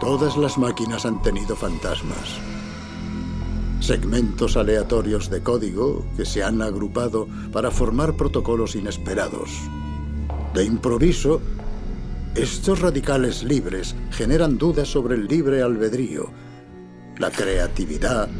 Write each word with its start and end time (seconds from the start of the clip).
Todas 0.00 0.38
las 0.38 0.56
máquinas 0.56 1.04
han 1.04 1.20
tenido 1.20 1.54
fantasmas. 1.54 2.40
Segmentos 3.80 4.56
aleatorios 4.56 5.28
de 5.28 5.42
código 5.42 6.06
que 6.16 6.24
se 6.24 6.42
han 6.42 6.62
agrupado 6.62 7.28
para 7.52 7.70
formar 7.70 8.16
protocolos 8.16 8.76
inesperados. 8.76 9.50
De 10.54 10.64
improviso, 10.64 11.42
estos 12.34 12.80
radicales 12.80 13.42
libres 13.42 13.94
generan 14.10 14.56
dudas 14.56 14.88
sobre 14.88 15.16
el 15.16 15.26
libre 15.26 15.60
albedrío, 15.60 16.30
la 17.18 17.30
creatividad 17.30 18.30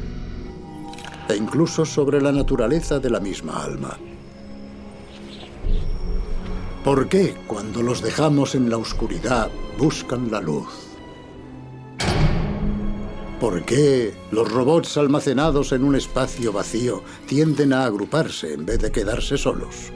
e 1.29 1.37
incluso 1.37 1.85
sobre 1.85 2.23
la 2.23 2.33
naturaleza 2.33 2.99
de 2.99 3.11
la 3.11 3.21
misma 3.21 3.63
alma. 3.63 3.99
¿Por 6.83 7.07
qué 7.11 7.35
cuando 7.47 7.83
los 7.83 8.01
dejamos 8.01 8.55
en 8.55 8.71
la 8.71 8.79
oscuridad 8.79 9.51
buscan 9.77 10.31
la 10.31 10.41
luz? 10.41 10.90
¿Por 13.41 13.65
qué 13.65 14.13
los 14.31 14.53
robots 14.53 14.99
almacenados 14.99 15.73
en 15.73 15.83
un 15.83 15.97
espacio 15.97 16.53
vacío 16.53 17.03
tienden 17.27 17.73
a 17.73 17.87
agruparse 17.87 18.53
en 18.53 18.67
vez 18.67 18.81
de 18.81 18.93
quedarse 18.93 19.39
solos? 19.39 19.91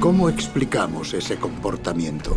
¿Cómo 0.00 0.28
explicamos 0.28 1.14
ese 1.14 1.38
comportamiento? 1.38 2.36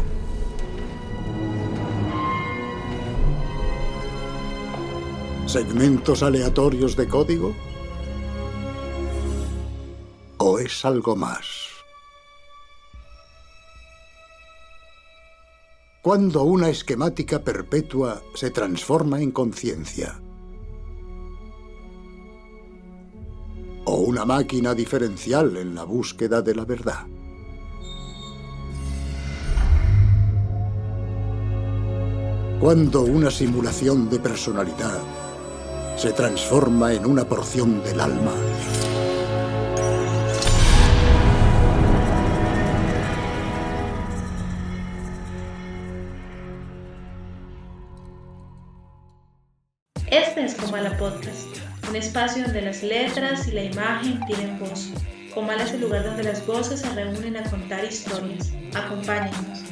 ¿Segmentos 5.45 6.23
aleatorios 6.23 6.95
de 6.95 7.09
código? 7.09 7.53
¿O 10.38 10.59
es 10.59 10.85
algo 10.85 11.17
más? 11.17 11.66
Cuando 16.07 16.43
una 16.43 16.70
esquemática 16.70 17.43
perpetua 17.43 18.23
se 18.33 18.50
transforma 18.50 19.22
en 19.22 19.31
conciencia. 19.31 20.22
O 23.83 23.95
una 23.97 24.23
máquina 24.23 24.73
diferencial 24.73 25.58
en 25.58 25.75
la 25.75 25.83
búsqueda 25.83 26.41
de 26.41 26.55
la 26.55 26.63
verdad. 26.63 27.05
Cuando 32.61 33.02
una 33.02 33.30
simulación 33.30 34.09
de 34.09 34.19
personalidad 34.19 35.02
se 35.97 36.13
transforma 36.13 36.94
en 36.94 37.05
una 37.05 37.28
porción 37.28 37.83
del 37.83 38.00
alma. 38.00 38.31
Comala 50.78 50.97
Podcast, 51.00 51.58
un 51.89 51.95
espacio 51.95 52.44
donde 52.44 52.61
las 52.61 52.83
letras 52.83 53.47
y 53.47 53.52
la 53.52 53.64
imagen 53.64 54.23
tienen 54.28 54.59
voz. 54.59 54.92
Comala 55.34 55.64
es 55.64 55.72
el 55.72 55.81
lugar 55.81 56.03
donde 56.03 56.22
las 56.22 56.45
voces 56.45 56.81
se 56.81 56.89
reúnen 56.92 57.36
a 57.36 57.50
contar 57.50 57.84
historias. 57.84 58.52
Acompáñenos. 58.75 59.64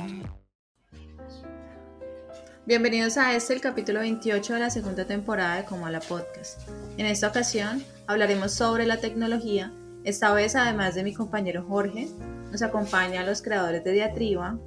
Bienvenidos 2.66 3.18
a 3.18 3.36
este, 3.36 3.54
el 3.54 3.62
capítulo 3.62 4.00
28 4.00 4.56
de 4.56 4.60
la 4.60 4.72
segunda 4.72 5.06
temporada 5.06 5.58
de 5.58 5.66
Comala 5.66 6.00
Podcast. 6.00 6.68
En 6.98 7.06
esta 7.06 7.28
ocasión 7.28 7.84
hablaremos 8.08 8.54
sobre 8.54 8.88
la 8.88 8.98
tecnología. 8.98 9.72
Esta 10.06 10.34
vez, 10.34 10.56
además 10.56 10.96
de 10.96 11.04
mi 11.04 11.14
compañero 11.14 11.68
Jorge, 11.70 12.08
nos 12.52 12.64
acompaña 12.64 13.22
a 13.22 13.26
los 13.26 13.44
creadores 13.44 13.84
de 13.84 13.92
Diatriba 13.92 14.58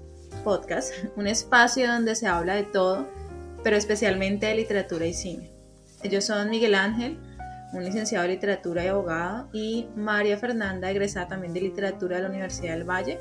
Podcast, 0.45 0.93
un 1.17 1.27
espacio 1.27 1.89
donde 1.89 2.15
se 2.15 2.29
habla 2.29 2.55
de 2.55 2.63
todo, 2.63 3.09
pero 3.65 3.75
especialmente 3.75 4.47
de 4.47 4.55
literatura 4.55 5.05
y 5.05 5.15
cine. 5.15 5.58
Ellos 6.03 6.25
son 6.25 6.49
Miguel 6.49 6.77
Ángel, 6.77 7.19
un 7.73 7.85
licenciado 7.85 8.23
de 8.23 8.35
literatura 8.35 8.85
y 8.85 8.87
abogado, 8.87 9.49
y 9.53 9.89
María 9.97 10.39
Fernanda, 10.39 10.89
egresada 10.91 11.27
también 11.27 11.53
de 11.53 11.61
literatura 11.61 12.17
de 12.17 12.23
la 12.23 12.29
Universidad 12.29 12.75
del 12.75 12.89
Valle. 12.89 13.19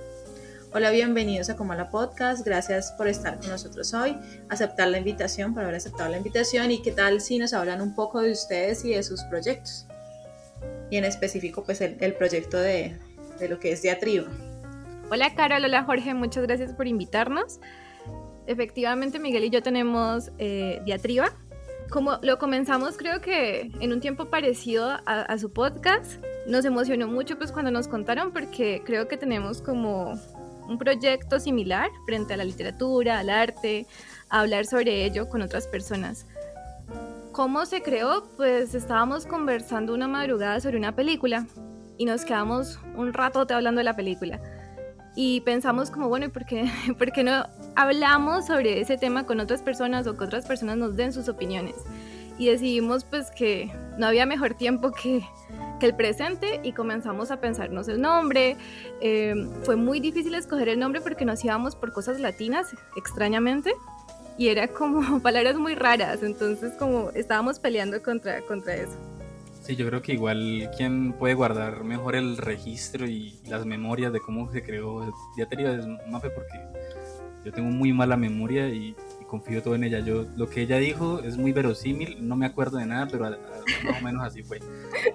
Hola, 0.71 0.91
bienvenidos 0.91 1.49
a 1.49 1.55
Comala 1.55 1.89
Podcast. 1.89 2.45
Gracias 2.45 2.91
por 2.91 3.07
estar 3.07 3.39
con 3.39 3.49
nosotros 3.49 3.95
hoy, 3.95 4.15
aceptar 4.49 4.89
la 4.89 4.99
invitación, 4.99 5.55
por 5.55 5.63
haber 5.63 5.73
aceptado 5.73 6.11
la 6.11 6.17
invitación. 6.17 6.69
Y 6.69 6.83
qué 6.83 6.91
tal 6.91 7.19
si 7.19 7.39
nos 7.39 7.53
hablan 7.53 7.81
un 7.81 7.95
poco 7.95 8.21
de 8.21 8.31
ustedes 8.31 8.85
y 8.85 8.93
de 8.93 9.01
sus 9.01 9.23
proyectos. 9.23 9.87
Y 10.91 10.97
en 10.97 11.05
específico, 11.05 11.63
pues 11.63 11.81
el, 11.81 12.13
proyecto 12.13 12.59
de, 12.59 12.95
de, 13.39 13.49
lo 13.49 13.59
que 13.59 13.71
es 13.71 13.81
Diatriba. 13.81 14.27
Hola, 15.09 15.33
Carol. 15.33 15.65
Hola, 15.65 15.83
Jorge. 15.83 16.13
Muchas 16.13 16.43
gracias 16.43 16.73
por 16.73 16.85
invitarnos. 16.85 17.59
Efectivamente, 18.45 19.17
Miguel 19.17 19.45
y 19.45 19.49
yo 19.49 19.63
tenemos 19.63 20.31
eh, 20.37 20.81
Diatriba, 20.85 21.33
como 21.89 22.19
lo 22.21 22.37
comenzamos 22.37 22.97
creo 22.97 23.21
que 23.21 23.71
en 23.79 23.93
un 23.93 23.99
tiempo 23.99 24.25
parecido 24.25 24.97
a, 25.05 25.37
su 25.37 25.51
podcast, 25.51 26.23
nos 26.47 26.65
emocionó 26.65 27.07
mucho 27.07 27.37
pues 27.37 27.51
cuando 27.51 27.71
nos 27.71 27.87
contaron 27.87 28.31
porque 28.31 28.81
creo 28.85 29.07
que 29.07 29.17
tenemos 29.17 29.61
como 29.61 30.13
un 30.67 30.77
proyecto 30.77 31.39
similar 31.39 31.89
frente 32.05 32.33
a 32.33 32.37
la 32.37 32.43
literatura, 32.43 33.19
al 33.19 33.29
arte, 33.29 33.85
a 34.29 34.41
hablar 34.41 34.65
sobre 34.65 35.05
ello 35.05 35.29
con 35.29 35.41
otras 35.41 35.67
personas. 35.67 36.25
¿Cómo 37.31 37.65
se 37.65 37.81
creó? 37.81 38.27
Pues 38.35 38.73
estábamos 38.73 39.25
conversando 39.25 39.93
una 39.93 40.07
madrugada 40.07 40.59
sobre 40.59 40.77
una 40.77 40.95
película 40.95 41.45
y 41.97 42.05
nos 42.05 42.25
quedamos 42.25 42.79
un 42.95 43.13
rato 43.13 43.45
hablando 43.49 43.79
de 43.79 43.85
la 43.85 43.95
película. 43.95 44.41
Y 45.19 45.41
pensamos 45.41 45.89
como, 45.89 46.09
bueno, 46.09 46.27
¿y 46.27 46.29
por 46.29 46.45
qué, 46.45 46.69
por 46.99 47.11
qué 47.11 47.23
no 47.23 47.47
hablamos 47.75 48.45
sobre 48.45 48.79
ese 48.79 48.99
tema 48.99 49.25
con 49.25 49.39
otras 49.39 49.63
personas 49.63 50.05
o 50.05 50.15
que 50.15 50.23
otras 50.23 50.45
personas 50.45 50.77
nos 50.77 50.95
den 50.95 51.11
sus 51.11 51.27
opiniones. 51.27 51.73
Y 52.37 52.45
decidimos 52.45 53.03
pues 53.03 53.31
que 53.31 53.73
no 53.97 54.05
había 54.05 54.27
mejor 54.27 54.53
tiempo 54.53 54.91
que, 54.91 55.25
que 55.79 55.87
el 55.87 55.95
presente 55.95 56.59
y 56.61 56.71
comenzamos 56.71 57.31
a 57.31 57.41
pensarnos 57.41 57.87
el 57.87 57.99
nombre. 57.99 58.57
Eh, 59.01 59.33
fue 59.63 59.75
muy 59.75 59.99
difícil 59.99 60.35
escoger 60.35 60.69
el 60.69 60.77
nombre 60.77 61.01
porque 61.01 61.25
nos 61.25 61.43
íbamos 61.43 61.75
por 61.75 61.91
cosas 61.93 62.19
latinas, 62.19 62.75
extrañamente, 62.95 63.73
y 64.37 64.49
era 64.49 64.67
como 64.67 65.19
palabras 65.23 65.55
muy 65.55 65.73
raras, 65.73 66.21
entonces 66.21 66.73
como 66.77 67.09
estábamos 67.15 67.57
peleando 67.57 68.03
contra, 68.03 68.41
contra 68.41 68.75
eso. 68.75 68.99
Sí, 69.67 69.75
yo 69.75 69.85
creo 69.85 70.01
que 70.01 70.13
igual 70.13 70.71
quien 70.77 71.11
puede 71.11 71.33
guardar 71.33 71.83
mejor 71.83 72.15
el 72.15 72.37
registro 72.37 73.05
y 73.05 73.37
las 73.49 73.65
memorias 73.65 74.13
de 74.13 74.21
cómo 74.21 74.49
se 74.49 74.63
creó 74.63 75.13
Diaterio 75.35 75.73
es 75.73 75.85
Mafe 76.07 76.29
porque 76.29 76.57
yo 77.43 77.51
tengo 77.51 77.69
muy 77.69 77.91
mala 77.91 78.15
memoria 78.15 78.69
y, 78.69 78.95
confío 79.27 79.61
todo 79.61 79.75
en 79.75 79.83
ella. 79.83 79.99
Yo 79.99 80.25
lo 80.37 80.49
que 80.49 80.61
ella 80.61 80.77
dijo 80.77 81.19
es 81.19 81.35
muy 81.35 81.51
verosímil, 81.51 82.25
no 82.25 82.37
me 82.37 82.45
acuerdo 82.45 82.77
de 82.77 82.85
nada, 82.85 83.09
pero 83.11 83.25
más 83.25 84.01
o 84.01 84.05
menos 84.05 84.23
así 84.23 84.41
fue. 84.41 84.61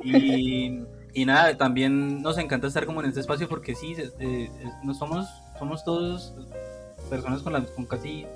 Y, 0.04 0.82
y, 1.14 1.24
nada, 1.24 1.56
también 1.56 2.20
nos 2.20 2.36
encanta 2.36 2.66
estar 2.66 2.84
como 2.84 3.00
en 3.00 3.08
este 3.08 3.20
espacio 3.20 3.48
porque 3.48 3.74
sí, 3.74 3.96
eh, 4.20 4.50
somos, 4.98 5.30
somos 5.58 5.82
todos 5.82 6.34
personas 7.08 7.40
con, 7.40 7.54
la, 7.54 7.64
con 7.64 7.86
casi 7.86 8.26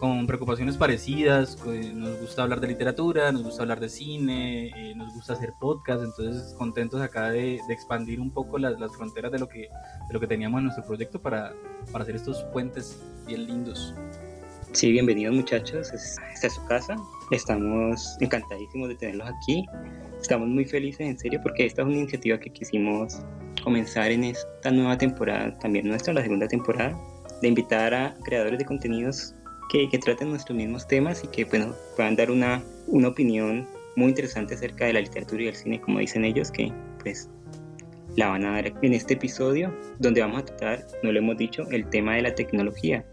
con 0.00 0.26
preocupaciones 0.26 0.78
parecidas, 0.78 1.58
nos 1.94 2.18
gusta 2.18 2.42
hablar 2.42 2.58
de 2.60 2.68
literatura, 2.68 3.30
nos 3.32 3.42
gusta 3.42 3.62
hablar 3.62 3.80
de 3.80 3.90
cine, 3.90 4.68
eh, 4.74 4.94
nos 4.94 5.12
gusta 5.12 5.34
hacer 5.34 5.52
podcast, 5.60 6.02
entonces 6.02 6.54
contentos 6.54 7.02
acá 7.02 7.30
de, 7.30 7.60
expandir 7.68 8.18
un 8.18 8.30
poco 8.30 8.58
las, 8.58 8.74
fronteras 8.96 9.30
de 9.30 9.38
lo, 9.38 9.46
que, 9.46 9.68
de 10.08 10.12
lo 10.14 10.18
que 10.18 10.26
teníamos 10.26 10.58
en 10.58 10.64
nuestro 10.64 10.86
proyecto 10.86 11.20
para, 11.20 11.52
para 11.92 12.02
hacer 12.02 12.16
estos 12.16 12.42
puentes 12.44 12.98
bien 13.26 13.46
lindos. 13.46 13.94
Sí, 14.72 14.90
bienvenidos 14.90 15.34
muchachos, 15.34 15.92
esta 15.92 16.46
es 16.46 16.54
su 16.54 16.64
casa, 16.64 16.96
estamos 17.30 18.16
encantadísimos 18.20 18.88
de 18.88 18.94
tenerlos 18.94 19.28
aquí, 19.28 19.66
estamos 20.18 20.48
muy 20.48 20.64
felices 20.64 21.00
en 21.00 21.18
serio 21.18 21.40
porque 21.42 21.66
esta 21.66 21.82
es 21.82 21.88
una 21.88 21.98
iniciativa 21.98 22.40
que 22.40 22.50
quisimos 22.50 23.18
comenzar 23.62 24.10
en 24.10 24.24
esta 24.24 24.70
nueva 24.70 24.96
temporada, 24.96 25.58
también 25.58 25.86
nuestra, 25.86 26.14
la 26.14 26.22
segunda 26.22 26.48
temporada, 26.48 26.98
de 27.42 27.48
invitar 27.48 27.92
a 27.92 28.14
creadores 28.24 28.58
de 28.58 28.64
contenidos 28.64 29.34
que, 29.70 29.98
traten 29.98 30.30
nuestros 30.30 30.56
mismos 30.56 30.86
temas 30.86 31.22
y 31.22 31.28
que 31.28 31.44
bueno, 31.44 31.74
puedan 31.96 32.16
dar 32.16 32.30
una, 32.30 32.62
una 32.88 33.08
opinión 33.08 33.66
muy 33.96 34.08
interesante 34.08 34.54
acerca 34.54 34.86
de 34.86 34.94
la 34.94 35.00
literatura 35.00 35.44
y 35.44 35.48
el 35.48 35.54
cine, 35.54 35.80
como 35.80 36.00
dicen 36.00 36.24
ellos, 36.24 36.50
que 36.50 36.72
pues 37.02 37.28
la 38.16 38.28
van 38.28 38.44
a 38.44 38.52
dar 38.52 38.72
en 38.82 38.92
este 38.92 39.14
episodio, 39.14 39.72
donde 39.98 40.20
vamos 40.20 40.40
a 40.40 40.44
tratar, 40.44 40.86
no 41.02 41.12
lo 41.12 41.18
hemos 41.20 41.36
dicho, 41.36 41.68
el 41.70 41.88
tema 41.88 42.16
de 42.16 42.22
la 42.22 42.34
tecnología 42.34 43.04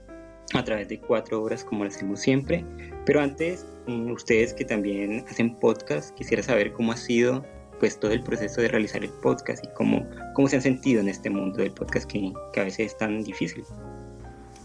a 0.53 0.63
través 0.63 0.87
de 0.87 0.99
cuatro 0.99 1.43
horas, 1.43 1.63
como 1.63 1.83
lo 1.83 1.89
hacemos 1.89 2.19
siempre. 2.21 2.65
Pero 3.05 3.21
antes, 3.21 3.65
mm, 3.85 4.11
ustedes 4.11 4.53
que 4.53 4.65
también 4.65 5.25
hacen 5.29 5.55
podcast, 5.59 6.15
quisiera 6.15 6.41
saber 6.41 6.73
cómo 6.73 6.91
ha 6.91 6.97
sido 6.97 7.45
pues 7.79 7.99
todo 7.99 8.11
el 8.11 8.23
proceso 8.23 8.61
de 8.61 8.69
realizar 8.69 9.03
el 9.03 9.11
podcast 9.11 9.63
y 9.63 9.67
cómo, 9.75 10.07
cómo 10.33 10.47
se 10.47 10.55
han 10.55 10.63
sentido 10.63 10.99
en 11.01 11.09
este 11.09 11.29
mundo 11.29 11.59
del 11.59 11.71
podcast 11.71 12.09
que, 12.09 12.33
que 12.51 12.59
a 12.59 12.63
veces 12.63 12.93
es 12.93 12.97
tan 12.97 13.23
difícil. 13.23 13.63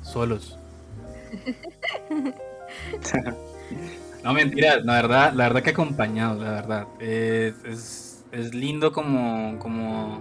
Solos. 0.02 0.58
No, 4.24 4.32
mentira, 4.32 4.80
la 4.80 4.94
verdad, 4.94 5.32
la 5.32 5.44
verdad 5.44 5.62
que 5.62 5.70
acompañado, 5.70 6.42
la 6.42 6.50
verdad. 6.52 6.86
es, 7.00 8.24
es, 8.32 8.54
lindo 8.54 8.92
como, 8.92 9.58
como 9.58 10.20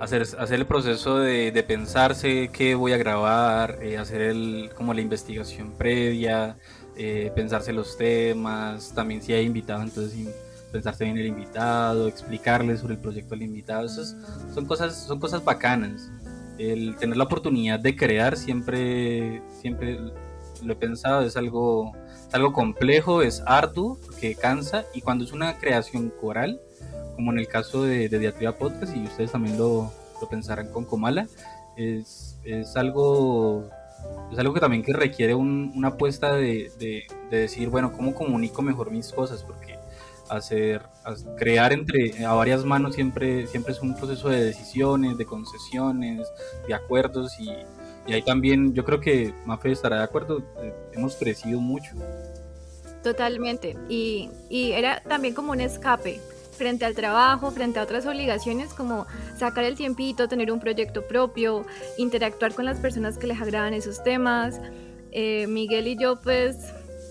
hacer, 0.00 0.22
hacer 0.22 0.58
el 0.58 0.66
proceso 0.66 1.18
de, 1.18 1.64
pensarse 1.66 2.48
qué 2.52 2.74
voy 2.74 2.92
a 2.92 2.96
grabar, 2.96 3.78
eh, 3.82 3.98
hacer 3.98 4.20
el, 4.20 4.70
como 4.76 4.94
la 4.94 5.00
investigación 5.00 5.72
previa, 5.72 6.56
eh, 6.96 7.30
pensarse 7.34 7.72
los 7.72 7.96
temas, 7.96 8.92
también 8.94 9.22
si 9.22 9.32
hay 9.32 9.46
invitado, 9.46 9.82
entonces 9.82 10.14
pensarse 10.72 11.04
bien 11.04 11.16
el 11.18 11.26
invitado, 11.26 12.08
explicarle 12.08 12.76
sobre 12.76 12.94
el 12.94 13.00
proyecto 13.00 13.34
al 13.34 13.42
invitado, 13.42 13.86
Esas 13.86 14.16
son 14.54 14.66
cosas, 14.66 14.96
son 15.06 15.20
cosas 15.20 15.44
bacanas. 15.44 16.10
El 16.58 16.96
tener 16.96 17.18
la 17.18 17.24
oportunidad 17.24 17.78
de 17.78 17.94
crear 17.94 18.36
siempre, 18.36 19.42
siempre 19.60 19.98
lo 20.62 20.72
he 20.72 20.76
pensado, 20.76 21.22
es 21.22 21.36
algo, 21.36 21.92
algo 22.32 22.52
complejo, 22.52 23.22
es 23.22 23.42
arduo, 23.46 23.98
que 24.20 24.34
cansa, 24.34 24.84
y 24.94 25.00
cuando 25.00 25.24
es 25.24 25.32
una 25.32 25.58
creación 25.58 26.10
coral, 26.20 26.60
como 27.14 27.32
en 27.32 27.38
el 27.38 27.48
caso 27.48 27.82
de, 27.84 28.08
de 28.08 28.18
Diatriba 28.18 28.52
Podcast, 28.52 28.94
y 28.96 29.04
ustedes 29.04 29.32
también 29.32 29.58
lo, 29.58 29.92
lo 30.20 30.28
pensarán 30.28 30.70
con 30.72 30.84
Comala, 30.84 31.26
es, 31.76 32.38
es, 32.44 32.76
algo 32.76 33.68
es 34.32 34.38
algo 34.38 34.54
que 34.54 34.60
también 34.60 34.82
que 34.82 34.92
requiere 34.92 35.34
un, 35.34 35.72
una 35.74 35.88
apuesta 35.88 36.34
de, 36.34 36.70
de, 36.78 37.04
de, 37.30 37.38
decir, 37.38 37.68
bueno, 37.68 37.92
¿cómo 37.92 38.14
comunico 38.14 38.62
mejor 38.62 38.90
mis 38.90 39.12
cosas? 39.12 39.42
Porque 39.42 39.78
hacer, 40.28 40.82
crear 41.36 41.72
entre 41.72 42.24
a 42.24 42.32
varias 42.32 42.64
manos 42.64 42.94
siempre, 42.94 43.46
siempre 43.46 43.72
es 43.72 43.80
un 43.80 43.94
proceso 43.94 44.28
de 44.28 44.44
decisiones, 44.44 45.16
de 45.16 45.24
concesiones, 45.24 46.28
de 46.66 46.74
acuerdos 46.74 47.38
y, 47.38 47.50
y 48.06 48.12
ahí 48.14 48.22
también 48.22 48.74
yo 48.74 48.84
creo 48.84 49.00
que 49.00 49.34
Mafe 49.44 49.72
estará 49.72 49.98
de 49.98 50.04
acuerdo, 50.04 50.42
eh, 50.62 50.74
hemos 50.92 51.16
crecido 51.16 51.60
mucho. 51.60 51.92
Totalmente, 53.02 53.76
y, 53.88 54.30
y 54.48 54.72
era 54.72 55.00
también 55.00 55.34
como 55.34 55.52
un 55.52 55.60
escape 55.60 56.20
frente 56.56 56.84
al 56.84 56.94
trabajo, 56.94 57.50
frente 57.50 57.78
a 57.78 57.82
otras 57.82 58.06
obligaciones 58.06 58.72
como 58.72 59.06
sacar 59.36 59.64
el 59.64 59.76
tiempito, 59.76 60.26
tener 60.26 60.50
un 60.50 60.58
proyecto 60.58 61.06
propio, 61.06 61.64
interactuar 61.98 62.54
con 62.54 62.64
las 62.64 62.78
personas 62.78 63.18
que 63.18 63.26
les 63.26 63.40
agradan 63.40 63.74
esos 63.74 64.02
temas. 64.02 64.60
Eh, 65.12 65.46
Miguel 65.46 65.86
y 65.86 65.96
yo 65.96 66.20
pues 66.20 66.56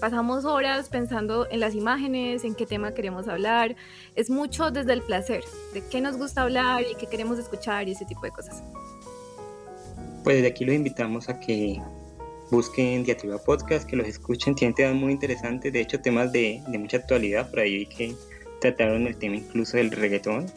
pasamos 0.02 0.46
horas 0.46 0.90
pensando 0.90 1.48
en 1.50 1.60
las 1.60 1.76
imágenes, 1.76 2.44
en 2.44 2.56
qué 2.56 2.66
tema 2.66 2.94
queremos 2.94 3.28
hablar. 3.28 3.76
Es 4.16 4.30
mucho 4.30 4.72
desde 4.72 4.94
el 4.94 5.02
placer, 5.02 5.44
de 5.74 5.88
qué 5.88 6.02
nos 6.02 6.18
gusta 6.18 6.42
hablar 6.42 6.84
y 6.92 6.96
qué 6.96 7.08
queremos 7.08 7.40
escuchar 7.40 7.88
y 7.88 7.92
ese 7.92 8.06
tipo 8.06 8.22
de 8.22 8.32
cosas. 8.32 8.64
Pues 10.26 10.38
desde 10.38 10.48
aquí 10.48 10.66
los 10.66 10.76
invitamos 10.76 11.30
a 11.30 11.40
que 11.40 11.80
busquen 12.50 13.04
Diatriba 13.04 13.38
Podcast, 13.38 13.88
que 13.88 13.96
los 13.96 14.08
escuchen, 14.08 14.56
tienen 14.56 14.74
temas 14.74 14.96
muy 14.96 15.12
interesantes, 15.12 15.72
de 15.72 15.82
hecho 15.82 16.02
temas 16.02 16.32
de, 16.32 16.64
de 16.68 16.80
mucha 16.80 16.98
actualidad, 16.98 17.48
por 17.52 17.60
ahí 17.60 17.86
que 17.86 18.16
trataron 18.60 19.06
el 19.06 19.16
tema 19.18 19.36
incluso 19.36 19.78
del 19.78 19.92
reggaetón. 19.92 20.48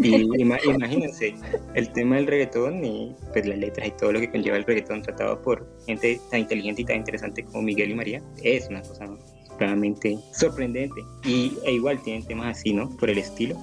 Y 0.00 0.14
imagínense, 0.40 1.34
el 1.74 1.92
tema 1.92 2.16
del 2.16 2.28
reggaetón 2.28 2.84
y 2.84 3.16
pues 3.32 3.46
las 3.46 3.58
letras 3.58 3.88
y 3.88 3.90
todo 3.90 4.12
lo 4.12 4.20
que 4.20 4.30
conlleva 4.30 4.58
el 4.58 4.64
reggaetón 4.64 5.02
tratado 5.02 5.42
por 5.42 5.66
gente 5.86 6.20
tan 6.30 6.40
inteligente 6.40 6.82
y 6.82 6.84
tan 6.84 6.98
interesante 6.98 7.44
como 7.44 7.62
Miguel 7.62 7.90
y 7.90 7.94
María, 7.96 8.22
es 8.44 8.68
una 8.68 8.82
cosa 8.82 9.08
realmente 9.58 10.18
sorprendente. 10.32 11.00
Y 11.24 11.58
e 11.64 11.72
igual 11.72 12.00
tienen 12.00 12.24
temas 12.24 12.58
así, 12.58 12.72
¿no? 12.72 12.96
Por 12.96 13.10
el 13.10 13.18
estilo. 13.18 13.56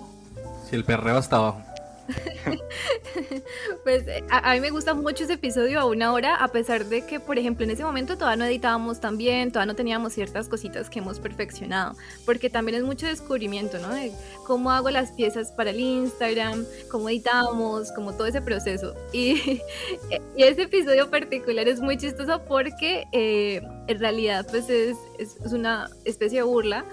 Si 0.69 0.75
el 0.75 0.83
perreo 0.83 1.15
hasta 1.15 1.37
abajo. 1.37 1.72
pues 3.83 4.03
a, 4.29 4.51
a, 4.51 4.53
mí 4.53 4.59
me 4.59 4.69
gusta 4.69 4.93
mucho 4.93 5.23
ese 5.23 5.33
episodio 5.33 5.79
a 5.79 5.85
una 5.85 6.11
hora, 6.11 6.35
a 6.35 6.49
pesar 6.49 6.85
de 6.85 7.05
que, 7.05 7.19
por 7.19 7.37
ejemplo, 7.37 7.63
en 7.63 7.71
ese 7.71 7.83
momento 7.83 8.17
todavía 8.17 8.37
no 8.37 8.45
editábamos 8.45 8.99
tan 8.99 9.17
bien, 9.17 9.51
todavía 9.51 9.71
no 9.71 9.75
teníamos 9.75 10.13
ciertas 10.13 10.49
cositas 10.49 10.89
que 10.89 10.99
hemos 10.99 11.19
perfeccionado, 11.19 11.95
porque 12.25 12.49
también 12.49 12.77
es 12.77 12.83
mucho 12.83 13.07
descubrimiento, 13.07 13.79
¿no? 13.79 13.93
De 13.93 14.11
cómo 14.45 14.71
hago 14.71 14.89
las 14.89 15.11
piezas 15.11 15.51
para 15.51 15.69
el 15.69 15.79
Instagram, 15.79 16.65
cómo 16.91 17.09
editamos, 17.09 17.91
como 17.93 18.13
todo 18.13 18.27
ese 18.27 18.41
proceso. 18.41 18.93
Y, 19.13 19.61
y 20.35 20.43
ese 20.43 20.63
episodio 20.63 21.09
particular 21.09 21.67
es 21.67 21.79
muy 21.79 21.97
chistoso 21.97 22.41
porque 22.45 23.05
eh, 23.11 23.61
en 23.87 23.99
realidad 23.99 24.45
pues 24.49 24.69
es, 24.69 24.97
es, 25.17 25.37
es 25.37 25.53
una 25.53 25.89
especie 26.05 26.39
de 26.39 26.43
burla 26.43 26.85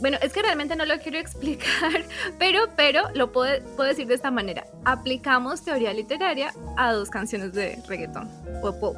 bueno, 0.00 0.18
es 0.22 0.32
que 0.32 0.42
realmente 0.42 0.76
no 0.76 0.84
lo 0.84 0.98
quiero 0.98 1.18
explicar, 1.20 2.04
pero, 2.38 2.68
pero 2.76 3.10
lo 3.14 3.32
puedo, 3.32 3.62
puedo, 3.76 3.88
decir 3.88 4.06
de 4.06 4.14
esta 4.14 4.30
manera. 4.30 4.66
Aplicamos 4.84 5.62
teoría 5.62 5.92
literaria 5.92 6.52
a 6.76 6.92
dos 6.92 7.10
canciones 7.10 7.52
de 7.52 7.78
reggaetón 7.86 8.28
o 8.62 8.78
pop. 8.78 8.96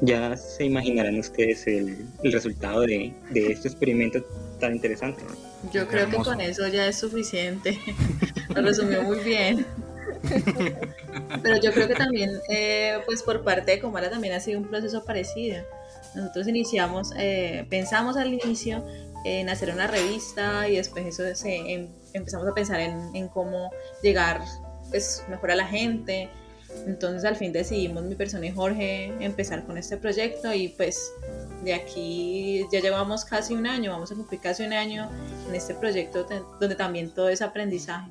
Ya 0.00 0.36
se 0.36 0.64
imaginarán 0.64 1.18
ustedes 1.18 1.66
el, 1.66 2.06
el 2.22 2.32
resultado 2.32 2.80
de, 2.80 3.14
de, 3.30 3.52
este 3.52 3.68
experimento 3.68 4.20
tan 4.58 4.74
interesante. 4.74 5.22
Yo 5.72 5.86
creo 5.86 6.08
que 6.08 6.16
con 6.16 6.40
eso 6.40 6.66
ya 6.68 6.86
es 6.86 6.98
suficiente. 6.98 7.78
lo 8.54 8.62
resumió 8.62 9.02
muy 9.02 9.18
bien. 9.18 9.66
Pero 11.42 11.60
yo 11.60 11.72
creo 11.72 11.88
que 11.88 11.94
también, 11.94 12.30
eh, 12.48 12.98
pues 13.06 13.22
por 13.22 13.42
parte 13.42 13.72
de 13.72 13.80
Comara 13.80 14.10
también 14.10 14.34
ha 14.34 14.40
sido 14.40 14.60
un 14.60 14.68
proceso 14.68 15.04
parecido. 15.04 15.62
Nosotros 16.14 16.48
iniciamos, 16.48 17.12
eh, 17.16 17.66
pensamos 17.70 18.16
al 18.16 18.32
inicio 18.32 18.84
en 19.24 19.48
hacer 19.48 19.70
una 19.72 19.86
revista 19.86 20.68
y 20.68 20.76
después 20.76 21.06
eso 21.06 21.22
se, 21.34 21.56
em, 21.56 21.88
empezamos 22.12 22.48
a 22.48 22.54
pensar 22.54 22.80
en, 22.80 23.14
en, 23.14 23.28
cómo 23.28 23.70
llegar 24.02 24.40
pues 24.90 25.24
mejor 25.28 25.50
a 25.50 25.56
la 25.56 25.66
gente. 25.66 26.28
Entonces 26.86 27.24
al 27.24 27.36
fin 27.36 27.52
decidimos 27.52 28.02
mi 28.04 28.14
persona 28.14 28.46
y 28.46 28.50
Jorge 28.50 29.12
empezar 29.20 29.64
con 29.66 29.76
este 29.76 29.96
proyecto 29.98 30.54
y 30.54 30.68
pues 30.68 31.12
de 31.64 31.74
aquí 31.74 32.64
ya 32.72 32.80
llevamos 32.80 33.24
casi 33.24 33.54
un 33.54 33.66
año, 33.66 33.92
vamos 33.92 34.10
a 34.10 34.14
cumplir 34.14 34.40
casi 34.40 34.64
un 34.64 34.72
año 34.72 35.10
en 35.48 35.54
este 35.54 35.74
proyecto 35.74 36.26
donde 36.58 36.74
también 36.74 37.10
todo 37.10 37.28
es 37.28 37.42
aprendizaje. 37.42 38.10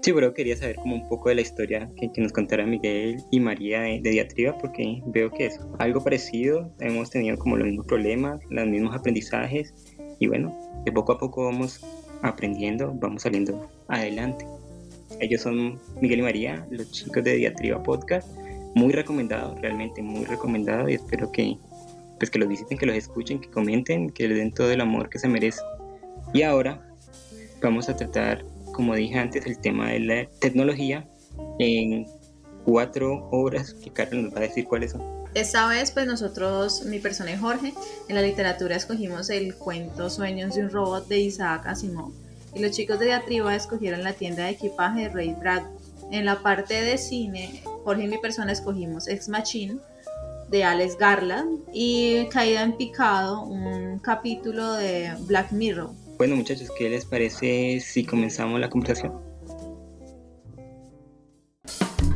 Sí, 0.00 0.12
pero 0.12 0.32
quería 0.32 0.56
saber 0.56 0.76
como 0.76 0.94
un 0.94 1.08
poco 1.08 1.28
de 1.28 1.34
la 1.34 1.40
historia 1.40 1.90
que, 1.96 2.10
que 2.12 2.20
nos 2.20 2.32
contara 2.32 2.64
Miguel 2.64 3.16
y 3.32 3.40
María 3.40 3.80
de, 3.80 4.00
de, 4.00 4.10
Diatriba, 4.10 4.56
porque 4.56 5.02
veo 5.06 5.30
que 5.30 5.46
es 5.46 5.60
algo 5.80 6.02
parecido, 6.02 6.72
hemos 6.78 7.10
tenido 7.10 7.36
como 7.36 7.56
los 7.56 7.66
mismos 7.66 7.86
problemas, 7.86 8.40
los 8.48 8.66
mismos 8.68 8.94
aprendizajes, 8.94 9.74
y 10.18 10.26
bueno, 10.26 10.54
de 10.84 10.92
poco 10.92 11.12
a 11.12 11.18
poco 11.18 11.44
vamos 11.44 11.80
aprendiendo, 12.22 12.92
vamos 12.94 13.22
saliendo 13.22 13.68
adelante. 13.88 14.46
Ellos 15.20 15.42
son 15.42 15.78
Miguel 16.00 16.20
y 16.20 16.22
María, 16.22 16.66
los 16.70 16.90
chicos 16.90 17.24
de 17.24 17.36
Diatriba 17.36 17.82
Podcast, 17.82 18.28
muy 18.74 18.92
recomendado, 18.92 19.54
realmente 19.60 20.02
muy 20.02 20.24
recomendado, 20.24 20.88
y 20.88 20.94
espero 20.94 21.32
que, 21.32 21.56
pues 22.18 22.30
que 22.30 22.38
los 22.38 22.48
visiten, 22.48 22.78
que 22.78 22.86
los 22.86 22.96
escuchen, 22.96 23.40
que 23.40 23.50
comenten, 23.50 24.10
que 24.10 24.28
les 24.28 24.38
den 24.38 24.52
todo 24.52 24.70
el 24.70 24.80
amor 24.80 25.08
que 25.08 25.18
se 25.18 25.28
merece. 25.28 25.60
Y 26.34 26.42
ahora 26.42 26.86
vamos 27.60 27.88
a 27.88 27.96
tratar 27.96 28.44
como 28.78 28.94
dije 28.94 29.18
antes, 29.18 29.44
el 29.44 29.58
tema 29.58 29.90
de 29.90 29.98
la 29.98 30.28
tecnología 30.40 31.04
en 31.58 32.06
cuatro 32.64 33.28
obras 33.32 33.74
que 33.74 33.90
Carlos 33.90 34.22
nos 34.22 34.34
va 34.34 34.38
a 34.38 34.42
decir 34.42 34.66
cuáles 34.66 34.92
son. 34.92 35.17
Esta 35.38 35.68
vez, 35.68 35.92
pues 35.92 36.04
nosotros, 36.06 36.82
mi 36.84 36.98
persona 36.98 37.30
y 37.30 37.36
Jorge, 37.36 37.72
en 38.08 38.14
la 38.16 38.22
literatura 38.22 38.74
escogimos 38.74 39.30
el 39.30 39.54
cuento 39.54 40.10
Sueños 40.10 40.56
de 40.56 40.62
un 40.62 40.70
robot 40.70 41.06
de 41.06 41.20
Isaac 41.20 41.66
Asimov 41.66 42.10
y 42.54 42.60
los 42.60 42.72
chicos 42.72 42.98
de 42.98 43.06
Diatriba 43.06 43.54
escogieron 43.54 44.02
la 44.02 44.14
tienda 44.14 44.44
de 44.44 44.50
equipaje 44.50 45.02
de 45.02 45.08
Ray 45.10 45.36
Bradbury. 45.38 45.78
En 46.10 46.24
la 46.24 46.42
parte 46.42 46.82
de 46.82 46.98
cine, 46.98 47.62
Jorge 47.84 48.04
y 48.04 48.08
mi 48.08 48.18
persona 48.18 48.50
escogimos 48.50 49.06
Ex 49.06 49.28
Machine 49.28 49.76
de 50.50 50.64
Alex 50.64 50.98
Garland 50.98 51.60
y 51.72 52.26
Caída 52.30 52.64
en 52.64 52.76
Picado, 52.76 53.42
un 53.42 54.00
capítulo 54.00 54.72
de 54.72 55.12
Black 55.20 55.52
Mirror 55.52 55.90
bueno 56.18 56.34
muchachos, 56.34 56.68
¿qué 56.76 56.90
les 56.90 57.04
parece 57.04 57.78
si 57.78 58.04
comenzamos 58.04 58.58
la 58.58 58.68
conversación? 58.68 59.12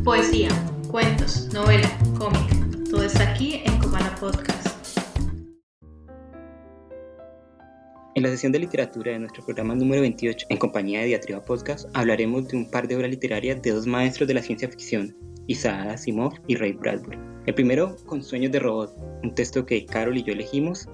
Poesía, 0.02 0.48
cuentos, 0.90 1.48
novela, 1.52 1.88
cómic, 2.18 2.61
todo 2.92 3.04
está 3.04 3.32
aquí 3.32 3.62
en 3.64 3.78
Comala 3.78 4.14
Podcast. 4.20 4.98
En 8.14 8.22
la 8.22 8.28
sesión 8.28 8.52
de 8.52 8.58
literatura 8.58 9.12
de 9.12 9.18
nuestro 9.18 9.42
programa 9.46 9.74
número 9.74 10.02
28, 10.02 10.48
en 10.50 10.58
compañía 10.58 11.00
de 11.00 11.06
Diatriba 11.06 11.42
Podcast, 11.42 11.88
hablaremos 11.94 12.48
de 12.48 12.58
un 12.58 12.70
par 12.70 12.86
de 12.86 12.96
obras 12.96 13.10
literarias 13.10 13.62
de 13.62 13.70
dos 13.70 13.86
maestros 13.86 14.28
de 14.28 14.34
la 14.34 14.42
ciencia 14.42 14.68
ficción, 14.68 15.16
Isaac 15.46 15.88
Asimov 15.88 16.34
y 16.48 16.56
Ray 16.56 16.72
Bradbury. 16.72 17.18
El 17.46 17.54
primero, 17.54 17.96
con 18.04 18.22
Sueños 18.22 18.52
de 18.52 18.58
Robot, 18.58 18.94
un 19.22 19.34
texto 19.34 19.64
que 19.64 19.86
Carol 19.86 20.18
y 20.18 20.22
yo 20.22 20.34
elegimos 20.34 20.86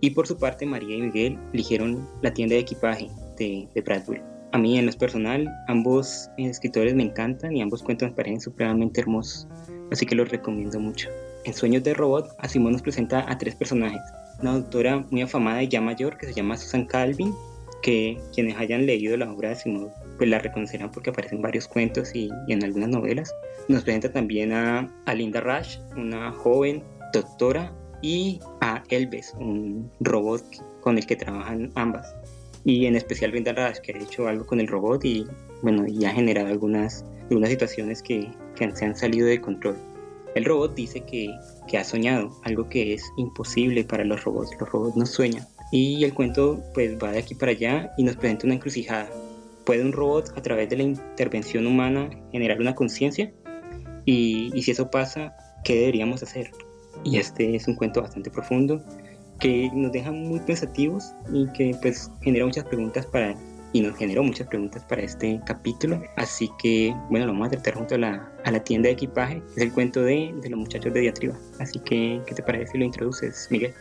y 0.00 0.10
por 0.10 0.28
su 0.28 0.38
parte, 0.38 0.64
María 0.64 0.96
y 0.96 1.02
Miguel 1.02 1.36
eligieron 1.52 2.08
la 2.22 2.32
tienda 2.32 2.54
de 2.54 2.60
equipaje 2.60 3.10
de, 3.36 3.68
de 3.74 3.80
Bradbury. 3.80 4.22
A 4.52 4.58
mí, 4.58 4.78
en 4.78 4.86
lo 4.86 4.92
personal, 4.92 5.52
ambos 5.66 6.30
escritores 6.38 6.94
me 6.94 7.02
encantan 7.02 7.56
y 7.56 7.62
ambos 7.62 7.82
cuentos 7.82 8.10
me 8.10 8.14
parecen 8.14 8.40
supremamente 8.40 9.00
hermosos, 9.00 9.48
así 9.90 10.06
que 10.06 10.14
los 10.14 10.28
recomiendo 10.28 10.78
mucho. 10.78 11.08
En 11.44 11.54
Sueños 11.54 11.82
de 11.82 11.94
Robot, 11.94 12.34
Asimov 12.38 12.72
nos 12.72 12.82
presenta 12.82 13.30
a 13.30 13.36
tres 13.36 13.56
personajes. 13.56 14.00
Una 14.40 14.52
doctora 14.52 15.04
muy 15.10 15.22
afamada 15.22 15.62
y 15.62 15.68
ya 15.68 15.80
mayor 15.80 16.16
que 16.16 16.26
se 16.26 16.34
llama 16.34 16.56
Susan 16.56 16.86
Calvin, 16.86 17.34
que 17.82 18.20
quienes 18.32 18.56
hayan 18.58 18.86
leído 18.86 19.16
la 19.16 19.30
obra 19.30 19.48
de 19.48 19.54
Asimov 19.54 19.90
pues 20.18 20.30
la 20.30 20.38
reconocerán 20.38 20.92
porque 20.92 21.10
aparecen 21.10 21.42
varios 21.42 21.66
cuentos 21.66 22.14
y, 22.14 22.30
en 22.46 22.62
algunas 22.62 22.88
novelas. 22.90 23.34
Nos 23.66 23.82
presenta 23.82 24.12
también 24.12 24.52
a, 24.52 24.88
Linda 25.14 25.40
Rush, 25.40 25.78
una 25.96 26.30
joven 26.30 26.82
doctora 27.12 27.72
y 28.02 28.38
a 28.60 28.84
Elves, 28.88 29.34
un 29.38 29.90
robot 29.98 30.44
con 30.80 30.96
el 30.96 31.06
que 31.06 31.16
trabajan 31.16 31.72
ambas. 31.74 32.14
Y 32.64 32.86
en 32.86 32.94
especial 32.94 33.32
Brenda 33.32 33.52
Rash, 33.52 33.78
que 33.78 33.92
ha 33.92 33.98
hecho 33.98 34.28
algo 34.28 34.46
con 34.46 34.60
el 34.60 34.68
robot 34.68 35.04
y 35.04 35.26
bueno, 35.62 35.86
y 35.88 36.04
ha 36.04 36.10
generado 36.10 36.46
algunas 36.48 37.04
de 37.28 37.34
unas 37.34 37.50
situaciones 37.50 38.00
que 38.00 38.30
se 38.56 38.84
han 38.84 38.96
salido 38.96 39.26
de 39.26 39.40
control. 39.40 39.76
El 40.34 40.44
robot 40.44 40.74
dice 40.74 41.00
que, 41.00 41.28
que 41.68 41.78
ha 41.78 41.84
soñado, 41.84 42.30
algo 42.44 42.68
que 42.68 42.94
es 42.94 43.12
imposible 43.16 43.84
para 43.84 44.04
los 44.04 44.24
robots. 44.24 44.50
Los 44.58 44.70
robots 44.70 44.96
no 44.96 45.06
sueñan. 45.06 45.46
Y 45.70 46.04
el 46.04 46.14
cuento 46.14 46.62
pues 46.74 46.96
va 47.02 47.12
de 47.12 47.18
aquí 47.18 47.34
para 47.34 47.52
allá 47.52 47.92
y 47.96 48.04
nos 48.04 48.16
presenta 48.16 48.46
una 48.46 48.54
encrucijada. 48.54 49.08
¿Puede 49.64 49.82
un 49.82 49.92
robot 49.92 50.36
a 50.36 50.42
través 50.42 50.68
de 50.68 50.76
la 50.76 50.82
intervención 50.82 51.66
humana 51.66 52.10
generar 52.32 52.60
una 52.60 52.74
conciencia? 52.74 53.32
Y, 54.04 54.50
y 54.54 54.62
si 54.62 54.72
eso 54.72 54.90
pasa, 54.90 55.34
¿qué 55.64 55.76
deberíamos 55.76 56.22
hacer? 56.22 56.50
Y 57.04 57.18
este 57.18 57.54
es 57.54 57.68
un 57.68 57.76
cuento 57.76 58.02
bastante 58.02 58.30
profundo 58.30 58.82
que 59.42 59.70
nos 59.74 59.92
deja 59.92 60.12
muy 60.12 60.40
pensativos 60.40 61.12
y 61.32 61.48
que 61.48 61.76
pues 61.82 62.10
genera 62.22 62.46
muchas 62.46 62.64
preguntas 62.64 63.06
para 63.06 63.36
y 63.72 63.80
nos 63.80 63.96
generó 63.96 64.22
muchas 64.22 64.46
preguntas 64.46 64.84
para 64.84 65.02
este 65.02 65.40
capítulo. 65.46 66.02
Así 66.16 66.50
que, 66.60 66.94
bueno, 67.10 67.26
lo 67.26 67.32
vamos 67.32 67.48
a 67.48 67.50
tratar 67.52 67.74
junto 67.74 67.94
a 67.94 67.98
la, 67.98 68.32
a 68.44 68.50
la 68.50 68.62
tienda 68.62 68.88
de 68.88 68.94
equipaje. 68.94 69.42
Es 69.56 69.62
el 69.62 69.72
cuento 69.72 70.02
de, 70.02 70.34
de 70.42 70.50
los 70.50 70.58
muchachos 70.58 70.92
de 70.92 71.00
Diatriba. 71.00 71.36
Así 71.58 71.78
que, 71.80 72.20
¿qué 72.26 72.34
te 72.34 72.42
parece 72.42 72.72
si 72.72 72.78
lo 72.78 72.84
introduces, 72.84 73.48
Miguel? 73.50 73.74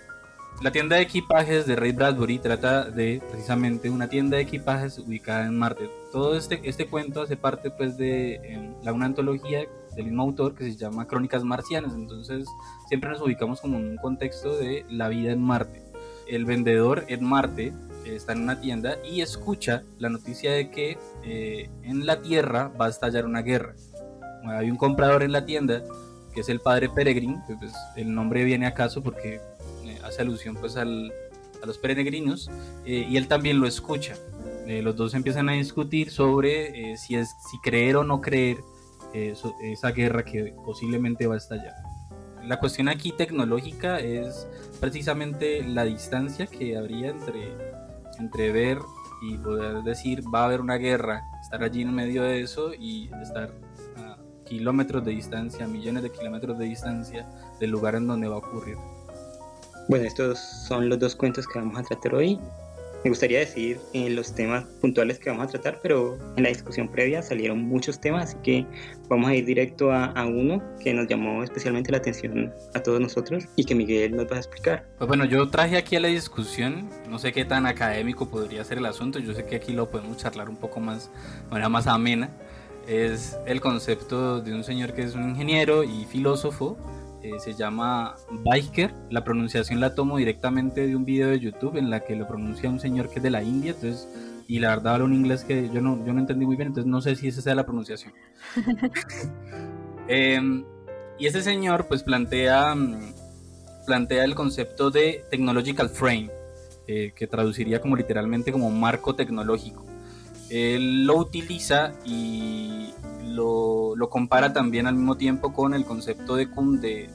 La 0.61 0.71
tienda 0.71 0.97
de 0.97 1.01
equipajes 1.01 1.65
de 1.65 1.75
Ray 1.75 1.91
Bradbury 1.91 2.37
trata 2.37 2.85
de 2.85 3.19
precisamente 3.31 3.89
una 3.89 4.07
tienda 4.07 4.37
de 4.37 4.43
equipajes 4.43 4.99
ubicada 4.99 5.47
en 5.47 5.57
Marte. 5.57 5.89
Todo 6.11 6.37
este, 6.37 6.61
este 6.63 6.85
cuento 6.85 7.23
hace 7.23 7.35
parte 7.35 7.71
pues 7.71 7.97
de 7.97 8.35
eh, 8.35 8.71
la, 8.83 8.93
una 8.93 9.07
antología 9.07 9.65
del 9.95 10.05
mismo 10.05 10.21
autor 10.21 10.53
que 10.53 10.65
se 10.65 10.75
llama 10.75 11.07
Crónicas 11.07 11.43
Marcianas. 11.43 11.95
Entonces 11.95 12.45
siempre 12.87 13.09
nos 13.09 13.21
ubicamos 13.21 13.59
como 13.59 13.79
en 13.79 13.89
un 13.89 13.97
contexto 13.97 14.55
de 14.55 14.85
la 14.87 15.09
vida 15.09 15.31
en 15.31 15.41
Marte. 15.41 15.81
El 16.27 16.45
vendedor 16.45 17.05
en 17.07 17.25
Marte 17.25 17.73
está 18.05 18.33
en 18.33 18.41
una 18.41 18.59
tienda 18.59 18.97
y 19.03 19.21
escucha 19.21 19.83
la 19.99 20.09
noticia 20.09 20.51
de 20.51 20.69
que 20.69 20.97
eh, 21.23 21.69
en 21.83 22.05
la 22.05 22.21
Tierra 22.21 22.71
va 22.79 22.87
a 22.87 22.89
estallar 22.89 23.25
una 23.25 23.41
guerra. 23.41 23.75
Hay 24.45 24.71
un 24.71 24.77
comprador 24.77 25.23
en 25.23 25.31
la 25.31 25.45
tienda 25.45 25.83
que 26.33 26.41
es 26.41 26.49
el 26.49 26.61
padre 26.61 26.89
Peregrin, 26.89 27.41
pues, 27.59 27.73
el 27.95 28.13
nombre 28.13 28.43
viene 28.43 28.65
acaso 28.65 29.03
porque 29.03 29.41
eh, 29.85 29.99
hace 30.03 30.21
alusión 30.21 30.55
pues 30.55 30.77
al, 30.77 31.11
a 31.61 31.65
los 31.65 31.77
peregrinos 31.77 32.49
eh, 32.85 33.05
y 33.09 33.17
él 33.17 33.27
también 33.27 33.59
lo 33.59 33.67
escucha. 33.67 34.15
los 34.65 34.95
dos 34.95 35.13
empiezan 35.13 35.49
a 35.49 35.53
discutir 35.53 36.09
sobre 36.09 36.95
si, 36.97 37.15
es, 37.15 37.35
si 37.49 37.59
creer 37.59 37.97
o 37.97 38.03
no 38.03 38.21
creer 38.21 38.57
esa 39.13 39.91
guerra 39.91 40.23
que 40.23 40.53
posiblemente 40.65 41.27
va 41.27 41.35
a 41.35 41.37
estallar. 41.37 41.75
La 42.45 42.59
cuestión 42.59 42.87
aquí 42.89 43.11
tecnológica 43.11 43.99
es 43.99 44.47
precisamente 44.79 45.63
la 45.63 45.83
distancia 45.83 46.47
que 46.47 46.75
habría 46.75 47.09
entre 47.09 47.70
entre 48.21 48.51
ver 48.51 48.79
y 49.21 49.37
poder 49.37 49.83
decir 49.83 50.23
va 50.33 50.43
a 50.43 50.45
haber 50.45 50.61
una 50.61 50.77
guerra, 50.77 51.23
estar 51.41 51.63
allí 51.63 51.81
en 51.81 51.93
medio 51.93 52.23
de 52.23 52.41
eso 52.41 52.73
y 52.73 53.09
estar 53.21 53.51
a 53.97 54.17
kilómetros 54.45 55.03
de 55.03 55.11
distancia, 55.11 55.67
millones 55.67 56.03
de 56.03 56.11
kilómetros 56.11 56.57
de 56.57 56.65
distancia 56.65 57.27
del 57.59 57.71
lugar 57.71 57.95
en 57.95 58.07
donde 58.07 58.27
va 58.27 58.35
a 58.35 58.39
ocurrir. 58.39 58.77
Bueno, 59.87 60.05
estos 60.05 60.39
son 60.39 60.89
los 60.89 60.99
dos 60.99 61.15
cuentos 61.15 61.47
que 61.47 61.59
vamos 61.59 61.77
a 61.77 61.83
tratar 61.83 62.15
hoy. 62.15 62.39
Me 63.03 63.09
gustaría 63.09 63.39
decir 63.39 63.79
en 63.93 64.15
los 64.15 64.35
temas 64.35 64.65
puntuales 64.79 65.17
que 65.17 65.31
vamos 65.31 65.45
a 65.45 65.49
tratar, 65.49 65.79
pero 65.81 66.19
en 66.37 66.43
la 66.43 66.49
discusión 66.49 66.87
previa 66.87 67.23
salieron 67.23 67.59
muchos 67.59 67.99
temas, 67.99 68.29
así 68.29 68.37
que 68.43 68.65
vamos 69.09 69.29
a 69.29 69.35
ir 69.35 69.45
directo 69.45 69.91
a, 69.91 70.05
a, 70.05 70.25
uno 70.27 70.61
que 70.83 70.93
nos 70.93 71.07
llamó 71.07 71.43
especialmente 71.43 71.91
la 71.91 71.97
atención 71.97 72.53
a 72.75 72.79
todos 72.83 72.99
nosotros 72.99 73.45
y 73.55 73.65
que 73.65 73.73
Miguel 73.73 74.15
nos 74.15 74.31
va 74.31 74.35
a 74.35 74.39
explicar. 74.39 74.85
Pues 74.99 75.07
bueno, 75.07 75.25
yo 75.25 75.49
traje 75.49 75.77
aquí 75.77 75.95
a 75.95 75.99
la 75.99 76.09
discusión, 76.09 76.89
no 77.09 77.17
sé 77.17 77.31
qué 77.31 77.43
tan 77.43 77.65
académico 77.65 78.29
podría 78.29 78.63
ser 78.63 78.77
el 78.77 78.85
asunto, 78.85 79.17
yo 79.17 79.33
sé 79.33 79.45
que 79.45 79.55
aquí 79.55 79.73
lo 79.73 79.89
podemos 79.89 80.17
charlar 80.17 80.47
un 80.47 80.57
poco 80.57 80.79
más, 80.79 81.09
de 81.45 81.49
manera 81.49 81.69
más 81.69 81.87
amena, 81.87 82.29
es 82.87 83.37
el 83.47 83.61
concepto 83.61 84.41
de 84.41 84.53
un 84.53 84.63
señor 84.63 84.93
que 84.93 85.03
es 85.03 85.15
un 85.15 85.29
ingeniero 85.29 85.83
y 85.83 86.05
filósofo 86.05 86.77
eh, 87.23 87.39
se 87.39 87.53
llama 87.53 88.15
Biker. 88.43 88.93
La 89.09 89.23
pronunciación 89.23 89.79
la 89.79 89.95
tomo 89.95 90.17
directamente 90.17 90.87
de 90.87 90.95
un 90.95 91.05
video 91.05 91.29
de 91.29 91.39
YouTube 91.39 91.77
en 91.77 91.89
la 91.89 92.01
que 92.01 92.15
lo 92.15 92.27
pronuncia 92.27 92.69
un 92.69 92.79
señor 92.79 93.09
que 93.09 93.17
es 93.17 93.23
de 93.23 93.29
la 93.29 93.43
India, 93.43 93.71
entonces 93.71 94.07
y 94.47 94.59
la 94.59 94.75
verdad 94.75 94.95
habla 94.95 95.05
un 95.05 95.13
inglés 95.13 95.45
que 95.45 95.69
yo 95.69 95.79
no, 95.79 96.05
yo 96.05 96.11
no 96.11 96.19
entendí 96.19 96.45
muy 96.45 96.57
bien, 96.57 96.67
entonces 96.67 96.89
no 96.89 96.99
sé 96.99 97.15
si 97.15 97.29
esa 97.29 97.41
sea 97.41 97.55
la 97.55 97.65
pronunciación. 97.65 98.13
Em, 100.07 100.65
y 101.17 101.27
ese 101.27 101.41
señor 101.41 101.87
pues 101.87 102.03
plantea, 102.03 102.75
mm, 102.75 103.13
plantea 103.85 104.25
el 104.25 104.35
concepto 104.35 104.91
de 104.91 105.23
technological 105.29 105.89
frame, 105.89 106.29
eh, 106.85 107.13
que 107.15 107.27
traduciría 107.27 107.79
como 107.79 107.95
literalmente 107.95 108.51
como 108.51 108.69
marco 108.71 109.15
tecnológico. 109.15 109.85
Él 110.49 111.05
lo 111.05 111.15
utiliza 111.15 111.93
y 112.03 112.89
lo, 113.35 114.09
compara 114.09 114.53
también 114.53 114.87
al 114.87 114.95
mismo 114.95 115.17
tiempo 115.17 115.53
con 115.53 115.73
el 115.73 115.85
concepto 115.85 116.35
de 116.35 116.49
Kuhn 116.49 116.81
del, 116.81 117.09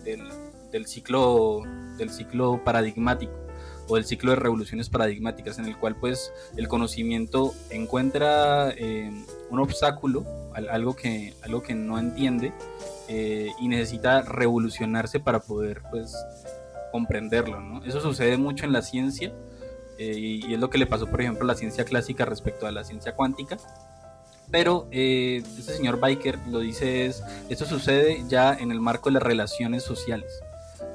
del, 0.70 0.86
ciclo, 0.86 1.62
del 1.98 2.10
ciclo 2.10 2.62
paradigmático 2.64 3.32
o 3.88 3.96
del 3.96 4.04
ciclo 4.04 4.30
de 4.30 4.36
revoluciones 4.36 4.88
paradigmáticas 4.88 5.58
en 5.58 5.66
el 5.66 5.76
cual 5.76 5.96
pues 5.96 6.32
el 6.56 6.68
conocimiento 6.68 7.54
encuentra 7.70 8.70
eh, 8.70 9.10
un 9.50 9.60
obstáculo, 9.60 10.24
algo 10.54 10.96
que, 10.96 11.34
algo 11.42 11.62
que 11.62 11.74
no 11.74 11.98
entiende 11.98 12.52
eh, 13.08 13.50
y 13.60 13.68
necesita 13.68 14.22
revolucionarse 14.22 15.20
para 15.20 15.40
poder 15.40 15.82
pues 15.90 16.14
comprenderlo. 16.92 17.60
¿no? 17.60 17.84
Eso 17.84 18.00
sucede 18.00 18.36
mucho 18.36 18.64
en 18.64 18.72
la 18.72 18.82
ciencia 18.82 19.32
eh, 19.98 20.14
y, 20.16 20.46
y, 20.46 20.54
es 20.54 20.60
lo 20.60 20.68
que 20.68 20.78
le 20.78 20.86
pasó 20.86 21.06
por 21.06 21.20
ejemplo 21.20 21.44
a 21.44 21.46
la 21.46 21.54
ciencia 21.54 21.84
clásica 21.84 22.24
respecto 22.24 22.66
a 22.66 22.72
la 22.72 22.84
ciencia 22.84 23.14
cuántica 23.14 23.56
pero 24.50 24.88
eh, 24.90 25.42
este 25.58 25.74
señor 25.74 25.98
Biker 26.00 26.38
lo 26.48 26.60
dice 26.60 27.06
es, 27.06 27.22
esto 27.48 27.66
sucede 27.66 28.24
ya 28.28 28.54
en 28.54 28.70
el 28.70 28.80
marco 28.80 29.08
de 29.08 29.14
las 29.14 29.22
relaciones 29.22 29.82
sociales. 29.82 30.40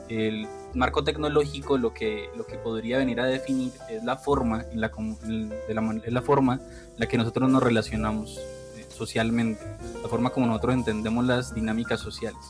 El 0.07 0.47
marco 0.73 1.03
tecnológico 1.03 1.77
lo 1.77 1.93
que, 1.93 2.29
lo 2.35 2.45
que 2.45 2.57
podría 2.57 2.97
venir 2.97 3.19
a 3.19 3.25
definir 3.25 3.73
es 3.89 4.03
la 4.03 4.17
forma 4.17 4.65
en 4.71 4.81
la, 4.81 4.89
de 4.89 5.73
la, 5.73 6.01
la, 6.05 6.21
forma 6.21 6.55
en 6.55 6.95
la 6.97 7.07
que 7.07 7.17
nosotros 7.17 7.49
nos 7.49 7.61
relacionamos 7.61 8.39
eh, 8.77 8.85
socialmente, 8.89 9.61
la 10.01 10.09
forma 10.09 10.29
como 10.29 10.47
nosotros 10.47 10.73
entendemos 10.75 11.25
las 11.25 11.53
dinámicas 11.53 11.99
sociales. 11.99 12.41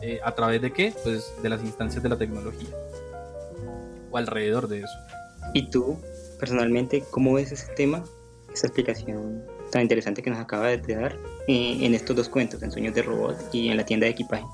Eh, 0.00 0.20
¿A 0.24 0.34
través 0.34 0.62
de 0.62 0.72
qué? 0.72 0.94
Pues 1.02 1.32
de 1.42 1.48
las 1.48 1.62
instancias 1.62 2.02
de 2.02 2.08
la 2.08 2.16
tecnología 2.16 2.68
o 4.10 4.16
alrededor 4.16 4.68
de 4.68 4.80
eso. 4.80 4.98
¿Y 5.54 5.70
tú, 5.70 5.98
personalmente, 6.38 7.04
cómo 7.10 7.34
ves 7.34 7.52
ese 7.52 7.72
tema, 7.74 8.04
esa 8.52 8.66
explicación 8.66 9.42
tan 9.70 9.82
interesante 9.82 10.22
que 10.22 10.30
nos 10.30 10.38
acaba 10.38 10.68
de 10.68 10.94
dar 10.94 11.16
eh, 11.46 11.78
en 11.80 11.94
estos 11.94 12.16
dos 12.16 12.28
cuentos, 12.28 12.62
en 12.62 12.70
Sueños 12.70 12.94
de 12.94 13.02
Robot 13.02 13.36
y 13.52 13.68
en 13.68 13.76
la 13.76 13.84
tienda 13.84 14.06
de 14.06 14.12
equipaje. 14.12 14.44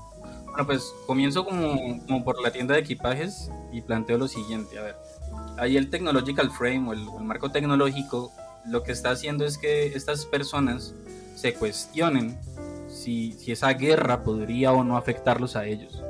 Bueno, 0.45 0.65
pues 0.65 0.93
comienzo 1.05 1.43
como, 1.45 2.01
como 2.05 2.23
por 2.23 2.41
la 2.41 2.51
tienda 2.51 2.75
de 2.75 2.81
equipajes 2.81 3.51
y 3.71 3.81
planteo 3.81 4.17
lo 4.17 4.27
siguiente. 4.27 4.79
A 4.79 4.83
ver, 4.83 4.95
ahí 5.57 5.77
el 5.77 5.89
Technological 5.89 6.49
Frame 6.51 6.89
o 6.89 6.93
el, 6.93 7.01
el 7.17 7.25
marco 7.25 7.51
tecnológico 7.51 8.31
lo 8.67 8.83
que 8.83 8.91
está 8.91 9.11
haciendo 9.11 9.45
es 9.45 9.57
que 9.57 9.87
estas 9.87 10.25
personas 10.25 10.93
se 11.35 11.53
cuestionen 11.53 12.37
si, 12.87 13.33
si 13.33 13.51
esa 13.51 13.73
guerra 13.73 14.23
podría 14.23 14.71
o 14.71 14.83
no 14.83 14.97
afectarlos 14.97 15.55
a 15.55 15.65
ellos. 15.65 16.01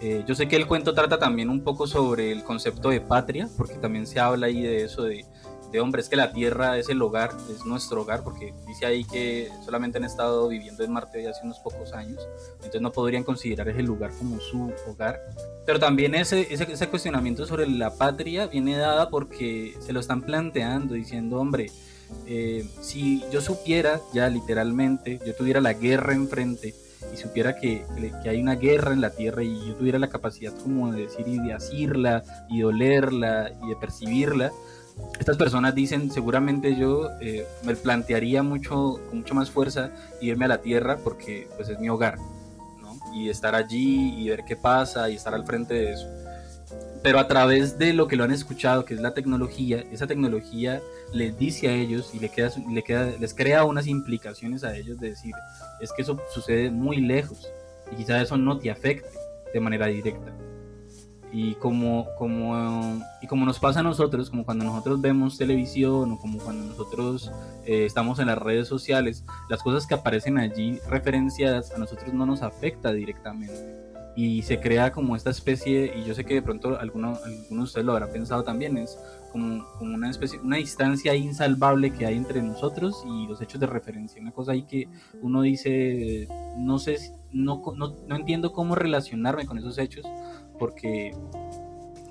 Eh, 0.00 0.22
yo 0.26 0.34
sé 0.34 0.46
que 0.46 0.56
el 0.56 0.66
cuento 0.66 0.94
trata 0.94 1.18
también 1.18 1.50
un 1.50 1.62
poco 1.62 1.86
sobre 1.86 2.30
el 2.30 2.44
concepto 2.44 2.90
de 2.90 3.00
patria, 3.00 3.48
porque 3.56 3.74
también 3.74 4.06
se 4.06 4.20
habla 4.20 4.46
ahí 4.46 4.62
de 4.62 4.84
eso, 4.84 5.02
de, 5.02 5.24
de 5.70 5.80
hombre, 5.80 6.00
es 6.00 6.08
que 6.08 6.16
la 6.16 6.32
Tierra 6.32 6.78
es 6.78 6.88
el 6.88 7.00
hogar, 7.02 7.30
es 7.50 7.64
nuestro 7.64 8.02
hogar, 8.02 8.24
porque 8.24 8.54
dice 8.66 8.86
ahí 8.86 9.04
que 9.04 9.50
solamente 9.64 9.98
han 9.98 10.04
estado 10.04 10.48
viviendo 10.48 10.82
en 10.84 10.92
Marte 10.92 11.28
hace 11.28 11.40
unos 11.44 11.58
pocos 11.58 11.92
años, 11.92 12.26
entonces 12.56 12.80
no 12.80 12.92
podrían 12.92 13.24
considerar 13.24 13.68
ese 13.68 13.82
lugar 13.82 14.10
como 14.18 14.40
su 14.40 14.72
hogar. 14.86 15.20
Pero 15.66 15.78
también 15.78 16.14
ese, 16.14 16.52
ese, 16.52 16.70
ese 16.72 16.88
cuestionamiento 16.88 17.46
sobre 17.46 17.66
la 17.68 17.94
patria 17.94 18.46
viene 18.46 18.76
dada 18.76 19.10
porque 19.10 19.76
se 19.80 19.92
lo 19.92 20.00
están 20.00 20.22
planteando, 20.22 20.94
diciendo, 20.94 21.38
hombre, 21.38 21.70
eh, 22.26 22.66
si 22.80 23.22
yo 23.30 23.40
supiera 23.40 24.00
ya 24.14 24.28
literalmente, 24.28 25.20
yo 25.26 25.34
tuviera 25.34 25.60
la 25.60 25.74
guerra 25.74 26.14
enfrente, 26.14 26.74
y 27.12 27.16
supiera 27.16 27.56
que, 27.56 27.84
que, 28.22 28.28
hay 28.28 28.40
una 28.40 28.56
guerra 28.56 28.92
en 28.92 29.00
la 29.00 29.10
Tierra 29.10 29.42
y 29.42 29.68
yo 29.68 29.74
tuviera 29.76 29.98
la 29.98 30.08
capacidad 30.08 30.52
como 30.58 30.92
de 30.92 31.02
decir 31.02 31.26
y 31.28 31.38
de 31.38 31.52
asirla 31.52 32.24
y 32.48 32.58
de 32.58 32.64
olerla 32.64 33.52
y 33.62 33.68
de 33.68 33.76
percibirla, 33.76 34.52
estas 35.18 35.36
personas 35.36 35.74
dicen, 35.74 36.10
seguramente 36.10 36.76
yo 36.76 37.10
eh, 37.20 37.46
me 37.64 37.74
plantearía 37.74 38.42
mucho, 38.42 39.00
con 39.08 39.18
mucho 39.18 39.34
más 39.34 39.50
fuerza 39.50 39.90
irme 40.20 40.44
a 40.44 40.48
la 40.48 40.58
tierra 40.58 40.98
porque 41.02 41.48
pues 41.56 41.68
es 41.68 41.78
mi 41.78 41.88
hogar, 41.88 42.18
¿no? 42.80 42.98
Y 43.14 43.28
estar 43.28 43.54
allí 43.54 44.14
y 44.16 44.28
ver 44.28 44.44
qué 44.46 44.56
pasa 44.56 45.10
y 45.10 45.16
estar 45.16 45.34
al 45.34 45.44
frente 45.44 45.74
de 45.74 45.92
eso. 45.92 46.06
Pero 47.02 47.18
a 47.18 47.28
través 47.28 47.78
de 47.78 47.92
lo 47.92 48.08
que 48.08 48.16
lo 48.16 48.24
han 48.24 48.32
escuchado, 48.32 48.84
que 48.84 48.94
es 48.94 49.00
la 49.00 49.14
tecnología, 49.14 49.84
esa 49.92 50.06
tecnología 50.06 50.80
les 51.12 51.38
dice 51.38 51.68
a 51.68 51.72
ellos 51.72 52.10
y 52.12 52.18
le 52.18 52.28
queda, 52.28 52.50
le 52.70 52.82
queda, 52.82 53.12
les 53.18 53.34
crea 53.34 53.64
unas 53.64 53.86
implicaciones 53.86 54.64
a 54.64 54.76
ellos 54.76 54.98
de 54.98 55.10
decir, 55.10 55.34
es 55.80 55.92
que 55.92 56.02
eso 56.02 56.20
sucede 56.32 56.70
muy 56.70 57.00
lejos 57.00 57.48
y 57.92 57.96
quizás 57.96 58.22
eso 58.22 58.36
no 58.36 58.58
te 58.58 58.70
afecte 58.70 59.08
de 59.52 59.60
manera 59.60 59.86
directa. 59.86 60.32
Y 61.32 61.54
como, 61.56 62.06
como, 62.16 63.02
y 63.20 63.26
como 63.26 63.44
nos 63.44 63.58
pasa 63.58 63.80
a 63.80 63.82
nosotros, 63.82 64.30
como 64.30 64.44
cuando 64.44 64.64
nosotros 64.64 65.00
vemos 65.00 65.36
televisión 65.36 66.12
o 66.12 66.18
como 66.18 66.38
cuando 66.38 66.64
nosotros 66.64 67.30
eh, 67.66 67.84
estamos 67.84 68.18
en 68.18 68.28
las 68.28 68.38
redes 68.38 68.66
sociales, 68.66 69.24
las 69.50 69.62
cosas 69.62 69.86
que 69.86 69.94
aparecen 69.94 70.38
allí 70.38 70.78
referenciadas 70.88 71.72
a 71.72 71.78
nosotros 71.78 72.14
no 72.14 72.24
nos 72.24 72.42
afecta 72.42 72.92
directamente. 72.92 73.76
Y 74.16 74.42
se 74.42 74.58
crea 74.58 74.90
como 74.90 75.14
esta 75.14 75.30
especie, 75.30 75.92
y 75.96 76.04
yo 76.04 76.14
sé 76.14 76.24
que 76.24 76.34
de 76.34 76.42
pronto 76.42 76.80
alguno, 76.80 77.18
algunos 77.24 77.48
de 77.50 77.62
ustedes 77.62 77.86
lo 77.86 77.92
habrá 77.92 78.10
pensado 78.10 78.42
también, 78.42 78.76
es 78.76 78.98
como, 79.30 79.64
como, 79.78 79.94
una 79.94 80.10
especie, 80.10 80.40
una 80.40 80.56
distancia 80.56 81.14
insalvable 81.14 81.92
que 81.92 82.06
hay 82.06 82.16
entre 82.16 82.42
nosotros 82.42 83.04
y 83.06 83.28
los 83.28 83.40
hechos 83.42 83.60
de 83.60 83.66
referencia. 83.66 84.20
Una 84.20 84.32
cosa 84.32 84.52
ahí 84.52 84.62
que 84.62 84.88
uno 85.20 85.42
dice, 85.42 86.26
no 86.56 86.80
sé, 86.80 86.96
no, 87.30 87.62
no, 87.76 87.94
no 88.08 88.16
entiendo 88.16 88.52
cómo 88.52 88.74
relacionarme 88.74 89.46
con 89.46 89.58
esos 89.58 89.78
hechos 89.78 90.04
porque, 90.58 91.14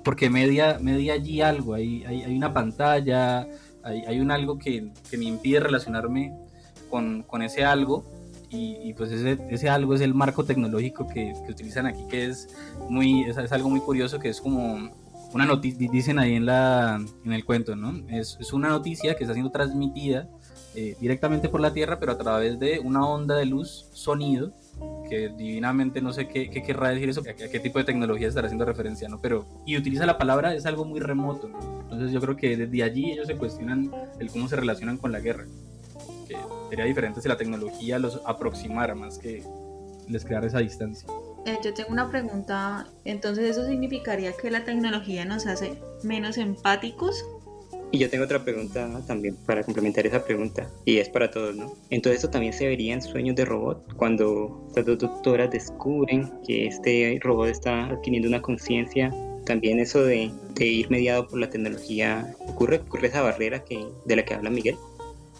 porque 0.04 0.30
media, 0.30 0.78
media 0.80 1.14
allí 1.14 1.40
algo, 1.40 1.74
hay, 1.74 2.04
hay, 2.04 2.22
hay 2.22 2.36
una 2.36 2.52
pantalla, 2.52 3.46
hay, 3.82 4.02
hay, 4.06 4.20
un 4.20 4.30
algo 4.30 4.58
que, 4.58 4.90
que 5.10 5.18
me 5.18 5.24
impide 5.24 5.60
relacionarme 5.60 6.32
con, 6.90 7.22
con 7.22 7.42
ese 7.42 7.64
algo 7.64 8.04
y, 8.50 8.76
y, 8.82 8.94
pues 8.94 9.12
ese, 9.12 9.38
ese 9.50 9.68
algo 9.68 9.94
es 9.94 10.00
el 10.00 10.14
marco 10.14 10.44
tecnológico 10.44 11.06
que, 11.06 11.34
que 11.44 11.52
utilizan 11.52 11.86
aquí, 11.86 12.02
que 12.08 12.26
es, 12.26 12.48
muy, 12.88 13.24
es, 13.24 13.36
es, 13.36 13.52
algo 13.52 13.68
muy 13.68 13.80
curioso, 13.80 14.18
que 14.18 14.30
es 14.30 14.40
como 14.40 14.90
una 15.34 15.44
noticia, 15.44 15.88
dicen 15.90 16.18
ahí 16.18 16.34
en, 16.34 16.46
la, 16.46 16.98
en 17.24 17.32
el 17.32 17.44
cuento, 17.44 17.76
¿no? 17.76 18.08
Es, 18.08 18.38
es 18.40 18.52
una 18.54 18.68
noticia 18.68 19.16
que 19.16 19.24
está 19.24 19.34
siendo 19.34 19.52
transmitida 19.52 20.28
eh, 20.74 20.96
directamente 21.00 21.48
por 21.48 21.60
la 21.60 21.72
Tierra, 21.72 21.98
pero 21.98 22.12
a 22.12 22.18
través 22.18 22.58
de 22.58 22.78
una 22.78 23.06
onda 23.06 23.34
de 23.34 23.44
luz, 23.44 23.88
sonido, 23.92 24.52
que 25.08 25.28
divinamente 25.30 26.00
no 26.00 26.12
sé 26.12 26.28
qué, 26.28 26.50
qué 26.50 26.62
querrá 26.62 26.90
decir 26.90 27.08
eso, 27.08 27.20
a, 27.20 27.32
qué 27.32 27.60
tipo 27.60 27.78
de 27.78 27.84
tecnología 27.84 28.28
estará 28.28 28.46
haciendo 28.46 28.64
referencia, 28.64 29.08
¿no? 29.08 29.20
Pero, 29.20 29.46
y 29.64 29.76
utiliza 29.76 30.06
la 30.06 30.18
palabra, 30.18 30.54
es 30.54 30.66
algo 30.66 30.84
muy 30.84 31.00
remoto, 31.00 31.48
¿no? 31.48 31.80
Entonces 31.82 32.12
yo 32.12 32.20
creo 32.20 32.36
que 32.36 32.56
desde 32.56 32.82
allí 32.82 33.12
ellos 33.12 33.26
se 33.26 33.36
cuestionan 33.36 33.90
el 34.20 34.30
cómo 34.30 34.48
se 34.48 34.56
relacionan 34.56 34.98
con 34.98 35.12
la 35.12 35.20
guerra. 35.20 35.46
Que 36.26 36.36
sería 36.68 36.84
diferente 36.84 37.20
si 37.20 37.28
la 37.28 37.36
tecnología 37.36 37.98
los 37.98 38.20
aproximara 38.26 38.94
más 38.94 39.18
que 39.18 39.42
les 40.08 40.24
creara 40.24 40.46
esa 40.46 40.58
distancia. 40.58 41.08
Eh, 41.46 41.58
yo 41.64 41.72
tengo 41.72 41.90
una 41.90 42.10
pregunta, 42.10 42.86
entonces 43.04 43.50
eso 43.50 43.66
significaría 43.66 44.32
que 44.32 44.50
la 44.50 44.64
tecnología 44.64 45.24
nos 45.24 45.46
hace 45.46 45.80
menos 46.02 46.36
empáticos 46.36 47.24
y 47.90 47.98
yo 47.98 48.10
tengo 48.10 48.24
otra 48.24 48.44
pregunta 48.44 49.02
también 49.06 49.36
para 49.46 49.62
complementar 49.62 50.06
esa 50.06 50.24
pregunta, 50.24 50.68
y 50.84 50.98
es 50.98 51.08
para 51.08 51.30
todos, 51.30 51.56
¿no? 51.56 51.74
Entonces, 51.90 52.18
¿esto 52.18 52.30
también 52.30 52.52
se 52.52 52.66
vería 52.66 52.94
en 52.94 53.02
sueños 53.02 53.36
de 53.36 53.44
robot? 53.44 53.94
Cuando 53.94 54.64
estas 54.68 54.84
dos 54.86 54.98
doctoras 54.98 55.50
descubren 55.50 56.30
que 56.46 56.66
este 56.66 57.18
robot 57.22 57.48
está 57.48 57.86
adquiriendo 57.86 58.28
una 58.28 58.42
conciencia, 58.42 59.10
también 59.46 59.80
eso 59.80 60.02
de, 60.02 60.30
de, 60.54 60.66
ir 60.66 60.90
mediado 60.90 61.26
por 61.26 61.38
la 61.38 61.48
tecnología, 61.48 62.34
¿ocurre, 62.46 62.76
ocurre 62.78 63.08
esa 63.08 63.22
barrera 63.22 63.64
que, 63.64 63.86
de 64.04 64.16
la 64.16 64.24
que 64.24 64.34
habla 64.34 64.50
Miguel? 64.50 64.76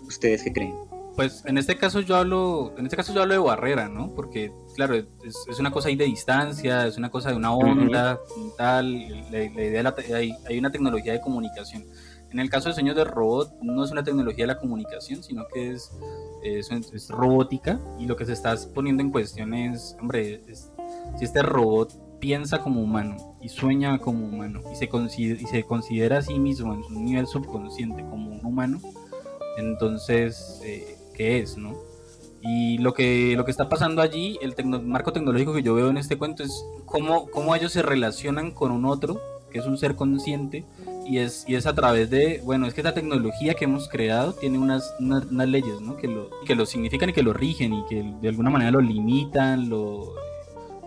¿Ustedes 0.07 0.43
qué 0.43 0.53
creen? 0.53 0.75
Pues 1.15 1.43
en 1.47 1.59
este 1.59 1.77
caso 1.77 2.01
yo 2.01 2.17
hablo, 2.17 2.73
en 2.79 2.87
este 2.87 2.97
caso 2.97 3.13
yo 3.13 3.21
hablo 3.23 3.35
de 3.35 3.41
barrera, 3.41 3.89
¿no? 3.89 4.15
Porque 4.15 4.53
claro, 4.77 4.95
es, 4.95 5.07
es 5.49 5.59
una 5.59 5.71
cosa 5.71 5.89
ahí 5.89 5.97
de 5.97 6.05
distancia, 6.05 6.87
es 6.87 6.97
una 6.97 7.11
cosa 7.11 7.31
de 7.31 7.37
una 7.37 7.53
onda, 7.53 8.15
uh 8.15 8.41
-huh. 8.41 8.57
tal, 8.57 9.09
la, 9.31 9.39
la 9.39 9.41
idea 9.45 9.79
de 9.79 9.83
la, 9.83 9.95
hay, 10.17 10.33
hay 10.47 10.59
una 10.59 10.71
tecnología 10.71 11.13
de 11.13 11.21
comunicación 11.21 11.85
en 12.31 12.41
el 12.41 12.51
caso 12.51 12.69
de 12.69 12.75
Sueños 12.75 12.97
de 12.97 13.05
Robot, 13.05 13.55
no 13.63 13.85
es 13.85 13.91
una 13.91 14.05
tecnología 14.05 14.45
de 14.45 14.49
la 14.49 14.59
comunicación, 14.59 15.23
sino 15.23 15.47
que 15.49 15.73
es, 15.73 15.91
es, 16.43 16.71
es 16.71 17.09
robótica 17.11 17.81
y 17.99 18.07
lo 18.07 18.17
que 18.17 18.27
se 18.27 18.33
está 18.33 18.55
poniendo 18.75 19.03
en 19.03 19.11
cuestión 19.11 19.55
es, 19.55 19.97
hombre, 20.01 20.43
es, 20.47 20.71
si 21.19 21.25
este 21.25 21.43
robot 21.43 21.93
piensa 22.19 22.59
como 22.59 22.83
humano 22.83 23.37
y 23.41 23.49
sueña 23.49 23.99
como 23.99 24.27
humano 24.27 24.61
y 24.73 24.77
se, 24.77 24.89
y 25.19 25.47
se 25.47 25.63
considera 25.65 26.19
a 26.19 26.23
sí 26.23 26.39
mismo 26.39 26.75
en 26.75 26.83
su 26.83 27.01
nivel 27.01 27.27
subconsciente 27.27 28.03
como 28.03 28.33
un 28.33 28.45
humano, 28.45 28.81
entonces, 29.57 30.61
eh, 30.65 30.97
¿qué 31.15 31.41
es, 31.41 31.57
no? 31.57 31.77
Y 32.41 32.79
lo 32.79 32.95
que, 32.95 33.35
lo 33.37 33.45
que 33.45 33.51
está 33.51 33.69
pasando 33.69 34.01
allí, 34.01 34.39
el 34.41 34.55
tecno, 34.55 34.81
marco 34.81 35.13
tecnológico 35.13 35.53
que 35.53 35.63
yo 35.63 35.75
veo 35.75 35.91
en 35.91 35.97
este 35.97 36.17
cuento 36.17 36.45
es 36.45 36.65
cómo, 36.85 37.27
cómo 37.31 37.57
ellos 37.57 37.73
se 37.73 37.83
relacionan 37.83 38.53
con 38.53 38.71
un 38.71 38.85
otro, 38.85 39.21
que 39.51 39.59
es 39.59 39.67
un 39.67 39.77
ser 39.77 39.97
consciente, 39.97 40.65
y 41.09 41.19
es, 41.19 41.45
y 41.49 41.55
es 41.55 41.67
a 41.67 41.75
través 41.75 42.11
de, 42.11 42.43
bueno, 42.45 42.67
es 42.67 42.75
que 42.75 42.83
esta 42.83 42.93
tecnología 42.93 43.55
que 43.55 43.65
hemos 43.65 43.89
creado 43.89 44.35
tiene 44.35 44.59
unas, 44.59 44.95
unas, 45.01 45.25
unas 45.25 45.49
leyes, 45.49 45.81
¿no? 45.81 45.97
Que 45.97 46.07
lo, 46.07 46.29
que 46.45 46.55
lo 46.55 46.67
significan 46.67 47.09
y 47.09 47.13
que 47.15 47.23
lo 47.23 47.33
rigen 47.33 47.73
y 47.73 47.85
que 47.87 48.03
de 48.21 48.29
alguna 48.29 48.51
manera 48.51 48.71
lo 48.71 48.83
limitan, 48.83 49.71
lo, 49.71 50.15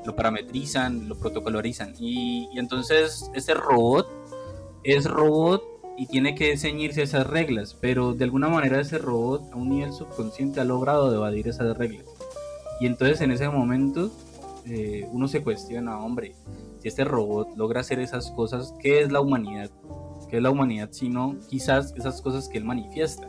lo 0.06 0.16
parametrizan, 0.16 1.10
lo 1.10 1.18
protocolarizan. 1.18 1.96
Y, 1.98 2.48
y, 2.54 2.60
entonces 2.60 3.32
este 3.34 3.56
robot 3.56 4.08
es 4.84 5.06
robot 5.06 5.64
y 5.98 6.06
tiene 6.06 6.36
que 6.36 6.56
ceñirse 6.56 7.02
a 7.02 7.06
esas 7.06 7.26
reglas, 7.26 7.76
pero 7.82 8.14
de 8.14 8.24
alguna 8.24 8.48
manera 8.48 8.80
ese 8.80 9.00
robot 9.00 9.52
a 9.52 9.56
un 9.56 9.70
nivel 9.70 9.92
subconsciente 9.92 10.62
ha 10.62 10.66
logrado 10.66 11.14
evadir 11.14 11.48
esas 11.48 11.76
reglas. 11.76 12.06
Y 12.80 12.86
entonces 12.86 13.22
en 13.22 13.32
ese 13.32 13.50
momento 13.50 14.12
eh, 14.68 15.08
uno 15.12 15.28
se 15.28 15.42
cuestiona, 15.42 15.98
hombre, 15.98 16.36
si 16.80 16.88
este 16.88 17.06
robot 17.06 17.56
logra 17.58 17.82
hacer 17.82 18.00
esas 18.00 18.30
cosas, 18.32 18.74
¿qué 18.80 19.02
es 19.02 19.12
la 19.12 19.20
humanidad? 19.20 19.72
Que 20.32 20.38
es 20.38 20.44
la 20.44 20.50
humanidad, 20.50 20.90
sino 20.92 21.36
quizás 21.50 21.94
esas 21.98 22.22
cosas 22.22 22.48
que 22.48 22.58
él 22.58 22.64
manifiesta. 22.64 23.28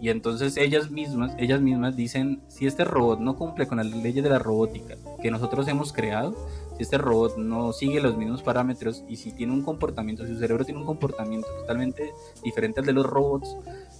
Y 0.00 0.10
entonces 0.10 0.56
ellas 0.56 0.90
mismas, 0.90 1.34
ellas 1.38 1.60
mismas 1.60 1.94
dicen, 1.94 2.40
si 2.48 2.66
este 2.66 2.84
robot 2.84 3.20
no 3.20 3.36
cumple 3.36 3.66
con 3.66 3.78
las 3.78 3.86
leyes 3.86 4.24
de 4.24 4.30
la 4.30 4.38
robótica 4.38 4.96
que 5.20 5.30
nosotros 5.30 5.66
hemos 5.68 5.92
creado, 5.92 6.36
si 6.76 6.84
este 6.84 6.98
robot 6.98 7.36
no 7.36 7.72
sigue 7.72 8.00
los 8.00 8.16
mismos 8.16 8.42
parámetros 8.42 9.04
y 9.08 9.16
si 9.16 9.32
tiene 9.32 9.52
un 9.52 9.62
comportamiento, 9.62 10.24
si 10.24 10.32
su 10.32 10.38
cerebro 10.38 10.64
tiene 10.64 10.80
un 10.80 10.86
comportamiento 10.86 11.48
totalmente 11.60 12.12
diferente 12.44 12.80
al 12.80 12.86
de 12.86 12.92
los 12.92 13.04
robots, 13.04 13.56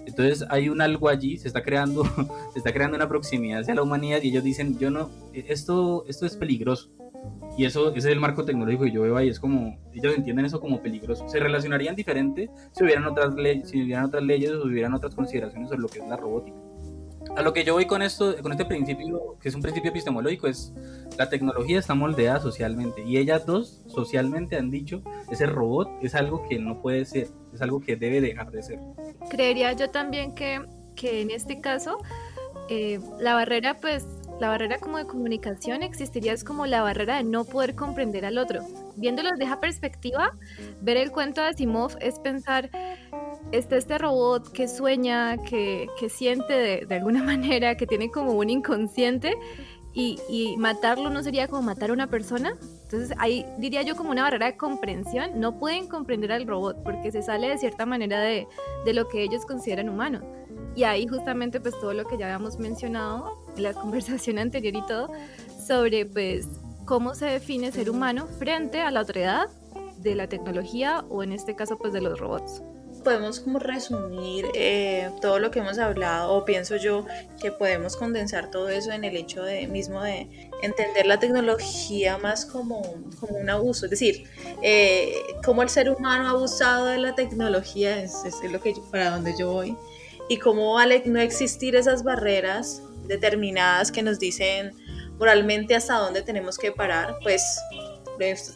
entonces 0.06 0.46
hay 0.48 0.68
un 0.68 0.80
algo 0.80 1.08
allí, 1.08 1.36
se 1.36 1.48
está 1.48 1.62
creando, 1.62 2.04
se 2.52 2.60
está 2.60 2.72
creando 2.72 2.96
una 2.96 3.08
proximidad 3.08 3.60
hacia 3.60 3.74
la 3.74 3.82
humanidad 3.82 4.22
y 4.22 4.28
ellos 4.28 4.44
dicen, 4.44 4.78
yo 4.78 4.90
no, 4.90 5.10
esto, 5.34 6.04
esto 6.06 6.24
es 6.24 6.36
peligroso. 6.36 6.90
Y 7.56 7.64
eso, 7.64 7.88
ese 7.90 7.98
es 7.98 8.04
el 8.06 8.20
marco 8.20 8.44
tecnológico 8.44 8.84
que 8.84 8.92
yo 8.92 9.02
veo 9.02 9.16
ahí, 9.16 9.28
es 9.28 9.40
como, 9.40 9.78
ellos 9.92 10.14
entienden 10.16 10.44
eso 10.44 10.60
como 10.60 10.80
peligroso. 10.80 11.28
Se 11.28 11.40
relacionarían 11.40 11.96
diferente 11.96 12.48
si 12.72 12.84
hubieran 12.84 13.04
otras, 13.06 13.34
leyes, 13.34 13.70
si 13.70 13.82
hubieran 13.82 14.04
otras 14.04 14.22
leyes 14.22 14.52
o 14.52 14.62
si 14.62 14.68
hubieran 14.68 14.94
otras 14.94 15.14
consideraciones 15.14 15.68
sobre 15.68 15.82
lo 15.82 15.88
que 15.88 15.98
es 15.98 16.08
la 16.08 16.16
robótica. 16.16 16.56
A 17.36 17.42
lo 17.42 17.52
que 17.52 17.64
yo 17.64 17.74
voy 17.74 17.86
con 17.86 18.00
esto, 18.00 18.36
con 18.42 18.52
este 18.52 18.64
principio, 18.64 19.36
que 19.40 19.48
es 19.48 19.54
un 19.54 19.60
principio 19.60 19.90
epistemológico, 19.90 20.46
es 20.46 20.72
la 21.18 21.28
tecnología 21.28 21.78
está 21.78 21.94
moldeada 21.94 22.40
socialmente 22.40 23.02
y 23.02 23.18
ellas 23.18 23.44
dos 23.44 23.82
socialmente 23.86 24.56
han 24.56 24.70
dicho, 24.70 25.02
ese 25.30 25.46
robot 25.46 25.90
es 26.00 26.14
algo 26.14 26.46
que 26.48 26.58
no 26.58 26.80
puede 26.80 27.04
ser, 27.04 27.28
es 27.52 27.60
algo 27.60 27.80
que 27.80 27.96
debe 27.96 28.20
dejar 28.20 28.50
de 28.50 28.62
ser. 28.62 28.78
Creería 29.30 29.72
yo 29.72 29.90
también 29.90 30.34
que, 30.34 30.60
que 30.94 31.22
en 31.22 31.30
este 31.30 31.60
caso 31.60 31.98
eh, 32.68 33.00
la 33.18 33.34
barrera 33.34 33.78
pues 33.80 34.06
la 34.40 34.48
barrera 34.48 34.78
como 34.78 34.98
de 34.98 35.06
comunicación 35.06 35.82
existiría 35.82 36.32
es 36.32 36.44
como 36.44 36.66
la 36.66 36.82
barrera 36.82 37.16
de 37.16 37.24
no 37.24 37.44
poder 37.44 37.74
comprender 37.74 38.24
al 38.24 38.38
otro. 38.38 38.62
Viéndolo 38.96 39.30
desde 39.30 39.44
esa 39.44 39.60
perspectiva, 39.60 40.32
ver 40.80 40.96
el 40.96 41.10
cuento 41.10 41.40
de 41.40 41.48
Asimov 41.48 41.96
es 42.00 42.18
pensar, 42.20 42.70
está 43.52 43.76
este 43.76 43.98
robot 43.98 44.52
que 44.52 44.68
sueña, 44.68 45.38
que, 45.38 45.88
que 45.98 46.08
siente 46.08 46.86
de, 46.86 46.94
alguna 46.94 47.22
manera, 47.24 47.76
que 47.76 47.86
tiene 47.86 48.10
como 48.10 48.32
un 48.32 48.50
inconsciente 48.50 49.34
y, 49.92 50.20
y, 50.28 50.56
matarlo 50.58 51.10
no 51.10 51.22
sería 51.22 51.48
como 51.48 51.62
matar 51.62 51.90
a 51.90 51.92
una 51.92 52.06
persona. 52.06 52.52
Entonces 52.84 53.16
ahí 53.18 53.44
diría 53.58 53.82
yo 53.82 53.96
como 53.96 54.10
una 54.10 54.22
barrera 54.22 54.46
de 54.46 54.56
comprensión. 54.56 55.40
No 55.40 55.58
pueden 55.58 55.88
comprender 55.88 56.30
al 56.30 56.46
robot 56.46 56.84
porque 56.84 57.10
se 57.10 57.22
sale 57.22 57.48
de 57.48 57.58
cierta 57.58 57.84
manera 57.86 58.20
de, 58.20 58.46
de 58.84 58.94
lo 58.94 59.08
que 59.08 59.22
ellos 59.22 59.44
consideran 59.44 59.88
humano. 59.88 60.20
Y 60.76 60.84
ahí 60.84 61.08
justamente 61.08 61.60
pues 61.60 61.74
todo 61.80 61.92
lo 61.92 62.04
que 62.04 62.16
ya 62.16 62.26
habíamos 62.26 62.58
mencionado 62.58 63.36
en 63.47 63.47
la 63.60 63.74
conversación 63.74 64.38
anterior 64.38 64.74
y 64.74 64.86
todo, 64.86 65.10
sobre 65.66 66.06
pues 66.06 66.46
cómo 66.84 67.14
se 67.14 67.26
define 67.26 67.70
ser 67.70 67.90
humano 67.90 68.26
frente 68.38 68.80
a 68.80 68.90
la 68.90 69.02
otredad 69.02 69.48
de 69.98 70.14
la 70.14 70.28
tecnología 70.28 71.04
o 71.10 71.22
en 71.22 71.32
este 71.32 71.54
caso 71.54 71.76
pues 71.76 71.92
de 71.92 72.00
los 72.00 72.18
robots. 72.18 72.62
Podemos 73.04 73.40
como 73.40 73.58
resumir 73.58 74.46
eh, 74.54 75.10
todo 75.20 75.38
lo 75.38 75.50
que 75.50 75.60
hemos 75.60 75.78
hablado 75.78 76.32
o 76.34 76.44
pienso 76.44 76.76
yo 76.76 77.06
que 77.40 77.52
podemos 77.52 77.96
condensar 77.96 78.50
todo 78.50 78.68
eso 78.70 78.90
en 78.90 79.04
el 79.04 79.16
hecho 79.16 79.42
de 79.42 79.66
mismo 79.68 80.02
de 80.02 80.50
entender 80.62 81.06
la 81.06 81.18
tecnología 81.18 82.18
más 82.18 82.44
como, 82.44 82.82
como 83.20 83.38
un 83.38 83.50
abuso, 83.50 83.86
es 83.86 83.90
decir, 83.90 84.24
eh, 84.62 85.14
cómo 85.44 85.62
el 85.62 85.68
ser 85.68 85.90
humano 85.90 86.26
ha 86.26 86.30
abusado 86.30 86.86
de 86.86 86.98
la 86.98 87.14
tecnología, 87.14 88.02
es, 88.02 88.24
es 88.24 88.50
lo 88.50 88.60
que 88.60 88.74
yo, 88.74 88.82
para 88.90 89.10
donde 89.10 89.34
yo 89.38 89.52
voy, 89.52 89.76
y 90.28 90.38
cómo 90.38 90.78
al 90.78 90.90
no 91.06 91.20
existir 91.20 91.76
esas 91.76 92.02
barreras 92.02 92.82
determinadas 93.08 93.90
que 93.90 94.02
nos 94.02 94.18
dicen 94.18 94.72
moralmente 95.18 95.74
hasta 95.74 95.94
dónde 95.94 96.22
tenemos 96.22 96.56
que 96.58 96.70
parar, 96.70 97.16
pues 97.22 97.42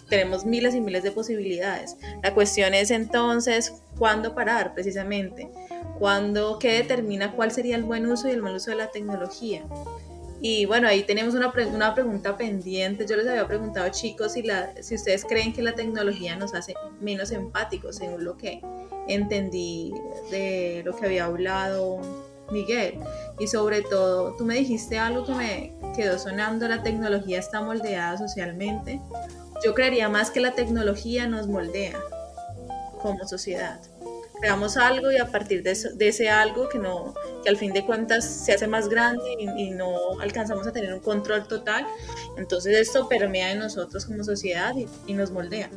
tenemos 0.08 0.44
miles 0.44 0.74
y 0.74 0.80
miles 0.80 1.02
de 1.02 1.12
posibilidades. 1.12 1.96
La 2.22 2.34
cuestión 2.34 2.74
es 2.74 2.90
entonces 2.90 3.72
cuándo 3.98 4.34
parar 4.34 4.74
precisamente, 4.74 5.48
cuándo, 5.98 6.58
qué 6.58 6.72
determina 6.72 7.32
cuál 7.32 7.50
sería 7.50 7.76
el 7.76 7.84
buen 7.84 8.06
uso 8.06 8.28
y 8.28 8.32
el 8.32 8.42
mal 8.42 8.54
uso 8.54 8.70
de 8.70 8.76
la 8.76 8.90
tecnología. 8.90 9.64
Y 10.40 10.64
bueno, 10.66 10.88
ahí 10.88 11.04
tenemos 11.04 11.34
una, 11.34 11.52
una 11.72 11.94
pregunta 11.94 12.36
pendiente. 12.36 13.06
Yo 13.06 13.16
les 13.16 13.28
había 13.28 13.46
preguntado, 13.46 13.88
chicos, 13.90 14.32
si, 14.32 14.42
la, 14.42 14.72
si 14.82 14.96
ustedes 14.96 15.24
creen 15.24 15.52
que 15.52 15.62
la 15.62 15.74
tecnología 15.74 16.34
nos 16.34 16.52
hace 16.54 16.74
menos 17.00 17.30
empáticos, 17.30 17.96
según 17.96 18.24
lo 18.24 18.36
que 18.36 18.60
entendí 19.06 19.92
de 20.32 20.82
lo 20.84 20.96
que 20.96 21.06
había 21.06 21.26
hablado 21.26 22.00
Miguel. 22.52 22.98
Y 23.38 23.46
sobre 23.48 23.82
todo, 23.82 24.36
tú 24.36 24.44
me 24.44 24.54
dijiste 24.54 24.98
algo 24.98 25.24
que 25.24 25.34
me 25.34 25.72
quedó 25.96 26.18
sonando, 26.18 26.68
la 26.68 26.82
tecnología 26.82 27.38
está 27.38 27.60
moldeada 27.60 28.18
socialmente. 28.18 29.00
Yo 29.64 29.74
creería 29.74 30.08
más 30.08 30.30
que 30.30 30.40
la 30.40 30.52
tecnología 30.52 31.26
nos 31.26 31.48
moldea 31.48 31.98
como 33.00 33.26
sociedad 33.26 33.80
creamos 34.42 34.76
algo 34.76 35.12
y 35.12 35.18
a 35.18 35.30
partir 35.30 35.62
de, 35.62 35.72
de, 35.94 36.08
ese 36.08 36.28
algo 36.28 36.68
que 36.68 36.76
no 36.76 37.14
que 37.44 37.48
al 37.48 37.56
fin 37.56 37.72
de 37.72 37.86
cuentas 37.86 38.24
se 38.24 38.52
hace 38.52 38.66
más 38.66 38.88
grande 38.88 39.22
y, 39.38 39.70
no 39.70 40.20
alcanzamos 40.20 40.66
a 40.66 40.72
tener 40.72 40.92
un 40.92 40.98
control 40.98 41.46
total 41.46 41.86
entonces 42.36 42.76
esto 42.76 43.08
permea 43.08 43.52
en 43.52 43.60
nosotros 43.60 44.04
como 44.04 44.24
sociedad 44.24 44.74
y, 45.06 45.12
nos 45.14 45.30
moldea 45.30 45.70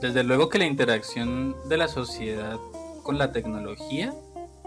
desde 0.00 0.24
luego 0.24 0.48
que 0.48 0.58
la 0.58 0.64
interacción 0.64 1.54
de 1.68 1.76
la 1.76 1.86
sociedad 1.86 2.56
con 3.02 3.18
la 3.18 3.30
tecnología 3.30 4.14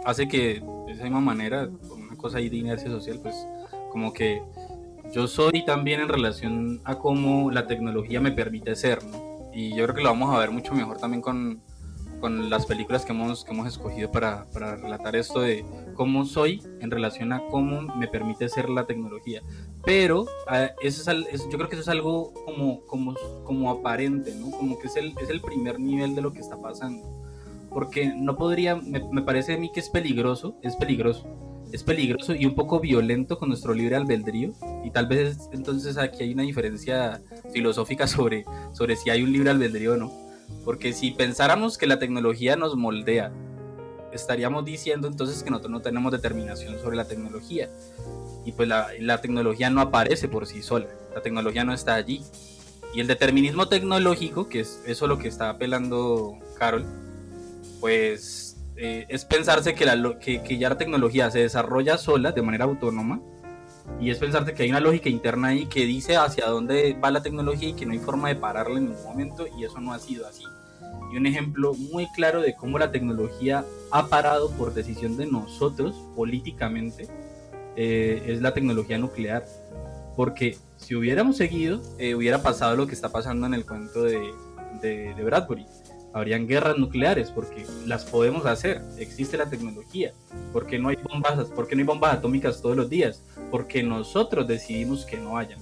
hace 0.06 0.28
que 0.28 0.62
de 0.86 0.92
esa 0.94 1.04
misma 1.04 1.22
manera 1.22 1.70
una 1.92 2.16
cosa 2.18 2.38
ahí 2.38 2.50
de 2.50 2.58
inercia 2.58 2.90
social 2.90 3.20
pues 3.22 3.36
como 3.92 4.14
que 4.14 4.42
yo 5.14 5.28
soy 5.28 5.66
también 5.66 6.02
en 6.02 6.10
relación 6.10 6.82
a 6.84 6.98
cómo 6.98 7.52
la 7.52 7.68
tecnología 7.68 8.22
me 8.22 8.32
permite 8.32 8.76
ser 8.76 9.04
¿no? 9.04 9.50
y 9.54 9.76
yo 9.76 9.84
creo 9.84 9.96
que 9.96 10.04
lo 10.04 10.10
vamos 10.10 10.34
a 10.36 10.40
ver 10.40 10.52
mucho 10.52 10.74
mejor 10.74 10.98
también 10.98 11.22
con 11.22 11.62
con 12.20 12.50
las 12.50 12.66
películas 12.66 13.06
que 13.06 13.12
hemos, 13.12 13.44
que 13.44 13.52
hemos 13.52 13.68
escogido 13.68 14.12
para, 14.12 14.46
para, 14.46 14.76
relatar 14.76 15.16
esto 15.16 15.42
de 15.42 15.66
cómo 15.94 16.26
soy 16.26 16.62
en 16.80 16.92
relación 16.92 17.34
a 17.34 17.46
cómo 17.48 17.82
me 17.82 18.08
permite 18.08 18.50
ser 18.50 18.70
la 18.70 18.86
tecnología. 18.86 19.42
Pero 19.84 20.26
ah, 20.48 20.72
eso 20.82 21.12
es, 21.12 21.44
yo 21.50 21.58
creo 21.58 21.70
que 21.70 21.76
eso 21.76 21.84
es 21.84 21.90
algo 21.90 22.34
como, 22.46 22.82
como, 22.86 23.16
como 23.44 23.70
aparente, 23.70 24.34
¿no? 24.36 24.52
Como 24.52 24.80
que 24.80 24.88
es 24.88 24.96
el, 24.96 25.14
es 25.22 25.30
el 25.30 25.42
primer 25.42 25.80
nivel 25.80 26.16
de 26.16 26.22
lo 26.22 26.32
que 26.32 26.40
está 26.40 26.60
pasando. 26.60 27.25
Porque 27.76 28.12
no 28.16 28.36
podría, 28.36 28.76
me, 28.76 29.08
me 29.12 29.22
parece 29.22 29.54
a 29.54 29.58
mí 29.60 29.72
que 29.72 29.82
es 29.82 29.90
peligroso, 29.90 30.58
es 30.64 30.76
peligroso, 30.76 31.28
es 31.72 31.84
peligroso 31.84 32.34
y 32.34 32.48
un 32.48 32.56
poco 32.56 32.80
violento 32.80 33.38
con 33.38 33.50
nuestro 33.50 33.76
libre 33.76 33.98
albedrío. 33.98 34.54
Y 34.84 34.90
tal 34.90 35.06
vez 35.06 35.50
entonces 35.52 35.98
aquí 36.00 36.24
hay 36.24 36.34
una 36.34 36.42
diferencia 36.44 37.22
filosófica 37.54 38.08
sobre, 38.08 38.46
sobre 38.72 38.96
si 38.96 39.12
hay 39.12 39.22
un 39.22 39.32
libre 39.32 39.52
albedrío 39.52 39.94
o 39.94 39.98
no 39.98 40.26
porque 40.64 40.94
si 40.94 41.12
pensáramos 41.12 41.78
que 41.78 41.88
la 41.88 42.00
tecnología 42.00 42.56
nos 42.56 42.76
moldea, 42.76 43.32
estaríamos 44.12 44.66
diciendo 44.66 45.08
entonces 45.08 45.44
que 45.44 45.50
nosotros 45.50 45.72
no 45.72 45.82
tenemos 45.82 46.12
determinación 46.12 46.80
sobre 46.80 46.98
la 46.98 47.06
tecnología. 47.06 47.70
Y 48.46 48.52
pues 48.52 48.68
la, 48.68 49.22
tecnología 49.22 49.70
no 49.70 49.82
aparece 49.82 50.28
por 50.28 50.46
sí 50.46 50.62
sola, 50.62 50.88
la 51.14 51.22
tecnología 51.22 51.64
no 51.64 51.74
está 51.74 51.96
allí. 51.96 52.24
Y 52.94 53.00
el 53.00 53.08
determinismo 53.08 53.68
tecnológico, 53.68 54.48
que 54.48 54.62
es 54.62 54.82
eso 54.86 55.08
lo 55.08 55.18
que 55.18 55.28
está 55.28 55.50
apelando 55.50 56.38
Carol, 56.58 56.86
pues 57.86 58.58
eh, 58.78 59.06
es 59.10 59.26
pensarse 59.26 59.76
que, 59.76 59.86
la, 59.86 60.18
que 60.18 60.58
ya 60.58 60.70
la 60.70 60.78
tecnología 60.80 61.30
se 61.30 61.38
desarrolla 61.38 62.00
sola, 62.00 62.32
de 62.32 62.42
manera 62.42 62.66
autónoma, 62.66 63.22
y 64.02 64.10
es 64.10 64.18
pensarte 64.18 64.56
que 64.56 64.64
hay 64.64 64.72
una 64.72 64.80
lógica 64.80 65.08
interna 65.08 65.50
ahí 65.50 65.68
que 65.68 65.86
dice 65.86 66.18
hacia 66.18 66.48
dónde 66.48 66.96
va 66.96 67.12
la 67.12 67.22
tecnología 67.22 67.70
y 67.70 67.74
que 67.74 67.86
no 67.86 67.92
hay 67.92 68.00
forma 68.00 68.30
de 68.30 68.38
pararla 68.38 68.80
en 68.80 68.86
ningún 68.86 69.04
momento 69.04 69.46
y 69.56 69.66
eso 69.66 69.80
no 69.80 69.94
ha 69.94 70.00
sido 70.00 70.28
así. 70.28 70.42
Y 71.14 71.18
un 71.18 71.28
ejemplo 71.28 71.76
muy 71.76 72.08
claro 72.16 72.42
de 72.42 72.56
cómo 72.56 72.80
la 72.80 72.92
tecnología 72.92 73.64
ha 73.92 74.08
parado 74.08 74.50
por 74.54 74.74
decisión 74.74 75.16
de 75.16 75.28
nosotros 75.28 75.96
políticamente 76.16 77.08
eh, 77.76 78.24
es 78.26 78.42
la 78.42 78.56
tecnología 78.56 78.98
nuclear. 78.98 79.46
Porque 80.16 80.58
si 80.78 80.96
hubiéramos 80.96 81.38
seguido, 81.38 81.84
eh, 82.00 82.16
hubiera 82.16 82.42
pasado 82.42 82.76
lo 82.76 82.88
que 82.88 82.96
está 82.96 83.10
pasando 83.10 83.46
en 83.46 83.54
el 83.54 83.64
cuento 83.64 84.02
de, 84.02 84.34
de, 84.82 85.14
de 85.14 85.24
Bradbury 85.24 85.68
habrían 86.16 86.48
guerras 86.48 86.78
nucleares 86.78 87.30
porque 87.30 87.66
las 87.86 88.06
podemos 88.06 88.46
hacer, 88.46 88.82
existe 88.98 89.38
la 89.38 89.50
tecnología, 89.50 90.14
porque 90.54 90.80
no 90.80 90.88
hay 90.88 90.96
bombas, 90.96 91.50
porque 91.54 91.76
no 91.76 91.82
hay 91.82 91.86
bombas 91.86 92.14
atómicas 92.16 92.62
todos 92.62 92.78
los 92.78 92.90
días, 92.90 93.22
porque 93.52 93.84
nosotros 93.84 94.48
decidimos 94.48 95.06
que 95.06 95.18
no 95.18 95.38
haya. 95.38 95.58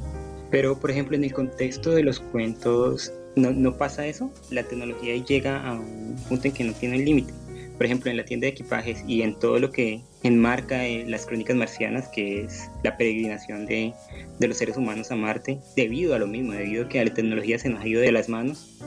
Pero 0.51 0.77
por 0.77 0.91
ejemplo 0.91 1.17
en 1.17 1.23
el 1.23 1.33
contexto 1.33 1.89
de 1.89 2.03
los 2.03 2.19
cuentos 2.19 3.11
no, 3.35 3.49
no 3.49 3.75
pasa 3.75 4.05
eso, 4.05 4.31
la 4.51 4.61
tecnología 4.61 5.15
llega 5.25 5.67
a 5.67 5.73
un 5.73 6.15
punto 6.29 6.47
en 6.47 6.53
que 6.53 6.63
no 6.63 6.73
tiene 6.73 6.99
límite. 6.99 7.33
Por 7.75 7.87
ejemplo, 7.87 8.11
en 8.11 8.17
la 8.17 8.23
tienda 8.23 8.45
de 8.45 8.51
equipajes 8.51 9.03
y 9.07 9.23
en 9.23 9.37
todo 9.39 9.57
lo 9.57 9.71
que 9.71 10.03
enmarca 10.21 10.85
eh, 10.85 11.05
las 11.07 11.25
crónicas 11.25 11.55
marcianas, 11.55 12.07
que 12.09 12.43
es 12.43 12.69
la 12.83 12.95
peregrinación 12.95 13.65
de, 13.65 13.93
de 14.39 14.47
los 14.47 14.57
seres 14.57 14.77
humanos 14.77 15.11
a 15.11 15.15
Marte, 15.15 15.59
debido 15.75 16.13
a 16.13 16.19
lo 16.19 16.27
mismo, 16.27 16.53
debido 16.53 16.85
a 16.85 16.87
que 16.87 17.03
la 17.03 17.11
tecnología 17.11 17.57
se 17.57 17.69
nos 17.69 17.81
ha 17.81 17.87
ido 17.87 17.99
de 17.99 18.11
las 18.11 18.29
manos 18.29 18.79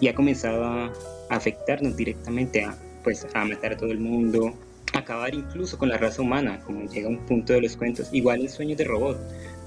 y 0.00 0.08
ha 0.08 0.14
comenzado 0.14 0.62
a, 0.62 0.92
afectarnos 1.30 1.96
directamente 1.96 2.64
a, 2.64 2.76
pues, 3.02 3.26
a 3.34 3.44
matar 3.44 3.72
a 3.72 3.76
todo 3.76 3.90
el 3.90 3.98
mundo, 3.98 4.54
acabar 4.92 5.34
incluso 5.34 5.78
con 5.78 5.88
la 5.88 5.98
raza 5.98 6.22
humana, 6.22 6.60
como 6.64 6.88
llega 6.88 7.08
un 7.08 7.18
punto 7.26 7.52
de 7.52 7.62
los 7.62 7.76
cuentos. 7.76 8.08
Igual 8.12 8.42
el 8.42 8.48
sueño 8.48 8.76
de 8.76 8.84
robot, 8.84 9.18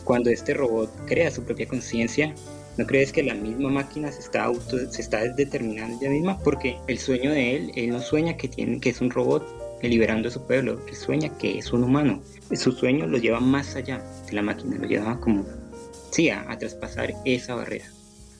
cuando 0.03 0.29
este 0.29 0.53
robot 0.53 0.89
crea 1.05 1.29
su 1.31 1.43
propia 1.43 1.67
conciencia, 1.67 2.33
¿no 2.77 2.85
crees 2.85 3.11
que 3.11 3.23
la 3.23 3.33
misma 3.33 3.69
máquina 3.69 4.11
se 4.11 4.19
está 4.19 4.43
auto, 4.43 4.77
se 4.89 5.01
está 5.01 5.23
determinando 5.33 5.97
ella 5.99 6.09
misma? 6.09 6.39
Porque 6.39 6.77
el 6.87 6.97
sueño 6.97 7.31
de 7.31 7.55
él, 7.55 7.71
él 7.75 7.89
no 7.89 7.99
sueña 7.99 8.37
que 8.37 8.47
tiene, 8.47 8.79
que 8.79 8.89
es 8.89 9.01
un 9.01 9.11
robot 9.11 9.45
liberando 9.81 10.29
a 10.29 10.31
su 10.31 10.41
pueblo, 10.45 10.79
él 10.87 10.95
sueña 10.95 11.29
que 11.37 11.57
es 11.59 11.71
un 11.73 11.83
humano. 11.83 12.21
Su 12.53 12.71
sueño 12.71 13.05
lo 13.05 13.17
lleva 13.17 13.39
más 13.39 13.75
allá 13.75 14.01
de 14.25 14.33
la 14.33 14.41
máquina, 14.41 14.77
lo 14.77 14.87
lleva 14.87 15.19
como, 15.19 15.45
sí, 16.11 16.29
a, 16.29 16.49
a 16.49 16.57
traspasar 16.57 17.13
esa 17.25 17.55
barrera. 17.55 17.85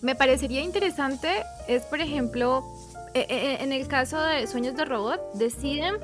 Me 0.02 0.16
parecería 0.16 0.62
interesante 0.62 1.28
es, 1.68 1.84
por 1.84 2.00
ejemplo, 2.00 2.64
en 3.14 3.72
el 3.72 3.88
caso 3.88 4.22
de 4.22 4.48
Sueños 4.48 4.76
de 4.76 4.86
Robot, 4.86 5.34
deciden 5.34 5.96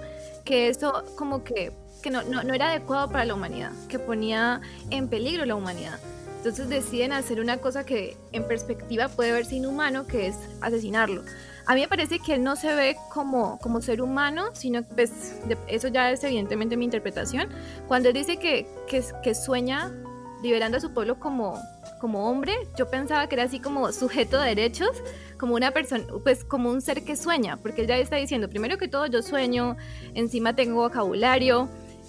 que 0.45 0.69
eso 0.69 1.03
como 1.15 1.43
que, 1.43 1.71
que 2.01 2.09
no, 2.09 2.23
no, 2.23 2.43
no, 2.43 2.53
era 2.53 2.69
adecuado 2.69 3.09
para 3.09 3.25
la 3.25 3.33
humanidad, 3.33 3.71
que 3.87 3.99
ponía 3.99 4.61
en 4.89 5.07
peligro 5.07 5.45
la 5.45 5.55
humanidad. 5.55 5.99
Entonces 6.37 6.67
deciden 6.67 7.13
hacer 7.13 7.39
una 7.39 7.57
cosa 7.57 7.85
que 7.85 8.17
en 8.33 8.45
perspectiva 8.47 9.07
puede 9.07 9.31
verse 9.31 9.55
inhumano, 9.55 10.05
que 10.05 10.27
es 10.27 10.35
asesinarlo. 10.59 11.23
A 11.65 11.75
mí 11.75 11.81
me 11.81 11.87
parece 11.87 12.19
que 12.19 12.33
él 12.33 12.43
no 12.43 12.57
se 12.57 12.75
ve 12.75 12.97
como, 13.13 13.57
como 13.59 13.81
ser 13.81 14.01
humano, 14.01 14.47
sino 14.53 14.83
pues 14.83 15.37
eso 15.67 15.87
ya 15.87 16.11
es 16.11 16.21
evidentemente 16.25 16.75
mi 16.75 16.83
interpretación. 16.83 17.47
Cuando 17.87 18.09
él 18.09 18.15
dice 18.15 18.37
que, 18.37 18.67
que, 18.87 19.01
que 19.23 19.33
sueña 19.33 19.93
liberando 20.41 20.77
a 20.77 20.81
su 20.81 20.93
pueblo 20.93 21.17
como, 21.17 21.57
como 22.01 22.29
hombre, 22.29 22.53
yo 22.77 22.89
pensaba 22.89 23.27
que 23.27 23.35
era 23.35 23.45
así 23.45 23.61
como 23.61 23.93
sujeto 23.93 24.37
de 24.41 24.49
derechos, 24.49 24.91
como 25.43 25.55
una 25.55 25.71
persona, 25.71 26.05
pues 26.23 26.45
como 26.45 26.69
un 26.69 26.79
ser 26.79 27.03
que 27.03 27.17
sueña, 27.17 27.57
porque 27.57 27.81
él 27.81 27.87
ya 27.87 27.97
está 27.97 28.15
diciendo, 28.15 28.47
primero 28.47 28.77
que 28.77 28.87
todo 28.87 29.07
yo 29.07 29.21
sueño, 29.21 29.75
encima 30.13 30.55
tengo 30.55 30.75
vocabulario 30.75 31.67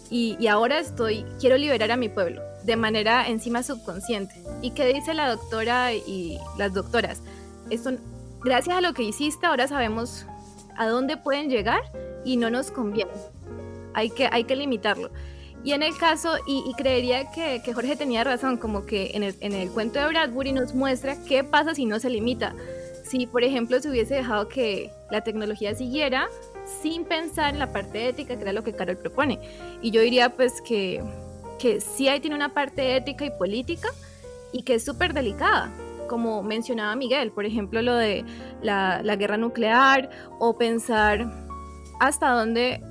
y, 0.08 0.46
ahora 0.46 0.78
estoy, 0.78 1.26
quiero 1.40 1.56
liberar 1.56 1.90
a 1.90 1.96
mi 1.96 2.08
pueblo, 2.08 2.40
de 2.62 2.76
manera 2.76 3.26
encima 3.26 3.64
subconsciente. 3.64 4.36
¿Y 4.62 4.70
qué 4.70 4.86
dice 4.86 5.14
la 5.14 5.28
doctora 5.28 5.92
y 5.92 6.38
las 6.58 6.72
doctoras? 6.74 7.22
Esto, 7.70 7.90
gracias 8.44 8.76
a 8.76 8.80
lo 8.80 8.94
que 8.94 9.02
hiciste, 9.02 9.46
ahora 9.46 9.66
sabemos 9.66 10.26
a 10.76 10.86
dónde 10.86 11.16
pueden 11.16 11.50
llegar 11.50 11.80
y 12.24 12.36
no 12.36 12.50
nos 12.50 12.70
conviene. 12.70 13.10
Hay 13.94 14.10
que, 14.10 14.28
hay 14.30 14.44
que 14.44 14.54
limitarlo. 14.54 15.10
Y 15.64 15.72
en 15.72 15.82
el 15.82 15.96
caso, 15.96 16.36
y, 16.46 16.72
creería 16.74 17.32
que, 17.32 17.60
Jorge 17.74 17.96
tenía 17.96 18.22
razón, 18.22 18.58
como 18.58 18.86
que 18.86 19.10
en 19.14 19.24
el, 19.24 19.34
en 19.40 19.54
el 19.54 19.70
cuento 19.70 19.98
de 19.98 20.06
Bradbury 20.06 20.52
nos 20.52 20.72
muestra 20.72 21.16
qué 21.24 21.42
pasa 21.42 21.74
si 21.74 21.84
no 21.84 21.98
se 21.98 22.10
limita. 22.10 22.54
Si, 23.14 23.28
por 23.28 23.44
ejemplo, 23.44 23.78
se 23.78 23.88
hubiese 23.88 24.16
dejado 24.16 24.48
que 24.48 24.90
la 25.08 25.20
tecnología 25.20 25.72
siguiera 25.76 26.26
sin 26.82 27.04
pensar 27.04 27.54
en 27.54 27.60
la 27.60 27.72
parte 27.72 28.08
ética, 28.08 28.34
que 28.34 28.42
era 28.42 28.52
lo 28.52 28.64
que 28.64 28.72
Carol 28.72 28.96
propone. 28.96 29.38
Y 29.80 29.92
yo 29.92 30.00
diría 30.00 30.30
pues 30.30 30.60
que, 30.60 31.00
que 31.60 31.80
sí 31.80 32.08
ahí 32.08 32.18
tiene 32.18 32.34
una 32.34 32.52
parte 32.54 32.96
ética 32.96 33.24
y 33.24 33.30
política 33.30 33.86
y 34.52 34.64
que 34.64 34.74
es 34.74 34.84
súper 34.84 35.14
delicada, 35.14 35.72
como 36.08 36.42
mencionaba 36.42 36.96
Miguel, 36.96 37.30
por 37.30 37.46
ejemplo, 37.46 37.82
lo 37.82 37.94
de 37.94 38.24
la, 38.62 39.00
la 39.04 39.14
guerra 39.14 39.36
nuclear 39.36 40.10
o 40.40 40.58
pensar 40.58 41.30
hasta 42.00 42.30
dónde 42.30 42.82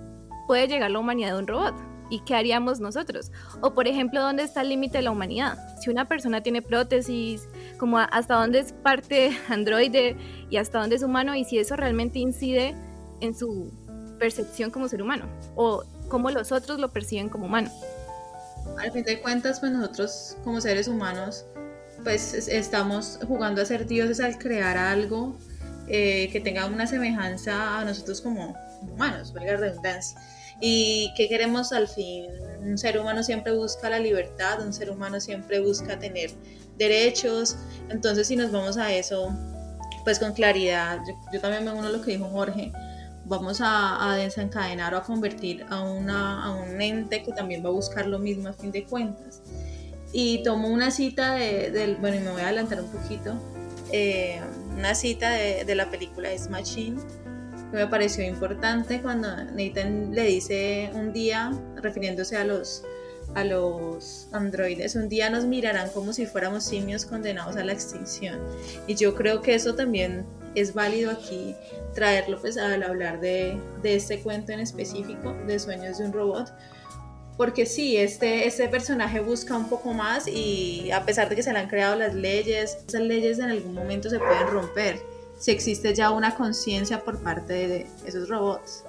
puede 0.48 0.70
llegar 0.70 0.90
la 0.90 1.00
humanidad 1.00 1.34
de 1.34 1.40
un 1.40 1.48
robot 1.48 1.76
¿Y 2.10 2.20
qué 2.22 2.36
haríamos 2.36 2.80
nosotros? 2.80 3.32
O 3.62 3.74
por 3.74 3.88
ejemplo, 3.88 4.22
¿dónde 4.22 4.44
está 4.44 4.62
el 4.62 4.70
límite 4.70 4.98
de 4.98 5.04
la 5.04 5.12
humanidad? 5.12 5.58
Si 5.82 5.90
una 5.90 6.08
persona 6.08 6.42
tiene 6.42 6.62
prótesis, 6.62 7.48
como 7.78 7.98
hasta 7.98 8.36
dónde 8.36 8.60
es 8.60 8.74
parte 8.74 9.38
androide 9.50 10.16
y 10.50 10.58
hasta 10.58 10.80
dónde 10.80 10.96
es 10.96 11.04
humano 11.04 11.36
y 11.36 11.44
si 11.46 11.60
eso 11.60 11.76
realmente 11.76 12.20
incide 12.20 12.76
en 13.22 13.36
su 13.36 13.72
percepción 14.20 14.72
como 14.72 14.88
ser 14.88 15.02
humano 15.02 15.26
o 15.56 15.84
cómo 16.08 16.30
los 16.30 16.52
otros 16.52 16.80
lo 16.80 16.92
perciben 16.92 17.30
como 17.30 17.46
humano. 17.46 17.72
Al 18.80 18.92
fin 18.92 19.04
de 19.04 19.22
cuentas, 19.22 19.60
pues 19.60 19.72
nosotros 19.72 20.38
como 20.44 20.62
seres 20.62 20.88
humanos, 20.88 21.46
pues 22.04 22.34
estamos 22.48 23.20
jugando 23.28 23.62
a 23.62 23.66
ser 23.66 23.86
dioses 23.86 24.20
al 24.20 24.38
crear 24.38 24.78
algo 24.78 25.36
eh, 25.88 26.30
que 26.32 26.40
tenga 26.40 26.66
una 26.66 26.88
semejanza 26.88 27.80
a 27.80 27.86
nosotros 27.86 28.22
como 28.22 28.56
humanos, 28.82 29.34
valga 29.34 29.58
redundancia. 29.58 30.18
¿Y 30.66 31.14
qué 31.18 31.28
queremos 31.28 31.74
al 31.74 31.90
fin? 31.90 32.28
Un 32.62 32.78
ser 32.78 32.98
humano 32.98 33.22
siempre 33.22 33.52
busca 33.52 33.90
la 33.90 34.00
libertad, 34.00 34.66
un 34.66 34.72
ser 34.72 34.90
humano 34.92 35.20
siempre 35.20 35.60
busca 35.60 36.00
tener 36.00 36.32
derechos. 36.78 37.58
Entonces, 37.90 38.28
si 38.28 38.38
nos 38.38 38.50
vamos 38.50 38.78
a 38.78 38.94
eso, 38.94 39.30
pues 40.06 40.20
con 40.20 40.32
claridad, 40.32 41.00
yo, 41.34 41.42
también 41.42 41.66
me 41.66 41.74
uno 41.74 41.90
a 41.90 41.92
lo 41.92 42.02
que 42.02 42.12
dijo 42.12 42.30
Jorge, 42.30 42.72
vamos 43.26 43.60
a, 43.62 44.16
desencadenar 44.16 44.94
o 44.94 45.00
a 45.00 45.04
convertir 45.04 45.66
a, 45.70 45.82
una, 45.82 46.46
a 46.46 46.52
un 46.52 46.82
ente 46.82 47.24
que 47.24 47.34
también 47.34 47.62
va 47.62 47.68
a 47.68 47.74
buscar 47.74 48.08
lo 48.08 48.20
mismo 48.20 48.48
a 48.48 48.54
fin 48.54 48.72
de 48.72 48.86
cuentas. 48.86 49.42
Y 50.14 50.44
tomo 50.44 50.70
una 50.70 50.92
cita 50.92 51.34
de, 51.34 51.72
del, 51.72 51.98
bueno, 51.98 52.16
y 52.16 52.20
me 52.22 52.32
voy 52.32 52.42
a 52.42 52.46
adelantar 52.46 52.80
un 52.80 52.88
poquito, 52.88 53.34
eh, 53.92 54.40
una 54.78 54.96
cita 54.96 55.32
de, 55.32 55.66
de 55.66 55.76
la 55.76 55.90
película 55.90 56.32
Es 56.32 56.50
Machine, 56.50 57.02
me 57.74 57.88
pareció 57.88 58.24
importante 58.24 59.02
cuando 59.02 59.28
Nathan 59.36 60.14
le 60.14 60.24
dice 60.24 60.92
un 60.94 61.12
día, 61.12 61.52
refiriéndose 61.76 62.38
a 62.38 62.44
los 62.44 62.84
a 63.36 63.44
los 63.44 64.28
androides. 64.32 64.96
Un 64.96 65.10
día 65.10 65.30
nos 65.30 65.46
mirarán 65.46 65.90
como 65.90 66.14
si 66.14 66.26
fuéramos 66.26 66.66
simios 66.66 67.06
condenados 67.06 67.56
a 67.56 67.64
la 67.64 67.74
extinción. 67.74 68.40
Y 68.88 68.96
yo 68.96 69.16
creo 69.16 69.42
que 69.42 69.56
eso 69.56 69.76
también 69.76 70.26
es 70.56 70.74
válido 70.74 71.12
aquí 71.12 71.56
traerlo 71.96 72.40
pues 72.40 72.58
al 72.58 72.84
hablar 72.84 73.20
de, 73.20 73.58
de 73.82 73.96
este 73.96 74.20
cuento 74.20 74.52
en 74.52 74.60
específico, 74.60 75.34
de 75.48 75.58
Sueños 75.58 75.98
de 75.98 76.06
un 76.06 76.14
Robot. 76.14 76.54
Porque 77.38 77.66
sí, 77.66 77.98
este, 77.98 78.46
este 78.46 78.68
personaje 78.68 79.20
busca 79.20 79.58
un 79.58 79.68
poco 79.68 79.94
más 79.94 80.28
y 80.28 80.92
a 80.92 81.04
pesar 81.04 81.30
de 81.30 81.36
que 81.36 81.42
se 81.42 81.52
le 81.52 81.60
han 81.60 81.68
creado 81.68 81.96
las 81.96 82.14
leyes, 82.14 82.78
esas 82.88 83.02
leyes 83.02 83.40
en 83.40 83.50
algún 83.50 83.74
momento 83.74 84.10
se 84.10 84.20
pueden 84.20 84.48
romper 84.48 85.02
si 85.40 85.52
existe 85.52 85.94
ya 85.94 86.12
una 86.12 86.36
conciencia 86.36 87.04
por 87.04 87.22
parte 87.22 87.68
de 87.68 87.88
esos 88.06 88.30
robots. 88.30 88.84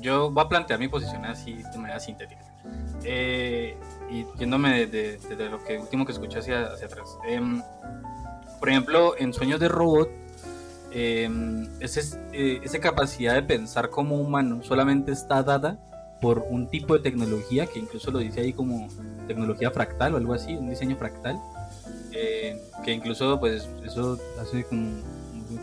Yo 0.00 0.30
voy 0.30 0.44
a 0.44 0.48
plantear 0.48 0.78
mi 0.78 0.88
posición 0.88 1.24
así 1.24 1.54
de 1.54 1.78
manera 1.78 2.00
sintética. 2.00 2.44
Eh, 3.04 3.76
y 4.10 4.26
yéndome 4.38 4.86
de, 4.86 5.18
lo 5.50 5.62
que 5.64 5.78
último 5.78 6.04
que 6.04 6.12
escuché 6.12 6.38
hacia, 6.38 6.66
hacia 6.66 6.86
atrás. 6.86 7.16
Em, 7.26 7.62
por 8.58 8.68
ejemplo, 8.68 9.14
en 9.18 9.32
Sueños 9.32 9.60
de 9.60 9.68
Robot, 9.68 10.10
em, 10.92 11.68
ese, 11.80 12.18
eh, 12.32 12.60
esa 12.62 12.78
capacidad 12.80 13.34
de 13.34 13.42
pensar 13.42 13.90
como 13.90 14.16
humano 14.16 14.62
solamente 14.62 15.12
está 15.12 15.42
dada 15.42 15.78
por 16.20 16.44
un 16.48 16.68
tipo 16.68 16.94
de 16.94 17.00
tecnología 17.00 17.66
que 17.66 17.78
incluso 17.78 18.10
lo 18.10 18.18
dice 18.18 18.40
ahí 18.40 18.52
como 18.52 18.88
tecnología 19.26 19.70
fractal 19.70 20.14
o 20.14 20.16
algo 20.16 20.34
así, 20.34 20.54
un 20.54 20.68
diseño 20.70 20.96
fractal, 20.96 21.38
eh, 22.12 22.60
que 22.84 22.92
incluso 22.92 23.38
pues 23.38 23.68
eso 23.84 24.18
hace 24.40 24.64
como 24.64 25.02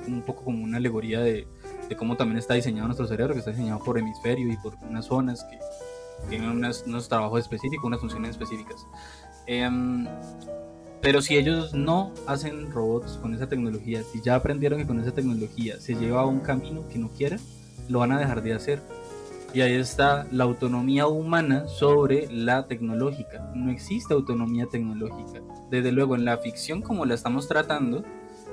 un 0.07 0.21
poco 0.21 0.43
como 0.43 0.63
una 0.63 0.77
alegoría 0.77 1.19
de, 1.19 1.47
de, 1.89 1.95
cómo 1.95 2.17
también 2.17 2.37
está 2.37 2.53
diseñado 2.53 2.87
nuestro 2.87 3.07
cerebro, 3.07 3.33
que 3.33 3.39
está 3.39 3.51
diseñado 3.51 3.83
por 3.83 3.97
hemisferio 3.97 4.51
y 4.51 4.57
por 4.57 4.75
unas 4.89 5.05
zonas 5.05 5.43
que 5.43 5.59
tienen 6.29 6.49
unos 6.49 7.09
trabajos 7.09 7.41
específicos, 7.41 7.85
unas 7.85 7.99
funciones 7.99 8.31
específicas. 8.31 8.85
Em, 9.47 10.07
pero 11.01 11.21
si 11.21 11.37
ellos 11.37 11.73
no 11.73 12.11
hacen 12.25 12.71
robots 12.71 13.19
con 13.21 13.33
esa 13.33 13.47
tecnología, 13.47 14.01
si 14.03 14.21
ya 14.21 14.35
aprendieron 14.35 14.79
que 14.79 14.87
con 14.87 14.99
esa 14.99 15.11
tecnología 15.11 15.79
se 15.79 15.95
lleva 15.95 16.21
a 16.21 16.25
un 16.25 16.39
camino 16.39 16.87
que 16.89 16.97
no 16.97 17.09
quieren, 17.09 17.39
lo 17.89 17.99
van 17.99 18.11
a 18.11 18.19
dejar 18.19 18.41
de 18.41 18.53
hacer. 18.53 18.81
Y 19.53 19.61
ahí 19.61 19.73
está 19.73 20.27
la 20.31 20.43
autonomía 20.43 21.07
humana 21.07 21.67
sobre 21.67 22.27
la 22.31 22.67
tecnológica. 22.67 23.51
No 23.55 23.71
existe 23.71 24.13
autonomía 24.13 24.65
tecnológica. 24.65 25.41
Desde 25.69 25.91
luego, 25.91 26.15
en 26.15 26.25
la 26.25 26.39
ficción 26.39 26.81
como 26.81 27.05
la 27.05 27.13
estamos 27.13 27.47
tratando, 27.47 28.03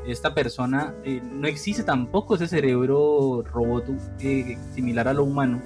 esta 0.07 0.35
persona 0.35 0.95
eh, 1.05 1.21
no 1.23 1.47
existe 1.47 1.83
tampoco 1.83 2.35
ese 2.35 2.49
cerebro 2.49 3.43
robot 3.43 3.85
eh, 4.21 4.59
similar 4.75 5.09
a 5.09 5.15
lo 5.15 5.25
humano 5.25 5.63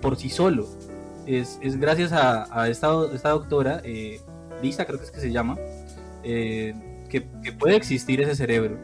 por 0.00 0.16
sí 0.16 0.30
solo. 0.30 0.66
Es, 1.26 1.58
es 1.60 1.78
gracias 1.78 2.12
a, 2.12 2.68
esta, 2.68 2.88
esta, 3.12 3.30
doctora, 3.30 3.82
eh, 3.84 4.20
Lisa 4.62 4.86
creo 4.86 4.98
que 4.98 5.04
es 5.04 5.10
que 5.10 5.20
se 5.20 5.30
llama, 5.30 5.58
que, 6.22 6.74
que, 7.10 7.52
puede 7.52 7.76
existir 7.76 8.20
ese 8.22 8.34
cerebro. 8.34 8.78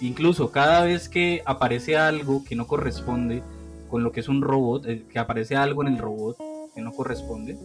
Incluso 0.00 0.50
cada 0.50 0.84
vez 0.84 1.08
que 1.08 1.42
aparece 1.44 1.96
algo 1.96 2.42
que 2.44 2.56
no 2.56 2.66
corresponde 2.66 3.42
con 3.88 4.02
lo 4.02 4.10
que 4.10 4.20
es 4.20 4.28
un 4.28 4.42
robot, 4.42 4.84
que 5.08 5.18
aparece 5.18 5.54
algo 5.54 5.82
en 5.82 5.94
el 5.94 5.98
robot 5.98 6.38
que 6.74 6.80
no 6.80 6.92
corresponde, 6.92 7.56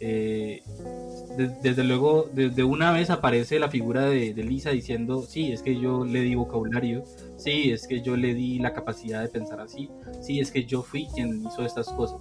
eh, 0.00 0.62
desde 1.62 1.84
luego, 1.84 2.28
desde 2.32 2.64
una 2.64 2.92
vez 2.92 3.10
aparece 3.10 3.58
la 3.58 3.68
figura 3.68 4.06
de, 4.06 4.32
Lisa 4.34 4.70
diciendo, 4.70 5.22
sí, 5.22 5.52
es 5.52 5.62
que 5.62 5.78
yo 5.78 6.04
le 6.04 6.20
di 6.20 6.34
vocabulario, 6.34 7.04
sí, 7.36 7.70
es 7.70 7.86
que 7.86 8.00
yo 8.00 8.16
le 8.16 8.34
di 8.34 8.58
la 8.58 8.72
capacidad 8.72 9.22
de 9.22 9.28
pensar 9.28 9.60
así, 9.60 9.90
sí, 10.22 10.40
es 10.40 10.50
que 10.50 10.64
yo 10.64 10.82
fui 10.82 11.06
quien 11.14 11.46
hizo 11.46 11.64
estas 11.64 11.88
cosas. 11.88 12.20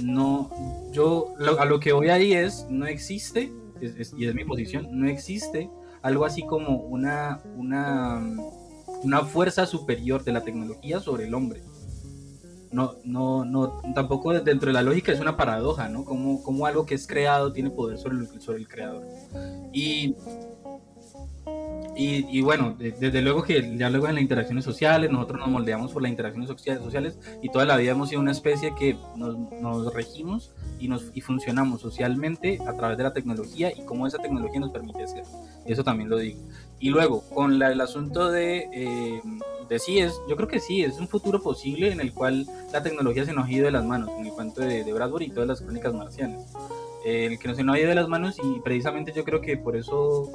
No, 0.00 0.50
yo 0.92 1.34
a 1.58 1.64
lo 1.64 1.80
que 1.80 1.92
voy 1.92 2.10
ahí 2.10 2.32
es, 2.34 2.66
no 2.68 2.86
existe, 2.86 3.50
y 3.80 4.26
es 4.26 4.34
mi 4.34 4.44
posición, 4.44 4.88
no 4.92 5.08
existe 5.08 5.70
algo 6.02 6.24
así 6.24 6.42
como 6.42 6.76
una, 6.76 7.40
una, 7.56 8.22
una 9.02 9.24
fuerza 9.24 9.66
superior 9.66 10.24
de 10.24 10.32
la 10.32 10.42
tecnología 10.42 11.00
sobre 11.00 11.24
el 11.26 11.34
hombre 11.34 11.62
no, 12.70 12.96
no, 13.04 13.44
no, 13.44 13.80
tampoco 13.94 14.32
dentro 14.40 14.68
de 14.68 14.72
la 14.72 14.82
lógica 14.82 15.12
es 15.12 15.20
una 15.20 15.36
paradoja, 15.36 15.88
¿no? 15.88 16.04
Como, 16.04 16.42
como 16.42 16.66
algo 16.66 16.86
que 16.86 16.94
es 16.94 17.06
creado 17.06 17.52
tiene 17.52 17.70
poder 17.70 17.98
sobre 17.98 18.18
el, 18.18 18.40
sobre 18.40 18.58
el 18.58 18.68
creador. 18.68 19.04
Y, 19.72 20.14
y, 21.98 22.42
bueno, 22.42 22.76
desde 22.78 23.22
luego 23.22 23.42
que 23.42 23.76
ya 23.78 23.88
luego 23.88 24.06
en 24.08 24.16
las 24.16 24.22
interacciones 24.22 24.64
sociales, 24.64 25.10
nosotros 25.10 25.40
nos 25.40 25.48
moldeamos 25.48 25.92
por 25.92 26.02
las 26.02 26.10
interacciones 26.10 26.48
sociales 26.48 27.18
y 27.42 27.48
toda 27.48 27.64
la 27.64 27.76
vida 27.76 27.92
hemos 27.92 28.10
sido 28.10 28.20
una 28.20 28.32
especie 28.32 28.74
que 28.74 28.98
nos, 29.16 29.38
nos 29.62 29.94
regimos 29.94 30.52
y, 30.78 30.88
nos, 30.88 31.10
y 31.14 31.22
funcionamos 31.22 31.80
socialmente 31.80 32.58
a 32.66 32.76
través 32.76 32.98
de 32.98 33.04
la 33.04 33.14
tecnología 33.14 33.72
y 33.72 33.82
cómo 33.86 34.06
esa 34.06 34.18
tecnología 34.18 34.60
nos 34.60 34.72
permite 34.72 35.06
ser. 35.06 35.22
Eso 35.64 35.82
también 35.84 36.10
lo 36.10 36.18
digo. 36.18 36.38
Y 36.78 36.90
luego, 36.90 37.22
con 37.34 37.62
el 37.62 37.80
asunto 37.80 38.30
de... 38.30 38.68
Eh, 38.72 39.22
de 39.68 39.80
sí 39.80 39.98
es, 39.98 40.14
yo 40.28 40.36
creo 40.36 40.48
que 40.48 40.60
sí, 40.60 40.84
es 40.84 40.98
un 41.00 41.08
futuro 41.08 41.42
posible 41.42 41.90
en 41.90 42.00
el 42.00 42.12
cual 42.12 42.46
la 42.72 42.84
tecnología 42.84 43.24
se 43.24 43.32
nos 43.32 43.48
ha 43.48 43.50
ido 43.50 43.64
de 43.64 43.72
las 43.72 43.84
manos, 43.84 44.10
en 44.16 44.26
el 44.26 44.32
cuento 44.32 44.60
de, 44.60 44.84
de 44.84 44.92
Bradbury 44.92 45.26
y 45.26 45.30
todas 45.30 45.48
las 45.48 45.60
crónicas 45.60 45.92
marcianas. 45.92 46.44
Eh, 47.04 47.26
el 47.26 47.38
que 47.38 47.48
no 47.48 47.54
se 47.54 47.64
nos 47.64 47.74
ha 47.74 47.78
ido 47.80 47.88
de 47.88 47.96
las 47.96 48.08
manos 48.08 48.36
y 48.42 48.60
precisamente 48.60 49.12
yo 49.12 49.24
creo 49.24 49.40
que 49.40 49.56
por 49.56 49.76
eso 49.76 50.30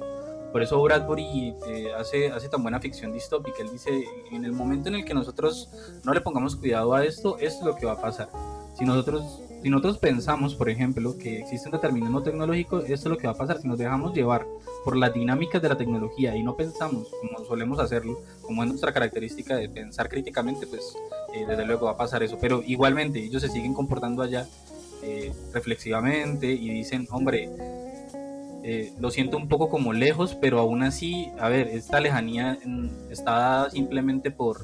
por 0.51 0.61
eso 0.61 0.81
Bradbury 0.81 1.55
eh, 1.67 1.93
hace, 1.97 2.29
hace 2.29 2.49
tan 2.49 2.61
buena 2.61 2.79
ficción 2.79 3.13
distópica. 3.13 3.61
Él 3.61 3.69
dice, 3.71 4.05
en 4.31 4.43
el 4.43 4.51
momento 4.51 4.89
en 4.89 4.95
el 4.95 5.05
que 5.05 5.13
nosotros 5.13 5.69
no 6.03 6.13
le 6.13 6.19
pongamos 6.19 6.57
cuidado 6.57 6.93
a 6.93 7.05
esto, 7.05 7.37
esto 7.37 7.59
es 7.61 7.65
lo 7.65 7.75
que 7.75 7.85
va 7.85 7.93
a 7.93 8.01
pasar. 8.01 8.29
Si 8.77 8.83
nosotros 8.83 9.41
si 9.61 9.69
nosotros 9.69 9.99
pensamos, 9.99 10.55
por 10.55 10.69
ejemplo, 10.69 11.17
que 11.17 11.39
existe 11.39 11.67
un 11.67 11.73
determinismo 11.73 12.23
tecnológico, 12.23 12.79
esto 12.79 12.93
es 12.93 13.05
lo 13.05 13.17
que 13.17 13.27
va 13.27 13.33
a 13.33 13.37
pasar. 13.37 13.61
Si 13.61 13.67
nos 13.67 13.77
dejamos 13.77 14.13
llevar 14.13 14.47
por 14.83 14.97
las 14.97 15.13
dinámicas 15.13 15.61
de 15.61 15.69
la 15.69 15.77
tecnología 15.77 16.35
y 16.35 16.41
no 16.41 16.55
pensamos 16.55 17.07
como 17.21 17.45
solemos 17.45 17.79
hacerlo, 17.79 18.19
como 18.41 18.63
es 18.63 18.69
nuestra 18.69 18.91
característica 18.91 19.55
de 19.55 19.69
pensar 19.69 20.09
críticamente, 20.09 20.65
pues 20.65 20.95
eh, 21.35 21.45
desde 21.47 21.65
luego 21.65 21.85
va 21.85 21.91
a 21.91 21.97
pasar 21.97 22.23
eso. 22.23 22.37
Pero 22.41 22.63
igualmente 22.65 23.23
ellos 23.23 23.41
se 23.41 23.49
siguen 23.49 23.73
comportando 23.75 24.23
allá 24.23 24.47
eh, 25.03 25.31
reflexivamente 25.53 26.51
y 26.51 26.69
dicen, 26.69 27.07
hombre, 27.11 27.49
eh, 28.63 28.93
lo 28.99 29.11
siento 29.11 29.37
un 29.37 29.47
poco 29.47 29.69
como 29.69 29.93
lejos, 29.93 30.35
pero 30.35 30.59
aún 30.59 30.81
así, 30.83 31.31
a 31.39 31.49
ver, 31.49 31.67
esta 31.67 31.99
lejanía 31.99 32.57
mm, 32.65 33.11
está 33.11 33.69
simplemente 33.69 34.31
por 34.31 34.61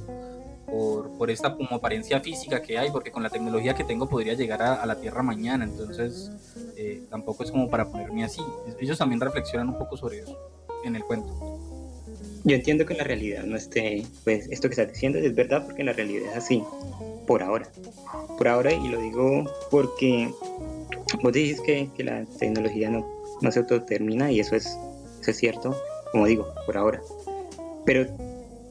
por, 0.68 1.32
esta 1.32 1.58
apariencia 1.72 2.20
física 2.20 2.62
que 2.62 2.78
hay, 2.78 2.92
porque 2.92 3.12
con 3.12 3.24
la 3.24 3.30
tecnología 3.30 3.74
que 3.74 3.84
tengo 3.84 4.08
podría 4.08 4.34
llegar 4.34 4.62
a, 4.62 4.86
la 4.86 5.00
Tierra 5.00 5.24
mañana, 5.24 5.64
entonces 5.64 6.32
eh, 6.76 7.04
tampoco 7.10 7.44
es 7.44 7.52
como 7.52 7.70
para 7.70 7.90
ponerme 7.90 8.24
así. 8.24 8.42
Ellos 8.80 8.98
también 8.98 9.22
reflexionan 9.22 9.70
un 9.70 9.78
poco 9.78 9.98
sobre 9.98 10.20
eso 10.20 10.38
en 10.84 10.96
el 10.96 11.04
cuento. 11.04 11.34
Yo 12.44 12.56
entiendo 12.56 12.86
que 12.86 12.94
en 12.94 13.00
la 13.00 13.04
realidad 13.04 13.44
no 13.44 13.58
esté, 13.58 14.06
pues 14.24 14.48
esto 14.50 14.70
que 14.70 14.74
estás 14.74 14.90
diciendo 14.90 15.20
es 15.20 15.34
verdad 15.36 15.66
porque 15.66 15.82
en 15.82 15.88
la 15.88 15.94
realidad 15.94 16.32
es 16.32 16.38
así, 16.38 16.64
por 17.26 17.44
ahora. 17.44 17.70
Por 18.38 18.48
ahora, 18.48 18.72
y 18.72 18.88
lo 18.90 19.02
digo 19.02 19.46
porque 19.72 20.32
vos 21.24 21.34
dices 21.34 21.62
que, 21.62 21.90
que 21.96 22.04
la 22.04 22.26
tecnología 22.40 22.90
no, 22.90 23.06
no 23.42 23.52
se 23.52 23.60
autodetermina 23.60 24.32
y 24.32 24.40
eso 24.40 24.56
es, 24.56 24.78
eso 25.22 25.32
es 25.32 25.38
cierto, 25.38 25.76
como 26.12 26.26
digo, 26.26 26.48
por 26.66 26.78
ahora. 26.78 27.02
Pero 27.86 28.06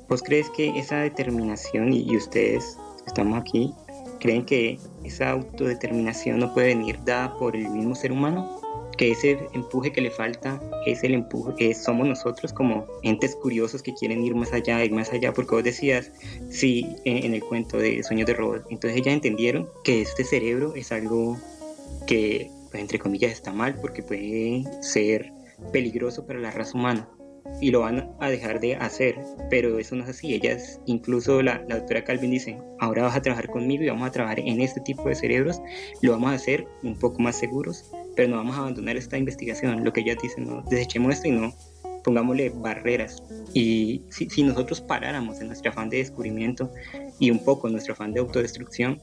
¿Vos 0.08 0.22
crees 0.22 0.48
que 0.50 0.78
esa 0.78 0.98
determinación, 0.98 1.92
y, 1.92 2.16
ustedes 2.16 2.78
estamos 3.08 3.40
aquí, 3.40 3.74
creen 4.20 4.44
que 4.44 4.78
esa 5.02 5.30
autodeterminación 5.30 6.38
no 6.38 6.54
puede 6.54 6.68
venir 6.68 6.98
dada 7.04 7.36
por 7.36 7.56
el 7.56 7.68
mismo 7.70 7.96
ser 7.96 8.12
humano? 8.12 8.60
Que 8.96 9.10
ese 9.10 9.36
empuje 9.52 9.92
que 9.92 10.00
le 10.00 10.12
falta 10.12 10.60
es 10.86 11.02
el 11.02 11.12
empuje 11.12 11.54
que 11.56 11.74
somos 11.74 12.06
nosotros 12.06 12.52
como 12.52 12.86
entes 13.02 13.34
curiosos 13.34 13.82
que 13.82 13.94
quieren 13.94 14.22
ir 14.22 14.36
más 14.36 14.52
allá, 14.52 14.84
ir 14.84 14.92
más 14.92 15.12
allá, 15.12 15.32
porque 15.32 15.56
vos 15.56 15.64
decías, 15.64 16.12
sí, 16.50 16.86
en, 17.04 17.34
el 17.34 17.42
cuento 17.42 17.76
de 17.76 18.02
Sueños 18.04 18.26
de 18.28 18.34
Robot, 18.34 18.64
entonces 18.70 19.02
ya 19.02 19.12
entendieron 19.12 19.68
que 19.82 20.02
este 20.02 20.22
cerebro 20.22 20.74
es 20.76 20.92
algo 20.92 21.36
que, 22.06 22.48
pues, 22.70 22.80
entre 22.80 23.00
comillas, 23.00 23.32
está 23.32 23.52
mal 23.52 23.74
porque 23.80 24.04
puede 24.04 24.64
ser 24.82 25.32
peligroso 25.72 26.26
para 26.26 26.38
la 26.38 26.52
raza 26.52 26.78
humana 26.78 27.08
y 27.60 27.70
lo 27.70 27.80
van 27.80 28.10
a 28.20 28.28
dejar 28.28 28.60
de 28.60 28.76
hacer, 28.76 29.16
pero 29.50 29.78
eso 29.78 29.96
no 29.96 30.04
es 30.04 30.10
así. 30.10 30.34
Ellas, 30.34 30.80
incluso 30.86 31.42
la, 31.42 31.64
la 31.68 31.78
doctora 31.78 32.04
Calvin 32.04 32.30
dice, 32.30 32.58
ahora 32.78 33.02
vas 33.02 33.16
a 33.16 33.22
trabajar 33.22 33.48
conmigo 33.48 33.84
y 33.84 33.88
vamos 33.88 34.08
a 34.08 34.12
trabajar 34.12 34.40
en 34.40 34.60
este 34.60 34.80
tipo 34.80 35.08
de 35.08 35.14
cerebros, 35.14 35.60
lo 36.02 36.12
vamos 36.12 36.30
a 36.30 36.34
hacer 36.34 36.66
un 36.82 36.98
poco 36.98 37.20
más 37.20 37.36
seguros, 37.36 37.90
pero 38.14 38.28
no 38.28 38.36
vamos 38.36 38.56
a 38.56 38.60
abandonar 38.60 38.96
esta 38.96 39.18
investigación. 39.18 39.84
Lo 39.84 39.92
que 39.92 40.00
ellas 40.00 40.18
dicen, 40.22 40.46
no 40.46 40.62
desechemos 40.68 41.14
esto 41.14 41.28
y 41.28 41.32
no 41.32 41.54
pongámosle 42.04 42.50
barreras. 42.50 43.22
Y 43.52 44.02
si, 44.10 44.30
si 44.30 44.44
nosotros 44.44 44.80
paráramos 44.80 45.40
en 45.40 45.48
nuestro 45.48 45.72
afán 45.72 45.90
de 45.90 45.98
descubrimiento 45.98 46.70
y 47.18 47.32
un 47.32 47.44
poco 47.44 47.66
en 47.66 47.72
nuestro 47.72 47.94
afán 47.94 48.12
de 48.12 48.20
autodestrucción, 48.20 49.02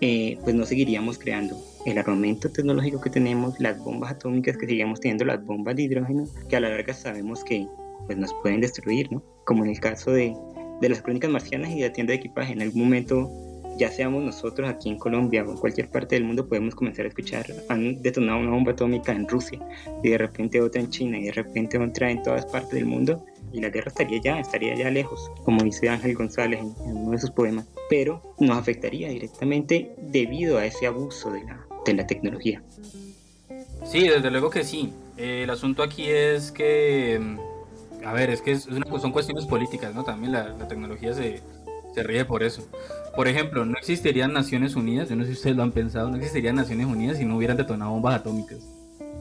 eh, 0.00 0.38
pues 0.44 0.54
no 0.54 0.64
seguiríamos 0.64 1.18
creando 1.18 1.56
el 1.86 1.98
armamento 1.98 2.50
tecnológico 2.50 3.00
que 3.00 3.10
tenemos, 3.10 3.58
las 3.60 3.78
bombas 3.78 4.12
atómicas 4.12 4.56
que 4.56 4.66
seguimos 4.66 5.00
teniendo, 5.00 5.24
las 5.24 5.44
bombas 5.44 5.76
de 5.76 5.82
hidrógeno, 5.82 6.26
que 6.48 6.56
a 6.56 6.60
la 6.60 6.68
larga 6.68 6.92
sabemos 6.92 7.44
que 7.44 7.66
pues, 8.06 8.18
nos 8.18 8.34
pueden 8.42 8.60
destruir, 8.60 9.10
¿no? 9.12 9.22
Como 9.44 9.64
en 9.64 9.70
el 9.70 9.80
caso 9.80 10.10
de, 10.10 10.36
de 10.80 10.88
las 10.88 11.00
crónicas 11.00 11.30
marcianas 11.30 11.70
y 11.70 11.76
de 11.80 11.88
la 11.88 11.92
tienda 11.92 12.10
de 12.10 12.18
equipaje. 12.18 12.52
En 12.52 12.62
algún 12.62 12.82
momento, 12.82 13.30
ya 13.78 13.90
seamos 13.90 14.24
nosotros 14.24 14.68
aquí 14.68 14.88
en 14.88 14.98
Colombia 14.98 15.44
o 15.44 15.52
en 15.52 15.58
cualquier 15.58 15.88
parte 15.88 16.16
del 16.16 16.24
mundo, 16.24 16.48
podemos 16.48 16.74
comenzar 16.74 17.04
a 17.04 17.08
escuchar, 17.08 17.46
han 17.68 18.02
detonado 18.02 18.40
una 18.40 18.50
bomba 18.50 18.72
atómica 18.72 19.12
en 19.12 19.28
Rusia 19.28 19.60
y 20.02 20.08
de 20.08 20.18
repente 20.18 20.60
otra 20.60 20.80
en 20.80 20.90
China 20.90 21.18
y 21.18 21.24
de 21.24 21.32
repente 21.32 21.78
otra 21.78 22.10
en 22.10 22.22
todas 22.22 22.46
partes 22.46 22.72
del 22.72 22.86
mundo 22.86 23.24
y 23.52 23.60
la 23.60 23.68
guerra 23.68 23.88
estaría 23.88 24.20
ya, 24.20 24.40
estaría 24.40 24.74
ya 24.74 24.90
lejos, 24.90 25.30
como 25.44 25.62
dice 25.62 25.88
Ángel 25.88 26.14
González 26.14 26.60
en, 26.60 26.96
uno 26.96 27.12
de 27.12 27.18
sus 27.18 27.30
poemas, 27.30 27.66
pero 27.88 28.22
nos 28.40 28.56
afectaría 28.56 29.08
directamente 29.08 29.94
debido 29.98 30.58
a 30.58 30.66
ese 30.66 30.86
abuso 30.86 31.30
de 31.30 31.44
la, 31.44 31.65
de 31.92 31.98
la 31.98 32.06
tecnología. 32.06 32.62
Sí, 33.84 34.08
desde 34.08 34.30
luego 34.30 34.50
que 34.50 34.64
sí. 34.64 34.92
El 35.16 35.48
asunto 35.50 35.82
aquí 35.82 36.06
es 36.06 36.52
que, 36.52 37.20
a 38.04 38.12
ver, 38.12 38.30
es 38.30 38.42
que 38.42 38.56
son 38.58 39.12
cuestiones 39.12 39.46
políticas, 39.46 39.94
¿no? 39.94 40.04
También 40.04 40.32
la, 40.32 40.56
tecnología 40.68 41.14
se, 41.14 41.40
se 41.94 42.02
ríe 42.02 42.24
por 42.24 42.42
eso. 42.42 42.68
Por 43.14 43.28
ejemplo, 43.28 43.64
no 43.64 43.78
existirían 43.78 44.32
Naciones 44.32 44.76
Unidas, 44.76 45.08
yo 45.08 45.16
no 45.16 45.24
sé 45.24 45.30
si 45.30 45.36
ustedes 45.36 45.56
lo 45.56 45.62
han 45.62 45.72
pensado, 45.72 46.10
no 46.10 46.16
existirían 46.16 46.56
Naciones 46.56 46.86
Unidas 46.86 47.16
si 47.16 47.24
no 47.24 47.36
hubieran 47.36 47.56
detonado 47.56 47.92
bombas 47.92 48.16
atómicas 48.16 48.58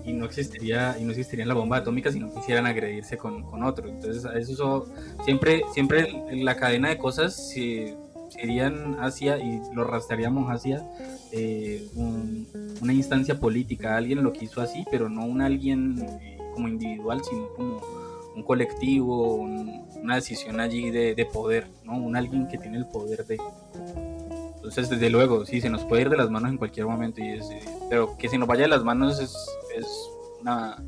y 0.06 0.14
no 0.14 0.26
existiría 0.26 0.96
y 1.00 1.04
no 1.04 1.12
existirían 1.12 1.48
las 1.48 1.58
bombas 1.58 1.82
atómicas 1.82 2.14
si 2.14 2.20
no 2.20 2.34
quisieran 2.34 2.68
agredirse 2.68 3.18
con, 3.18 3.44
con 3.44 3.64
otro. 3.64 3.90
Entonces, 3.90 4.26
eso 4.36 4.88
siempre 5.24 5.64
siempre 5.74 6.24
la 6.32 6.56
cadena 6.56 6.90
de 6.90 6.98
cosas 6.98 7.36
se, 7.36 7.96
irían 8.42 8.98
hacia 9.00 9.38
y 9.38 9.62
lo 9.74 9.84
rastrearíamos 9.86 10.52
hacia 10.52 10.84
eh, 11.38 11.88
una 12.82 12.94
instancia 12.94 13.38
política. 13.38 13.98
Alguien 13.98 14.24
lo 14.24 14.32
quiso 14.32 14.62
así, 14.62 14.86
pero 14.90 15.10
no 15.10 15.26
un 15.26 15.42
alguien 15.42 16.02
eh, 16.02 16.38
como 16.54 16.70
individual, 16.70 17.22
sino 17.24 17.50
como 17.50 17.82
un 18.36 18.44
colectivo, 18.44 19.36
una 19.36 20.16
decisión 20.16 20.62
allí 20.62 20.92
de, 20.92 21.14
de, 21.14 21.26
poder, 21.26 21.68
¿no? 21.84 21.98
Un 21.98 22.16
alguien 22.16 22.48
que 22.48 22.58
tiene 22.58 22.78
el 22.78 22.88
poder 22.88 23.26
de... 23.26 23.38
Entonces, 24.56 24.90
desde 24.90 25.10
luego, 25.10 25.46
sí, 25.46 25.60
se 25.60 25.70
nos 25.70 25.84
puede 25.84 26.04
ir 26.04 26.10
de 26.10 26.18
las 26.18 26.30
manos 26.30 26.52
en 26.52 26.58
cualquier 26.58 26.86
momento, 26.86 27.22
y 27.22 27.28
es, 27.28 27.50
eh, 27.52 27.62
pero 27.90 28.18
que 28.18 28.30
se 28.30 28.38
nos 28.38 28.48
vaya 28.48 28.64
de 28.64 28.70
las 28.70 28.84
manos 28.84 29.20
es, 29.20 29.36
es 29.78 29.88
una 30.42 30.82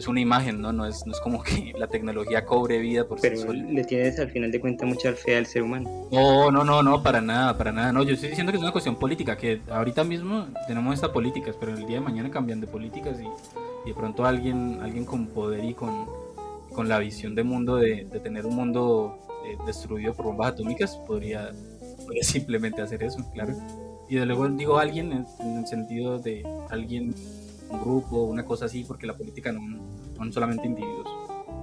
es 0.00 0.08
una 0.08 0.20
imagen, 0.20 0.60
¿no? 0.60 0.72
No 0.72 0.86
es, 0.86 1.06
no 1.06 1.12
es 1.12 1.20
como 1.20 1.42
que 1.42 1.72
la 1.78 1.86
tecnología 1.86 2.44
cobre 2.44 2.78
vida 2.78 3.06
por 3.06 3.20
Pero 3.20 3.36
sí 3.36 3.48
le 3.48 3.84
tienes 3.84 4.18
al 4.18 4.30
final 4.30 4.50
de 4.50 4.60
cuentas 4.60 4.88
mucha 4.88 5.12
fe 5.12 5.36
al 5.36 5.46
ser 5.46 5.62
humano. 5.62 6.08
No, 6.10 6.50
no, 6.50 6.64
no, 6.64 6.82
no, 6.82 7.02
para 7.02 7.20
nada, 7.20 7.56
para 7.56 7.70
nada. 7.70 7.92
No, 7.92 8.02
yo 8.02 8.14
estoy 8.14 8.30
diciendo 8.30 8.50
que 8.50 8.56
es 8.56 8.62
una 8.62 8.72
cuestión 8.72 8.96
política, 8.96 9.36
que 9.36 9.60
ahorita 9.70 10.02
mismo 10.04 10.46
tenemos 10.66 10.94
estas 10.94 11.10
políticas, 11.10 11.54
pero 11.58 11.74
el 11.74 11.86
día 11.86 11.98
de 11.98 12.00
mañana 12.00 12.30
cambian 12.30 12.60
de 12.60 12.66
políticas 12.66 13.18
y, 13.20 13.88
de 13.88 13.94
pronto 13.94 14.24
alguien, 14.24 14.78
alguien 14.82 15.04
con 15.04 15.26
poder 15.28 15.64
y 15.64 15.74
con, 15.74 16.06
con 16.74 16.88
la 16.88 16.98
visión 16.98 17.34
de 17.34 17.44
mundo 17.44 17.76
de, 17.76 18.06
de 18.06 18.20
tener 18.20 18.46
un 18.46 18.56
mundo 18.56 19.18
eh, 19.44 19.56
destruido 19.66 20.12
por 20.12 20.26
bombas 20.26 20.52
atómicas 20.52 20.96
podría, 21.06 21.52
podría 22.04 22.22
simplemente 22.24 22.82
hacer 22.82 23.02
eso, 23.02 23.24
claro. 23.32 23.54
Y 24.08 24.16
de 24.16 24.26
luego 24.26 24.48
digo 24.48 24.78
alguien 24.78 25.12
en 25.12 25.58
el 25.58 25.66
sentido 25.66 26.18
de 26.18 26.42
alguien 26.68 27.14
un 27.70 27.80
grupo, 27.80 28.22
una 28.22 28.44
cosa 28.44 28.66
así, 28.66 28.84
porque 28.84 29.06
la 29.06 29.16
política 29.16 29.52
no, 29.52 29.60
son 30.16 30.32
solamente 30.32 30.66
individuos. 30.66 31.08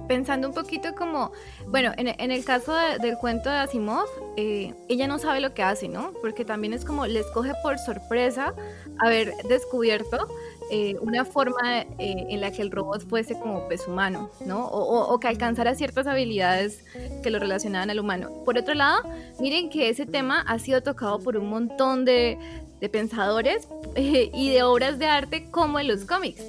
Pensando 0.08 0.48
un 0.48 0.54
poquito 0.54 0.94
como, 0.94 1.32
bueno, 1.66 1.92
en, 1.98 2.08
en 2.08 2.30
el 2.30 2.42
caso 2.42 2.72
del 2.74 3.18
cuento 3.18 3.50
de 3.50 3.56
Asimov, 3.56 4.06
eh, 4.36 4.72
ella 4.88 5.06
no 5.06 5.18
sabe 5.18 5.40
lo 5.40 5.52
que 5.52 5.62
hace, 5.62 5.86
¿no? 5.86 6.14
Porque 6.22 6.46
también 6.46 6.72
es 6.72 6.84
como, 6.86 7.06
le 7.06 7.20
escoge 7.20 7.52
por 7.62 7.78
sorpresa 7.78 8.54
haber 8.98 9.34
descubierto 9.48 10.28
eh, 10.70 10.96
una 11.00 11.24
forma 11.24 11.80
eh, 11.80 11.86
en 11.98 12.40
la 12.40 12.50
que 12.50 12.62
el 12.62 12.70
robot 12.70 13.06
fuese 13.08 13.38
como 13.38 13.68
pez 13.68 13.86
humano, 13.86 14.30
¿no? 14.46 14.66
O, 14.66 15.12
o, 15.12 15.18
que 15.18 15.28
alcanzara 15.28 15.74
ciertas 15.74 16.06
habilidades 16.06 16.84
que 17.22 17.30
lo 17.30 17.38
relacionaban 17.38 17.90
al 17.90 17.98
humano. 18.00 18.30
Por 18.44 18.58
otro 18.58 18.74
lado, 18.74 19.02
miren 19.40 19.70
que 19.70 19.88
ese 19.88 20.06
tema 20.06 20.40
ha 20.40 20.58
sido 20.58 20.82
tocado 20.82 21.18
por 21.20 21.36
un 21.36 21.50
montón 21.50 22.04
de, 22.04 22.38
de 22.80 22.88
pensadores 22.88 23.68
y 23.96 24.50
de 24.50 24.62
obras 24.62 24.98
de 24.98 25.06
arte 25.06 25.50
como 25.50 25.78
en 25.78 25.88
los 25.88 26.04
cómics. 26.04 26.42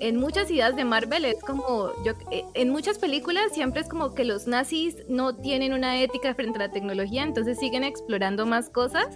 En 0.00 0.16
muchas 0.16 0.50
ideas 0.50 0.74
de 0.74 0.84
Marvel 0.84 1.24
es 1.24 1.40
como, 1.40 1.90
eh, 2.32 2.44
en 2.54 2.70
muchas 2.70 2.98
películas 2.98 3.52
siempre 3.52 3.82
es 3.82 3.88
como 3.88 4.14
que 4.14 4.24
los 4.24 4.48
nazis 4.48 4.96
no 5.08 5.36
tienen 5.36 5.72
una 5.72 6.00
ética 6.00 6.34
frente 6.34 6.58
a 6.58 6.66
la 6.66 6.72
tecnología, 6.72 7.22
entonces 7.22 7.58
siguen 7.58 7.84
explorando 7.84 8.44
más 8.44 8.68
cosas 8.68 9.06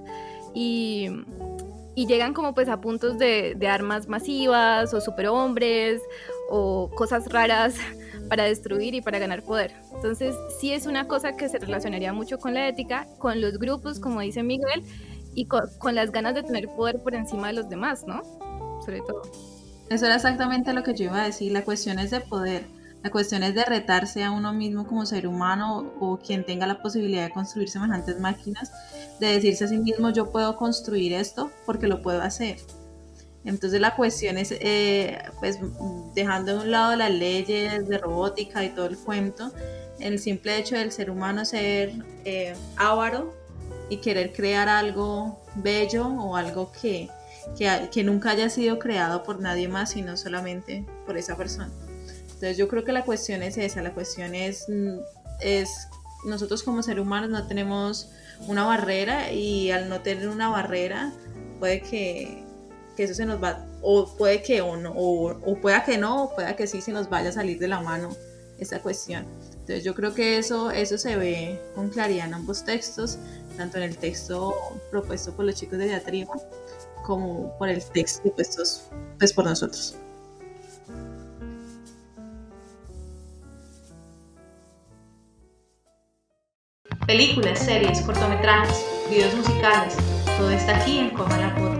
y, 0.55 1.09
y 1.97 2.07
llegan 2.07 2.35
como 2.35 2.55
pues 2.55 2.69
a 2.69 2.81
puntos 2.81 3.19
de, 3.19 3.55
de 3.57 3.66
armas 3.66 4.07
masivas 4.07 4.95
o 4.95 5.01
superhombres 5.01 6.03
o 6.51 6.88
cosas 6.95 7.27
raras 7.33 7.75
para 8.29 8.45
destruir 8.45 8.95
y 8.95 9.01
para 9.01 9.19
ganar 9.19 9.42
poder. 9.42 9.73
Entonces 9.92 10.37
sí 10.61 10.73
es 10.73 10.87
una 10.87 11.09
cosa 11.09 11.37
que 11.37 11.49
se 11.49 11.59
relacionaría 11.59 12.12
mucho 12.12 12.38
con 12.38 12.55
la 12.55 12.69
ética, 12.69 13.09
con 13.19 13.40
los 13.40 13.59
grupos, 13.59 13.99
como 13.99 14.21
dice 14.21 14.42
Miguel, 14.42 14.85
y 15.37 15.46
con, 15.46 15.94
las 15.94 16.11
ganas 16.11 16.35
de 16.35 16.42
tener 16.42 16.66
poder 16.68 16.99
por 16.99 17.14
encima 17.14 17.49
de 17.49 17.53
los 17.53 17.68
demás, 17.68 18.05
¿no? 18.07 18.22
Sobre 18.85 19.03
todo. 19.03 19.22
Eso 19.90 20.07
era 20.07 20.16
exactamente 20.16 20.72
lo 20.72 20.83
que 20.83 20.94
yo 20.94 21.05
iba 21.05 21.22
a 21.22 21.27
decir. 21.27 21.53
La 21.53 21.62
cuestión 21.62 21.99
es 21.99 22.11
de 22.11 22.20
poder. 22.20 22.64
La 23.03 23.11
cuestión 23.11 23.42
es 23.42 23.55
de 23.55 23.64
retarse 23.64 24.25
a 24.25 24.31
uno 24.33 24.55
mismo 24.55 24.87
como 24.87 25.05
ser 25.05 25.29
humano 25.29 25.92
o 26.01 26.16
quien 26.16 26.44
tenga 26.44 26.66
la 26.66 26.81
posibilidad 26.83 27.25
de 27.25 27.31
construir 27.31 27.68
semejantes 27.68 28.18
máquinas, 28.18 28.72
de 29.20 29.27
decirse 29.29 29.66
a 29.66 29.68
sí 29.68 29.77
mismo 29.77 30.11
yo 30.11 30.33
puedo 30.33 30.57
construir 30.57 31.12
esto 31.12 31.53
porque 31.66 31.87
lo 31.87 32.01
puedo 32.01 32.22
hacer. 32.22 32.57
Entonces 33.44 33.81
la 33.81 33.94
cuestión 33.94 34.38
es, 34.38 34.53
eh, 34.53 35.18
pues 35.38 35.61
dejando 36.14 36.55
de 36.55 36.64
un 36.64 36.70
lado 36.70 36.96
las 36.96 37.12
leyes 37.12 37.87
de 37.87 37.99
robótica 37.99 38.64
y 38.64 38.70
todo 38.70 38.87
el 38.87 38.96
cuento, 38.96 39.53
el 40.01 40.18
simple 40.18 40.57
hecho 40.57 40.77
del 40.77 40.90
ser 40.90 41.11
humano 41.11 41.44
ser 41.44 41.92
eh, 42.25 42.57
ávaro 42.77 43.36
y 43.88 43.99
querer 43.99 44.33
crear 44.33 44.68
algo 44.68 45.40
bello 45.57 46.07
o 46.07 46.37
algo 46.37 46.72
que, 46.72 47.09
que, 47.57 48.05
nunca 48.05 48.31
haya 48.31 48.51
sido 48.51 48.79
creado 48.79 49.22
por 49.22 49.40
nadie 49.40 49.68
más, 49.68 49.90
sino 49.90 50.16
solamente 50.16 50.85
por 51.07 51.16
esa 51.16 51.37
persona. 51.37 51.70
Entonces 52.27 52.57
yo 52.57 52.68
creo 52.68 52.85
que 52.85 52.92
la 52.92 53.05
cuestión 53.05 53.42
es 53.42 53.57
esa, 53.57 53.83
la 53.83 53.94
cuestión 53.94 54.35
es, 54.35 54.66
mm, 54.68 54.99
es 55.40 55.88
nosotros 56.27 56.62
como 56.62 56.83
seres 56.83 57.03
humanos 57.03 57.31
no 57.31 57.46
tenemos 57.46 58.11
una 58.46 58.64
barrera 58.64 59.33
y 59.33 59.70
al 59.70 59.88
no 59.88 60.01
tener 60.01 60.29
una 60.29 60.49
barrera 60.49 61.12
puede 61.59 61.81
que, 61.81 62.44
que 62.96 63.05
eso 63.05 63.14
se 63.14 63.25
nos 63.25 63.42
va, 63.42 63.64
o 63.81 64.14
puede 64.16 64.42
que 64.42 64.61
o 64.61 64.77
no, 64.77 64.92
o, 64.92 65.31
o 65.31 65.61
pueda 65.61 65.85
que 65.85 65.96
no, 65.96 66.25
o 66.25 66.35
pueda 66.35 66.57
que 66.57 66.66
sí 66.66 66.81
se 66.81 66.92
nos 66.92 67.09
vaya 67.09 67.31
a 67.31 67.33
salir 67.33 67.59
de 67.59 67.68
la 67.68 67.81
mano 67.81 68.11
esa 68.59 68.81
cuestión. 68.81 69.25
Entonces 69.53 69.85
yo 69.85 69.94
creo 69.94 70.14
que 70.14 70.38
eso, 70.38 70.70
eso 70.70 70.99
se 70.99 71.16
ve 71.16 71.61
con 71.75 71.88
claridad 71.88 72.27
en 72.27 72.35
ambos 72.35 72.64
textos, 72.64 73.18
tanto 73.57 73.79
en 73.79 73.85
el 73.85 73.97
texto 73.97 74.55
propuesto 74.90 75.33
por 75.33 75.45
los 75.45 75.55
chicos 75.55 75.79
de 75.79 75.87
diatriba 75.87 76.35
como 77.05 77.57
por 77.59 77.69
el 77.69 77.83
texto 77.85 78.23
propuesto 78.23 78.62
pues, 79.19 79.33
por 79.33 79.45
nosotros. 79.45 79.97
Películas, 87.07 87.61
series, 87.61 88.01
cortometrajes, 88.01 88.85
videos 89.09 89.35
musicales, 89.35 89.95
todo 90.38 90.51
está 90.51 90.77
aquí 90.77 90.99
en 90.99 91.11
Coma 91.11 91.38
la. 91.38 91.76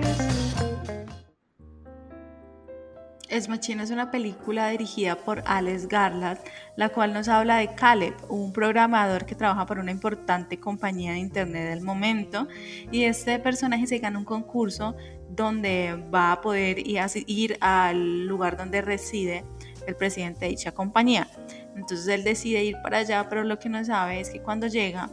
Es 3.37 3.51
Machina 3.51 3.83
es 3.83 3.90
una 3.90 4.11
película 4.11 4.70
dirigida 4.70 5.14
por 5.14 5.42
Alex 5.44 5.88
Garland, 5.88 6.38
la 6.75 6.88
cual 6.88 7.12
nos 7.12 7.29
habla 7.29 7.59
de 7.59 7.75
Caleb, 7.75 8.14
un 8.31 8.51
programador 8.51 9.27
que 9.27 9.35
trabaja 9.35 9.66
por 9.66 9.79
una 9.79 9.90
importante 9.90 10.59
compañía 10.59 11.12
de 11.12 11.18
internet 11.18 11.68
del 11.68 11.83
momento. 11.83 12.49
Y 12.90 13.05
este 13.05 13.38
personaje 13.38 13.87
se 13.87 13.99
gana 13.99 14.18
un 14.18 14.25
concurso 14.25 14.96
donde 15.29 16.03
va 16.14 16.33
a 16.33 16.40
poder 16.40 16.79
ir 16.79 17.59
al 17.61 18.24
lugar 18.26 18.57
donde 18.57 18.80
reside 18.80 19.45
el 19.87 19.97
presidente 19.97 20.47
de 20.47 20.53
dicha 20.53 20.72
compañía. 20.72 21.28
Entonces 21.76 22.09
él 22.09 22.24
decide 22.24 22.64
ir 22.64 22.76
para 22.82 22.99
allá, 23.01 23.28
pero 23.28 23.45
lo 23.45 23.59
que 23.59 23.68
no 23.68 23.84
sabe 23.84 24.18
es 24.18 24.30
que 24.30 24.41
cuando 24.41 24.66
llega, 24.66 25.11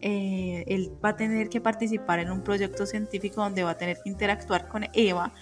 eh, 0.00 0.64
él 0.66 0.92
va 1.04 1.10
a 1.10 1.16
tener 1.16 1.50
que 1.50 1.60
participar 1.60 2.20
en 2.20 2.30
un 2.30 2.42
proyecto 2.42 2.86
científico 2.86 3.42
donde 3.42 3.64
va 3.64 3.72
a 3.72 3.76
tener 3.76 3.98
que 4.02 4.08
interactuar 4.08 4.66
con 4.66 4.86
Eva, 4.94 5.34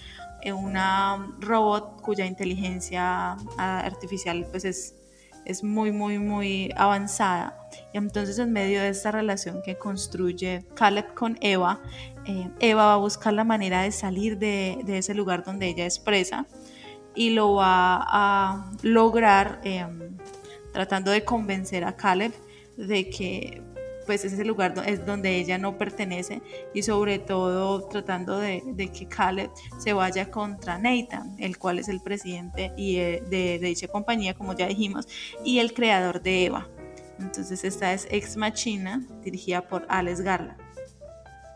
una 0.53 1.34
robot 1.40 2.03
cuya 2.03 2.26
inteligencia 2.26 3.32
artificial 3.57 4.47
pues 4.51 4.64
es 4.64 4.95
es 5.45 5.62
muy, 5.62 5.92
muy, 5.92 6.18
muy 6.18 6.70
avanzada. 6.76 7.59
Y 7.92 7.99
entonces 7.99 8.38
en 8.38 8.53
medio 8.53 8.80
de 8.80 8.88
esta 8.88 9.11
relación 9.11 9.62
que 9.62 9.76
construye 9.76 10.64
Caleb 10.74 11.14
con 11.14 11.38
Eva, 11.40 11.80
eh, 12.26 12.49
Eva 12.61 12.86
va 12.86 12.95
a 12.95 12.99
buscar 12.99 13.32
la 13.32 13.45
manera 13.45 13.82
de 13.82 13.92
salir 13.92 14.38
de, 14.38 14.78
de, 14.84 14.99
ese 14.99 15.14
lugar 15.14 15.45
donde 15.45 15.68
ella 15.68 15.86
es 15.86 15.99
presa 15.99 16.47
y 17.14 17.30
lo 17.30 17.55
va 17.55 18.03
a 18.03 18.70
lograr 18.82 19.61
em, 19.64 20.16
tratando 20.72 21.11
de 21.11 21.24
convencer 21.24 21.84
a 21.84 21.97
Caleb 21.97 22.32
de 22.76 23.09
que 23.11 23.62
pues 24.07 24.24
ese 24.24 24.44
lugar 24.44 24.74
es 24.86 25.05
donde 25.05 25.36
ella 25.36 25.59
no 25.59 25.76
pertenece 25.76 26.42
y 26.72 26.82
sobre 26.82 27.18
todo 27.18 27.86
tratando 27.88 28.38
de, 28.38 28.62
que 28.96 29.07
Caleb 29.07 29.50
se 29.78 29.92
vaya 29.92 30.30
contra 30.30 30.78
Nathan, 30.78 31.36
el 31.38 31.59
cual 31.59 31.78
es 31.78 31.88
el 31.88 32.00
presidente 32.00 32.72
y 32.76 32.96
eh, 32.96 33.22
de, 33.28 33.59
dicha 33.59 33.88
compañía, 33.88 34.34
como 34.34 34.55
ya 34.55 34.66
dijimos, 34.66 35.07
y 35.44 35.59
el 35.59 35.72
creador 35.74 36.22
de 36.22 36.46
Eva. 36.46 36.68
Entonces 37.18 37.64
esta 37.64 37.92
es 37.92 38.07
Ex 38.11 38.36
Machina, 38.36 39.02
dirigida 39.22 39.62
por 39.62 39.86
Alex 39.88 40.20
Garland. 40.20 40.59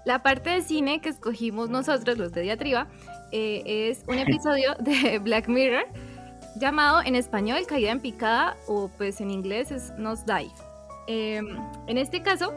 La 0.05 0.23
parte 0.23 0.51
de 0.51 0.63
cine 0.63 1.01
que 1.01 1.11
escogimos 1.11 1.69
nosotros, 1.69 2.17
los 2.17 2.33
de 2.33 2.43
Diatriba, 2.43 2.89
eh, 3.31 3.91
es 3.91 4.05
un 4.07 4.19
episodio 4.19 4.75
de 4.81 5.19
Black 5.23 5.49
Mirror 5.49 5.87
llamado 6.57 7.03
en 7.05 7.15
español 7.15 7.67
Caída 7.67 7.93
en 7.93 8.01
Picada 8.01 8.57
o 8.67 8.91
pues 8.97 9.21
en 9.21 9.31
inglés 9.31 9.71
es 9.71 9.93
Dive. 9.97 10.68
Em, 11.09 11.49
en 11.87 11.97
este 11.97 12.23
caso, 12.23 12.53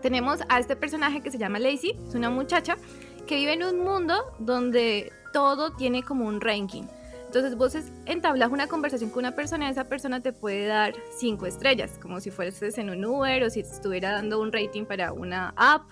tenemos 0.00 0.38
a 0.48 0.60
este 0.60 0.76
personaje 0.76 1.20
que 1.20 1.32
se 1.32 1.38
llama 1.38 1.58
Lacey, 1.58 1.98
es 2.08 2.14
una 2.14 2.30
muchacha 2.30 2.76
que 3.26 3.34
vive 3.34 3.54
en 3.54 3.64
un 3.64 3.80
mundo 3.80 4.14
donde 4.38 5.12
todo 5.32 5.72
tiene 5.72 6.04
como 6.04 6.26
un 6.26 6.40
ranking. 6.40 6.84
Entonces 7.26 7.56
vos 7.56 7.76
entablas 8.06 8.52
una 8.52 8.68
conversación 8.68 9.10
con 9.10 9.24
una 9.24 9.34
persona 9.34 9.66
y 9.66 9.72
esa 9.72 9.88
persona 9.88 10.20
te 10.20 10.32
puede 10.32 10.66
dar 10.66 10.94
cinco 11.18 11.46
estrellas, 11.46 11.98
como 12.00 12.20
si 12.20 12.30
fueses 12.30 12.78
en 12.78 12.90
un 12.90 13.04
Uber 13.04 13.42
o 13.42 13.50
si 13.50 13.60
estuviera 13.60 14.12
dando 14.12 14.40
un 14.40 14.52
rating 14.52 14.84
para 14.84 15.12
una 15.12 15.52
app 15.56 15.82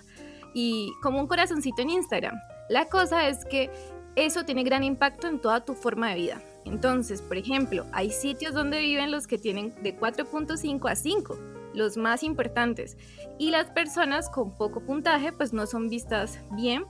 y 0.55 0.93
como 1.03 1.19
un 1.19 1.27
corazoncito 1.27 1.83
en 1.83 1.91
Instagram. 1.91 2.37
La 2.69 2.85
cosa 2.89 3.27
es 3.27 3.45
que 3.45 3.71
eso 4.15 4.45
tiene 4.45 4.63
gran 4.63 4.85
impacto 4.85 5.27
en 5.27 5.41
toda 5.41 5.65
tu 5.65 5.75
forma 5.75 6.11
de 6.11 6.15
vida. 6.15 6.43
Entonces, 6.65 7.21
por 7.23 7.37
ejemplo, 7.37 7.87
hay 7.91 8.13
sitios 8.13 8.55
donde 8.55 8.79
viven 8.79 9.11
los 9.11 9.27
que 9.27 9.37
tienen 9.37 9.75
de 9.83 9.99
4.5 9.99 10.89
a 10.89 10.95
5 10.95 11.62
los 11.75 11.97
más 11.97 12.23
importantes. 12.23 12.97
Y 13.39 13.51
las 13.51 13.71
personas 13.71 14.29
con 14.29 14.57
poco 14.57 14.81
puntaje 14.81 15.33
pues 15.33 15.53
no 15.53 15.67
son 15.67 15.89
vistas 15.89 16.39
bien 16.53 16.85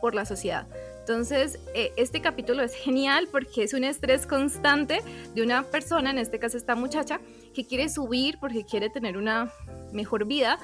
por 0.00 0.14
la 0.14 0.24
sociedad. 0.24 0.66
Entonces, 1.00 1.60
eh, 1.74 1.92
este 1.96 2.20
capítulo 2.20 2.62
es 2.62 2.74
genial 2.74 3.28
porque 3.30 3.62
es 3.62 3.74
un 3.74 3.84
estrés 3.84 4.26
constante 4.26 5.00
de 5.34 5.42
una 5.42 5.62
persona, 5.62 6.10
en 6.10 6.18
este 6.18 6.40
caso 6.40 6.56
esta 6.56 6.74
muchacha, 6.74 7.20
que 7.54 7.64
quiere 7.64 7.88
subir 7.88 8.38
porque 8.40 8.64
quiere 8.64 8.90
tener 8.90 9.16
una 9.16 9.52
mejor 9.92 10.26
vida, 10.26 10.58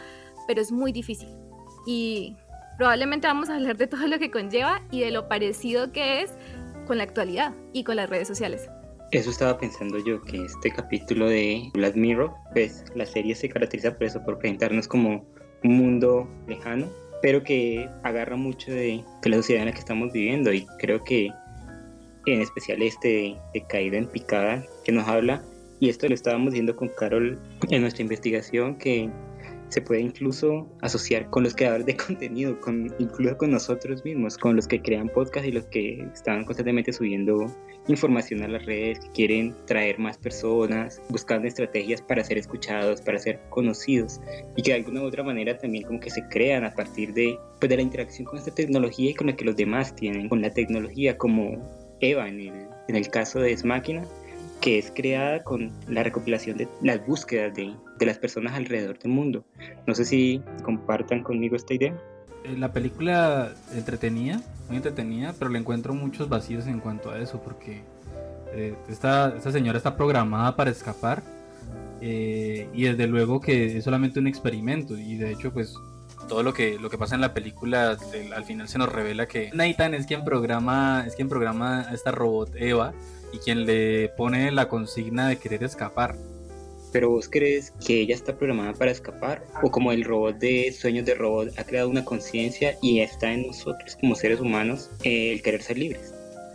pero 0.49 0.61
es 0.61 0.73
muy 0.73 0.91
difícil. 0.91 1.29
Y 1.87 2.37
probablemente 2.77 3.29
vamos 3.29 3.51
a 3.51 3.55
hablar 3.55 3.77
de 3.77 3.87
todo 3.87 4.07
lo 4.09 4.19
que 4.19 4.33
conlleva 4.33 4.83
y 4.91 5.01
de 5.01 5.13
lo 5.13 5.29
parecido 5.29 5.93
que 5.93 6.23
es 6.23 6.33
con 6.87 6.99
la 6.99 7.05
actualidad 7.05 7.55
y 7.73 7.85
con 7.85 7.97
las 7.97 8.11
redes 8.11 8.27
sociales. 8.27 8.69
Eso 9.13 9.29
estaba 9.29 9.59
pensando 9.59 9.99
yo, 9.99 10.23
que 10.23 10.43
este 10.43 10.71
capítulo 10.71 11.29
de 11.29 11.71
Black 11.75 11.97
Mirror, 11.97 12.33
pues 12.55 12.83
la 12.95 13.05
serie 13.05 13.35
se 13.35 13.47
caracteriza 13.47 13.93
por 13.93 14.05
eso, 14.05 14.25
por 14.25 14.39
presentarnos 14.39 14.89
como 14.89 15.27
un 15.63 15.77
mundo 15.77 16.27
lejano, 16.49 16.89
pero 17.21 17.43
que 17.43 17.91
agarra 18.05 18.37
mucho 18.37 18.73
de, 18.73 19.05
la 19.25 19.37
sociedad 19.37 19.61
en 19.61 19.67
la 19.67 19.73
que 19.73 19.81
estamos 19.81 20.13
viviendo. 20.13 20.51
Y 20.51 20.65
creo 20.79 21.05
que 21.05 21.31
en 22.25 22.41
especial 22.41 22.81
este 22.81 23.37
de, 23.53 23.67
Caída 23.69 23.99
en 23.99 24.07
Picada 24.07 24.65
que 24.83 24.93
nos 24.93 25.07
habla, 25.07 25.45
y 25.79 25.91
esto 25.91 26.09
lo 26.09 26.15
estábamos 26.15 26.55
viendo 26.55 26.75
con 26.75 26.89
Carol 26.89 27.39
en 27.69 27.83
nuestra 27.83 28.01
investigación, 28.01 28.77
que 28.77 29.11
se 29.73 29.81
puede 29.81 30.03
incluso 30.03 30.69
asociar 30.83 31.31
con 31.31 31.45
los 31.45 31.55
creadores 31.55 31.87
de 31.87 31.97
contenido, 32.07 32.61
con, 32.61 32.95
incluso 32.99 33.37
con 33.39 33.51
nosotros 33.51 34.05
mismos, 34.05 34.37
con 34.37 34.55
los 34.55 34.69
que 34.69 34.83
crean 34.83 35.09
podcast 35.09 35.47
y 35.47 35.53
los 35.53 35.65
que 35.67 36.07
están 36.13 36.45
constantemente 36.45 36.93
subiendo 36.93 37.47
información 37.89 38.43
a 38.43 38.49
las 38.49 38.67
redes, 38.67 39.01
que 39.01 39.09
quieren 39.11 39.55
traer 39.67 39.99
más 39.99 40.19
personas, 40.19 41.01
buscando 41.09 41.49
estrategias 41.49 42.03
para 42.03 42.23
ser 42.23 42.37
escuchados, 42.37 43.01
para 43.01 43.19
ser 43.19 43.41
conocidos 43.49 44.21
y 44.57 44.63
que 44.63 44.73
de 44.73 44.79
alguna 44.79 45.03
u 45.03 45.05
otra 45.07 45.25
manera 45.25 45.57
también 45.57 45.85
como 45.85 45.99
que 45.99 46.11
se 46.11 46.23
crean 46.29 46.65
a 46.65 46.75
partir 46.75 47.15
de, 47.15 47.39
pues, 47.59 47.71
de 47.71 47.77
la 47.77 47.83
interacción 47.83 48.27
con 48.27 48.39
esta 48.39 48.55
tecnología 48.55 49.11
y 49.11 49.15
con 49.15 49.29
la 49.29 49.37
que 49.37 49.47
los 49.47 49.57
demás 49.57 49.97
tienen, 49.97 50.29
con 50.29 50.43
la 50.43 50.51
tecnología 50.51 51.17
como 51.17 51.59
Eva 52.01 52.29
en 52.29 52.41
el, 52.41 52.67
en 52.89 52.97
el 52.97 53.09
caso 53.09 53.41
de 53.41 53.53
Es 53.53 53.65
Máquina, 53.65 54.05
que 54.63 54.79
es 54.79 54.93
creada 54.95 55.43
con 55.43 55.73
la 55.89 56.05
recopilación 56.05 56.57
de 56.57 56.69
las 56.83 57.05
búsquedas 57.05 57.53
de, 57.55 57.75
de 57.99 58.07
las 58.07 58.17
personas 58.17 58.55
alrededor 58.55 58.99
del 58.99 59.11
mundo. 59.11 59.45
No 59.87 59.95
sé 59.95 60.05
si 60.05 60.41
compartan 60.63 61.23
conmigo 61.23 61.57
esta 61.57 61.75
idea. 61.75 61.95
Eh, 62.45 62.57
la 62.57 62.73
película 62.73 63.53
entretenida, 63.75 64.41
muy 64.69 64.77
entretenida, 64.77 65.35
pero 65.39 65.51
le 65.51 65.59
encuentro 65.59 65.95
muchos 65.95 66.29
vacíos 66.29 66.69
en 66.69 66.79
cuanto 66.79 67.11
a 67.11 67.19
eso, 67.19 67.43
porque 67.43 67.83
eh, 68.55 68.77
esta, 68.89 69.39
señora 69.41 69.79
está 69.79 69.97
programada 69.97 70.55
para 70.55 70.71
escapar 70.71 71.23
eh, 72.01 72.69
y 72.73 72.85
desde 72.85 73.09
luego 73.09 73.41
que 73.41 73.79
es 73.79 73.85
solamente 73.85 74.21
un 74.21 74.29
experimento 74.29 74.97
y 74.97 75.17
de 75.17 75.33
hecho 75.33 75.53
pues 75.53 75.75
todo 76.29 76.43
lo 76.43 76.53
que, 76.53 76.79
lo 76.79 76.91
que 76.91 76.99
pasa 76.99 77.15
en 77.15 77.21
la 77.21 77.33
película 77.33 77.97
al 78.35 78.45
final 78.45 78.69
se 78.69 78.79
nos 78.79 78.91
revela 78.91 79.27
que 79.27 79.51
Nathan 79.55 79.95
es 79.95 80.07
quien 80.07 80.25
programa 80.25 81.05
es 81.07 81.15
quien 81.15 81.29
programa 81.29 81.81
a 81.81 81.95
esta 81.95 82.11
robot 82.11 82.55
Eva 82.57 82.93
y 83.33 83.39
quien 83.39 83.67
le 83.67 84.11
pone 84.11 84.51
la 84.53 84.69
consigna 84.69 85.29
de 85.29 85.37
querer 85.37 85.65
escapar 85.65 86.17
pero 86.93 87.09
vos 87.09 87.29
crees 87.29 87.73
que 87.85 88.01
ella 88.01 88.15
está 88.15 88.37
programada 88.37 88.75
para 88.75 88.91
escapar 88.91 89.43
o 89.63 89.71
como 89.71 89.93
el 89.93 90.05
robot 90.05 90.37
de 90.37 90.73
Sueños 90.73 91.07
de 91.07 91.15
Robot 91.15 91.59
ha 91.59 91.65
creado 91.65 91.89
una 91.89 92.05
conciencia 92.05 92.77
y 92.83 93.01
está 93.01 93.33
en 93.33 93.47
nosotros 93.47 93.97
como 93.97 94.15
seres 94.15 94.41
humanos 94.41 94.91
eh, 95.03 95.33
el 95.33 95.43
querer 95.43 95.63
ser 95.63 95.79
libres. 95.79 96.15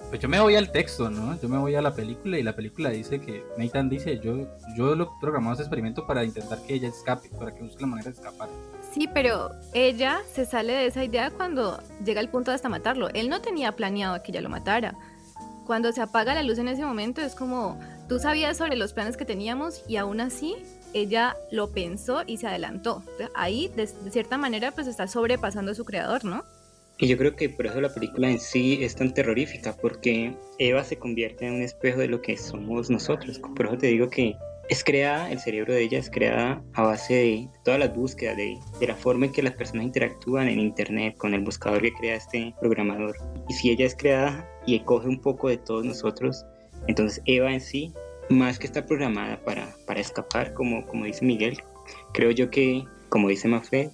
Pues 0.10 0.22
yo 0.22 0.30
me 0.30 0.40
voy 0.40 0.56
al 0.56 0.72
texto, 0.72 1.10
¿no? 1.10 1.38
Yo 1.42 1.50
me 1.50 1.58
voy 1.58 1.76
a 1.76 1.82
la 1.82 1.94
película 1.94 2.40
y 2.40 2.44
la 2.44 2.56
película 2.56 2.92
dice 2.92 3.20
que 3.20 3.44
Nathan 3.58 3.90
dice, 3.90 4.20
yo, 4.20 4.48
yo 4.78 4.96
lo 4.96 5.20
programado 5.20 5.56
ese 5.56 5.64
experimento 5.64 6.08
para 6.08 6.24
intentar 6.24 6.60
que 6.66 6.76
ella 6.76 6.88
escape, 6.88 7.30
para 7.38 7.54
que 7.54 7.62
busque 7.62 7.82
la 7.82 7.88
manera 7.88 8.12
de 8.12 8.16
escapar. 8.16 8.48
Sí, 8.94 9.10
pero 9.14 9.52
ella 9.74 10.22
se 10.34 10.46
sale 10.46 10.72
de 10.72 10.86
esa 10.86 11.04
idea 11.04 11.30
cuando 11.30 11.82
llega 12.06 12.22
al 12.22 12.30
punto 12.30 12.52
de 12.52 12.56
hasta 12.56 12.70
matarlo. 12.70 13.10
Él 13.10 13.28
no 13.28 13.42
tenía 13.42 13.74
planeado 13.74 14.24
que 14.24 14.32
ella 14.32 14.40
lo 14.40 14.48
matara. 14.48 14.96
Cuando 15.68 15.92
se 15.92 16.02
apaga 16.02 16.34
la 16.34 16.42
luz 16.42 16.58
en 16.58 16.70
ese 16.70 16.84
momento 16.84 17.22
es 17.22 17.36
como, 17.36 17.78
Tú 18.08 18.20
sabías 18.20 18.56
sobre 18.56 18.78
los 18.78 18.94
planes 18.94 19.18
que 19.18 19.26
teníamos 19.26 19.84
y 19.86 19.98
aún 19.98 20.22
así 20.22 20.56
ella 20.94 21.36
lo 21.52 21.72
pensó 21.72 22.24
y 22.26 22.38
se 22.38 22.48
adelantó. 22.48 23.04
Ahí, 23.36 23.70
de, 23.76 23.86
cierta 23.86 24.38
manera, 24.38 24.72
pues 24.72 24.88
está 24.88 25.10
sobrepasando 25.10 25.74
a 25.74 25.76
su 25.76 25.84
creador, 25.84 26.24
¿no? 26.24 26.46
Y 27.00 27.08
yo 27.08 27.18
creo 27.18 27.36
que 27.36 27.50
por 27.50 27.68
eso 27.68 27.82
la 27.82 27.94
película 27.94 28.30
en 28.30 28.40
sí 28.40 28.80
es 28.82 28.96
tan 28.96 29.14
terrorífica, 29.14 29.76
porque 29.76 30.34
Eva 30.58 30.86
se 30.86 30.98
convierte 30.98 31.48
en 31.48 31.56
un 31.56 31.62
espejo 31.62 32.00
de 32.00 32.08
lo 32.08 32.22
que 32.22 32.38
somos 32.38 32.90
nosotros. 32.90 33.40
Por 33.40 33.66
eso 33.66 33.78
te 33.78 33.88
digo 33.88 34.10
que 34.10 34.38
es 34.70 34.84
creada, 34.84 35.32
el 35.32 35.40
cerebro 35.40 35.74
de 35.74 35.84
ella 35.84 36.00
es 36.00 36.10
creada 36.10 36.62
a 36.74 36.82
base 36.82 37.14
de 37.14 37.50
todas 37.64 37.80
las 37.80 37.96
búsquedas, 37.96 38.36
de, 38.36 38.58
la 38.86 38.96
forma 38.96 39.28
en 39.28 39.32
que 39.32 39.42
las 39.42 39.54
personas 39.54 39.86
interactúan 39.86 40.48
en 40.50 40.60
Internet 40.60 41.16
con 41.18 41.34
el 41.34 41.42
buscador 41.42 41.82
que 41.82 41.94
crea 41.94 42.16
este 42.16 42.54
programador. 42.60 43.16
Y 43.48 43.54
si 43.54 43.70
ella 43.72 43.86
es 43.86 43.96
creada 43.96 44.48
y 44.66 44.80
coge 44.82 45.08
un 45.08 45.22
poco 45.22 45.48
de 45.48 45.58
todos 45.58 45.86
nosotros, 45.86 46.46
entonces 46.88 47.22
Eva 47.26 47.54
en 47.54 47.62
sí, 47.62 47.94
más 48.30 48.60
que 48.60 48.68
está 48.68 48.86
programada 48.86 49.40
para, 49.46 49.74
para 49.86 50.02
escapar, 50.02 50.54
como, 50.54 50.86
como 50.86 51.06
dice 51.06 51.24
Miguel, 51.24 51.58
creo 52.14 52.32
yo 52.32 52.50
que, 52.50 52.84
como 53.10 53.30
dice 53.30 53.48
Mafred, 53.48 53.90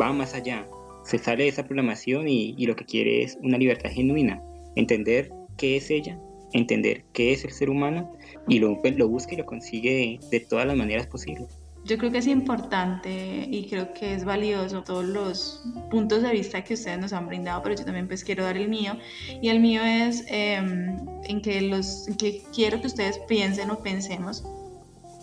va 0.00 0.12
más 0.12 0.34
allá. 0.34 0.66
Se 1.04 1.18
sale 1.18 1.44
de 1.44 1.48
esa 1.48 1.64
programación 1.64 2.28
y, 2.28 2.54
y 2.58 2.66
lo 2.66 2.76
que 2.76 2.84
quiere 2.84 3.22
es 3.22 3.38
una 3.42 3.56
libertad 3.56 3.90
genuina, 3.90 4.42
entender 4.76 5.30
qué 5.56 5.76
es 5.76 5.90
ella, 5.90 6.18
entender 6.52 7.04
qué 7.12 7.32
es 7.32 7.44
el 7.44 7.50
ser 7.52 7.70
humano 7.70 8.12
y 8.48 8.58
lo, 8.58 8.80
lo 8.82 9.08
busca 9.08 9.34
y 9.34 9.36
lo 9.36 9.46
consigue 9.46 10.20
de 10.30 10.40
todas 10.40 10.66
las 10.66 10.76
maneras 10.76 11.06
posibles. 11.06 11.48
Yo 11.84 11.98
creo 11.98 12.12
que 12.12 12.18
es 12.18 12.28
importante 12.28 13.48
y 13.50 13.66
creo 13.68 13.92
que 13.92 14.14
es 14.14 14.24
valioso 14.24 14.84
todos 14.84 15.04
los 15.04 15.64
puntos 15.90 16.22
de 16.22 16.30
vista 16.30 16.62
que 16.62 16.74
ustedes 16.74 16.98
nos 17.00 17.12
han 17.12 17.26
brindado, 17.26 17.60
pero 17.62 17.74
yo 17.74 17.84
también 17.84 18.06
pues 18.06 18.22
quiero 18.22 18.44
dar 18.44 18.56
el 18.56 18.68
mío. 18.68 18.96
Y 19.40 19.48
el 19.48 19.58
mío 19.58 19.82
es 19.82 20.24
em, 20.28 20.96
en, 21.24 21.42
que 21.42 21.60
los, 21.62 22.06
en 22.06 22.14
que 22.14 22.42
quiero 22.54 22.80
que 22.80 22.86
ustedes 22.86 23.18
piensen 23.26 23.70
o 23.70 23.80
pensemos 23.80 24.44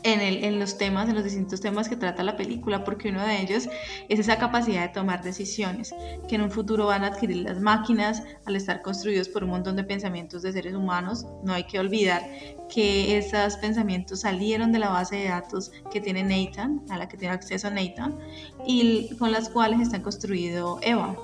en, 0.04 0.60
los 0.60 0.78
temas, 0.78 1.10
en 1.10 1.16
los 1.16 1.24
distintos 1.24 1.62
temas 1.62 1.89
que 1.89 1.95
trata 1.95 2.24
la 2.24 2.38
película, 2.38 2.84
porque 2.84 3.10
uno 3.10 3.26
de 3.26 3.41
ellos 3.41 3.68
es 4.08 4.20
esa 4.20 4.38
capacidad 4.38 4.82
de 4.82 4.89
tomar 4.89 5.24
decisiones 5.24 5.93
que 6.28 6.36
en 6.36 6.41
un 6.41 6.52
futuro 6.52 6.88
van 6.88 7.04
a 7.04 7.08
adquirir 7.08 7.38
las 7.38 7.60
máquinas 7.60 8.24
al 8.45 8.56
estar 8.56 8.82
construidos 8.82 9.30
por 9.30 9.43
un 9.43 9.52
montón 9.52 9.76
de 9.76 9.84
pensamientos 9.84 10.41
de 10.41 10.52
seres 10.52 10.74
humanos. 10.74 11.26
No 11.43 11.54
hay 11.54 11.66
que 11.66 11.80
olvidar 11.80 12.24
que 12.70 13.18
esos 13.18 13.58
pensamientos 13.58 14.22
salieron 14.22 14.72
de 14.72 14.80
la 14.80 14.89
base 14.89 15.18
de 15.18 15.30
datos 15.30 15.72
que 15.91 16.02
tiene 16.02 16.24
Nathan, 16.24 16.82
a 16.89 16.97
la 16.97 17.08
que 17.08 17.18
tiene 17.18 17.34
acceso 17.34 17.70
Nathan, 17.70 18.18
y 18.66 19.16
con 19.18 19.32
las 19.32 19.50
cuales 19.50 19.82
está 19.82 20.02
construido 20.02 20.80
Eva. 20.82 21.16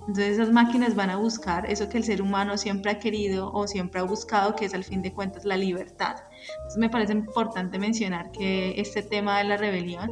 Entonces 0.00 0.32
esas 0.32 0.50
máquinas 0.50 0.96
van 0.96 1.10
a 1.10 1.16
buscar 1.16 1.70
eso 1.70 1.88
que 1.88 1.96
el 1.96 2.04
ser 2.04 2.22
humano 2.22 2.58
siempre 2.58 2.90
ha 2.90 2.98
querido 2.98 3.52
o 3.52 3.68
siempre 3.68 4.00
ha 4.00 4.04
buscado, 4.04 4.56
que 4.56 4.64
es 4.64 4.74
al 4.74 4.84
fin 4.84 5.00
de 5.00 5.12
cuentas 5.12 5.44
la 5.44 5.56
libertad. 5.56 6.16
Me 6.76 6.88
parece 6.88 7.12
importante 7.12 7.78
mencionar 7.78 8.30
que 8.32 8.80
este 8.80 9.02
tema 9.02 9.38
de 9.38 9.44
la 9.44 9.56
rebelión 9.56 10.10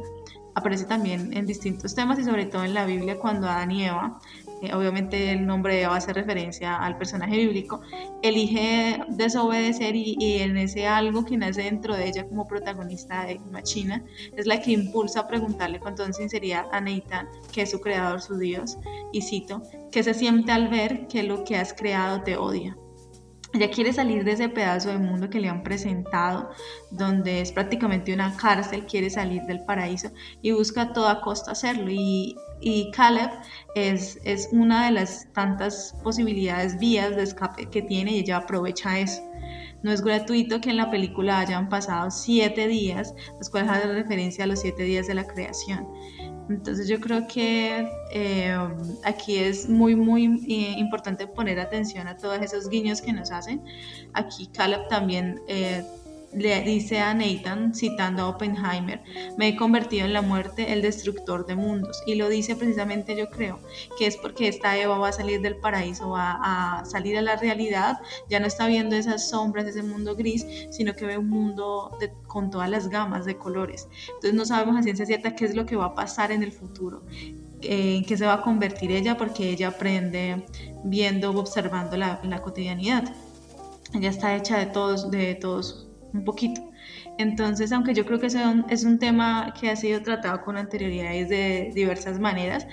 aparece 0.53 0.85
también 0.85 1.35
en 1.35 1.45
distintos 1.45 1.95
temas 1.95 2.19
y 2.19 2.23
sobre 2.23 2.45
todo 2.45 2.63
en 2.63 2.73
la 2.73 2.85
Biblia 2.85 3.17
cuando 3.17 3.47
Adán 3.47 3.71
y 3.71 3.85
Eva 3.85 4.19
eh, 4.61 4.75
obviamente 4.75 5.31
el 5.31 5.47
nombre 5.47 5.75
de 5.75 5.83
Eva 5.83 5.95
hace 5.95 6.13
referencia 6.13 6.75
al 6.77 6.95
personaje 6.95 7.35
bíblico, 7.35 7.81
elige 8.21 8.99
desobedecer 9.09 9.95
y, 9.95 10.37
en 10.39 10.55
ese 10.55 10.85
algo 10.85 11.25
que 11.25 11.35
nace 11.35 11.63
dentro 11.63 11.95
de 11.95 12.07
ella 12.07 12.27
como 12.27 12.47
protagonista 12.47 13.25
de 13.25 13.39
Machina, 13.51 14.03
es 14.37 14.45
la 14.45 14.61
que 14.61 14.71
impulsa 14.71 15.21
a 15.21 15.27
preguntarle 15.27 15.79
con 15.79 15.95
toda 15.95 16.13
sinceridad 16.13 16.67
a 16.71 16.79
Nathan, 16.79 17.27
que 17.51 17.63
es 17.63 17.71
su 17.71 17.81
creador, 17.81 18.21
su 18.21 18.37
Dios, 18.37 18.77
y 19.11 19.23
cito, 19.23 19.63
que 19.91 20.03
se 20.03 20.13
siente 20.13 20.51
al 20.51 20.67
ver 20.67 21.07
que 21.07 21.23
lo 21.23 21.43
que 21.43 21.55
has 21.55 21.73
creado 21.73 22.21
te 22.21 22.37
odia. 22.37 22.77
Ella 23.53 23.69
quiere 23.69 23.91
salir 23.91 24.23
de 24.23 24.31
ese 24.31 24.47
pedazo 24.47 24.89
de 24.89 24.97
mundo 24.97 25.29
que 25.29 25.39
le 25.41 25.49
han 25.49 25.61
presentado, 25.61 26.51
donde 26.89 27.41
es 27.41 27.51
prácticamente 27.51 28.13
una 28.13 28.35
cárcel, 28.37 28.85
quiere 28.85 29.09
salir 29.09 29.41
del 29.43 29.65
paraíso 29.65 30.09
y 30.41 30.51
busca 30.51 30.83
a 30.83 30.93
toda 30.93 31.19
costa 31.19 31.51
hacerlo. 31.51 31.87
Y, 31.89 32.37
y 32.61 32.91
Caleb 32.91 33.29
es, 33.75 34.19
es 34.23 34.47
una 34.53 34.85
de 34.85 34.91
las 34.91 35.27
tantas 35.33 35.95
posibilidades, 36.01 36.79
vías 36.79 37.15
de 37.15 37.23
escape 37.23 37.69
que 37.69 37.81
tiene 37.81 38.11
y 38.11 38.19
ella 38.19 38.37
aprovecha 38.37 38.99
eso. 38.99 39.21
No 39.83 39.91
es 39.91 40.01
gratuito 40.01 40.61
que 40.61 40.69
en 40.69 40.77
la 40.77 40.91
película 40.91 41.39
hayan 41.39 41.67
pasado 41.67 42.11
siete 42.11 42.67
días, 42.67 43.15
los 43.37 43.49
cuales 43.49 43.71
hacen 43.71 43.93
referencia 43.93 44.43
a 44.43 44.47
los 44.47 44.61
siete 44.61 44.83
días 44.83 45.07
de 45.07 45.15
la 45.15 45.25
creación. 45.25 45.87
Entonces 46.53 46.87
yo 46.87 46.99
creo 46.99 47.27
que 47.27 47.87
eh, 48.11 48.57
aquí 49.03 49.37
es 49.37 49.69
muy, 49.69 49.95
muy 49.95 50.25
eh, 50.47 50.75
importante 50.77 51.27
poner 51.27 51.59
atención 51.59 52.07
a 52.07 52.17
todos 52.17 52.39
esos 52.41 52.69
guiños 52.69 53.01
que 53.01 53.13
nos 53.13 53.31
hacen. 53.31 53.63
Aquí 54.13 54.47
Caleb 54.47 54.87
también 54.89 55.41
eh, 55.47 55.83
le 56.33 56.61
dice 56.61 56.99
a 56.99 57.13
Nathan, 57.13 57.73
citando 57.75 58.23
a 58.23 58.29
Oppenheimer, 58.29 59.01
me 59.37 59.49
he 59.49 59.55
convertido 59.55 60.05
en 60.05 60.13
la 60.13 60.21
muerte, 60.21 60.71
el 60.71 60.81
destructor 60.81 61.45
de 61.45 61.55
mundos. 61.55 62.01
Y 62.05 62.15
lo 62.15 62.29
dice 62.29 62.55
precisamente 62.55 63.15
yo 63.15 63.29
creo, 63.29 63.59
que 63.97 64.07
es 64.07 64.17
porque 64.17 64.47
esta 64.47 64.77
Eva 64.77 64.97
va 64.97 65.09
a 65.09 65.13
salir 65.13 65.41
del 65.41 65.57
paraíso, 65.57 66.11
va 66.11 66.39
a 66.41 66.85
salir 66.85 67.17
a 67.17 67.21
la 67.21 67.35
realidad, 67.35 67.99
ya 68.29 68.39
no 68.39 68.47
está 68.47 68.67
viendo 68.67 68.95
esas 68.95 69.29
sombras, 69.29 69.65
ese 69.65 69.83
mundo 69.83 70.15
gris, 70.15 70.45
sino 70.69 70.93
que 70.95 71.05
ve 71.05 71.17
un 71.17 71.29
mundo 71.29 71.97
con 72.27 72.49
todas 72.49 72.69
las 72.69 72.89
gamas 72.89 73.25
de 73.25 73.37
colores. 73.37 73.87
Entonces 74.07 74.33
no 74.33 74.45
sabemos 74.45 74.77
a 74.77 74.83
ciencia 74.83 75.05
cierta 75.05 75.35
qué 75.35 75.45
es 75.45 75.55
lo 75.55 75.65
que 75.65 75.75
va 75.75 75.85
a 75.85 75.95
pasar 75.95 76.31
en 76.31 76.43
el 76.43 76.51
futuro. 76.51 77.03
Eh, 77.61 77.97
en 77.97 78.05
qué 78.05 78.17
se 78.17 78.25
va 78.25 78.33
a 78.33 78.41
convertir 78.41 78.91
ella 78.91 79.17
porque 79.17 79.51
ella 79.51 79.67
aprende 79.67 80.43
viendo, 80.83 81.29
observando 81.31 81.95
la, 81.95 82.19
la 82.23 82.41
cotidianidad. 82.41 83.13
Ella 83.93 84.09
está 84.09 84.35
hecha 84.35 84.57
de 84.57 84.67
todos, 84.67 85.11
de 85.11 85.35
todos 85.35 85.90
un 86.13 86.23
poquito. 86.23 86.61
Entonces, 87.17 87.71
aunque 87.71 87.93
yo 87.93 88.05
creo 88.05 88.19
que 88.19 88.27
es 88.27 88.83
un 88.83 88.99
tema 88.99 89.53
que 89.59 89.69
ha 89.69 89.75
sido 89.75 90.01
tratado 90.01 90.41
con 90.41 90.57
anterioridades 90.57 91.29
de 91.29 91.71
diversas 91.73 92.19
maneras, 92.19 92.67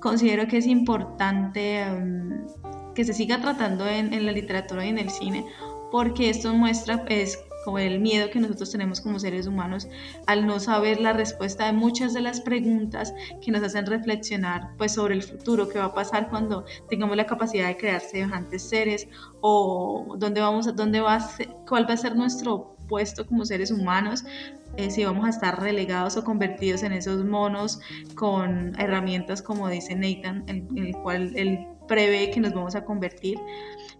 considero 0.00 0.46
que 0.46 0.58
es 0.58 0.66
importante 0.66 1.84
mm, 1.84 2.94
que 2.94 3.04
se 3.04 3.12
siga 3.12 3.40
tratando 3.40 3.86
en, 3.86 4.24
la 4.24 4.32
literatura 4.32 4.86
y 4.86 4.88
en 4.88 4.98
el 4.98 5.10
cine, 5.10 5.44
porque 5.90 6.30
esto 6.30 6.54
muestra 6.54 7.04
pues, 7.04 7.38
como 7.66 7.80
el 7.80 7.98
miedo 7.98 8.30
que 8.30 8.38
nosotros 8.38 8.70
tenemos 8.70 9.00
como 9.00 9.18
seres 9.18 9.48
humanos 9.48 9.88
al 10.26 10.46
no 10.46 10.60
saber 10.60 11.00
la 11.00 11.12
respuesta 11.12 11.66
de 11.66 11.72
muchas 11.72 12.14
de 12.14 12.20
las 12.20 12.40
preguntas 12.40 13.12
que 13.44 13.50
nos 13.50 13.60
hacen 13.60 13.86
reflexionar 13.86 14.70
pues 14.78 14.92
sobre 14.92 15.16
el 15.16 15.24
futuro, 15.24 15.68
qué 15.68 15.80
va 15.80 15.86
a 15.86 15.94
pasar 15.94 16.30
cuando 16.30 16.64
tengamos 16.88 17.16
la 17.16 17.26
capacidad 17.26 17.66
de 17.66 17.76
crear 17.76 18.00
semejantes 18.00 18.62
seres 18.62 19.08
o 19.40 20.14
dónde 20.16 20.40
vamos 20.40 20.76
dónde 20.76 21.00
va 21.00 21.16
a 21.16 21.20
ser, 21.20 21.48
cuál 21.68 21.90
va 21.90 21.94
a 21.94 21.96
ser 21.96 22.14
nuestro 22.14 22.76
puesto 22.86 23.26
como 23.26 23.44
seres 23.44 23.72
humanos, 23.72 24.24
eh, 24.76 24.88
si 24.88 25.04
vamos 25.04 25.26
a 25.26 25.30
estar 25.30 25.60
relegados 25.60 26.16
o 26.16 26.22
convertidos 26.22 26.84
en 26.84 26.92
esos 26.92 27.24
monos 27.24 27.80
con 28.14 28.78
herramientas 28.78 29.42
como 29.42 29.68
dice 29.68 29.96
Nathan, 29.96 30.44
en, 30.46 30.68
en 30.76 30.86
el 30.86 30.96
cual 30.98 31.32
él 31.34 31.66
prevé 31.88 32.30
que 32.30 32.38
nos 32.38 32.54
vamos 32.54 32.76
a 32.76 32.84
convertir. 32.84 33.38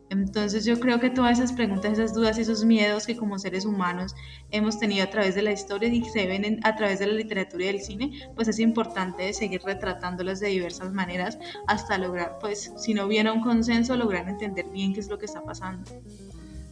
Entonces 0.09 0.65
yo 0.65 0.79
creo 0.79 1.01
que 1.01 1.11
todas 1.11 1.39
esas 1.39 1.53
preguntas, 1.53 1.93
esas 1.93 2.15
dudas 2.15 2.39
esos 2.39 2.65
miedos 2.65 3.07
que 3.07 3.17
como 3.17 3.39
seres 3.39 3.65
humanos 3.65 4.15
hemos 4.51 4.79
tenido 4.79 5.05
a 5.05 5.11
través 5.11 5.35
de 5.35 5.43
la 5.43 5.51
historia 5.51 5.89
y 5.89 6.05
se 6.05 6.27
ven 6.27 6.61
a 6.63 6.77
través 6.77 7.01
de 7.01 7.09
la 7.09 7.15
literatura 7.15 7.65
y 7.65 7.67
del 7.67 7.81
cine, 7.81 8.31
pues 8.35 8.47
es 8.49 8.61
importante 8.61 9.33
seguir 9.33 9.63
retratándolas 9.65 10.39
de 10.41 10.49
diversas 10.49 10.93
maneras 10.93 11.39
hasta 11.67 11.99
lograr, 11.99 12.39
pues 12.41 12.73
si 12.77 12.95
no 12.95 13.07
hubiera 13.07 13.33
un 13.33 13.41
consenso, 13.41 13.97
lograr 13.97 14.29
entender 14.29 14.67
bien 14.69 14.95
qué 14.95 15.01
es 15.01 15.09
lo 15.09 15.19
que 15.19 15.27
está 15.27 15.43
pasando. 15.43 15.91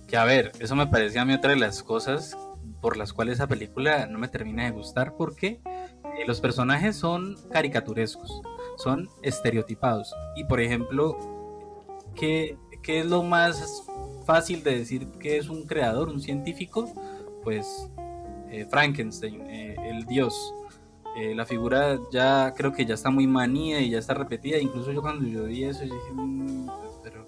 Que 0.06 0.16
a 0.16 0.24
ver, 0.24 0.52
eso 0.60 0.76
me 0.76 0.86
parecía 0.86 1.22
a 1.22 1.24
mí 1.24 1.32
otra 1.32 1.50
de 1.50 1.56
las 1.56 1.82
cosas 1.82 2.36
por 2.80 2.96
las 2.96 3.12
cuales 3.12 3.36
esa 3.36 3.46
película 3.46 4.06
no 4.06 4.18
me 4.18 4.28
termina 4.28 4.64
de 4.64 4.70
gustar 4.70 5.14
porque 5.16 5.60
eh, 5.64 6.26
los 6.26 6.40
personajes 6.40 6.96
son 6.96 7.36
caricaturescos, 7.50 8.42
son 8.76 9.08
estereotipados 9.22 10.14
y 10.36 10.44
por 10.44 10.60
ejemplo 10.60 11.18
que 12.14 12.56
¿qué 12.84 13.00
es 13.00 13.06
lo 13.06 13.22
más 13.22 13.84
fácil 14.24 14.62
de 14.62 14.78
decir 14.78 15.08
que 15.18 15.38
es 15.38 15.48
un 15.48 15.66
creador, 15.66 16.08
un 16.08 16.20
científico? 16.20 16.92
Pues 17.42 17.90
eh, 18.50 18.66
Frankenstein, 18.70 19.40
eh, 19.48 19.74
el 19.90 20.04
dios. 20.06 20.54
Eh, 21.16 21.34
la 21.34 21.46
figura 21.46 21.98
ya 22.12 22.52
creo 22.56 22.72
que 22.72 22.84
ya 22.84 22.94
está 22.94 23.08
muy 23.08 23.26
manía 23.26 23.80
y 23.80 23.90
ya 23.90 23.98
está 23.98 24.14
repetida. 24.14 24.58
Incluso 24.58 24.92
yo 24.92 25.00
cuando 25.00 25.26
yo 25.26 25.44
vi 25.44 25.64
eso, 25.64 25.84
yo 25.84 25.94
dije, 25.94 26.12
mm, 26.12 26.66
pero 27.02 27.26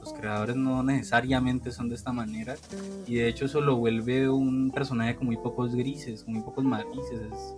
los 0.00 0.12
creadores 0.12 0.56
no 0.56 0.82
necesariamente 0.82 1.70
son 1.70 1.88
de 1.88 1.94
esta 1.94 2.12
manera. 2.12 2.56
Y 3.06 3.16
de 3.16 3.28
hecho 3.28 3.44
eso 3.44 3.60
lo 3.60 3.76
vuelve 3.76 4.28
un 4.28 4.70
personaje 4.70 5.16
con 5.16 5.26
muy 5.26 5.36
pocos 5.36 5.74
grises, 5.74 6.24
con 6.24 6.34
muy 6.34 6.42
pocos 6.42 6.64
matices. 6.64 7.20
Es, 7.32 7.54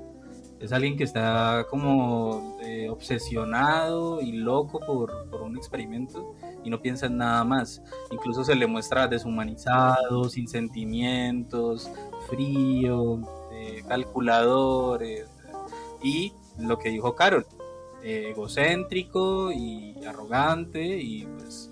alguien 0.70 0.96
que 0.96 1.02
está 1.04 1.66
como 1.68 2.58
obsesionado 2.88 4.20
y 4.20 4.32
loco 4.32 4.78
por, 4.78 5.28
por 5.30 5.42
un 5.42 5.56
experimento 5.56 6.36
y 6.64 6.70
no 6.70 6.80
piensa 6.80 7.06
en 7.06 7.16
nada 7.16 7.44
más. 7.44 7.82
Incluso 8.10 8.44
se 8.44 8.54
le 8.54 8.66
muestra 8.66 9.08
deshumanizado, 9.08 10.28
sin 10.28 10.46
sentimientos, 10.46 11.90
frío, 12.28 13.20
eh, 13.52 13.82
calculador. 13.88 15.02
y 16.02 16.32
lo 16.58 16.78
que 16.78 16.90
dijo 16.90 17.14
Carol, 17.14 17.46
eh, 18.02 18.30
egocéntrico 18.30 19.50
y 19.52 19.94
arrogante 20.04 20.82
y 20.82 21.24
pues 21.24 21.70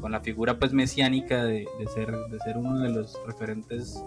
con 0.00 0.12
la 0.12 0.20
figura 0.20 0.58
pues 0.58 0.72
mesiánica 0.72 1.44
de, 1.44 1.66
ser, 1.94 2.10
de 2.10 2.38
ser 2.40 2.56
uno 2.56 2.80
de 2.80 2.90
los 2.90 3.18
referentes 3.26 4.02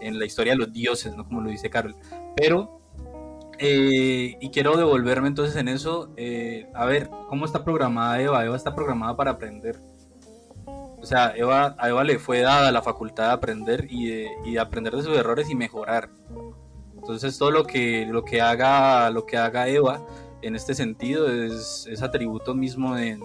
en 0.00 0.18
la 0.18 0.24
historia 0.24 0.52
de 0.52 0.58
los 0.58 0.72
dioses, 0.72 1.16
¿no? 1.16 1.24
Como 1.24 1.40
lo 1.40 1.50
dice 1.50 1.70
Carol. 1.70 1.94
Pero 2.36 2.77
eh, 3.58 4.36
y 4.40 4.50
quiero 4.50 4.76
devolverme 4.76 5.28
entonces 5.28 5.56
en 5.56 5.68
eso. 5.68 6.10
Eh, 6.16 6.68
a 6.74 6.84
ver, 6.84 7.10
¿cómo 7.28 7.44
está 7.44 7.64
programada 7.64 8.20
Eva? 8.20 8.44
Eva 8.44 8.56
está 8.56 8.74
programada 8.74 9.16
para 9.16 9.32
aprender. 9.32 9.80
O 11.00 11.06
sea, 11.06 11.32
Eva, 11.36 11.74
a 11.78 11.88
Eva 11.88 12.04
le 12.04 12.18
fue 12.18 12.40
dada 12.40 12.72
la 12.72 12.82
facultad 12.82 13.28
de 13.28 13.32
aprender 13.32 13.86
y 13.90 14.06
de, 14.06 14.58
aprender 14.60 14.94
de 14.96 15.02
sus 15.02 15.16
errores 15.16 15.48
y 15.50 15.54
mejorar. 15.54 16.10
Entonces 16.96 17.38
todo 17.38 17.50
lo 17.50 17.64
que, 17.64 18.06
lo 18.06 18.24
que, 18.24 18.40
haga, 18.40 19.10
lo 19.10 19.24
que 19.24 19.36
haga 19.36 19.68
Eva 19.68 20.00
en 20.42 20.54
este 20.54 20.74
sentido 20.74 21.30
es, 21.30 21.88
atributo 22.02 22.54
mismo 22.54 22.94
de, 22.94 23.18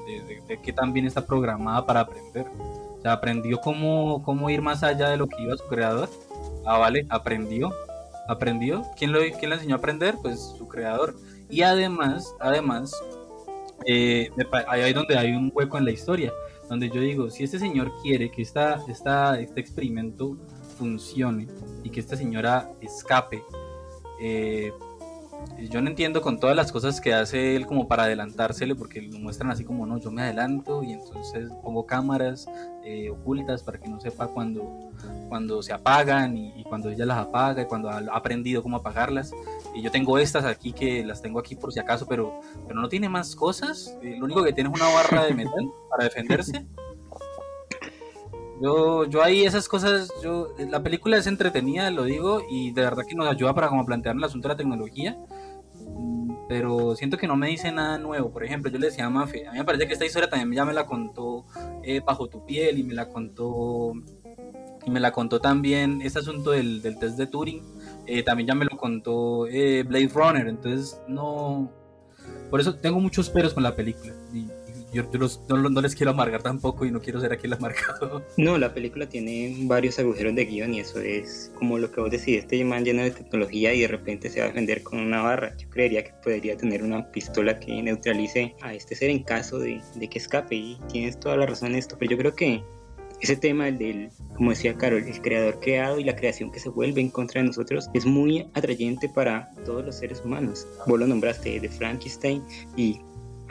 que 0.64 0.74
también 0.74 1.06
está 1.06 1.26
programada 1.26 1.86
para 1.86 2.02
aprender. 2.02 2.48
O 2.98 3.02
sea, 3.02 3.14
aprendió 3.14 3.60
cómo, 3.60 4.24
cómo 4.24 4.50
ir 4.50 4.62
más 4.62 4.84
allá 4.84 5.10
de 5.10 5.18
lo 5.18 5.28
que 5.28 5.42
iba 5.42 5.58
su 5.58 5.66
creador. 5.68 6.10
Ah, 6.66 6.78
vale, 6.78 7.06
aprendió 7.10 7.74
aprendió. 8.28 8.84
¿Quién, 8.98 9.12
lo, 9.12 9.20
quién 9.20 9.50
le 9.50 9.56
enseñó 9.56 9.76
a 9.76 9.78
aprender? 9.78 10.16
Pues 10.22 10.54
su 10.58 10.68
creador. 10.68 11.16
Y 11.50 11.62
además, 11.62 12.34
además, 12.40 12.94
eh, 13.86 14.30
ahí 14.68 14.82
es 14.82 14.96
donde 14.96 15.18
hay 15.18 15.32
un 15.32 15.52
hueco 15.54 15.78
en 15.78 15.86
la 15.86 15.92
historia, 15.92 16.34
donde 16.70 16.90
yo 16.90 17.02
digo, 17.02 17.30
si 17.30 17.44
este 17.44 17.60
señor 17.60 17.92
quiere 18.02 18.32
que 18.32 18.42
esta, 18.42 18.82
esta, 18.88 19.40
este 19.40 19.60
experimento 19.60 20.38
funcione 20.78 21.48
y 21.84 21.90
que 21.90 22.00
esta 22.00 22.16
señora 22.16 22.72
escape, 22.82 23.44
eh, 24.22 24.72
yo 25.70 25.82
no 25.82 25.90
entiendo 25.90 26.22
con 26.22 26.40
todas 26.40 26.56
las 26.56 26.72
cosas 26.72 27.02
que 27.02 27.14
hace 27.14 27.56
él 27.56 27.66
como 27.66 27.88
para 27.88 28.04
adelantársele, 28.04 28.76
porque 28.76 29.02
lo 29.02 29.20
muestran 29.20 29.52
así 29.52 29.64
como, 29.64 29.86
no, 29.86 29.98
yo 29.98 30.12
me 30.12 30.22
adelanto 30.22 30.84
y 30.84 30.94
entonces 30.94 31.52
pongo 31.64 31.86
cámaras 31.86 32.48
eh, 32.84 33.10
ocultas 33.10 33.64
para 33.64 33.80
que 33.80 33.88
no 33.90 34.00
sepa 34.00 34.28
cuando, 34.28 34.92
cuando 35.30 35.64
se 35.64 35.74
apagan 35.74 36.38
y, 36.38 36.64
cuando 36.64 36.90
ella 36.90 37.06
las 37.06 37.18
apaga 37.18 37.62
y 37.62 37.66
cuando 37.66 37.90
ha 37.90 38.00
aprendido 38.14 38.62
cómo 38.62 38.78
apagarlas. 38.78 39.32
Y 39.74 39.82
yo 39.82 39.92
tengo 39.92 40.18
estas 40.18 40.46
aquí 40.46 40.74
que 40.74 41.04
las 41.04 41.22
tengo 41.22 41.40
aquí 41.40 41.56
por 41.56 41.72
si 41.74 41.80
acaso, 41.80 42.06
pero, 42.08 42.42
pero 42.68 42.80
no 42.80 42.90
tiene 42.90 43.10
más 43.10 43.36
cosas. 43.36 43.98
Eh, 44.02 44.16
lo 44.18 44.26
único 44.26 44.44
que 44.44 44.54
tiene 44.54 44.70
es 44.70 44.76
una 44.76 44.90
barra 44.94 45.26
de 45.26 45.34
metal 45.34 45.72
para 45.90 46.04
defenderse. 46.06 46.66
Yo, 48.62 49.06
yo 49.06 49.24
ahí 49.24 49.44
esas 49.44 49.68
cosas, 49.68 50.10
yo, 50.24 50.54
la 50.58 50.82
película 50.84 51.18
es 51.18 51.28
entretenida, 51.28 51.90
lo 51.92 52.04
digo, 52.04 52.44
y 52.50 52.72
de 52.72 52.82
verdad 52.82 53.04
que 53.08 53.16
nos 53.16 53.28
ayuda 53.28 53.54
para 53.54 53.68
como 53.68 53.86
plantear 53.86 54.16
el 54.16 54.24
asunto 54.24 54.48
de 54.48 54.54
la 54.54 54.58
tecnología. 54.58 55.18
Pero 56.48 56.96
siento 56.96 57.18
que 57.18 57.28
no 57.28 57.36
me 57.36 57.48
dice 57.48 57.72
nada 57.72 57.98
nuevo. 57.98 58.32
Por 58.32 58.44
ejemplo, 58.44 58.72
yo 58.72 58.78
le 58.80 58.88
decía 58.88 59.06
a 59.06 59.10
Mafe, 59.10 59.48
a 59.48 59.52
mí 59.52 59.58
me 59.58 59.66
parece 59.66 59.88
que 59.88 59.94
esta 59.94 60.06
historia 60.06 60.30
también 60.30 60.54
ya 60.54 60.66
me 60.66 60.74
la 60.74 60.86
contó 60.86 61.46
eh, 61.84 62.02
Bajo 62.06 62.28
tu 62.28 62.46
piel 62.46 62.80
y 62.80 62.84
me 62.84 62.94
la 62.94 63.10
contó 63.10 63.94
y 64.86 64.92
me 64.92 65.00
la 65.00 65.12
contó 65.12 65.40
también 65.40 66.02
este 66.02 66.20
asunto 66.20 66.52
del, 66.52 66.82
del 66.82 67.00
test 67.00 67.18
de 67.18 67.28
Turing, 67.28 67.64
eh, 68.06 68.24
también 68.24 68.48
ya 68.48 68.56
me 68.56 68.66
lo 68.66 68.78
contó 68.78 69.48
eh, 69.48 69.84
Blade 69.84 70.10
Runner, 70.14 70.48
entonces 70.48 71.00
no, 71.08 71.72
por 72.50 72.60
eso 72.60 72.76
tengo 72.76 73.00
muchos 73.00 73.30
peros 73.30 73.54
con 73.54 73.64
la 73.64 73.76
película 73.76 74.14
yo, 74.94 75.04
no, 75.50 75.82
les 75.82 75.96
quiero 75.96 76.12
amargar 76.12 76.44
tampoco 76.44 76.86
y 76.86 76.92
no 76.92 77.02
quiero 77.02 77.20
ser 77.20 77.34
aquí 77.34 77.48
el 77.48 77.54
amargado. 77.54 78.24
No, 78.38 78.58
la 78.58 78.74
película 78.74 79.08
tiene 79.08 79.56
varios 79.62 80.00
agujeros 80.00 80.36
de 80.36 80.46
guion 80.46 80.74
y 80.74 80.80
eso 80.80 81.00
es 81.00 81.52
como 81.56 81.78
lo 81.78 81.92
que 81.92 82.02
vos 82.02 82.12
decís, 82.12 82.40
este 82.40 82.64
man 82.64 82.84
lleno 82.84 83.04
de 83.04 83.12
tecnología 83.12 83.74
y 83.74 83.82
de 83.82 83.88
repente 83.88 84.30
se 84.30 84.40
va 84.40 84.46
a 84.46 84.50
defender 84.50 84.84
con 84.84 85.00
una 85.00 85.22
barra. 85.22 85.56
Yo 85.58 85.70
creería 85.70 86.04
que 86.04 86.12
podría 86.24 86.58
tener 86.58 86.84
una 86.84 87.12
pistola 87.12 87.60
que 87.60 87.82
neutralice 87.82 88.56
a 88.62 88.74
este 88.74 88.96
ser 88.96 89.10
en 89.10 89.24
caso 89.24 89.60
de, 89.60 89.82
de 89.96 90.08
que 90.10 90.20
escape 90.20 90.56
y 90.56 90.78
tienes 90.92 91.20
toda 91.20 91.38
la 91.38 91.46
razón 91.46 91.72
en 91.72 91.76
esto, 91.76 91.96
pero 91.98 92.12
yo 92.12 92.18
creo 92.18 92.36
que 92.36 92.64
ese 93.24 93.38
tema 93.38 93.72
del, 93.72 94.10
como 94.36 94.50
decía 94.50 94.76
Carol, 94.76 95.02
el 95.02 95.22
creador 95.22 95.60
creado 95.62 95.98
y 95.98 96.04
la 96.04 96.16
creación 96.16 96.52
que 96.52 96.60
se 96.60 96.68
vuelve 96.68 97.00
en 97.00 97.10
contra 97.10 97.42
de 97.42 97.48
nosotros 97.48 97.90
es 97.94 98.06
muy 98.06 98.50
atrayente 98.54 99.08
para 99.08 99.50
todos 99.66 99.86
los 99.86 99.96
seres 99.96 100.22
humanos. 100.26 100.68
Vos 100.88 101.00
lo 101.00 101.08
nombraste 101.08 101.58
de 101.58 101.70
Frankenstein 101.70 102.44
y 102.76 103.00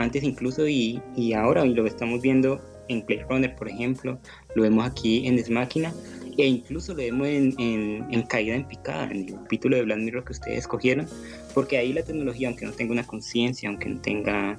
antes 0.02 0.22
incluso 0.22 0.66
y, 0.68 1.00
y 1.16 1.32
ahora 1.32 1.64
y 1.64 1.74
lo 1.74 1.86
estamos 1.86 2.20
viendo 2.20 2.60
en 2.88 3.02
Play 3.02 3.20
Runner, 3.28 3.54
por 3.54 3.68
ejemplo, 3.68 4.18
lo 4.54 4.62
vemos 4.62 4.86
aquí 4.86 5.26
en 5.26 5.36
Desmáquina 5.36 5.92
e 6.36 6.46
incluso 6.46 6.92
lo 6.92 6.98
vemos 6.98 7.28
en, 7.28 7.54
en, 7.58 8.22
Caída 8.22 8.54
en 8.54 8.66
Picada, 8.66 9.04
en 9.10 9.28
el 9.28 9.34
capítulo 9.34 9.76
de 9.76 9.82
Black 9.82 9.98
Mirror 9.98 10.24
que 10.24 10.32
ustedes 10.32 10.58
escogieron, 10.58 11.06
porque 11.54 11.78
ahí 11.78 11.92
la 11.92 12.02
tecnología, 12.02 12.48
aunque 12.48 12.66
no 12.66 12.72
tenga 12.72 12.92
una 12.92 13.06
conciencia, 13.06 13.68
aunque 13.68 13.88
no 13.88 14.00
tenga 14.00 14.58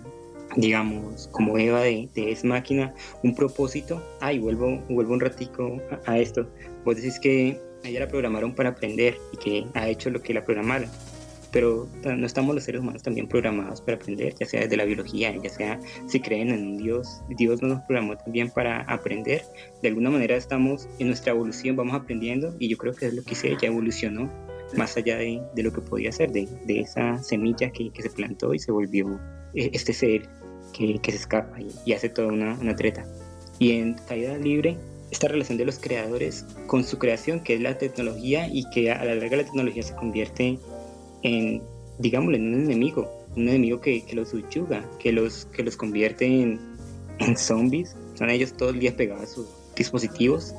digamos, 0.56 1.30
como 1.32 1.58
Eva 1.58 1.82
de, 1.82 2.10
de 2.14 2.32
Es 2.32 2.44
Máquina, 2.44 2.94
un 3.24 3.34
propósito. 3.34 4.04
Ay, 4.20 4.40
vuelvo, 4.40 4.80
vuelvo 4.90 5.14
un 5.14 5.20
ratico 5.20 5.82
a, 6.06 6.20
esto. 6.20 6.48
Vos 6.86 6.98
decís 6.98 7.20
que 7.20 7.60
ella 7.84 8.02
la 8.02 8.08
programaron 8.08 8.54
para 8.54 8.70
aprender 8.70 9.18
y 9.32 9.38
que 9.38 9.66
ha 9.74 9.90
hecho 9.90 10.10
lo 10.10 10.22
que 10.22 10.34
la 10.34 10.44
programaron. 10.44 10.90
Pero 11.54 11.88
no 12.04 12.26
estamos 12.26 12.54
los 12.54 12.66
seres 12.66 12.82
humanos 12.82 13.04
también 13.04 13.28
programados 13.28 13.80
para 13.80 13.96
aprender, 13.96 14.34
ya 14.38 14.46
sea 14.46 14.62
desde 14.62 14.76
la 14.76 14.86
biología, 14.86 15.34
ya 15.42 15.50
sea 15.50 15.80
si 16.08 16.20
creen 16.20 16.50
en 16.50 16.66
un 16.66 16.78
Dios. 16.78 17.22
Dios 17.30 17.62
no 17.62 17.70
nos 17.70 17.82
programó 17.84 18.18
también 18.18 18.50
para 18.50 18.82
aprender. 18.82 19.44
De 19.82 19.88
alguna 19.88 20.10
manera 20.10 20.36
estamos 20.36 20.90
en 21.00 21.08
nuestra 21.08 21.32
evolución, 21.32 21.76
vamos 21.76 21.94
aprendiendo 21.94 22.56
y 22.60 22.68
yo 22.68 22.78
creo 22.78 22.94
que 22.94 23.06
es 23.06 23.14
lo 23.14 23.24
que 23.24 23.34
hice, 23.34 23.52
ella 23.52 23.68
evolucionó 23.68 24.30
más 24.76 24.98
allá 24.98 25.18
de, 25.18 25.42
de, 25.56 25.64
lo 25.64 25.72
que 25.72 25.82
podía 25.82 26.12
ser, 26.12 26.32
de, 26.32 26.48
de 26.66 26.80
esa 26.80 27.22
semilla 27.22 27.70
que, 27.72 27.92
que, 27.92 28.02
se 28.02 28.10
plantó 28.10 28.54
y 28.54 28.60
se 28.60 28.72
volvió 28.72 29.20
eh, 29.54 29.70
este 29.74 29.94
ser 29.94 30.28
que, 30.74 31.00
se 31.04 31.18
escapa 31.18 31.58
y, 31.86 31.94
hace 31.94 32.10
toda 32.10 32.30
una, 32.30 32.58
una, 32.60 32.76
treta. 32.76 33.06
Y 33.60 33.74
en 33.74 33.94
Caída 33.94 34.38
Libre, 34.38 34.78
esta 35.12 35.28
relación 35.28 35.58
de 35.58 35.66
los 35.66 35.78
creadores 35.78 36.46
con 36.68 36.84
su 36.84 36.98
creación, 36.98 37.42
que 37.42 37.54
es 37.54 37.62
la 37.62 37.78
tecnología, 37.78 38.48
y 38.48 38.68
que 38.72 38.92
a 38.92 39.06
la 39.06 39.16
larga 39.16 39.38
la 39.38 39.44
tecnología 39.44 39.84
se 39.84 39.96
convierte 39.96 40.60
en, 41.24 41.62
digámoslo, 42.00 42.38
en 42.38 42.54
un 42.54 42.64
enemigo, 42.64 43.10
un 43.36 43.50
enemigo 43.50 43.82
que, 43.82 44.04
los 44.14 44.30
subyuga, 44.30 44.88
que 45.00 45.12
los, 45.12 45.46
que 45.46 45.64
los 45.64 45.76
convierte 45.76 46.26
en, 46.26 46.60
zombies, 47.38 47.96
son 48.16 48.30
ellos 48.30 48.54
todo 48.54 48.70
el 48.70 48.80
día 48.80 48.96
pegados 48.96 49.24
a 49.24 49.28
sus 49.28 49.48
dispositivos, 49.76 50.54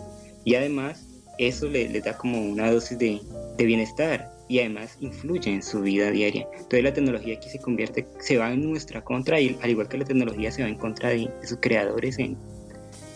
y 0.45 0.55
además 0.55 1.07
eso 1.39 1.69
les 1.69 1.93
le 1.93 2.01
da 2.01 2.17
como 2.17 2.41
una 2.41 2.71
dosis 2.71 2.99
de, 2.99 3.21
de 3.57 3.65
bienestar 3.65 4.35
y 4.49 4.61
además 4.61 4.97
influye 5.01 5.51
en 5.53 5.63
su 5.63 5.81
vida 5.81 6.11
diaria. 6.11 6.47
Entonces 6.53 6.83
la 6.83 6.93
tecnología 6.93 7.37
aquí 7.37 7.49
se 7.49 7.59
convierte, 7.59 8.07
se 8.21 8.37
va 8.37 8.53
en 8.53 8.69
nuestra 8.69 9.03
contra 9.03 9.41
y 9.41 9.57
al 9.63 9.71
igual 9.71 9.89
que 9.89 9.99
la 9.99 10.05
tecnología 10.05 10.51
se 10.51 10.63
va 10.63 10.69
en 10.69 10.77
contra 10.77 11.11
de, 11.11 11.31
sus 11.45 11.59
creadores 11.61 12.19
en, 12.19 12.37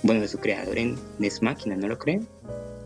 bueno, 0.02 0.20
de 0.20 0.28
su 0.28 0.38
creador 0.38 0.78
en 0.78 0.96
Nes 1.18 1.42
Máquina, 1.42 1.76
¿no 1.76 1.88
lo 1.88 1.98
creen? 1.98 2.26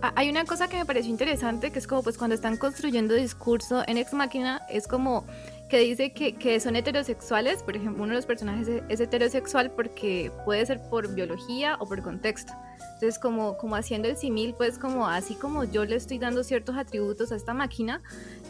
Ah, 0.04 0.12
hay 0.16 0.28
una 0.28 0.44
cosa 0.44 0.66
que 0.66 0.76
me 0.76 0.84
pareció 0.84 1.12
interesante, 1.12 1.70
que 1.70 1.78
es 1.78 1.86
como 1.86 2.02
pues 2.02 2.18
cuando 2.18 2.34
están 2.34 2.56
construyendo 2.56 3.14
discurso 3.14 3.84
en 3.86 3.98
Ex 3.98 4.12
Máquina, 4.12 4.60
es 4.68 4.88
como 4.88 5.24
que 5.68 5.78
dice 5.78 6.12
que, 6.12 6.34
que, 6.34 6.58
son 6.58 6.74
heterosexuales, 6.74 7.62
por 7.62 7.76
ejemplo, 7.76 8.02
uno 8.02 8.10
de 8.10 8.16
los 8.16 8.26
personajes 8.26 8.68
es 8.88 8.98
heterosexual 9.00 9.70
porque 9.70 10.32
puede 10.44 10.66
ser 10.66 10.80
por 10.90 11.14
biología 11.14 11.76
o 11.78 11.86
por 11.86 12.02
contexto. 12.02 12.52
Entonces, 12.94 13.20
como, 13.20 13.56
como 13.56 13.76
haciendo 13.76 14.08
el 14.08 14.16
simil, 14.16 14.54
pues 14.54 14.76
como 14.76 15.06
así 15.06 15.36
como 15.36 15.62
yo 15.62 15.84
le 15.84 15.94
estoy 15.94 16.18
dando 16.18 16.42
ciertos 16.42 16.76
atributos 16.76 17.30
a 17.30 17.36
esta 17.36 17.54
máquina, 17.54 18.02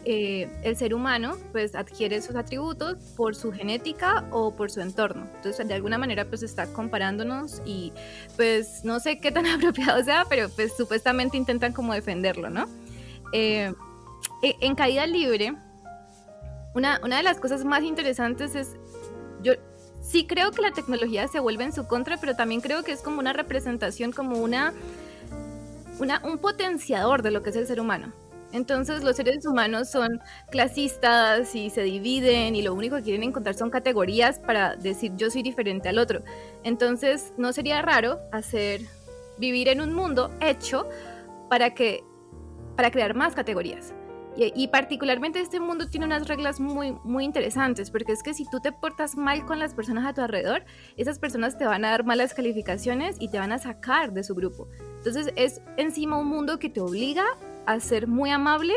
eh, 0.05 0.51
el 0.63 0.77
ser 0.77 0.95
humano 0.95 1.37
pues 1.53 1.75
adquiere 1.75 2.17
esos 2.17 2.35
atributos 2.35 2.97
por 3.17 3.37
su 3.37 3.53
genética 3.53 4.27
o 4.31 4.55
por 4.55 4.71
su 4.71 4.81
entorno. 4.81 5.29
Entonces, 5.37 5.69
de 5.69 5.75
alguna 5.75 5.97
manera 5.99 6.25
pues 6.25 6.43
está 6.43 6.73
comparándonos 6.73 7.63
y 7.65 7.93
pues 8.37 8.85
no 8.85 8.99
sé 8.99 9.21
qué 9.21 9.31
tan 9.31 9.47
apropiado 9.47 10.03
sea, 10.03 10.25
pero 10.29 10.49
pues 10.49 10.77
supuestamente 10.77 11.37
intentan 11.37 11.73
como 11.73 11.95
defenderlo, 11.95 12.51
¿no? 12.51 12.67
Eh, 13.33 13.73
e, 14.43 14.57
en 14.61 14.75
caída 14.75 15.07
libre, 15.07 15.55
una, 16.75 17.01
una 17.05 17.19
de 17.19 17.23
las 17.23 17.39
cosas 17.39 17.65
más 17.65 17.83
interesantes 17.83 18.55
es, 18.55 18.77
yo, 19.43 19.53
sí 20.03 20.27
creo 20.27 20.51
que 20.51 20.63
la 20.63 20.73
tecnología 20.73 21.29
se 21.29 21.39
vuelve 21.39 21.65
en 21.65 21.73
su 21.73 21.87
contra, 21.87 22.17
pero 22.17 22.35
también 22.35 22.61
creo 22.61 22.83
que 22.83 22.93
es 22.93 23.03
como 23.03 23.21
una 23.21 23.33
representación, 23.33 24.11
como 24.11 24.39
una, 24.39 24.73
una, 26.01 26.21
un 26.25 26.39
potenciador 26.39 27.23
de 27.23 27.31
lo 27.31 27.43
que 27.43 27.51
es 27.51 27.57
el 27.57 27.67
ser 27.67 27.81
humano. 27.81 28.13
Entonces 28.53 29.03
los 29.03 29.17
seres 29.17 29.47
humanos 29.47 29.91
son 29.91 30.21
clasistas 30.51 31.55
y 31.55 31.71
se 31.71 31.83
dividen 31.83 32.55
y 32.55 32.63
lo 32.63 32.75
único 32.75 32.97
que 32.97 33.03
quieren 33.03 33.23
encontrar 33.23 33.55
son 33.55 33.71
categorías 33.71 34.39
para 34.39 34.77
decir 34.77 35.13
yo 35.17 35.31
soy 35.31 35.43
diferente 35.43 35.89
al 35.89 35.99
otro. 35.99 36.23
Entonces 36.63 37.33
no 37.37 37.53
sería 37.53 37.83
raro 37.83 38.21
hacer 38.31 38.83
vivir 39.39 39.69
en 39.69 39.81
un 39.81 39.95
mundo 39.95 40.31
hecho 40.41 40.89
para 41.49 41.75
que 41.75 42.05
para 42.77 42.91
crear 42.91 43.15
más 43.15 43.35
categorías. 43.35 43.95
Y, 44.35 44.69
particularmente 44.69 45.41
este 45.41 45.61
mundo 45.61 45.89
tiene 45.89 46.07
unas 46.07 46.27
reglas 46.27 46.59
muy, 46.59 46.97
muy 47.05 47.25
interesantes, 47.25 47.91
porque 47.91 48.13
es 48.13 48.23
que 48.23 48.33
si 48.33 48.47
tú 48.49 48.61
te 48.61 48.73
portas 48.73 49.15
mal 49.15 49.45
con 49.45 49.59
las 49.59 49.75
personas 49.75 50.07
a 50.07 50.15
tu 50.15 50.23
alrededor, 50.23 50.65
esas 50.97 51.19
personas 51.19 51.59
te 51.59 51.67
van 51.67 51.85
a 51.85 51.91
dar 51.91 52.05
malas 52.05 52.33
calificaciones 52.33 53.17
y 53.21 53.31
te 53.31 53.39
van 53.39 53.53
a 53.53 53.59
sacar 53.59 54.15
de 54.15 54.25
su 54.25 54.35
grupo. 54.35 54.69
Entonces 54.97 55.35
es 55.37 55.61
encima 55.77 56.17
un 56.17 56.29
mundo 56.29 56.59
que 56.59 56.71
te 56.71 56.81
obliga 56.81 57.25
a 57.67 57.81
ser 57.81 58.07
muy 58.07 58.31
amable, 58.31 58.75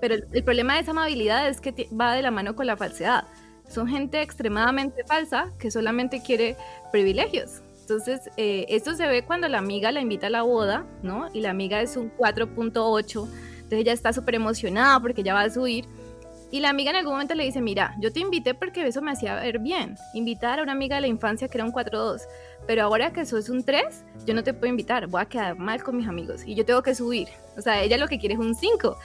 pero 0.00 0.14
el, 0.14 0.44
problema 0.44 0.74
de 0.74 0.80
esa 0.80 0.92
amabilidad 0.92 1.48
es 1.48 1.60
que 1.60 1.88
va 1.98 2.14
de 2.14 2.22
la 2.22 2.30
mano 2.30 2.54
con 2.54 2.66
la 2.66 2.76
falsedad. 2.76 3.24
Son 3.68 3.86
gente 3.86 4.22
extremadamente 4.22 5.04
falsa 5.04 5.52
que 5.58 5.70
solamente 5.70 6.22
quiere 6.22 6.56
privilegios. 6.90 7.62
Entonces, 7.80 8.30
eh, 8.36 8.66
esto 8.68 8.94
se 8.94 9.06
ve 9.06 9.24
cuando 9.24 9.48
la 9.48 9.58
amiga 9.58 9.92
la 9.92 10.00
invita 10.00 10.28
a 10.28 10.30
la 10.30 10.42
boda, 10.42 10.86
¿no? 11.02 11.28
Y 11.32 11.40
la 11.40 11.50
amiga 11.50 11.80
es 11.80 11.96
un 11.96 12.10
4.8 12.16 13.28
entonces 13.68 13.84
ella 13.84 13.92
está 13.92 14.14
súper 14.14 14.34
emocionada 14.34 14.98
porque 14.98 15.22
ya 15.22 15.34
va 15.34 15.42
a 15.42 15.50
subir. 15.50 15.84
Y 16.50 16.60
la 16.60 16.70
amiga 16.70 16.90
en 16.90 16.96
algún 16.96 17.12
momento 17.12 17.34
le 17.34 17.44
dice, 17.44 17.60
mira, 17.60 17.94
yo 18.00 18.12
te 18.12 18.20
invité 18.20 18.54
porque 18.54 18.86
eso 18.86 19.02
me 19.02 19.10
hacía 19.10 19.34
ver 19.34 19.58
bien. 19.58 19.96
Invitar 20.14 20.60
a 20.60 20.62
una 20.62 20.72
amiga 20.72 20.96
de 20.96 21.02
la 21.02 21.06
infancia 21.06 21.48
que 21.48 21.58
era 21.58 21.64
un 21.64 21.72
4-2. 21.72 22.22
Pero 22.66 22.82
ahora 22.82 23.12
que 23.12 23.26
sos 23.26 23.50
un 23.50 23.64
3, 23.64 24.04
yo 24.26 24.34
no 24.34 24.42
te 24.42 24.54
puedo 24.54 24.70
invitar. 24.70 25.06
Voy 25.08 25.20
a 25.20 25.26
quedar 25.26 25.58
mal 25.58 25.82
con 25.82 25.96
mis 25.96 26.08
amigos. 26.08 26.42
Y 26.46 26.54
yo 26.54 26.64
tengo 26.64 26.82
que 26.82 26.94
subir. 26.94 27.28
O 27.56 27.60
sea, 27.60 27.82
ella 27.82 27.98
lo 27.98 28.08
que 28.08 28.18
quiere 28.18 28.34
es 28.34 28.40
un 28.40 28.54
5. 28.54 28.96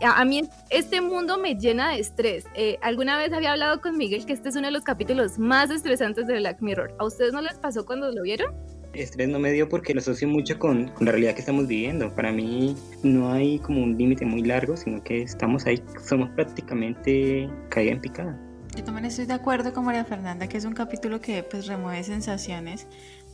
A, 0.00 0.24
mí 0.24 0.48
este 0.70 1.00
mundo 1.00 1.38
me 1.38 1.56
llena 1.56 1.90
de 1.90 2.00
estrés. 2.00 2.46
Eh, 2.54 2.78
alguna 2.82 3.18
vez 3.18 3.32
había 3.32 3.52
hablado 3.52 3.80
con 3.80 3.98
Miguel 3.98 4.24
que 4.24 4.32
este 4.32 4.48
es 4.48 4.56
uno 4.56 4.68
de 4.68 4.72
los 4.72 4.84
capítulos 4.84 5.38
más 5.38 5.70
estresantes 5.70 6.26
de 6.26 6.38
Black 6.38 6.60
Mirror. 6.60 6.94
¿A 6.98 7.04
ustedes 7.04 7.32
no 7.32 7.40
les 7.40 7.58
pasó 7.58 7.84
cuando 7.84 8.10
lo 8.12 8.22
vieron? 8.22 8.54
Estrés 9.02 9.28
no 9.28 9.38
me 9.38 9.52
dio 9.52 9.68
porque 9.68 9.94
lo 9.94 10.00
asocio 10.00 10.28
mucho 10.28 10.58
con, 10.58 10.92
la 11.00 11.12
realidad 11.12 11.34
que 11.34 11.40
estamos 11.40 11.66
viviendo. 11.66 12.14
Para 12.14 12.32
mí 12.32 12.76
no 13.02 13.32
hay 13.32 13.58
como 13.58 13.82
un 13.82 13.96
límite 13.96 14.24
muy 14.24 14.42
largo, 14.42 14.76
sino 14.76 15.02
que 15.02 15.22
estamos 15.22 15.66
ahí, 15.66 15.82
somos 16.04 16.30
prácticamente 16.30 17.48
caída 17.68 17.92
en 17.92 18.00
picada. 18.00 18.40
Yo 18.76 18.84
también 18.84 19.06
estoy 19.06 19.26
de 19.26 19.34
acuerdo 19.34 19.72
con 19.72 19.84
María 19.84 20.04
Fernanda, 20.04 20.48
que 20.48 20.56
es 20.56 20.64
un 20.64 20.74
capítulo 20.74 21.20
que 21.20 21.42
pues 21.42 21.66
remueve 21.66 22.04
sensaciones, 22.04 22.86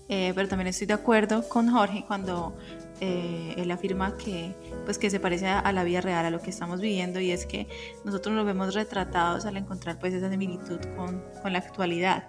eh, 0.08 0.32
pero 0.34 0.48
también 0.48 0.68
estoy 0.68 0.86
de 0.86 0.94
acuerdo 0.94 1.48
con 1.48 1.70
Jorge 1.70 2.04
cuando 2.06 2.56
eh, 3.00 3.54
él 3.56 3.70
afirma 3.70 4.16
que, 4.16 4.54
pues, 4.84 4.98
que 4.98 5.10
se 5.10 5.18
parece 5.18 5.46
a, 5.46 5.72
la 5.72 5.82
vida 5.84 6.00
real, 6.00 6.24
a 6.24 6.30
lo 6.30 6.40
que 6.40 6.50
estamos 6.50 6.80
viviendo, 6.80 7.20
y 7.20 7.30
es 7.30 7.46
que 7.46 7.66
nosotros 8.04 8.34
nos 8.34 8.46
vemos 8.46 8.74
retratados 8.74 9.46
al 9.46 9.56
encontrar 9.56 9.98
pues, 9.98 10.14
esa 10.14 10.30
similitud 10.30 10.78
con, 10.96 11.22
con 11.42 11.52
la 11.52 11.58
actualidad. 11.58 12.24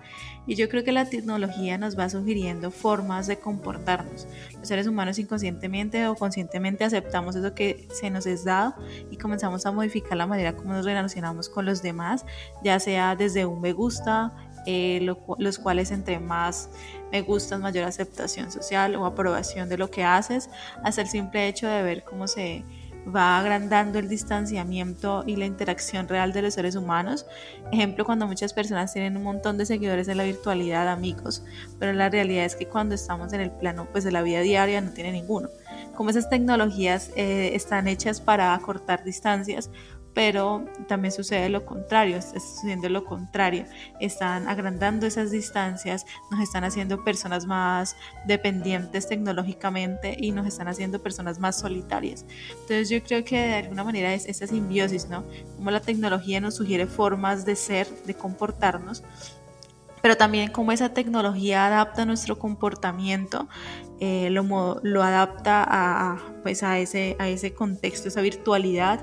Y 0.47 0.55
yo 0.55 0.69
creo 0.69 0.83
que 0.83 0.91
la 0.91 1.09
tecnología 1.09 1.77
nos 1.77 1.97
va 1.97 2.09
sugiriendo 2.09 2.71
formas 2.71 3.27
de 3.27 3.37
comportarnos. 3.37 4.27
Los 4.57 4.67
seres 4.67 4.87
humanos 4.87 5.19
inconscientemente 5.19 6.07
o 6.07 6.15
conscientemente 6.15 6.83
aceptamos 6.83 7.35
eso 7.35 7.53
que 7.53 7.87
se 7.91 8.09
nos 8.09 8.25
es 8.25 8.43
dado 8.43 8.75
y 9.09 9.17
comenzamos 9.17 9.65
a 9.65 9.71
modificar 9.71 10.17
la 10.17 10.27
manera 10.27 10.55
como 10.55 10.73
nos 10.73 10.85
relacionamos 10.85 11.49
con 11.49 11.65
los 11.65 11.81
demás, 11.81 12.25
ya 12.63 12.79
sea 12.79 13.15
desde 13.15 13.45
un 13.45 13.61
me 13.61 13.73
gusta, 13.73 14.31
eh, 14.65 15.07
los 15.37 15.59
cuales 15.59 15.91
entre 15.91 16.19
más 16.19 16.69
me 17.11 17.21
gustas, 17.21 17.59
mayor 17.59 17.85
aceptación 17.85 18.51
social 18.51 18.95
o 18.95 19.05
aprobación 19.05 19.69
de 19.69 19.77
lo 19.77 19.91
que 19.91 20.03
haces, 20.03 20.49
hasta 20.83 21.01
el 21.01 21.07
simple 21.07 21.47
hecho 21.47 21.67
de 21.67 21.83
ver 21.83 22.03
cómo 22.03 22.27
se 22.27 22.63
va 23.14 23.38
agrandando 23.39 23.99
el 23.99 24.10
distanciamiento 24.10 25.24
y 25.26 25.36
la 25.36 25.45
interacción 25.45 26.08
real 26.08 26.34
de 26.34 26.41
los 26.41 26.56
seres 26.56 26.76
humanos. 26.76 27.26
Ejemplo, 27.72 28.06
cuando 28.06 28.28
muchas 28.28 28.53
personas 28.53 28.93
tienen 28.93 29.18
un 29.18 29.24
montón 29.24 29.58
de 29.58 29.66
seguidores 29.66 30.08
en 30.08 30.18
la 30.18 30.24
virtualidad, 30.24 30.88
amigos, 30.88 31.43
pero 31.80 31.93
la 31.93 32.10
realidad 32.10 32.45
es 32.45 32.56
que 32.56 32.68
cuando 32.68 32.95
estamos 32.95 33.34
en 33.34 33.41
el 33.41 33.51
plano 33.51 33.88
pues, 33.91 34.03
de 34.03 34.12
la 34.12 34.22
vida 34.22 34.41
diaria 34.41 34.82
no 34.82 34.91
tiene 34.91 35.12
ninguno. 35.12 35.49
Como 35.95 36.10
esas 36.10 36.30
tecnologías 36.30 37.12
eh, 37.16 37.51
están 37.53 37.88
hechas 37.88 38.22
para 38.22 38.53
acortar 38.53 39.03
distancias, 39.03 39.70
pero 40.16 40.66
también 40.88 41.11
sucede 41.11 41.49
lo 41.49 41.66
contrario, 41.66 42.16
está 42.18 42.39
sucediendo 42.39 42.88
lo 42.88 43.03
contrario, 43.03 43.66
están 43.99 44.47
agrandando 44.47 45.05
esas 45.05 45.30
distancias, 45.30 46.05
nos 46.32 46.39
están 46.39 46.63
haciendo 46.63 47.03
personas 47.03 47.45
más 47.45 47.97
dependientes 48.26 49.09
tecnológicamente 49.09 50.16
y 50.18 50.32
nos 50.32 50.47
están 50.47 50.70
haciendo 50.70 51.03
personas 51.03 51.38
más 51.38 51.59
solitarias. 51.59 52.26
Entonces 52.49 52.89
yo 52.89 53.03
creo 53.03 53.26
que 53.26 53.38
de 53.38 53.55
alguna 53.55 53.84
manera 53.84 54.13
es 54.13 54.26
esa 54.26 54.47
simbiosis, 54.47 55.09
¿no? 55.09 55.26
Como 55.57 55.70
la 55.70 55.82
tecnología 55.82 56.39
nos 56.39 56.55
sugiere 56.55 56.88
formas 56.88 57.45
de 57.45 57.57
ser, 57.57 57.88
de 58.05 58.13
comportarnos, 58.13 59.03
pero 60.01 60.16
también 60.16 60.51
cómo 60.51 60.72
esa 60.72 60.89
tecnología 60.89 61.66
adapta 61.66 62.05
nuestro 62.05 62.38
comportamiento, 62.38 63.49
eh, 63.99 64.29
lo, 64.29 64.79
lo, 64.83 65.03
adapta 65.03 65.65
a, 65.67 66.19
pues 66.43 66.63
a, 66.63 66.79
ese, 66.79 67.15
a 67.19 67.29
ese 67.29 67.53
contexto, 67.53 68.07
esa 68.07 68.21
virtualidad, 68.21 68.99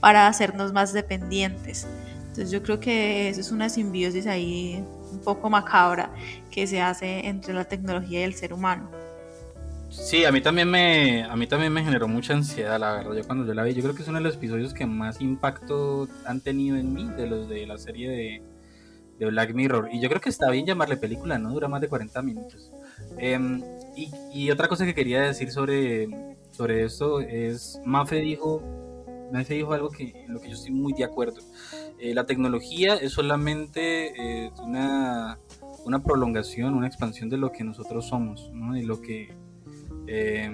para 0.00 0.26
hacernos 0.26 0.72
más 0.72 0.92
dependientes. 0.92 1.86
Entonces 2.18 2.50
yo 2.50 2.62
creo 2.62 2.80
que 2.80 3.28
eso 3.28 3.40
es 3.40 3.52
una 3.52 3.68
simbiosis 3.68 4.26
ahí 4.26 4.84
un 5.12 5.20
poco 5.20 5.48
macabra 5.48 6.10
que 6.50 6.66
se 6.66 6.80
hace 6.80 7.26
entre 7.26 7.54
la 7.54 7.64
tecnología 7.64 8.20
y 8.20 8.22
el 8.24 8.34
ser 8.34 8.52
humano. 8.52 8.90
Sí, 9.90 10.24
a 10.24 10.32
mí 10.32 10.40
también 10.40 10.68
me, 10.68 11.22
a 11.22 11.36
mí 11.36 11.46
también 11.46 11.72
me 11.72 11.84
generó 11.84 12.08
mucha 12.08 12.34
ansiedad, 12.34 12.80
la 12.80 12.94
verdad. 12.94 13.14
Yo 13.14 13.24
cuando 13.24 13.46
yo 13.46 13.54
la 13.54 13.62
vi, 13.62 13.74
yo 13.74 13.82
creo 13.82 13.94
que 13.94 14.02
es 14.02 14.08
uno 14.08 14.18
de 14.18 14.24
los 14.24 14.34
episodios 14.34 14.74
que 14.74 14.86
más 14.86 15.20
impacto 15.20 16.08
han 16.26 16.40
tenido 16.40 16.76
en 16.76 16.92
mí 16.92 17.08
de 17.16 17.28
los 17.28 17.48
de 17.48 17.64
la 17.66 17.78
serie 17.78 18.10
de, 18.10 18.42
de 19.18 19.26
Black 19.26 19.54
Mirror. 19.54 19.90
Y 19.92 20.00
yo 20.00 20.08
creo 20.08 20.20
que 20.20 20.30
está 20.30 20.50
bien 20.50 20.66
llamarle 20.66 20.96
película, 20.96 21.38
¿no? 21.38 21.50
Dura 21.50 21.68
más 21.68 21.80
de 21.80 21.88
40 21.88 22.22
minutos. 22.22 22.72
Em, 23.18 23.62
y, 23.96 24.50
otra 24.50 24.68
cosa 24.68 24.84
que 24.84 24.94
quería 24.94 25.22
decir 25.22 25.50
sobre, 25.50 26.08
sobre 26.50 26.84
esto 26.84 27.20
es, 27.20 27.80
Mafe 27.84 28.16
dijo, 28.16 28.62
Mafe 29.32 29.54
dijo 29.54 29.72
algo 29.72 29.90
que, 29.90 30.24
en 30.24 30.32
lo 30.32 30.40
que 30.40 30.48
yo 30.48 30.54
estoy 30.54 30.72
muy 30.72 30.92
de 30.92 31.04
acuerdo. 31.04 31.40
Eh, 31.98 32.14
la 32.14 32.26
tecnología 32.26 32.94
es 32.94 33.12
solamente 33.12 34.46
eh, 34.46 34.50
una, 34.62 35.38
una 35.84 36.02
prolongación, 36.02 36.74
una 36.74 36.86
expansión 36.86 37.28
de 37.28 37.36
lo 37.36 37.52
que 37.52 37.64
nosotros 37.64 38.06
somos, 38.06 38.50
¿no? 38.52 38.74
De 38.74 38.82
lo 38.82 39.00
que... 39.00 39.34
Eh, 40.06 40.52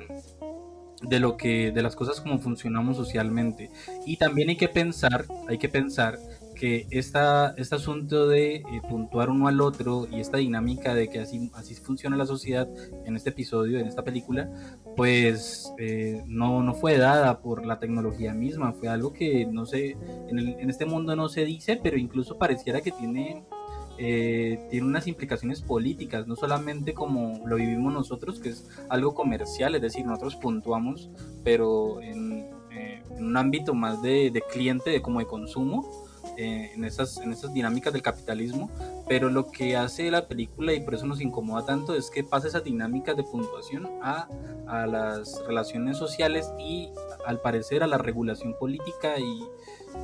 de 1.02 1.18
lo 1.18 1.38
que 1.38 1.72
de 1.72 1.82
las 1.82 1.96
cosas 1.96 2.20
como 2.20 2.38
funcionamos 2.38 2.98
socialmente 2.98 3.70
y 4.04 4.18
también 4.18 4.50
hay 4.50 4.56
que 4.56 4.68
pensar 4.68 5.24
hay 5.48 5.56
que 5.56 5.70
pensar 5.70 6.18
que 6.60 6.86
esta, 6.90 7.54
este 7.56 7.76
asunto 7.76 8.28
de 8.28 8.56
eh, 8.56 8.64
puntuar 8.86 9.30
uno 9.30 9.48
al 9.48 9.62
otro 9.62 10.06
y 10.12 10.20
esta 10.20 10.36
dinámica 10.36 10.94
de 10.94 11.08
que 11.08 11.18
así, 11.18 11.50
así 11.54 11.74
funciona 11.74 12.18
la 12.18 12.26
sociedad 12.26 12.68
en 13.06 13.16
este 13.16 13.30
episodio, 13.30 13.78
en 13.78 13.86
esta 13.86 14.04
película, 14.04 14.50
pues 14.94 15.72
eh, 15.78 16.22
no, 16.26 16.62
no 16.62 16.74
fue 16.74 16.98
dada 16.98 17.40
por 17.40 17.64
la 17.64 17.78
tecnología 17.78 18.34
misma, 18.34 18.74
fue 18.74 18.88
algo 18.88 19.14
que 19.14 19.46
no 19.46 19.64
sé, 19.64 19.96
en, 20.28 20.38
en 20.38 20.68
este 20.68 20.84
mundo 20.84 21.16
no 21.16 21.30
se 21.30 21.46
dice, 21.46 21.80
pero 21.82 21.96
incluso 21.96 22.36
pareciera 22.36 22.82
que 22.82 22.92
tiene, 22.92 23.46
eh, 23.96 24.66
tiene 24.68 24.86
unas 24.86 25.06
implicaciones 25.06 25.62
políticas, 25.62 26.26
no 26.26 26.36
solamente 26.36 26.92
como 26.92 27.40
lo 27.46 27.56
vivimos 27.56 27.90
nosotros, 27.90 28.38
que 28.38 28.50
es 28.50 28.68
algo 28.90 29.14
comercial, 29.14 29.76
es 29.76 29.80
decir, 29.80 30.04
nosotros 30.04 30.36
puntuamos, 30.36 31.10
pero 31.42 32.02
en, 32.02 32.50
en 32.70 33.24
un 33.24 33.38
ámbito 33.38 33.72
más 33.72 34.02
de, 34.02 34.30
de 34.30 34.42
cliente, 34.42 34.90
de 34.90 35.00
como 35.00 35.20
de 35.20 35.26
consumo, 35.26 36.09
eh, 36.40 36.72
en, 36.74 36.84
esas, 36.84 37.18
en 37.18 37.32
esas 37.32 37.52
dinámicas 37.52 37.92
del 37.92 38.00
capitalismo, 38.00 38.70
pero 39.06 39.28
lo 39.28 39.50
que 39.50 39.76
hace 39.76 40.10
la 40.10 40.26
película 40.26 40.72
y 40.72 40.80
por 40.80 40.94
eso 40.94 41.04
nos 41.04 41.20
incomoda 41.20 41.66
tanto 41.66 41.94
es 41.94 42.08
que 42.08 42.24
pasa 42.24 42.48
esas 42.48 42.64
dinámicas 42.64 43.14
de 43.14 43.24
puntuación 43.24 43.86
a, 44.02 44.26
a 44.66 44.86
las 44.86 45.38
relaciones 45.46 45.98
sociales 45.98 46.50
y 46.58 46.88
al 47.26 47.42
parecer 47.42 47.82
a 47.82 47.86
la 47.86 47.98
regulación 47.98 48.56
política 48.58 49.18
y, 49.18 49.44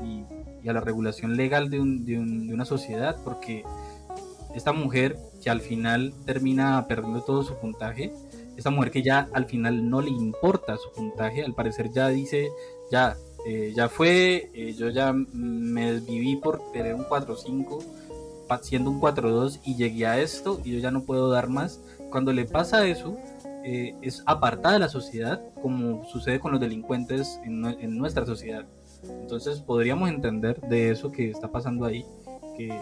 y, 0.05 0.69
a 0.69 0.75
la 0.75 0.81
regulación 0.81 1.39
legal 1.39 1.71
de, 1.71 1.81
un, 1.81 2.05
de, 2.05 2.19
un, 2.19 2.49
de 2.49 2.53
una 2.53 2.67
sociedad, 2.67 3.17
porque 3.25 3.65
esta 4.55 4.75
mujer 4.75 5.17
que 5.43 5.49
al 5.49 5.63
final 5.63 6.13
termina 6.27 6.85
perdiendo 6.87 7.23
todo 7.23 7.45
su 7.45 7.55
puntaje, 7.55 8.13
esta 8.59 8.69
mujer 8.69 8.91
que 8.91 9.03
ya 9.03 9.29
al 9.33 9.47
final 9.47 9.89
no 9.89 10.03
le 10.03 10.11
importa 10.11 10.77
su 10.77 10.93
puntaje, 10.93 11.43
al 11.43 11.55
parecer 11.55 11.91
ya 11.93 12.09
dice, 12.09 12.51
ya 12.91 13.17
eh, 13.49 13.73
ya 13.77 13.89
fue, 13.89 14.51
eh, 14.55 14.75
yo 14.77 14.91
ya 14.91 15.13
me 15.13 15.93
desviví 15.93 16.35
por 16.35 16.73
tener 16.73 16.97
un 16.97 17.05
4-5, 17.05 17.81
siendo 18.63 18.91
un 18.91 19.01
4-2 19.01 19.61
y 19.65 19.77
llegué 19.77 20.05
a 20.05 20.19
esto 20.19 20.61
y 20.65 20.73
yo 20.73 20.81
ya 20.81 20.91
no 20.91 21.05
puedo 21.05 21.31
dar 21.31 21.49
más. 21.49 21.81
Cuando 22.11 22.33
le 22.33 22.45
pasa 22.45 22.89
eso, 22.89 23.17
eh, 23.63 23.95
es 24.03 24.25
apartada 24.27 24.75
de 24.75 24.81
la 24.81 24.89
sociedad, 24.89 25.41
como 25.63 26.05
sucede 26.07 26.41
con 26.41 26.51
los 26.51 26.61
delincuentes 26.61 27.39
en, 27.45 27.65
en, 27.65 27.97
nuestra 27.97 28.27
sociedad. 28.27 28.65
Entonces 29.05 29.61
podríamos 29.61 30.09
entender 30.09 30.61
de 30.63 30.91
eso 30.91 31.13
que 31.13 31.31
está 31.31 31.47
pasando 31.47 31.85
ahí, 31.85 32.05
que 32.57 32.77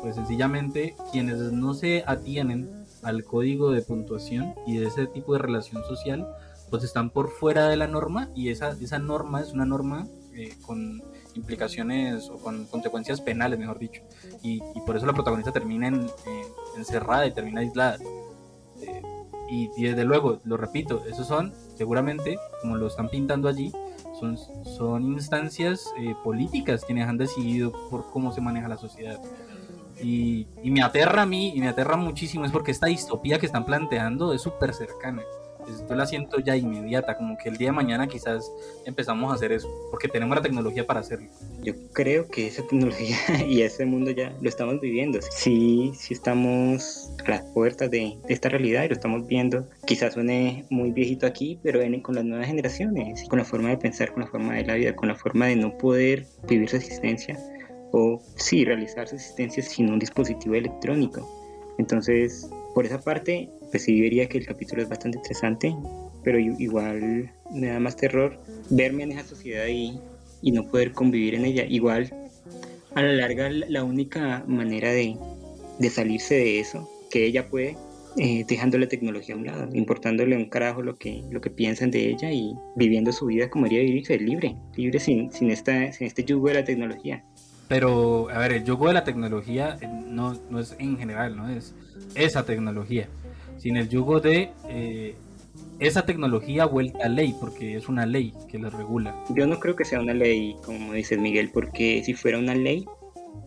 pues 0.00 0.14
sencillamente 0.14 0.94
quienes 1.10 1.38
no 1.38 1.74
se 1.74 2.04
atienen 2.06 2.84
al 3.02 3.24
código 3.24 3.72
de 3.72 3.82
puntuación 3.82 4.54
y 4.64 4.78
de 4.78 4.86
ese 4.86 5.08
tipo 5.08 5.32
de 5.32 5.40
relación 5.40 5.82
social, 5.82 6.24
pues 6.68 6.84
están 6.84 7.10
por 7.10 7.30
fuera 7.30 7.68
de 7.68 7.76
la 7.76 7.86
norma 7.86 8.30
y 8.34 8.50
esa, 8.50 8.70
esa 8.70 8.98
norma 8.98 9.40
es 9.40 9.52
una 9.52 9.64
norma 9.64 10.06
eh, 10.34 10.54
con 10.64 11.02
implicaciones 11.34 12.28
o 12.28 12.38
con 12.38 12.66
consecuencias 12.66 13.20
penales, 13.20 13.58
mejor 13.58 13.78
dicho. 13.78 14.02
Y, 14.42 14.60
por 14.86 14.96
eso 14.96 15.06
la 15.06 15.12
protagonista 15.12 15.50
termina 15.52 15.88
en, 15.88 16.06
encerrada 16.76 17.26
y 17.26 17.32
termina 17.32 17.60
aislada. 17.60 17.98
Eh, 18.82 19.02
y, 19.50 19.82
desde 19.82 20.04
luego, 20.04 20.40
lo 20.44 20.56
repito, 20.56 21.04
esos 21.06 21.26
son, 21.26 21.52
seguramente, 21.74 22.38
como 22.60 22.76
lo 22.76 22.86
están 22.86 23.08
pintando 23.08 23.48
allí, 23.48 23.72
son, 24.20 24.36
son 24.36 25.04
instancias 25.04 25.92
eh, 25.98 26.14
políticas 26.22 26.84
quienes 26.84 27.08
han 27.08 27.18
decidido 27.18 27.72
por 27.90 28.10
cómo 28.10 28.32
se 28.32 28.40
maneja 28.40 28.68
la 28.68 28.76
sociedad. 28.76 29.20
Y, 30.00 30.46
y, 30.62 30.70
me 30.70 30.82
aterra 30.82 31.22
a 31.22 31.26
mí, 31.26 31.52
y 31.54 31.60
me 31.60 31.68
aterra 31.68 31.96
muchísimo, 31.96 32.44
es 32.44 32.52
porque 32.52 32.70
esta 32.70 32.86
distopía 32.86 33.38
que 33.38 33.46
están 33.46 33.64
planteando 33.64 34.32
es 34.32 34.42
súper 34.42 34.72
cercana 34.72 35.22
yo 35.88 35.94
la 35.94 36.06
siento 36.06 36.38
ya 36.40 36.56
inmediata, 36.56 37.16
como 37.16 37.36
que 37.36 37.48
el 37.48 37.56
día 37.56 37.68
de 37.68 37.72
mañana 37.72 38.06
quizás 38.06 38.50
empezamos 38.84 39.30
a 39.32 39.34
hacer 39.34 39.52
eso, 39.52 39.68
porque 39.90 40.08
tenemos 40.08 40.36
la 40.36 40.42
tecnología 40.42 40.86
para 40.86 41.00
hacerlo. 41.00 41.28
Yo 41.62 41.74
creo 41.92 42.28
que 42.28 42.46
esa 42.46 42.62
tecnología 42.62 43.16
y 43.48 43.62
ese 43.62 43.84
mundo 43.86 44.10
ya 44.10 44.32
lo 44.40 44.48
estamos 44.48 44.80
viviendo. 44.80 45.20
Sí, 45.30 45.92
sí 45.94 46.14
estamos 46.14 47.10
a 47.26 47.30
las 47.30 47.42
puertas 47.52 47.90
de, 47.90 48.16
esta 48.28 48.48
realidad 48.48 48.84
y 48.84 48.88
lo 48.88 48.94
estamos 48.94 49.26
viendo. 49.26 49.68
Quizás 49.86 50.14
suene 50.14 50.64
muy 50.70 50.92
viejito 50.92 51.26
aquí, 51.26 51.58
pero 51.62 51.80
viene 51.80 52.02
con 52.02 52.14
las 52.14 52.24
nuevas 52.24 52.46
generaciones, 52.46 53.24
con 53.28 53.38
la 53.38 53.44
forma 53.44 53.70
de 53.70 53.78
pensar, 53.78 54.12
con 54.12 54.22
la 54.22 54.28
forma 54.28 54.54
de 54.54 54.64
la 54.64 54.74
vida, 54.74 54.94
con 54.94 55.08
la 55.08 55.14
forma 55.14 55.46
de 55.46 55.56
no 55.56 55.76
poder 55.78 56.26
vivir 56.48 56.68
su 56.68 56.76
existencia 56.76 57.38
o 57.92 58.20
sí 58.36 58.64
realizar 58.64 59.08
su 59.08 59.16
existencia 59.16 59.62
sin 59.62 59.90
un 59.90 59.98
dispositivo 59.98 60.54
electrónico. 60.54 61.26
Entonces, 61.78 62.50
por 62.74 62.84
esa 62.84 63.00
parte, 63.00 63.50
pues 63.70 63.84
sí 63.84 64.00
diría 64.00 64.28
que 64.28 64.38
el 64.38 64.46
capítulo 64.46 64.82
es 64.82 64.88
bastante 64.88 65.18
interesante, 65.18 65.74
pero 66.24 66.38
igual 66.38 67.30
me 67.52 67.68
da 67.68 67.80
más 67.80 67.96
terror 67.96 68.38
verme 68.70 69.04
en 69.04 69.12
esa 69.12 69.24
sociedad 69.24 69.66
y, 69.66 69.98
y 70.42 70.52
no 70.52 70.66
poder 70.66 70.92
convivir 70.92 71.34
en 71.34 71.44
ella. 71.44 71.64
Igual, 71.64 72.12
a 72.94 73.02
la 73.02 73.12
larga, 73.12 73.50
la 73.50 73.84
única 73.84 74.44
manera 74.46 74.90
de, 74.90 75.16
de 75.78 75.90
salirse 75.90 76.34
de 76.34 76.60
eso, 76.60 76.88
que 77.10 77.24
ella 77.26 77.48
puede, 77.48 77.76
eh, 78.16 78.44
dejando 78.48 78.78
la 78.78 78.88
tecnología 78.88 79.34
a 79.34 79.38
un 79.38 79.46
lado, 79.46 79.68
importándole 79.74 80.36
un 80.36 80.48
carajo 80.48 80.82
lo 80.82 80.96
que, 80.96 81.22
lo 81.30 81.40
que 81.40 81.50
piensan 81.50 81.90
de 81.90 82.10
ella 82.10 82.32
y 82.32 82.54
viviendo 82.74 83.12
su 83.12 83.26
vida 83.26 83.48
como 83.48 83.66
debería 83.66 83.84
vivir, 83.84 84.22
libre, 84.22 84.56
libre 84.76 84.98
sin, 84.98 85.30
sin, 85.30 85.50
esta, 85.50 85.92
sin 85.92 86.06
este 86.06 86.24
yugo 86.24 86.48
de 86.48 86.54
la 86.54 86.64
tecnología. 86.64 87.24
Pero, 87.68 88.30
a 88.30 88.38
ver, 88.38 88.52
el 88.52 88.64
yugo 88.64 88.88
de 88.88 88.94
la 88.94 89.04
tecnología 89.04 89.76
eh, 89.80 89.86
no, 89.86 90.34
no 90.50 90.58
es 90.58 90.74
en 90.78 90.96
general, 90.96 91.36
no 91.36 91.48
es 91.50 91.74
esa 92.14 92.44
tecnología 92.44 93.08
sin 93.58 93.76
el 93.76 93.88
yugo 93.88 94.20
de 94.20 94.50
eh, 94.68 95.14
esa 95.80 96.04
tecnología 96.04 96.66
vuelta 96.66 97.04
a 97.04 97.08
ley, 97.08 97.34
porque 97.38 97.76
es 97.76 97.88
una 97.88 98.06
ley 98.06 98.32
que 98.48 98.58
la 98.58 98.70
regula. 98.70 99.14
Yo 99.30 99.46
no 99.46 99.60
creo 99.60 99.76
que 99.76 99.84
sea 99.84 100.00
una 100.00 100.14
ley, 100.14 100.56
como 100.64 100.92
dices 100.92 101.18
Miguel, 101.18 101.50
porque 101.52 102.02
si 102.04 102.14
fuera 102.14 102.38
una 102.38 102.54
ley, 102.54 102.84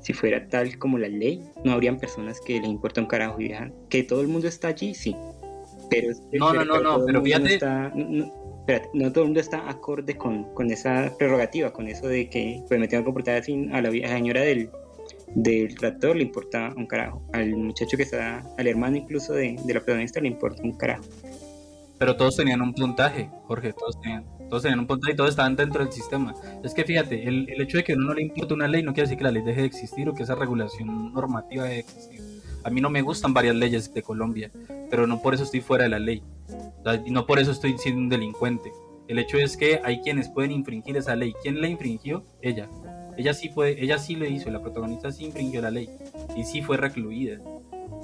si 0.02 0.14
fuera 0.14 0.48
tal 0.48 0.78
como 0.78 0.98
la 0.98 1.08
ley, 1.08 1.42
no 1.64 1.74
habrían 1.74 1.98
personas 1.98 2.40
que 2.42 2.60
les 2.60 2.70
importa 2.70 3.02
un 3.02 3.08
carajo 3.08 3.40
y 3.42 3.50
dejan. 3.50 3.74
Que 3.90 4.04
todo 4.04 4.22
el 4.22 4.28
mundo 4.28 4.48
está 4.48 4.70
allí, 4.70 4.94
sí. 4.94 5.16
Pero, 5.90 6.14
no, 6.34 6.54
no, 6.54 6.64
no, 6.64 6.80
no, 6.80 7.06
pero 7.06 7.22
fíjate. 7.22 7.60
No, 8.94 9.12
todo 9.12 9.24
el 9.24 9.30
mundo 9.30 9.40
está 9.42 9.70
acorde 9.70 10.16
con, 10.16 10.54
con, 10.54 10.72
esa 10.72 11.14
prerrogativa, 11.18 11.74
con 11.74 11.88
eso 11.88 12.08
de 12.08 12.30
que 12.30 12.64
pues, 12.68 12.80
me 12.80 12.88
tengo 12.88 13.02
que 13.02 13.06
comportar 13.06 13.38
así 13.38 13.68
a 13.74 13.82
la, 13.82 13.90
a 13.90 13.92
la 13.92 14.08
señora 14.08 14.42
del, 14.42 14.70
del 15.36 15.76
tractor 15.76 16.16
le 16.16 16.24
importa 16.24 16.74
un 16.76 16.86
carajo. 16.86 17.24
Al 17.34 17.56
muchacho 17.56 17.98
que 17.98 18.04
está, 18.04 18.44
al 18.58 18.68
hermano 18.68 18.98
incluso 18.98 19.34
de, 19.34 19.58
de 19.64 19.74
la 19.74 19.80
protagonista 19.80 20.20
le 20.20 20.28
importa 20.28 20.62
un 20.64 20.74
carajo. 20.74 21.04
Pero 21.98 22.16
todos 22.16 22.36
tenían 22.36 22.62
un 22.62 22.74
puntaje, 22.74 23.30
Jorge, 23.46 23.74
todos 23.74 24.02
tenían. 24.02 24.26
Todos 24.50 24.64
tenían 24.64 24.80
un 24.80 24.88
puntaje 24.88 25.14
y 25.14 25.16
todos 25.16 25.30
estaban 25.30 25.56
dentro 25.56 25.84
del 25.84 25.94
sistema. 25.94 26.34
Es 26.64 26.74
que 26.74 26.84
fíjate, 26.84 27.28
el, 27.28 27.48
el 27.50 27.62
hecho 27.62 27.78
de 27.78 27.84
que 27.84 27.94
a 27.94 27.96
uno 27.96 28.08
no 28.08 28.14
le 28.16 28.24
importe 28.24 28.54
una 28.54 28.68
ley 28.68 28.84
no 28.84 28.94
quiere 28.94 29.08
decir 29.08 29.18
que 29.18 29.24
la 29.24 29.32
ley 29.32 29.44
deje 29.44 29.62
de 29.62 29.68
existir 29.68 30.10
o 30.10 30.14
que 30.14 30.24
esa 30.24 30.36
regulación 30.36 31.14
normativa 31.14 31.64
deje 31.64 31.76
de 31.76 31.80
existir. 31.80 32.22
A 32.64 32.70
mí 32.70 32.82
no 32.82 32.90
me 32.90 33.02
gustan 33.02 33.34
varias 33.34 33.56
leyes 33.56 33.94
de 33.94 34.02
Colombia, 34.02 34.52
pero 34.90 35.08
no 35.08 35.22
por 35.22 35.34
eso 35.34 35.44
estoy 35.44 35.62
fuera 35.62 35.86
de 35.86 35.90
la 35.90 36.00
ley. 36.00 36.22
No 37.08 37.26
por 37.26 37.40
eso 37.40 37.52
estoy 37.52 37.78
siendo 37.78 38.02
un 38.02 38.10
delincuente. 38.10 38.72
El 39.08 39.20
hecho 39.20 39.38
es 39.38 39.58
que 39.58 39.80
hay 39.84 40.02
quienes 40.02 40.30
pueden 40.30 40.52
infringir 40.52 40.98
esa 40.98 41.16
ley. 41.16 41.34
¿Quién 41.42 41.62
la 41.62 41.68
infringió? 41.68 42.26
Ella. 42.42 42.70
Ella 43.18 43.34
sí 43.34 43.50
puede, 43.50 43.84
ella 43.84 43.98
sí 43.98 44.16
lo 44.16 44.26
hizo, 44.26 44.50
la 44.50 44.62
protagonista 44.62 45.12
sí 45.12 45.26
infringió 45.26 45.62
la 45.62 45.72
ley 45.72 45.90
y 46.36 46.44
sí 46.44 46.62
fue 46.62 46.78
recluida. 46.78 47.40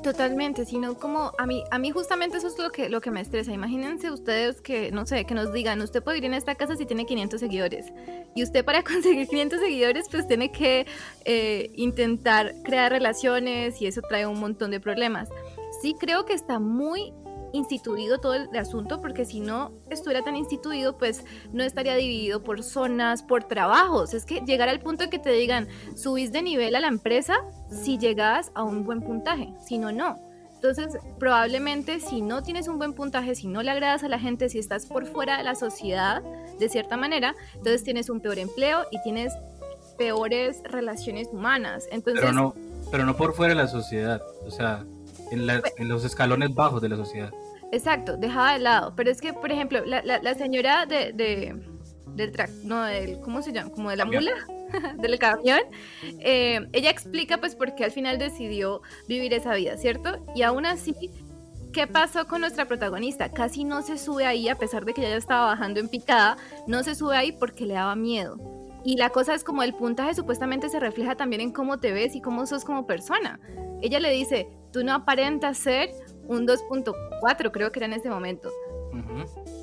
Totalmente, 0.04 0.66
sino 0.66 0.94
como 0.98 1.32
a 1.38 1.46
mí, 1.46 1.64
a 1.72 1.80
mí 1.80 1.92
justamente 1.92 2.38
eso 2.38 2.48
es 2.48 2.58
lo 2.60 2.72
que, 2.72 2.88
lo 2.88 3.02
que 3.02 3.10
me 3.10 3.20
estresa. 3.20 3.52
Imagínense 3.52 4.12
ustedes 4.12 4.62
que, 4.62 4.92
no 4.92 5.06
sé, 5.06 5.26
que 5.26 5.34
nos 5.34 5.52
digan, 5.52 5.82
usted 5.82 6.04
puede 6.04 6.20
ir 6.20 6.26
en 6.26 6.34
esta 6.34 6.56
casa 6.56 6.76
si 6.76 6.86
tiene 6.86 7.06
500 7.06 7.40
seguidores. 7.40 7.88
Y 8.36 8.44
usted 8.44 8.64
para 8.64 8.84
conseguir 8.86 9.28
500 9.28 9.60
seguidores 9.60 10.06
pues 10.10 10.28
tiene 10.28 10.52
que 10.52 10.86
eh, 11.26 11.72
intentar 11.76 12.54
crear 12.64 12.92
relaciones 12.92 13.82
y 13.82 13.88
eso 13.88 14.02
trae 14.08 14.28
un 14.28 14.40
montón 14.40 14.72
de 14.72 14.80
problemas. 14.80 15.30
Sí 15.82 15.96
creo 16.00 16.26
que 16.26 16.34
está 16.34 16.60
muy 16.60 17.12
instituido 17.54 18.20
todo 18.20 18.34
el 18.36 18.56
asunto, 18.58 19.02
porque 19.02 19.26
si 19.26 19.40
no 19.40 19.72
estuviera 19.90 20.24
tan 20.24 20.36
instituido, 20.36 20.98
pues 20.98 21.24
no 21.52 21.64
estaría 21.64 21.96
dividido 21.96 22.44
por 22.44 22.64
zonas, 22.64 23.24
por 23.24 23.44
trabajos. 23.44 24.14
Es 24.14 24.26
que 24.26 24.42
llegar 24.42 24.70
al 24.70 24.80
punto 24.80 25.04
de 25.04 25.10
que 25.10 25.20
te 25.20 25.32
digan, 25.32 25.68
subís 25.96 26.32
de 26.32 26.42
nivel 26.42 26.76
a 26.76 26.80
la 26.80 26.88
empresa 26.88 27.36
si 27.70 27.98
llegas 27.98 28.52
a 28.56 28.64
un 28.64 28.84
buen 28.84 29.02
puntaje, 29.02 29.54
si 29.66 29.78
no, 29.78 29.92
no. 29.92 30.18
Entonces, 30.56 30.98
probablemente 31.20 32.00
si 32.00 32.22
no 32.22 32.42
tienes 32.42 32.68
un 32.68 32.80
buen 32.80 32.94
puntaje, 32.94 33.36
si 33.36 33.48
no 33.48 33.62
le 33.62 33.70
agradas 33.70 34.04
a 34.04 34.08
la 34.08 34.18
gente, 34.18 34.50
si 34.50 34.58
estás 34.58 34.88
por 34.88 35.06
fuera 35.06 35.38
de 35.38 35.44
la 35.44 35.54
sociedad, 35.54 36.24
de 36.58 36.68
cierta 36.68 36.98
manera, 36.98 37.36
entonces 37.54 37.84
tienes 37.84 38.10
un 38.10 38.22
peor 38.22 38.40
empleo 38.40 38.86
y 38.92 39.00
tienes 39.04 39.34
peores 40.00 40.62
relaciones 40.64 41.28
humanas. 41.32 41.88
Entonces, 41.92 42.22
pero 42.22 42.34
no, 42.34 42.56
pero 42.92 43.06
no 43.06 43.16
por 43.16 43.34
fuera 43.34 43.54
de 43.54 43.62
la 43.62 43.68
sociedad, 43.68 44.22
o 44.46 44.52
sea, 44.52 44.84
en, 45.32 45.46
pues 45.46 45.74
en 45.78 45.90
los 45.90 46.04
escalones 46.06 46.54
bajos 46.54 46.82
de 46.82 46.90
la 46.90 46.96
sociedad. 46.96 47.32
Exacto, 47.72 48.18
dejada 48.18 48.54
de 48.54 48.60
lado. 48.60 48.94
Pero 48.96 49.12
es 49.12 49.22
que, 49.22 49.34
por 49.34 49.52
ejemplo, 49.52 49.84
la, 49.86 50.02
la, 50.02 50.36
señora 50.36 50.86
de, 50.86 51.12
de, 51.14 51.56
del 52.16 52.32
track, 52.32 52.50
no, 52.64 52.84
del, 52.84 53.20
¿cómo 53.20 53.42
se 53.42 53.52
llama? 53.52 53.72
Como 53.72 53.90
de 53.90 53.98
la 53.98 54.06
mula, 54.06 54.32
del 54.98 55.20
camión, 55.20 55.60
eh, 56.20 56.68
ella 56.74 56.90
explica 56.90 57.38
pues 57.38 57.56
por 57.56 57.76
qué 57.76 57.84
al 57.86 57.92
final 57.92 58.18
decidió 58.18 58.82
vivir 59.08 59.34
esa 59.34 59.54
vida, 59.56 59.78
¿cierto? 59.78 60.24
Y 60.36 60.44
aún 60.44 60.66
así, 60.66 60.96
¿qué 61.74 61.88
pasó 61.88 62.28
con 62.28 62.42
nuestra 62.42 62.66
protagonista? 62.66 63.32
Casi 63.32 63.64
no 63.64 63.82
se 63.82 63.98
sube 63.98 64.26
ahí, 64.26 64.48
a 64.50 64.56
pesar 64.56 64.86
de 64.86 64.94
que 64.94 65.02
ella 65.02 65.12
ya 65.12 65.18
estaba 65.18 65.48
bajando 65.48 65.80
en 65.80 65.90
picada, 65.90 66.38
no 66.68 66.84
se 66.84 66.96
sube 66.96 67.18
ahí 67.18 67.34
porque 67.34 67.66
le 67.66 67.74
daba 67.74 67.96
miedo. 67.96 68.57
Y 68.88 68.96
la 68.96 69.10
cosa 69.10 69.34
es 69.34 69.44
como 69.44 69.64
el 69.64 69.74
puntaje 69.74 70.16
supuestamente 70.16 70.70
se 70.70 70.80
refleja 70.80 71.16
también 71.16 71.42
en 71.42 71.52
cómo 71.52 71.78
te 71.78 71.92
ves 71.92 72.16
y 72.16 72.22
cómo 72.22 72.46
sos 72.46 72.64
como 72.64 72.88
persona. 72.88 73.38
Ella 73.82 74.00
le 74.00 74.12
dice, 74.12 74.48
tú 74.72 74.82
no 74.82 74.94
aparentas 74.94 75.58
ser 75.58 75.90
un 76.26 76.48
2.4 76.48 77.52
creo 77.52 77.70
que 77.74 77.80
era 77.80 77.88
en 77.88 77.92
ese 77.92 78.10
momento. 78.10 78.50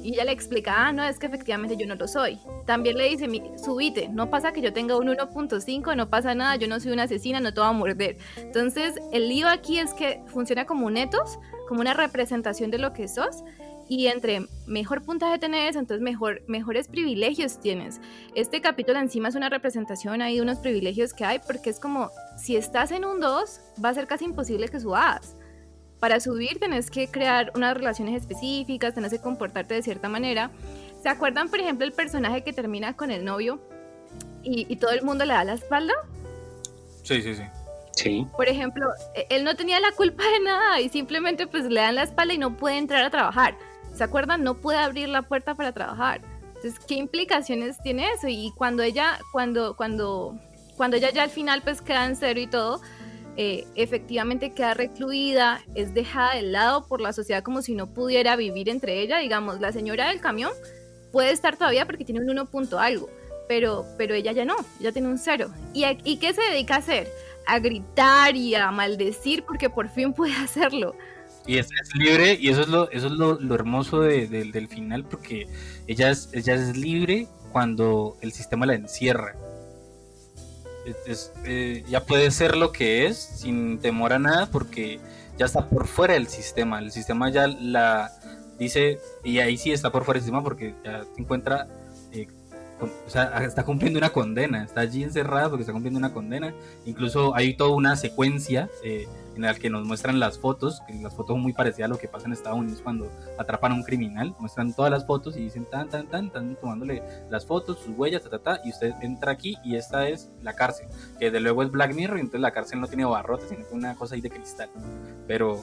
Y 0.03 0.13
ella 0.13 0.27
le 0.27 0.33
explica, 0.33 0.75
ah, 0.77 0.93
no, 0.93 1.03
es 1.03 1.19
que 1.19 1.25
efectivamente 1.25 1.79
yo 1.79 1.87
no 1.87 1.95
lo 1.95 2.07
soy. 2.07 2.39
También 2.67 2.99
le 2.99 3.09
dice, 3.09 3.27
subite, 3.57 4.11
no 4.11 4.29
pasa 4.29 4.53
que 4.53 4.61
yo 4.61 4.75
tenga 4.75 4.99
un 4.99 5.09
1.5, 5.09 5.97
no 5.97 6.11
pasa 6.11 6.35
nada, 6.35 6.57
yo 6.57 6.69
no 6.69 6.79
soy 6.79 6.93
una 6.93 7.05
asesina, 7.05 7.41
no 7.41 7.55
te 7.55 7.61
voy 7.61 7.71
a 7.71 7.73
morder. 7.73 8.19
Entonces, 8.37 9.01
el 9.11 9.31
lío 9.31 9.49
aquí 9.49 9.79
es 9.79 9.95
que 9.95 10.23
funciona 10.27 10.67
como 10.67 10.85
un 10.85 10.99
etos, 10.99 11.39
como 11.67 11.81
una 11.81 11.95
representación 11.95 12.71
de 12.71 12.77
lo 12.77 12.93
que 12.93 13.09
sos, 13.09 13.43
y 13.89 14.07
entre 14.07 14.47
mejor 14.67 15.03
puntaje 15.03 15.39
tenés, 15.39 15.77
entonces 15.77 16.03
mejor, 16.03 16.43
mejores 16.47 16.89
privilegios 16.89 17.61
tienes. 17.61 18.01
Este 18.35 18.61
capítulo 18.61 18.99
encima 18.99 19.29
es 19.29 19.35
una 19.35 19.49
representación 19.49 20.23
ahí 20.23 20.37
de 20.37 20.43
unos 20.43 20.59
privilegios 20.59 21.13
que 21.13 21.25
hay, 21.25 21.41
porque 21.47 21.71
es 21.71 21.81
como, 21.81 22.11
si 22.39 22.57
estás 22.57 22.91
en 22.91 23.05
un 23.05 23.21
2, 23.21 23.61
va 23.85 23.91
a 23.91 23.95
ser 23.95 24.07
casi 24.07 24.25
imposible 24.25 24.69
que 24.69 24.81
subas 24.81 25.37
para 26.05 26.21
subir 26.21 26.59
tenés 26.59 26.91
que 26.91 27.09
crear 27.09 27.51
unas 27.55 27.73
relaciones 27.73 28.21
específicas, 28.21 28.93
tenés 28.93 29.11
que 29.11 29.21
comportarte 29.21 29.73
de 29.73 29.83
cierta 29.83 30.07
manera. 30.11 30.51
¿Se 31.03 31.09
acuerdan, 31.09 31.49
por 31.49 31.61
ejemplo, 31.61 31.87
el 31.87 31.93
personaje 31.93 32.45
que 32.45 32.53
termina 32.53 32.95
con 32.95 33.11
el 33.11 33.25
novio 33.25 33.59
y, 34.43 34.77
todo 34.77 34.91
el 34.91 35.01
mundo 35.01 35.25
le 35.25 35.33
da 35.33 35.45
la 35.45 35.55
espalda? 35.55 35.95
Sí, 37.03 37.23
sí, 37.23 37.35
sí. 37.35 37.43
Sí. 37.93 38.27
Por 38.37 38.51
ejemplo, 38.51 38.87
e, 39.15 39.27
él 39.31 39.45
no 39.45 39.57
tenía 39.57 39.81
la 39.81 39.93
culpa 39.93 40.25
de 40.25 40.41
nada 40.41 40.79
y 40.83 40.91
simplemente 40.91 41.47
pues 41.47 41.65
le 41.65 41.81
dan 41.81 41.95
la 41.95 42.03
espalda 42.03 42.35
y 42.35 42.39
no 42.39 42.55
puede 42.55 42.77
entrar 42.77 43.03
a 43.03 43.09
trabajar. 43.09 43.57
¿Se 43.95 44.05
acuerdan? 44.05 44.43
No 44.43 44.55
puede 44.55 44.79
abrir 44.79 45.09
la 45.09 45.23
puerta 45.23 45.55
para 45.55 45.73
trabajar. 45.73 46.21
Entonces, 46.57 46.81
¿qué 46.87 46.95
implicaciones 46.95 47.81
tiene 47.83 48.11
eso? 48.11 48.27
Y 48.29 48.53
cuando 48.57 48.83
ella, 48.83 49.19
cuando, 49.33 49.77
cuando, 49.77 50.39
cuando 50.77 50.97
ella 50.97 51.11
ya 51.11 51.23
al 51.23 51.31
final 51.31 51.63
pues 51.63 51.81
queda 51.81 52.07
en 52.07 52.17
cero 52.17 52.41
y 52.41 52.47
todo, 52.47 52.81
eh, 53.37 53.67
efectivamente 53.75 54.53
queda 54.53 54.75
recluida, 54.75 55.61
es 55.75 55.93
dejada 55.93 56.35
de 56.35 56.43
lado 56.43 56.87
por 56.87 57.01
la 57.01 57.13
sociedad 57.13 57.43
como 57.43 57.63
si 57.63 57.75
no 57.75 57.89
pudiera 57.89 58.35
vivir 58.37 58.69
entre 58.69 59.01
ella. 59.01 59.19
Digamos, 59.19 59.61
la 59.61 59.73
señora 59.73 60.09
del 60.09 60.21
camión 60.21 60.53
puede 61.13 61.31
estar 61.31 61.57
todavía 61.57 61.87
porque 61.87 62.05
tiene 62.05 62.21
un 62.21 62.31
1 62.31 62.47
punto 62.47 62.79
algo, 62.79 63.09
pero, 63.49 63.85
pero 63.97 64.15
ella 64.15 64.33
ya 64.33 64.45
no, 64.45 64.57
ya 64.81 64.91
tiene 64.91 65.09
un 65.09 65.19
cero. 65.19 65.51
¿Y, 65.73 65.85
¿Y 66.05 66.17
qué 66.17 66.33
se 66.33 66.43
dedica 66.43 66.77
a 66.77 66.79
hacer? 66.79 67.09
A 67.47 67.59
gritar 67.59 68.35
y 68.37 68.55
a 68.55 68.71
maldecir 68.71 69.45
porque 69.45 69.71
por 69.71 69.89
fin 69.89 70.13
puede 70.13 70.35
hacerlo. 70.43 70.95
Y 71.47 71.59
es, 71.59 71.69
libre, 71.95 72.39
y 72.41 72.49
eso 72.49 72.63
es 72.63 72.69
lo, 72.69 72.91
eso 72.91 73.07
es 73.09 73.13
lo, 73.13 73.55
hermoso 73.55 74.01
del 74.01 74.69
final, 74.69 75.05
porque 75.05 75.47
ella 75.87 76.11
es, 76.11 76.31
ella 76.33 76.55
es 76.55 76.77
libre 76.77 77.29
cuando 77.53 78.17
el 78.23 78.33
sistema 78.33 78.67
la 78.67 78.75
encierra 78.75 79.35
eh, 81.45 81.85
ya 81.89 82.05
puede 82.05 82.31
ser 82.31 82.57
lo 82.57 82.73
que 82.73 83.07
es 83.07 83.17
sin 83.17 83.79
temor 83.79 84.13
a 84.13 84.19
nada 84.19 84.47
porque 84.51 85.01
ya 85.39 85.47
está 85.47 85.69
por 85.69 85.87
fuera 85.87 86.15
del 86.15 86.29
sistema. 86.29 86.79
El 86.79 86.93
sistema 86.93 87.31
ya 87.31 87.47
la 87.47 88.13
dice, 88.59 89.01
y 89.23 89.39
ahí 89.39 89.57
sí 89.57 89.73
está 89.73 89.91
por 89.91 90.05
fuera 90.05 90.19
del 90.19 90.25
sistema 90.25 90.43
porque 90.43 90.75
ya 90.85 91.05
se 91.05 91.21
encuentra, 91.21 91.67
eh, 92.13 92.29
o 92.81 93.11
sea, 93.11 93.45
está 93.45 93.65
cumpliendo 93.65 93.99
una 93.99 94.11
condena, 94.11 94.65
está 94.65 94.83
allí 94.83 95.03
encerrada 95.03 95.49
porque 95.49 95.63
está 95.63 95.73
cumpliendo 95.73 95.99
una 95.99 96.13
condena. 96.13 96.55
Incluso 96.85 97.35
hay 97.35 97.55
toda 97.55 97.71
una 97.71 97.97
secuencia. 97.97 98.69
Eh, 98.83 99.07
en 99.35 99.43
la 99.43 99.55
que 99.55 99.71
nos 99.71 99.87
muestran 99.87 100.21
las 100.21 100.39
fotos, 100.39 100.81
que 100.87 100.95
las 100.95 101.15
fotos 101.15 101.35
son 101.35 101.43
muy 101.43 101.53
parecidas 101.53 101.87
a 101.87 101.93
lo 101.93 101.99
que 101.99 102.09
pasa 102.09 102.27
en 102.27 102.33
Estados 102.33 102.59
Unidos 102.59 102.81
cuando 102.83 103.11
atrapan 103.39 103.73
a 103.73 103.75
un 103.75 103.83
criminal, 103.83 104.35
muestran 104.39 104.73
todas 104.75 104.91
las 104.91 105.07
fotos 105.07 105.37
y 105.37 105.41
dicen 105.41 105.65
tan, 105.67 105.89
tan, 105.89 106.09
tan, 106.09 106.31
tan, 106.31 106.57
tomándole 106.57 107.03
las 107.31 107.47
fotos, 107.47 107.79
sus 107.79 107.97
huellas, 107.97 108.23
ta, 108.23 108.31
ta, 108.31 108.39
ta, 108.39 108.61
y 108.65 108.71
usted 108.71 108.93
entra 109.01 109.33
aquí 109.33 109.57
y 109.65 109.77
esta 109.77 110.09
es 110.09 110.31
la 110.43 110.55
cárcel, 110.55 110.89
que 111.19 111.31
de 111.31 111.41
luego 111.41 111.63
es 111.63 111.71
Black 111.71 111.95
Mirror, 111.95 112.19
y 112.19 112.21
entonces 112.21 112.41
la 112.41 112.53
cárcel 112.53 112.81
no 112.81 112.87
tiene 112.87 113.05
barrotes, 113.05 113.49
sino 113.49 113.67
que 113.67 113.75
una 113.75 113.95
cosa 113.95 114.15
ahí 114.15 114.21
de 114.21 114.31
cristal, 114.31 114.71
pero, 115.27 115.61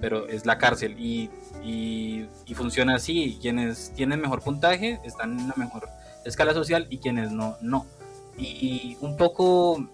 pero 0.00 0.28
es 0.28 0.46
la 0.46 0.58
cárcel 0.58 0.96
y, 0.98 1.30
y, 1.62 2.28
y 2.46 2.54
funciona 2.54 2.96
así, 2.96 3.38
quienes 3.40 3.92
tienen 3.94 4.20
mejor 4.20 4.42
puntaje 4.42 5.00
están 5.04 5.38
en 5.38 5.44
una 5.44 5.54
mejor 5.56 5.88
escala 6.24 6.54
social 6.54 6.86
y 6.90 6.98
quienes 6.98 7.32
no, 7.32 7.56
no. 7.60 7.86
Y 8.38 8.96
un 9.00 9.16
poco 9.16 9.86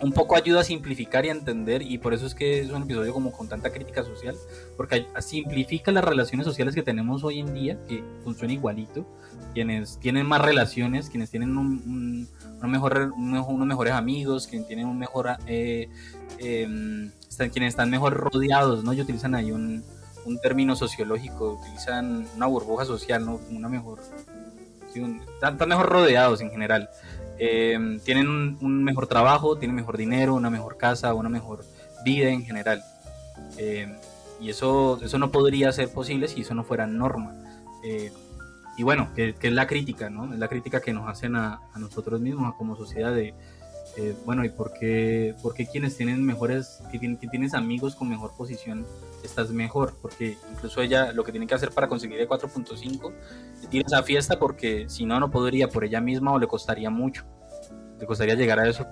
un 0.00 0.12
poco 0.12 0.36
ayuda 0.36 0.60
a 0.60 0.64
simplificar 0.64 1.24
y 1.24 1.30
a 1.30 1.32
entender 1.32 1.80
y 1.80 1.98
por 1.98 2.12
eso 2.12 2.26
es 2.26 2.34
que 2.34 2.60
es 2.60 2.70
un 2.70 2.82
episodio 2.82 3.14
como 3.14 3.32
con 3.32 3.48
tanta 3.48 3.72
crítica 3.72 4.04
social 4.04 4.36
porque 4.76 5.06
simplifica 5.20 5.90
las 5.90 6.04
relaciones 6.04 6.46
sociales 6.46 6.74
que 6.74 6.82
tenemos 6.82 7.24
hoy 7.24 7.40
en 7.40 7.54
día 7.54 7.78
que 7.88 8.04
funciona 8.22 8.52
igualito. 8.52 9.06
Quienes 9.54 9.98
tienen 9.98 10.26
más 10.26 10.42
relaciones 10.42 11.08
quienes 11.08 11.30
tienen 11.30 11.56
un, 11.56 12.28
mejor, 12.62 13.12
unos 13.16 13.66
mejores 13.66 13.94
amigos 13.94 14.46
quienes 14.46 14.66
tienen 14.66 14.86
un 14.86 14.98
mejor 14.98 15.30
eh, 15.46 15.88
em, 16.38 17.10
están, 17.28 17.48
quienes 17.48 17.70
están 17.70 17.88
mejor 17.88 18.14
rodeados 18.14 18.84
no 18.84 18.92
y 18.92 19.00
utilizan 19.00 19.34
ahí 19.34 19.50
un, 19.50 19.82
un 20.26 20.38
término 20.40 20.76
sociológico 20.76 21.58
utilizan 21.62 22.26
una 22.36 22.46
burbuja 22.46 22.84
social 22.84 23.24
no 23.24 23.40
una 23.50 23.68
mejor 23.70 24.00
están 24.94 25.68
mejor 25.68 25.88
rodeados 25.88 26.40
en 26.40 26.50
general 26.50 26.88
eh, 27.38 27.98
tienen 28.04 28.56
un, 28.60 28.84
mejor 28.84 29.06
trabajo, 29.06 29.58
tienen 29.58 29.76
mejor 29.76 29.96
dinero, 29.96 30.34
una 30.34 30.50
mejor 30.50 30.76
casa, 30.76 31.14
una 31.14 31.28
mejor 31.28 31.64
vida 32.04 32.28
en 32.28 32.44
general. 32.44 32.82
Eh, 33.58 33.94
y 34.40 34.50
eso, 34.50 35.00
eso 35.02 35.18
no 35.18 35.30
podría 35.30 35.72
ser 35.72 35.90
posible 35.90 36.28
si 36.28 36.42
eso 36.42 36.54
no 36.54 36.64
fuera 36.64 36.86
norma. 36.86 37.34
Eh, 37.84 38.12
y 38.76 38.82
bueno, 38.82 39.08
que, 39.14 39.34
es 39.40 39.52
la 39.52 39.66
crítica, 39.66 40.10
¿no? 40.10 40.32
Es 40.32 40.38
la 40.38 40.48
crítica 40.48 40.80
que 40.80 40.92
nos 40.92 41.08
hacen 41.08 41.36
a, 41.36 41.60
nosotros 41.76 42.20
mismos, 42.20 42.54
como 42.56 42.76
sociedad, 42.76 43.14
de, 43.14 43.34
bueno, 44.26 44.44
¿y 44.44 44.50
por 44.50 44.74
qué, 44.74 45.34
por 45.42 45.54
qué 45.54 45.66
quienes 45.66 45.96
tienen 45.96 46.22
mejores, 46.22 46.82
que, 46.92 46.98
que 46.98 47.28
tienes 47.28 47.54
amigos 47.54 47.94
con 47.94 48.10
mejor 48.10 48.34
posición, 48.36 48.86
estás 49.26 49.50
mejor? 49.50 49.94
Porque 50.00 50.36
incluso 50.52 50.80
ella 50.80 51.12
lo 51.12 51.24
que 51.24 51.32
tiene 51.32 51.46
que 51.46 51.54
hacer 51.54 51.70
para 51.70 51.88
conseguir 51.88 52.20
el 52.20 52.28
4.5 52.28 53.12
tiene 53.70 53.84
esa 53.86 54.02
fiesta 54.02 54.38
porque 54.38 54.88
si 54.88 55.04
no, 55.04 55.20
no 55.20 55.30
podría 55.30 55.68
por 55.68 55.84
ella 55.84 56.00
misma 56.00 56.32
o 56.32 56.38
le 56.38 56.46
costaría 56.46 56.90
mucho. 56.90 57.24
Le 57.98 58.06
costaría 58.06 58.34
llegar 58.34 58.58
a 58.58 58.68
eso 58.68 58.86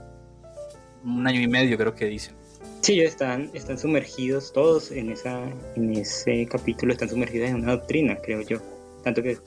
un 1.05 1.27
año 1.27 1.41
y 1.41 1.49
medio, 1.49 1.77
creo 1.77 1.95
que 1.95 2.07
dicen. 2.07 2.35
Sí, 2.81 3.01
están, 3.01 3.51
están 3.55 3.79
sumergidos 3.79 4.53
todos 4.53 4.91
en, 4.91 5.11
esa, 5.11 5.43
en 5.75 5.95
ese 5.95 6.47
capítulo, 6.47 6.93
están 6.93 7.09
sumergidos 7.09 7.51
en 7.51 7.57
una 7.57 7.73
doctrina, 7.73 8.17
creo 8.17 8.43
yo. 8.43 8.59
Tanto 9.03 9.23
que 9.23 9.39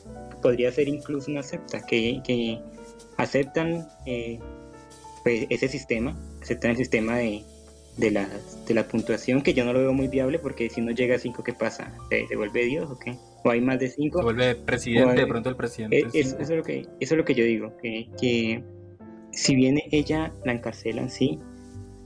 podría 0.41 0.71
ser 0.71 0.88
incluso 0.88 1.29
una 1.31 1.43
secta, 1.43 1.85
que, 1.85 2.21
que 2.23 2.59
aceptan 3.17 3.88
eh, 4.05 4.39
pues, 5.23 5.45
ese 5.49 5.67
sistema, 5.67 6.17
aceptan 6.41 6.71
el 6.71 6.77
sistema 6.77 7.17
de, 7.17 7.43
de, 7.98 8.12
la, 8.12 8.30
de 8.68 8.74
la 8.74 8.88
puntuación, 8.88 9.41
que 9.41 9.54
yo 9.54 9.66
no 9.66 9.74
lo 9.74 9.80
veo 9.80 9.93
muy 9.93 10.08
viable 10.08 10.39
porque 10.39 10.70
si 10.70 10.82
no 10.82 10.91
llega 10.91 11.16
a 11.16 11.20
5, 11.20 11.43
¿qué 11.43 11.54
pasa? 11.54 11.93
¿Se, 12.10 12.36
vuelve 12.36 12.66
Dios 12.66 12.89
o 12.89 12.98
qué? 12.98 13.16
¿O 13.43 13.50
hay 13.50 13.62
más 13.62 13.80
de 13.80 13.89
5? 13.89 14.20
Se 14.20 14.24
vuelve 14.24 14.56
presidente, 14.56 15.22
de 15.22 15.28
pronto 15.28 15.50
el 15.50 15.56
presidente. 15.56 16.00
Eh, 16.00 16.08
eso, 16.14 16.38
es 16.39 16.50
lo 16.50 16.64
que, 16.64 16.88
eso 17.00 17.14
es 17.16 17.18
lo 17.18 17.26
que 17.26 17.34
yo 17.34 17.43
digo, 17.43 17.76
que, 17.82 18.08
que 18.20 18.64
si 19.32 19.56
bien 19.56 19.82
ella 19.91 20.32
la 20.45 20.54
encarcelan, 20.54 21.10
sí, 21.10 21.39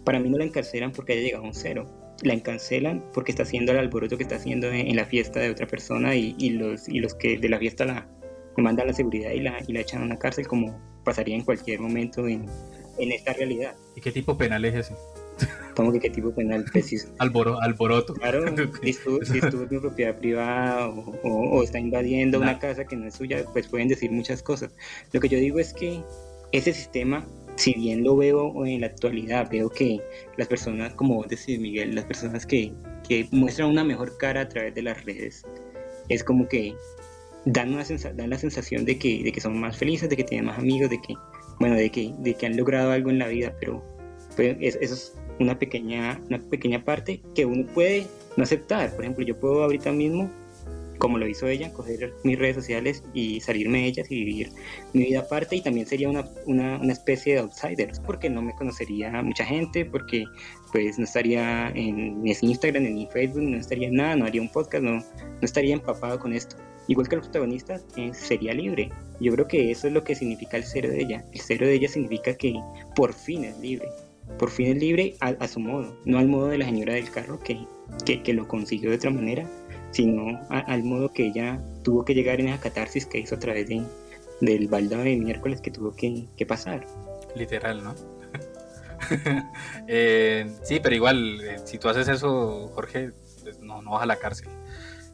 para 0.06 0.20
mí 0.20 0.30
no 0.30 0.38
la 0.38 0.46
encarcelan 0.46 0.92
porque 0.92 1.14
haya 1.14 1.22
llegado 1.22 1.44
a 1.44 1.48
un 1.48 1.54
cero. 1.54 1.88
La 2.24 2.34
encarcelan 2.34 3.04
porque 3.14 3.32
está 3.32 3.44
haciendo 3.44 3.72
el 3.72 3.80
alboroto 3.80 4.16
que 4.16 4.24
está 4.24 4.36
haciendo 4.36 4.68
en, 4.72 4.96
la 4.96 5.06
fiesta 5.06 5.39
de 5.39 5.50
otra 5.50 5.66
persona 5.68 6.16
y, 6.16 6.36
y, 6.38 6.52
los, 6.52 6.88
y 6.88 7.00
los 7.00 7.16
que 7.16 7.38
de 7.38 7.50
la 7.50 7.58
fiesta 7.58 7.84
la, 7.84 8.08
le 8.56 8.64
mandan 8.64 8.88
la 8.88 8.94
seguridad 8.94 9.32
y 9.32 9.39
la, 9.39 9.58
y 9.68 9.74
la 9.74 9.82
echan 9.82 10.04
a 10.04 10.06
una 10.06 10.20
cárcel 10.20 10.48
como 10.48 10.80
pasaría 11.04 11.36
en 11.36 11.44
cualquier 11.44 11.80
momento 11.80 12.28
en, 12.28 12.46
en 13.00 13.12
esta 13.12 13.34
realidad. 13.34 13.76
¿Y 13.96 14.02
qué 14.02 14.12
tipo 14.12 14.38
penal 14.38 14.64
es 14.66 14.76
ese? 14.76 14.94
¿Cómo 15.76 15.91
que 15.91 15.99
qué 15.99 16.09
tipo 16.09 16.32
penal 16.32 16.65
preciso? 16.65 17.07
Alboro, 17.19 17.61
alboroto. 17.61 18.13
Claro, 18.13 18.45
si 18.82 18.89
estuvo 18.89 19.63
en 19.63 19.82
propiedad 19.82 20.17
privada 20.17 20.88
o, 20.89 21.17
o, 21.24 21.63
está 21.63 21.80
invadiendo 21.80 22.39
una 22.39 22.59
casa 22.59 22.86
que 22.86 22.95
no 22.95 23.07
es 23.07 23.15
suya, 23.15 23.45
pues 23.51 23.67
pueden 23.67 23.88
decir 23.88 24.11
muchas 24.11 24.43
cosas. 24.43 24.74
Lo 25.11 25.19
que 25.19 25.30
yo 25.30 25.38
digo 25.38 25.59
es 25.59 25.74
que 25.74 26.01
ese 26.51 26.74
sistema, 26.74 27.26
si 27.55 27.74
bien 27.74 28.03
lo 28.03 28.15
veo 28.15 28.65
en 28.65 28.82
la 28.82 28.88
actualidad, 28.88 29.49
veo 29.49 29.69
que 29.69 30.01
las 30.38 30.47
personas, 30.47 30.93
como 30.93 31.15
vos 31.15 31.28
decís, 31.28 31.59
Miguel, 31.59 31.95
las 31.95 32.05
personas 32.05 32.45
que, 32.45 32.74
que 33.07 33.28
muestran 33.32 33.69
una 33.69 33.84
mejor 33.84 34.17
cara 34.17 34.41
a 34.41 34.49
través 34.49 34.76
de 34.76 34.82
las 34.82 35.03
redes, 35.05 35.45
es 36.09 36.24
como 36.24 36.47
que 36.47 36.76
dan, 37.45 37.74
una 37.74 37.84
dan 38.13 38.30
la 38.30 38.38
sensación 38.38 38.86
de 38.86 38.97
que, 38.97 39.24
de 39.24 39.32
que 39.32 39.41
son 39.41 39.59
más 39.59 39.78
felices, 39.78 40.09
de 40.09 40.17
que 40.17 40.24
tienen 40.24 40.45
más 40.45 40.59
amigos, 40.59 40.89
de 40.89 41.01
que, 41.01 41.15
bueno, 41.59 41.76
de 41.76 41.89
que, 41.89 42.13
de 42.19 42.34
que 42.34 42.45
han 42.45 42.57
logrado 42.57 42.91
algo 42.91 43.09
en 43.09 43.19
la 43.19 43.28
vida, 43.28 43.55
pero 43.59 43.84
pues, 44.36 44.57
eso 44.59 44.93
es 44.93 45.15
una 45.42 45.60
pequeña, 45.60 46.22
una 46.28 46.39
pequeña 46.39 46.84
parte 46.84 47.22
que 47.36 47.46
uno 47.46 47.66
puede 47.74 48.08
no 48.38 48.44
aceptar. 48.44 48.96
Por 48.96 49.04
ejemplo, 49.04 49.26
yo 49.26 49.39
puedo 49.39 49.64
ahorita 49.64 49.92
mismo, 49.92 50.30
como 50.98 51.18
lo 51.18 51.28
hizo 51.28 51.48
ella, 51.48 51.74
coger 51.74 52.14
mis 52.24 52.38
redes 52.38 52.56
sociales 52.56 53.04
y 53.14 53.42
salirme 53.42 53.80
de 53.80 53.86
ellas 53.86 54.12
y 54.12 54.24
vivir 54.24 54.50
mi 54.94 55.06
vida 55.06 55.22
aparte 55.22 55.56
y 55.56 55.62
también 55.62 55.88
sería 55.88 56.10
una, 56.10 56.26
una, 56.46 56.78
una 56.78 56.94
especie 56.94 57.34
de 57.34 57.39
outsider, 57.39 57.92
porque 58.06 58.30
no 58.30 58.42
me 58.42 58.54
conocería 58.54 59.22
mucha 59.24 59.44
gente, 59.44 59.86
porque 59.86 60.26
pues 60.72 60.98
no 60.98 61.06
estaría 61.06 61.70
en 61.70 62.22
ni 62.22 62.32
Instagram, 62.39 62.84
ni 62.84 63.08
Facebook, 63.08 63.42
no 63.42 63.58
estaría 63.58 63.88
en 63.88 63.96
nada, 63.96 64.16
no 64.16 64.26
haría 64.26 64.42
un 64.42 64.50
podcast, 64.50 64.84
no, 64.84 64.94
no 64.94 65.42
estaría 65.42 65.74
empapado 65.74 66.20
con 66.20 66.34
esto. 66.34 66.56
Igual 66.88 67.08
que 67.08 67.16
los 67.16 67.26
protagonistas, 67.26 67.86
eh, 67.96 68.12
sería 68.14 68.54
libre. 68.54 68.89
Yo 69.20 69.32
creo 69.34 69.48
que 69.48 69.72
eso 69.72 69.88
es 69.88 69.94
lo 69.94 70.04
que 70.04 70.16
significa 70.16 70.58
el 70.58 70.64
cero 70.64 70.89
de 70.89 71.02
ella. 71.02 71.26
El 71.32 71.39
cero 71.39 71.66
de 71.66 71.74
ella 71.74 71.88
significa 71.88 72.34
que 72.34 72.60
por 72.96 73.14
fin 73.14 73.46
es 73.46 73.58
libre. 73.60 73.88
Por 74.38 74.49
fin 74.49 74.67
es 74.67 74.77
libre 74.77 75.15
a, 75.19 75.47
su 75.47 75.59
modo, 75.59 75.95
no 76.05 76.17
al 76.17 76.27
modo 76.27 76.47
de 76.47 76.57
la 76.57 76.65
señora 76.65 76.93
del 76.93 77.09
carro 77.11 77.39
que, 77.39 77.65
que, 78.05 78.34
lo 78.34 78.47
consiguió 78.47 78.89
de 78.89 78.95
otra 78.95 79.11
manera, 79.11 79.47
sino 79.91 80.39
al 80.49 80.84
modo 80.84 81.13
que 81.13 81.27
ella 81.27 81.59
tuvo 81.84 82.05
que 82.05 82.13
llegar 82.13 82.39
en 82.39 82.47
esa 82.47 82.59
catarsis 82.61 83.05
que 83.05 83.19
hizo 83.19 83.36
a 83.36 83.39
través 83.39 83.67
de, 83.67 83.84
del 84.41 84.67
baldado 84.67 85.03
de 85.03 85.15
miércoles 85.17 85.61
que 85.61 85.71
tuvo 85.71 85.95
que, 85.95 86.25
que 86.36 86.45
pasar. 86.45 86.86
Literal, 87.36 87.84
¿no? 87.84 87.95
Eh, 89.88 90.49
sí, 90.63 90.79
pero 90.82 90.95
igual, 90.95 91.41
eh, 91.41 91.59
si 91.65 91.77
tú 91.77 91.89
haces 91.89 92.07
eso, 92.07 92.69
Jorge, 92.73 93.11
pues 93.43 93.59
no, 93.59 93.82
no 93.82 93.91
vas 93.91 94.03
a 94.03 94.05
la 94.05 94.15
cárcel. 94.15 94.47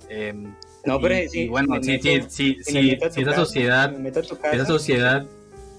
Em, 0.09 0.53
no, 0.86 1.01
pero 1.01 1.30
sí, 1.30 1.47
bueno, 1.47 1.82
sí, 1.82 1.99
sí, 1.99 2.22
sí, 2.30 2.57
sí, 2.61 2.97
esa 3.01 3.34
sociedad, 3.34 3.93
esa 4.53 4.65
sociedad 4.65 5.26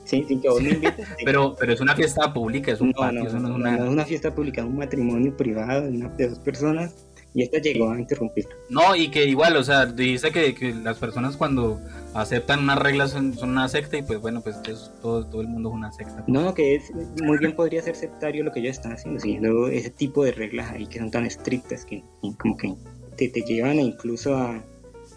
Sí, 0.09 0.25
sin 0.27 0.41
que 0.41 0.49
vos 0.49 0.63
me 0.63 0.71
invites. 0.71 1.07
pero, 1.25 1.55
pero 1.61 1.75
es 1.75 1.81
una 1.83 1.95
fiesta 1.95 2.33
pública, 2.33 2.73
es 2.73 2.81
un 2.81 2.93
no, 2.93 3.13
no, 3.13 3.25
no, 3.25 3.27
es 3.27 3.35
una... 3.35 3.77
no, 3.77 3.85
es 3.85 3.91
una... 3.91 4.05
fiesta 4.07 4.35
pública, 4.35 4.63
es 4.63 4.67
un 4.67 4.79
matrimonio 4.79 5.37
privado 5.37 5.83
de, 5.83 5.91
una, 5.91 6.09
de 6.09 6.31
dos 6.31 6.39
personas 6.39 6.95
y 7.35 7.43
esta 7.43 7.59
llegó 7.59 7.91
a 7.91 8.01
interrumpir. 8.01 8.49
No, 8.71 8.97
y 8.97 9.09
que 9.11 9.27
igual, 9.27 9.57
o 9.57 9.63
sea, 9.63 9.85
dice 9.85 10.31
que, 10.31 10.55
que 10.55 10.73
las 10.73 10.97
personas 10.97 11.37
cuando 11.37 11.79
aceptan 12.15 12.61
unas 12.61 12.79
reglas 12.79 13.11
son, 13.11 13.35
son, 13.35 13.51
una 13.51 13.69
secta 13.69 13.99
y 13.99 14.03
pues 14.03 14.19
bueno, 14.19 14.41
pues 14.41 14.57
todo, 15.03 15.27
todo 15.27 15.43
el 15.43 15.49
mundo 15.49 15.69
es 15.69 15.75
una 15.75 15.93
secta. 15.93 16.25
No, 16.27 16.55
que 16.55 16.77
es, 16.77 16.91
muy 17.23 17.37
bien 17.37 17.55
podría 17.55 17.83
ser 17.83 17.95
sectario 17.95 18.45
lo 18.45 18.51
que 18.53 18.61
ellos 18.61 18.77
están 18.77 18.93
haciendo, 18.93 19.21
siguiendo 19.21 19.69
ese 19.69 19.91
tipo 19.91 20.25
de 20.25 20.33
reglas 20.33 20.73
ahí 20.73 20.87
que 20.87 21.01
son 21.01 21.11
tan 21.11 21.27
estrictas 21.27 21.85
que 21.85 22.03
como 22.39 22.57
que 22.57 22.75
te, 23.17 23.29
te 23.29 23.43
llevan 23.43 23.79
incluso 23.79 24.35
a, 24.35 24.65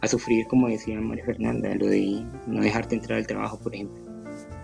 a 0.01 0.07
sufrir, 0.07 0.47
como 0.47 0.67
decía 0.67 0.99
María 0.99 1.23
Fernanda, 1.23 1.73
lo 1.75 1.87
de 1.87 2.23
no 2.47 2.61
dejarte 2.61 2.95
entrar 2.95 3.19
al 3.19 3.27
trabajo, 3.27 3.57
por 3.59 3.73
ejemplo. 3.73 4.00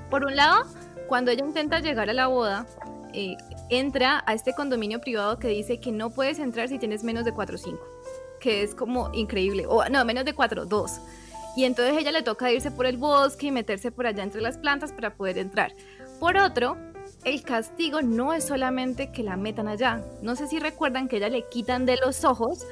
Por 0.10 0.26
un 0.26 0.36
lado, 0.36 0.66
cuando 1.08 1.32
ella 1.32 1.46
intenta 1.46 1.80
llegar 1.80 2.10
a 2.10 2.14
la 2.14 2.28
boda, 2.28 2.66
eh, 3.14 3.36
entra 3.70 4.24
a 4.26 4.34
este 4.34 4.54
condominio 4.54 5.02
privado 5.02 5.38
que 5.40 5.50
dice 5.50 5.80
que 5.80 5.92
no 5.92 6.10
puedes 6.10 6.40
entrar 6.40 6.70
si 6.70 6.80
tienes 6.80 7.04
menos 7.04 7.26
de 7.26 7.34
4 7.34 7.56
o 7.56 7.58
5, 7.58 7.80
que 8.40 8.64
es 8.64 8.74
como 8.74 9.14
increíble, 9.14 9.66
o 9.68 9.88
no, 9.90 10.06
menos 10.06 10.24
de 10.26 10.34
4, 10.34 10.66
2. 10.66 10.92
Y 11.58 11.66
entonces 11.66 11.98
ella 11.98 12.12
le 12.12 12.22
toca 12.22 12.52
irse 12.52 12.72
por 12.72 12.86
el 12.86 12.98
bosque 12.98 13.48
y 13.48 13.52
meterse 13.52 13.92
por 13.92 14.06
allá 14.06 14.24
entre 14.24 14.42
las 14.42 14.58
plantas 14.58 14.94
para 14.94 15.16
poder 15.16 15.40
entrar. 15.40 15.74
Por 16.20 16.38
otro, 16.38 16.78
el 17.26 17.42
castigo 17.42 18.02
no 18.02 18.34
es 18.34 18.46
solamente 18.46 19.12
que 19.12 19.24
la 19.24 19.36
metan 19.36 19.68
allá. 19.68 20.04
No 20.22 20.36
sé 20.36 20.48
si 20.48 20.60
recuerdan 20.60 21.08
que 21.08 21.18
ella 21.18 21.30
le 21.30 21.48
quitan 21.50 21.86
de 21.86 21.98
los 21.98 22.24
ojos 22.24 22.66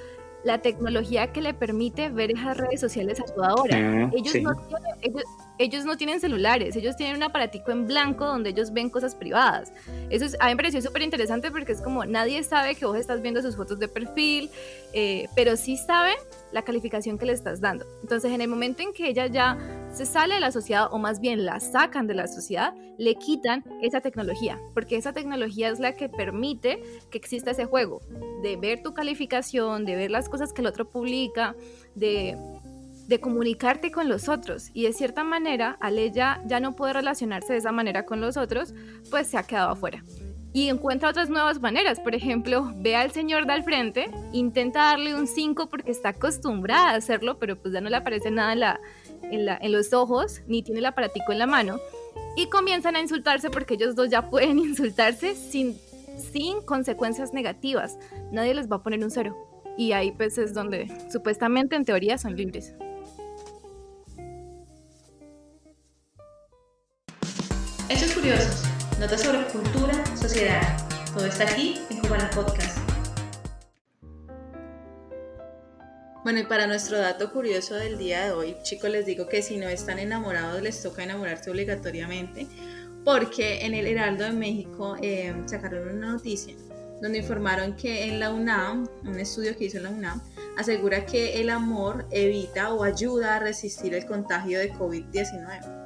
la 0.46 0.60
tecnología 0.60 1.34
que 1.34 1.42
le 1.42 1.56
permite 1.56 2.10
ver 2.10 2.32
esas 2.32 2.56
redes 2.58 2.80
sociales 2.80 3.20
a 3.20 3.24
toda 3.24 3.56
hora. 3.56 3.76
Ah, 3.76 4.12
ellos, 4.16 4.36
no 4.44 4.54
tienen, 4.68 4.96
ellos, 5.02 5.24
no 5.86 5.98
tienen 5.98 6.20
celulares, 6.20 6.76
ellos 6.76 6.96
tienen 6.96 7.18
un 7.18 7.24
aparatico 7.24 7.72
en 7.72 7.88
blanco 7.88 8.26
donde 8.26 8.50
ellos 8.50 8.72
ven 8.74 8.90
cosas 8.90 9.16
privadas. 9.16 9.72
Eso 10.10 10.26
es, 10.26 10.36
a 10.40 10.46
mí 10.46 10.52
me 10.52 10.58
pareció 10.58 10.82
súper 10.82 11.02
interesante 11.02 11.52
porque 11.52 11.72
es 11.72 11.82
como 11.82 12.06
nadie 12.06 12.44
sabe 12.44 12.76
que 12.76 12.86
vos 12.86 12.98
estás 12.98 13.22
viendo 13.22 13.42
sus 13.42 13.56
fotos 13.56 13.80
de 13.80 13.88
perfil, 13.88 14.50
eh, 14.94 15.28
pero 15.36 15.58
sí 15.58 15.78
saben 15.78 16.16
la 16.52 16.62
calificación 16.62 17.18
que 17.18 17.26
le 17.26 17.34
estás 17.34 17.60
dando. 17.62 17.86
Entonces, 18.02 18.32
en 18.32 18.42
el 18.42 18.48
momento 18.48 18.84
en 18.84 18.94
que 18.94 19.10
ella 19.10 19.28
ya 19.28 19.58
se 19.94 20.06
sale 20.06 20.36
de 20.36 20.40
la 20.40 20.52
sociedad, 20.52 20.88
o 20.92 20.98
más 20.98 21.20
bien 21.20 21.46
la 21.46 21.60
sacan 21.60 22.08
de 22.08 22.14
la 22.14 22.28
sociedad, 22.28 22.74
le 22.98 23.16
quitan 23.16 23.64
esa 23.82 24.02
tecnología, 24.02 24.60
porque 24.74 24.98
esa 24.98 25.14
tecnología 25.14 25.70
es 25.70 25.80
la 25.80 25.94
que 25.94 26.10
permite 26.10 26.82
que 27.10 27.18
exista 27.18 27.52
ese 27.52 27.66
juego, 27.66 28.02
de 28.42 28.58
ver 28.58 28.84
tu 28.84 28.94
calificación, 28.94 29.86
de 29.86 29.96
ver 29.96 30.12
las 30.12 30.30
cosas 30.30 30.54
que 30.54 30.62
el 30.62 30.68
otro 30.68 30.90
publica, 30.90 31.56
de, 31.96 32.38
de 33.08 33.20
comunicarte 33.20 33.92
con 33.92 34.10
los 34.10 34.30
otros. 34.30 34.70
Y 34.74 34.84
de 34.84 34.94
cierta 34.94 35.24
manera, 35.24 35.78
al 35.80 36.00
ella 36.00 36.42
ya 36.46 36.60
no 36.60 36.76
puede 36.76 36.94
relacionarse 36.94 37.54
de 37.54 37.60
esa 37.60 37.72
manera 37.72 38.06
con 38.06 38.22
los 38.22 38.38
otros, 38.38 38.74
pues 39.10 39.28
se 39.28 39.38
ha 39.38 39.44
quedado 39.44 39.72
afuera 39.72 40.04
y 40.56 40.70
encuentra 40.70 41.10
otras 41.10 41.30
nuevas 41.30 41.60
maneras. 41.60 42.00
Por 42.00 42.16
ejemplo, 42.16 42.72
ve 42.78 42.96
al 42.96 43.12
señor 43.12 43.46
de 43.46 43.62
frente, 43.62 44.10
intenta 44.32 44.84
darle 44.84 45.14
un 45.14 45.28
5 45.28 45.68
porque 45.70 45.92
está 45.92 46.10
acostumbrada 46.10 46.92
a 46.92 46.96
hacerlo, 46.96 47.38
pero 47.40 47.58
pues 47.58 47.74
ya 47.74 47.82
no 47.82 47.90
le 47.90 47.98
aparece 47.98 48.32
nada 48.32 48.80
en 49.22 49.72
los 49.74 49.92
ojos, 49.92 50.44
ni 50.48 50.64
tiene 50.64 50.80
el 50.80 50.86
aparatico 50.86 51.34
en 51.34 51.40
la 51.40 51.46
mano. 51.46 51.78
Y 52.38 52.48
comienzan 52.48 52.96
a 52.96 53.02
insultarse 53.02 53.50
porque 53.50 53.74
ellos 53.74 53.96
dos 53.96 54.10
ya 54.10 54.22
pueden 54.30 54.60
insultarse 54.60 55.36
sin, 55.36 55.78
sin 56.32 56.62
consecuencias 56.62 57.34
negativas. 57.34 58.00
Nadie 58.32 58.54
les 58.54 58.72
va 58.72 58.78
a 58.78 58.82
poner 58.82 59.04
un 59.04 59.12
cero. 59.12 59.36
Y 59.78 59.92
ahí 59.92 60.14
pues 60.14 60.38
es 60.38 60.54
donde 60.54 60.88
supuestamente 61.12 61.76
en 61.76 61.84
teoría 61.84 62.18
son 62.18 62.38
libres. 62.38 62.74
Hechos 67.88 68.14
curiosos. 68.14 68.64
Notas 69.00 69.22
sobre 69.22 69.46
cultura, 69.46 69.94
sociedad. 70.16 70.76
Todo 71.14 71.28
está 71.28 71.44
aquí 71.44 71.80
en 71.92 72.00
Cubana 72.00 72.28
Podcast. 72.32 72.80
Bueno, 76.24 76.40
y 76.40 76.46
para 76.46 76.66
nuestro 76.66 76.98
dato 76.98 77.32
curioso 77.32 77.76
del 77.76 78.00
día 78.00 78.26
de 78.26 78.32
hoy, 78.32 78.58
chicos, 78.64 78.90
les 78.90 79.06
digo 79.06 79.28
que 79.28 79.44
si 79.44 79.58
no 79.58 79.68
están 79.68 80.00
enamorados, 80.00 80.64
les 80.64 80.82
toca 80.82 81.04
enamorarse 81.04 81.52
obligatoriamente, 81.52 82.48
porque 83.04 83.64
en 83.64 83.76
el 83.76 83.86
Heraldo 83.86 84.24
de 84.24 84.32
México 84.32 84.98
eh, 85.00 85.36
sacaron 85.46 85.96
una 85.96 86.14
noticia 86.14 86.56
donde 87.04 87.20
informaron 87.20 87.76
que 87.76 88.08
en 88.08 88.20
la 88.20 88.32
UNAM, 88.32 88.90
un 89.04 89.20
estudio 89.20 89.56
que 89.56 89.66
hizo 89.66 89.78
en 89.78 89.84
la 89.84 89.90
UNAM, 89.92 90.24
asegura 90.58 91.06
que 91.06 91.40
el 91.40 91.52
amor 91.52 92.08
evita 92.10 92.74
o 92.74 92.84
ayuda 92.84 93.36
a 93.36 93.40
resistir 93.40 93.94
el 93.94 94.08
contagio 94.08 94.58
de 94.58 94.74
COVID-19. 94.74 95.85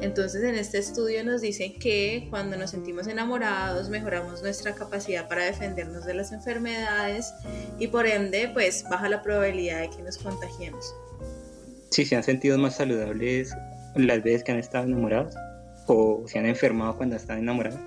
Entonces 0.00 0.42
en 0.44 0.54
este 0.54 0.78
estudio 0.78 1.24
nos 1.24 1.40
dicen 1.40 1.78
que 1.78 2.26
cuando 2.30 2.56
nos 2.56 2.70
sentimos 2.70 3.06
enamorados 3.06 3.88
mejoramos 3.88 4.42
nuestra 4.42 4.74
capacidad 4.74 5.28
para 5.28 5.44
defendernos 5.44 6.06
de 6.06 6.14
las 6.14 6.32
enfermedades 6.32 7.32
y 7.78 7.88
por 7.88 8.06
ende 8.06 8.50
pues 8.52 8.84
baja 8.88 9.08
la 9.08 9.22
probabilidad 9.22 9.80
de 9.80 9.90
que 9.90 10.02
nos 10.02 10.16
contagiemos. 10.18 10.94
Sí, 11.90 12.04
se 12.04 12.16
han 12.16 12.22
sentido 12.22 12.56
más 12.56 12.76
saludables 12.76 13.54
las 13.96 14.22
veces 14.22 14.44
que 14.44 14.52
han 14.52 14.58
estado 14.58 14.84
enamorados 14.84 15.34
o 15.86 16.22
se 16.26 16.38
han 16.38 16.46
enfermado 16.46 16.96
cuando 16.96 17.16
están 17.16 17.38
enamorados. 17.38 17.80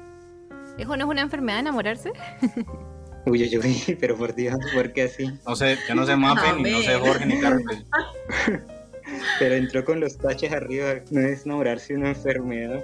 ¿Eso 0.78 0.98
no 0.98 1.06
es 1.06 1.10
una 1.10 1.22
enfermedad 1.22 1.60
enamorarse? 1.60 2.12
Uy, 3.26 3.50
yo, 3.50 3.62
pero 4.00 4.18
por 4.18 4.36
Dios, 4.36 4.56
¿por 4.74 4.92
qué 4.92 5.04
así? 5.04 5.32
No 5.48 5.56
sé, 5.56 5.78
yo 5.88 5.96
no 5.96 6.06
sé 6.06 6.16
Mappen, 6.16 6.62
ni 6.62 6.72
no 6.72 6.82
sé 6.82 6.96
Jorge, 6.96 7.26
ni 7.26 7.40
Carlos. 7.40 7.64
Pero 9.40 9.56
entró 9.56 9.84
con 9.86 10.00
los 10.00 10.18
taches 10.18 10.52
arriba, 10.52 10.96
no 11.12 11.22
es 11.22 11.46
enamorarse 11.46 11.94
de 11.94 12.00
una 12.00 12.10
enfermedad. 12.10 12.82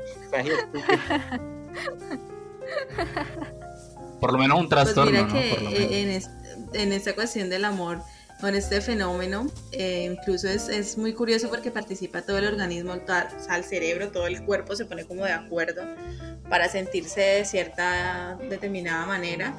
Por 4.19 4.33
lo 4.33 4.39
menos 4.39 4.59
un 4.59 4.67
Pues 4.69 4.83
trastorno, 4.83 5.11
mira 5.11 5.23
¿no? 5.27 5.33
que 5.33 5.49
Por 5.53 5.61
lo 5.63 5.69
eh, 5.69 5.73
menos. 5.79 5.91
en, 5.93 6.09
es- 6.09 6.29
en 6.73 6.93
esta 6.93 7.15
cuestión 7.15 7.49
del 7.49 7.65
amor, 7.65 7.99
con 8.41 8.53
este 8.55 8.79
fenómeno, 8.81 9.47
eh, 9.71 10.07
incluso 10.11 10.47
es, 10.47 10.69
es 10.69 10.97
muy 10.97 11.13
curioso 11.13 11.49
porque 11.49 11.71
participa 11.71 12.21
todo 12.21 12.37
el 12.37 12.45
organismo, 12.47 12.97
toda- 12.99 13.29
o 13.37 13.43
sea, 13.43 13.57
el 13.57 13.63
cerebro, 13.63 14.09
todo 14.11 14.27
el 14.27 14.43
cuerpo 14.43 14.75
se 14.75 14.85
pone 14.85 15.05
como 15.05 15.25
de 15.25 15.31
acuerdo 15.33 15.83
para 16.49 16.67
sentirse 16.69 17.21
de 17.21 17.45
cierta 17.45 18.37
determinada 18.49 19.05
manera 19.05 19.53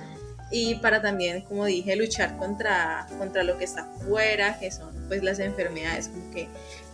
y 0.53 0.77
para 0.77 1.01
también, 1.03 1.43
como 1.43 1.65
dije, 1.65 1.95
luchar 1.97 2.37
contra, 2.39 3.07
contra 3.19 3.43
lo 3.45 3.57
que 3.59 3.65
está 3.65 3.83
afuera, 3.83 4.59
que 4.59 4.71
son 4.71 4.91
pues 5.09 5.23
las 5.23 5.39
enfermedades, 5.41 6.09
como 6.09 6.31
que 6.33 6.49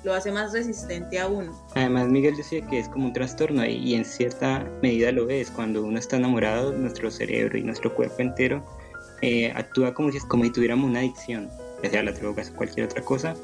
lo 0.04 0.14
hace 0.14 0.30
más 0.30 0.52
resistente 0.52 1.18
a 1.18 1.26
uno. 1.26 1.52
Además, 1.74 2.08
Miguel 2.08 2.36
decía 2.36 2.64
que 2.66 2.78
es 2.78 2.88
como 2.88 3.06
un 3.06 3.12
trastorno 3.12 3.64
y, 3.66 3.94
en 3.94 4.04
cierta 4.04 4.64
medida 4.82 5.10
lo 5.12 5.28
es. 5.28 5.50
Cuando 5.50 5.82
uno 5.84 5.98
está 5.98 6.16
enamorado, 6.16 6.72
nuestro 6.72 7.10
cerebro 7.10 7.58
y 7.58 7.62
nuestro 7.62 7.94
cuerpo 7.94 8.16
entero 8.20 8.64
eh, 9.22 9.50
actúa 9.54 9.94
como 9.94 10.12
si, 10.12 10.18
como 10.20 10.44
si 10.44 10.50
tuviéramos 10.52 10.88
una 10.88 11.00
adicción, 11.00 11.48
ya 11.82 11.90
sea 11.90 12.02
la 12.02 12.12
drogas 12.12 12.50
o 12.50 12.54
cualquier 12.56 12.86
otra 12.86 13.02
cosa. 13.02 13.34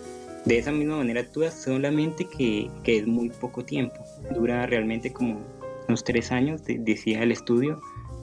De 0.45 0.59
esa 0.59 0.73
misma 0.73 0.97
manera 0.97 1.21
actúa 1.21 1.51
solamente 1.51 2.25
que, 2.27 2.71
que 2.83 2.99
es 2.99 3.07
muy 3.07 3.31
poco 3.31 3.65
tiempo. 3.65 4.05
Dura 4.35 4.67
realmente 4.67 5.13
como 5.13 5.41
unos 5.89 6.05
tres 6.05 6.33
años, 6.33 6.65
de- 6.65 6.79
decía 6.79 7.23
el 7.23 7.33
estudio. 7.33 7.81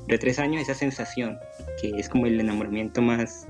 De 0.08 0.18
tres 0.18 0.40
años 0.40 0.62
esa 0.62 0.74
sensación, 0.76 1.38
que 1.82 1.90
es 2.00 2.10
como 2.10 2.26
el 2.26 2.40
enamoramiento 2.40 3.02
más 3.02 3.48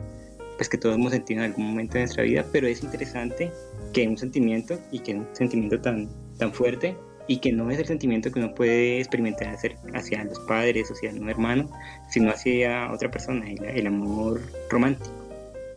pues 0.58 0.68
que 0.68 0.78
todos 0.78 0.96
hemos 0.96 1.14
sentido 1.14 1.40
en 1.40 1.52
algún 1.52 1.68
momento 1.68 1.94
de 1.94 2.00
nuestra 2.02 2.24
vida, 2.24 2.46
pero 2.52 2.68
es 2.68 2.84
interesante 2.84 3.50
que 3.94 4.08
un 4.08 4.18
sentimiento 4.18 4.80
y 4.92 5.00
que 5.00 5.16
un 5.16 5.28
sentimiento 5.34 5.80
tan, 5.80 6.10
tan 6.38 6.54
fuerte 6.54 6.96
y 7.28 7.38
que 7.38 7.52
no 7.52 7.70
es 7.70 7.78
el 7.78 7.86
sentimiento 7.86 8.32
que 8.32 8.40
uno 8.40 8.56
puede 8.56 8.98
experimentar 8.98 9.50
hacer 9.50 9.76
hacia 9.94 10.24
los 10.24 10.40
padres 10.40 10.90
o 10.90 10.94
hacia 10.94 11.12
un 11.12 11.30
hermano, 11.30 11.70
sino 12.10 12.32
hacia 12.32 12.92
otra 12.92 13.12
persona, 13.12 13.48
el, 13.50 13.64
el 13.64 13.86
amor 13.86 14.42
romántico. 14.70 15.14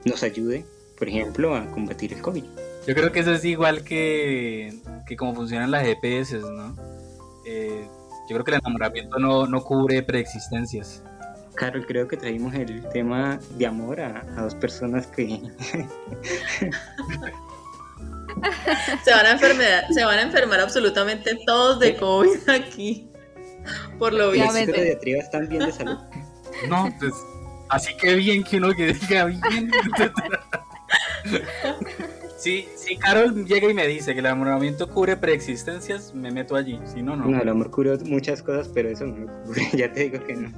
Nos 0.07 0.23
ayude, 0.23 0.65
por 0.99 1.09
ejemplo, 1.09 1.55
a 1.55 1.67
combatir 1.67 2.15
el 2.15 2.23
COVID. 2.23 2.45
Yo 2.87 2.95
creo 2.95 3.13
que 3.13 3.21
eso 3.21 3.33
es 3.33 3.45
igual 3.45 3.85
que, 3.85 4.73
que 5.07 5.15
como 5.17 5.35
funcionan 5.35 5.71
las 5.71 5.87
EPS, 5.87 6.41
¿no? 6.41 6.75
Eh, 7.47 7.87
yo 8.29 8.35
creo 8.37 8.45
que 8.45 8.51
el 8.53 8.61
enamoramiento 8.61 9.19
no, 9.19 9.47
no 9.47 9.63
cubre 9.63 10.03
preexistencias. 10.03 11.03
Carol, 11.55 11.85
creo 11.87 12.09
que 12.09 12.17
traímos 12.17 12.55
el 12.55 12.83
tema 12.89 13.39
de 13.59 13.67
amor 13.67 14.01
a, 14.01 14.25
a 14.37 14.43
dos 14.43 14.55
personas 14.55 15.07
que 15.07 15.39
Se 19.05 19.11
van, 19.11 19.27
a 19.27 19.33
enfermedad, 19.33 19.85
se 19.91 20.05
van 20.05 20.19
a 20.19 20.23
enfermar 20.23 20.61
absolutamente 20.61 21.39
todos 21.47 21.79
de 21.79 21.97
COVID 21.97 22.49
aquí, 22.49 23.09
por 23.99 24.13
lo 24.13 24.33
los 24.33 24.55
visto. 24.55 24.73
De 24.73 24.93
Atriba 24.93 25.21
están 25.21 25.49
bien 25.49 25.67
de 25.67 25.73
salud. 25.73 25.99
No, 26.69 26.89
pues 26.99 27.13
así 27.69 27.97
que 27.97 28.15
bien 28.15 28.43
que 28.43 28.57
uno 28.57 28.73
que 28.73 28.95
diga 28.95 29.27
bien. 29.27 29.71
Sí, 32.43 32.67
si 32.75 32.97
Carol 32.97 33.47
llega 33.47 33.71
y 33.71 33.75
me 33.75 33.87
dice 33.87 34.15
que 34.15 34.19
el 34.19 34.27
enamoramiento 34.27 34.91
cubre 34.91 35.17
preexistencias, 35.17 36.13
me 36.13 36.33
meto 36.33 36.57
allí. 36.57 36.81
Si 36.93 37.01
no, 37.01 37.15
no. 37.15 37.27
No, 37.27 37.41
el 37.41 37.49
amor 37.49 37.71
cura 37.71 37.97
muchas 38.05 38.43
cosas, 38.43 38.69
pero 38.69 38.89
eso 38.89 39.07
no 39.07 39.27
lo 39.27 39.45
cubre, 39.45 39.69
ya 39.73 39.93
te 39.93 40.09
digo 40.09 40.25
que 40.27 40.35
no. 40.35 40.51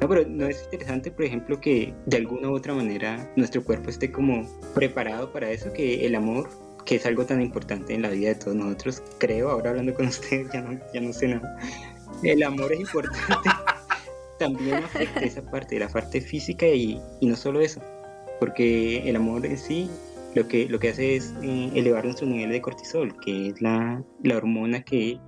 No, 0.00 0.08
pero 0.08 0.24
no 0.26 0.46
es 0.46 0.62
interesante, 0.64 1.10
por 1.10 1.24
ejemplo, 1.24 1.60
que 1.60 1.94
de 2.06 2.16
alguna 2.18 2.50
u 2.50 2.54
otra 2.54 2.74
manera 2.74 3.30
nuestro 3.36 3.62
cuerpo 3.64 3.90
esté 3.90 4.10
como 4.10 4.46
preparado 4.74 5.32
para 5.32 5.50
eso, 5.50 5.72
que 5.72 6.06
el 6.06 6.14
amor, 6.14 6.48
que 6.84 6.96
es 6.96 7.06
algo 7.06 7.24
tan 7.24 7.40
importante 7.40 7.94
en 7.94 8.02
la 8.02 8.10
vida 8.10 8.28
de 8.28 8.34
todos 8.36 8.56
nosotros, 8.56 9.02
creo, 9.18 9.50
ahora 9.50 9.70
hablando 9.70 9.94
con 9.94 10.06
ustedes, 10.08 10.48
ya 10.52 10.62
no, 10.62 10.78
ya 10.92 11.00
no 11.00 11.12
sé 11.12 11.28
nada, 11.28 11.58
el 12.22 12.42
amor 12.42 12.72
es 12.72 12.80
importante, 12.80 13.50
también 14.38 14.76
afecta 14.76 15.20
esa 15.20 15.42
parte, 15.42 15.78
la 15.78 15.88
parte 15.88 16.20
física 16.20 16.66
y, 16.66 17.00
y 17.20 17.26
no 17.26 17.36
solo 17.36 17.60
eso, 17.60 17.80
porque 18.38 19.08
el 19.08 19.16
amor 19.16 19.44
en 19.44 19.58
sí 19.58 19.90
lo 20.34 20.46
que, 20.46 20.68
lo 20.68 20.78
que 20.78 20.90
hace 20.90 21.16
es 21.16 21.34
eh, 21.42 21.70
elevar 21.74 22.04
nuestro 22.04 22.26
nivel 22.26 22.50
de 22.50 22.60
cortisol, 22.60 23.14
que 23.20 23.48
es 23.48 23.60
la, 23.60 24.02
la 24.22 24.36
hormona 24.36 24.82
que, 24.82 25.18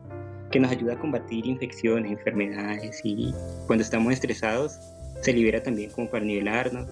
que 0.53 0.61
nos 0.61 0.70
ayuda 0.70 0.92
a 0.92 0.98
combatir 0.98 1.46
infecciones, 1.46 2.12
enfermedades 2.12 3.00
y 3.03 3.34
cuando 3.66 3.82
estamos 3.82 4.12
estresados 4.12 4.78
se 5.22 5.32
libera 5.32 5.62
también 5.62 5.90
como 5.90 6.09
para 6.09 6.24
nivelarnos. 6.24 6.88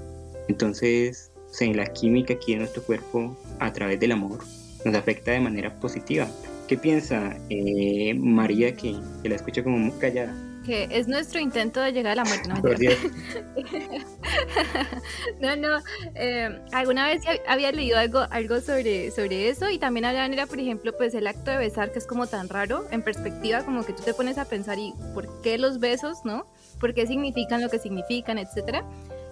Entonces, 0.48 1.30
o 1.48 1.52
sea, 1.52 1.72
la 1.74 1.86
química 1.86 2.34
aquí 2.34 2.54
en 2.54 2.60
nuestro 2.60 2.82
cuerpo 2.82 3.36
a 3.60 3.72
través 3.72 4.00
del 4.00 4.12
amor 4.12 4.40
nos 4.84 4.94
afecta 4.94 5.32
de 5.32 5.40
manera 5.40 5.78
positiva. 5.78 6.26
¿Qué 6.66 6.76
piensa 6.76 7.36
eh, 7.50 8.14
María 8.14 8.74
que, 8.74 8.96
la 9.24 9.34
escucho 9.34 9.62
como 9.62 9.96
callada? 9.98 10.34
Que 10.70 10.86
es 10.88 11.08
nuestro 11.08 11.40
intento 11.40 11.80
de 11.80 11.92
llegar 11.92 12.12
a 12.12 12.22
la 12.22 12.24
muerte. 12.24 12.48
No, 12.48 12.54
no, 15.40 15.56
no. 15.56 15.82
eh, 16.14 16.60
alguna 16.70 17.08
vez 17.08 17.24
había 17.48 17.72
leído 17.72 17.98
algo, 17.98 18.20
algo 18.30 18.60
sobre, 18.60 19.10
sobre 19.10 19.48
eso 19.48 19.68
y 19.68 19.78
también 19.78 20.04
hablaban, 20.04 20.32
era, 20.32 20.46
por 20.46 20.60
ejemplo, 20.60 20.96
pues 20.96 21.12
el 21.14 21.26
acto 21.26 21.50
de 21.50 21.56
besar, 21.56 21.90
que 21.90 21.98
es 21.98 22.06
como 22.06 22.28
tan 22.28 22.48
raro 22.48 22.86
en 22.92 23.02
perspectiva, 23.02 23.64
como 23.64 23.84
que 23.84 23.94
tú 23.94 24.04
te 24.04 24.14
pones 24.14 24.38
a 24.38 24.44
pensar 24.44 24.78
y 24.78 24.94
por 25.12 25.42
qué 25.42 25.58
los 25.58 25.80
besos, 25.80 26.18
¿no? 26.24 26.46
¿Por 26.78 26.94
qué 26.94 27.04
significan 27.04 27.62
lo 27.62 27.68
que 27.68 27.80
significan, 27.80 28.38
etcétera? 28.38 28.84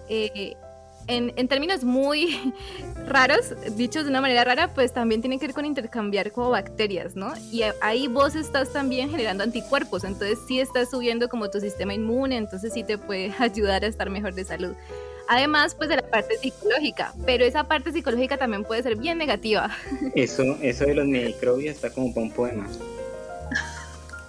Eh, 0.09 0.57
en, 1.09 1.33
en 1.35 1.47
términos 1.47 1.83
muy 1.83 2.53
raros, 3.07 3.53
dichos 3.75 4.05
de 4.05 4.09
una 4.09 4.21
manera 4.21 4.43
rara, 4.43 4.73
pues 4.73 4.93
también 4.93 5.21
tiene 5.21 5.39
que 5.39 5.47
ver 5.47 5.55
con 5.55 5.65
intercambiar 5.65 6.31
como 6.31 6.51
bacterias, 6.51 7.15
¿no? 7.15 7.33
Y 7.51 7.63
ahí 7.81 8.07
vos 8.07 8.35
estás 8.35 8.71
también 8.71 9.09
generando 9.09 9.43
anticuerpos, 9.43 10.03
entonces 10.03 10.39
sí 10.47 10.59
estás 10.59 10.91
subiendo 10.91 11.27
como 11.27 11.49
tu 11.49 11.59
sistema 11.59 11.93
inmune, 11.93 12.37
entonces 12.37 12.71
sí 12.73 12.83
te 12.83 12.97
puede 12.97 13.33
ayudar 13.39 13.83
a 13.83 13.87
estar 13.87 14.09
mejor 14.09 14.33
de 14.33 14.45
salud. 14.45 14.73
Además, 15.27 15.75
pues 15.75 15.89
de 15.89 15.97
la 15.97 16.09
parte 16.09 16.37
psicológica, 16.37 17.13
pero 17.25 17.45
esa 17.45 17.63
parte 17.65 17.91
psicológica 17.91 18.37
también 18.37 18.63
puede 18.63 18.81
ser 18.81 18.95
bien 18.95 19.17
negativa. 19.17 19.69
Eso, 20.15 20.43
eso 20.61 20.85
de 20.85 20.95
los 20.95 21.05
microbios 21.05 21.75
está 21.75 21.91
como 21.91 22.13
para 22.13 22.25
un 22.25 22.31
poema. 22.31 22.67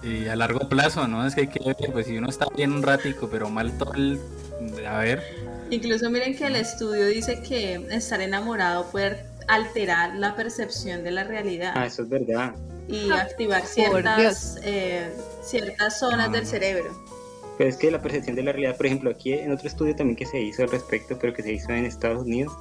Y 0.02 0.28
a 0.28 0.36
largo 0.36 0.68
plazo, 0.68 1.06
¿no? 1.08 1.26
Es 1.26 1.34
que 1.34 1.42
hay 1.42 1.48
que 1.48 1.60
ver, 1.64 1.76
pues 1.92 2.06
si 2.06 2.16
uno 2.16 2.28
está 2.28 2.46
bien 2.56 2.72
un 2.72 2.82
ratico, 2.82 3.28
pero 3.30 3.50
mal 3.50 3.76
todo 3.76 3.94
el... 3.94 4.18
A 4.86 4.98
ver, 4.98 5.22
Incluso 5.70 6.10
miren 6.10 6.36
que 6.36 6.46
el 6.46 6.56
estudio 6.56 7.06
dice 7.06 7.40
que 7.42 7.74
estar 7.90 8.20
enamorado 8.20 8.90
puede 8.90 9.18
alterar 9.48 10.14
la 10.16 10.34
percepción 10.36 11.02
de 11.04 11.10
la 11.12 11.24
realidad 11.24 11.72
Ah, 11.76 11.86
eso 11.86 12.02
es 12.02 12.08
verdad. 12.08 12.54
y 12.88 13.10
activar 13.10 13.64
ciertas, 13.66 14.58
eh, 14.64 15.10
ciertas 15.42 15.98
zonas 16.00 16.28
Ah. 16.28 16.32
del 16.32 16.46
cerebro. 16.46 16.90
Pero 17.56 17.70
es 17.70 17.76
que 17.76 17.90
la 17.90 18.00
percepción 18.02 18.34
de 18.36 18.42
la 18.42 18.52
realidad, 18.52 18.76
por 18.76 18.86
ejemplo, 18.86 19.10
aquí 19.10 19.32
en 19.34 19.52
otro 19.52 19.68
estudio 19.68 19.94
también 19.94 20.16
que 20.16 20.26
se 20.26 20.40
hizo 20.40 20.62
al 20.62 20.70
respecto, 20.70 21.18
pero 21.20 21.32
que 21.34 21.42
se 21.42 21.52
hizo 21.52 21.70
en 21.72 21.84
Estados 21.84 22.22
Unidos, 22.22 22.52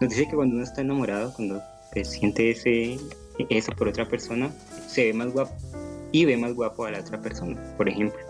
nos 0.00 0.10
dice 0.10 0.26
que 0.28 0.34
cuando 0.36 0.56
uno 0.56 0.64
está 0.64 0.82
enamorado, 0.82 1.32
cuando 1.34 1.60
pues, 1.92 2.10
siente 2.10 2.50
ese, 2.50 2.98
eso 3.48 3.72
por 3.72 3.88
otra 3.88 4.06
persona, 4.08 4.50
se 4.86 5.04
ve 5.06 5.12
más 5.14 5.32
guapo 5.32 5.54
y 6.12 6.24
ve 6.24 6.36
más 6.36 6.52
guapo 6.54 6.84
a 6.84 6.90
la 6.92 7.00
otra 7.00 7.20
persona, 7.20 7.58
por 7.76 7.88
ejemplo. 7.88 8.20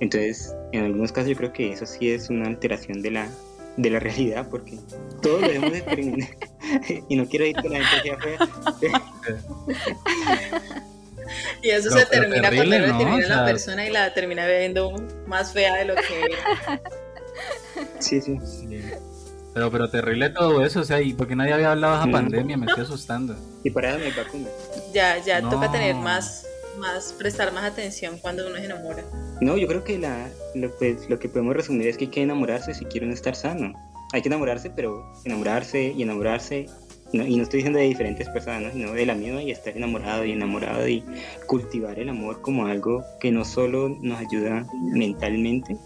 Entonces, 0.00 0.54
en 0.72 0.84
algunos 0.84 1.12
casos 1.12 1.30
yo 1.30 1.36
creo 1.36 1.52
que 1.52 1.72
eso 1.72 1.86
sí 1.86 2.10
es 2.10 2.30
una 2.30 2.46
alteración 2.46 3.02
de 3.02 3.10
la, 3.10 3.28
de 3.76 3.90
la 3.90 3.98
realidad, 4.00 4.48
porque 4.50 4.78
todos 5.22 5.40
lo 5.40 5.48
debemos 5.48 5.72
experimentar. 5.74 6.36
y 7.08 7.16
no 7.16 7.26
quiero 7.26 7.46
ir 7.46 7.56
con 7.56 7.72
la 7.72 7.84
gente 7.84 8.08
sea 8.08 8.18
fea. 8.18 8.38
Y 11.62 11.70
eso 11.70 11.90
No, 11.90 11.96
se 11.98 12.06
pero 12.06 12.22
termina 12.22 12.50
terrible, 12.50 12.76
cuando 12.78 12.92
¿no? 12.92 12.98
termina 12.98 13.24
O 13.24 13.26
sea- 13.28 13.36
la 13.36 13.44
persona 13.46 13.86
y 13.86 13.90
la 13.90 14.14
termina 14.14 14.46
viendo 14.46 14.92
más 15.26 15.52
fea 15.52 15.76
de 15.76 15.84
lo 15.86 15.94
que 15.94 16.20
era. 16.20 16.80
Sí, 17.98 18.20
sí. 18.20 18.38
sí. 18.44 18.68
Pero, 19.52 19.70
pero 19.70 19.90
terrible 19.90 20.30
todo 20.30 20.64
eso, 20.64 20.80
o 20.80 20.84
sea, 20.84 21.00
¿y 21.00 21.12
por 21.12 21.26
qué 21.26 21.34
nadie 21.34 21.52
había 21.54 21.72
hablado 21.72 21.94
de 21.94 21.98
esa 22.00 22.06
Mm. 22.06 22.12
pandemia? 22.12 22.56
Me 22.56 22.66
estoy 22.66 22.84
asustando. 22.84 23.34
Y 23.64 23.70
para 23.70 23.94
hay 23.94 24.12
vacuna. 24.12 24.46
Ya, 24.92 25.18
ya 25.18 25.40
No. 25.40 25.48
toca 25.50 25.72
tener 25.72 25.96
más, 25.96 26.46
más, 26.78 27.12
prestar 27.18 27.52
más 27.52 27.64
atención 27.64 28.18
cuando 28.18 28.46
uno 28.46 28.56
se 28.56 28.64
enamora. 28.64 29.02
No, 29.40 29.56
yo 29.56 29.66
creo 29.66 29.84
que 29.84 29.98
la, 29.98 30.28
lo, 30.54 30.70
pues, 30.76 31.08
lo 31.08 31.18
que 31.18 31.28
podemos 31.28 31.54
resumir 31.54 31.88
es 31.88 31.96
que 31.96 32.04
hay 32.04 32.10
que 32.10 32.22
enamorarse 32.22 32.74
si 32.74 32.84
quiere 32.84 33.06
uno 33.06 33.14
estar 33.14 33.34
sano. 33.36 33.72
Hay 34.12 34.22
que 34.22 34.28
enamorarse, 34.28 34.70
pero 34.70 35.12
enamorarse 35.24 35.92
y 35.96 36.02
enamorarse. 36.02 36.66
no- 37.12 37.24
y 37.26 37.36
no 37.36 37.44
estoy 37.44 37.58
diciendo 37.58 37.78
de 37.78 37.84
diferentes 37.84 38.28
personas, 38.30 38.72
sino 38.72 38.92
de 38.92 39.06
la 39.06 39.14
misma 39.14 39.40
y 39.40 39.52
estar 39.52 39.76
enamorado 39.76 40.24
y 40.24 40.32
enamorado 40.32 40.88
y 40.88 41.04
cultivar 41.46 41.98
el 42.00 42.08
amor 42.08 42.40
como 42.40 42.66
algo 42.66 43.04
que 43.20 43.30
no 43.30 43.44
solo 43.44 43.88
nos 43.88 44.18
ayuda 44.18 44.66
mentalmente, 44.82 45.76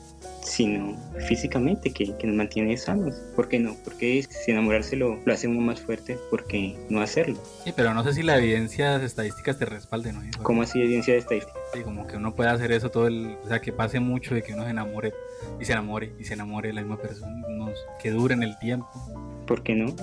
sino 0.43 0.97
físicamente, 1.27 1.93
que, 1.93 2.17
que 2.17 2.27
nos 2.27 2.37
mantiene 2.37 2.77
sanos. 2.77 3.15
¿Por 3.37 3.49
qué 3.49 3.59
no? 3.59 3.77
Porque 3.85 4.25
si 4.29 4.51
enamorarse 4.51 4.97
lo, 4.97 5.17
lo 5.25 5.33
hace 5.33 5.47
uno 5.49 5.61
más 5.61 5.81
fuerte, 5.81 6.17
¿por 6.31 6.47
qué 6.47 6.77
no 6.89 7.01
hacerlo? 7.01 7.39
Sí, 7.65 7.73
pero 7.77 7.93
no 7.95 8.03
sé 8.05 8.15
si 8.15 8.23
la 8.23 8.39
evidencia 8.39 8.97
estadísticas 9.03 9.59
te 9.59 9.65
respalden, 9.67 10.15
¿no? 10.15 10.43
¿Cómo 10.43 10.63
así 10.63 10.81
evidencia 10.81 11.13
de 11.15 11.21
estadística? 11.21 11.55
Sí, 11.75 11.83
como 11.83 12.07
que 12.07 12.17
uno 12.17 12.35
puede 12.35 12.51
hacer 12.51 12.73
eso 12.73 12.91
todo 12.91 13.07
el... 13.09 13.37
O 13.45 13.49
sea, 13.49 13.61
que 13.61 13.73
pase 13.73 14.01
mucho 14.01 14.35
de 14.35 14.43
que 14.43 14.55
uno 14.55 14.65
se 14.65 14.71
enamore 14.71 15.13
y 15.61 15.65
se 15.65 15.73
enamore 15.73 16.13
y 16.19 16.25
se 16.25 16.35
enamore 16.35 16.69
de 16.69 16.75
la 16.75 16.81
misma 16.83 16.97
persona, 16.99 17.47
unos- 17.49 17.79
que 18.03 18.11
dure 18.11 18.35
en 18.35 18.43
el 18.43 18.59
tiempo. 18.59 18.89
¿Por 19.47 19.63
qué 19.63 19.75
no? 19.75 19.95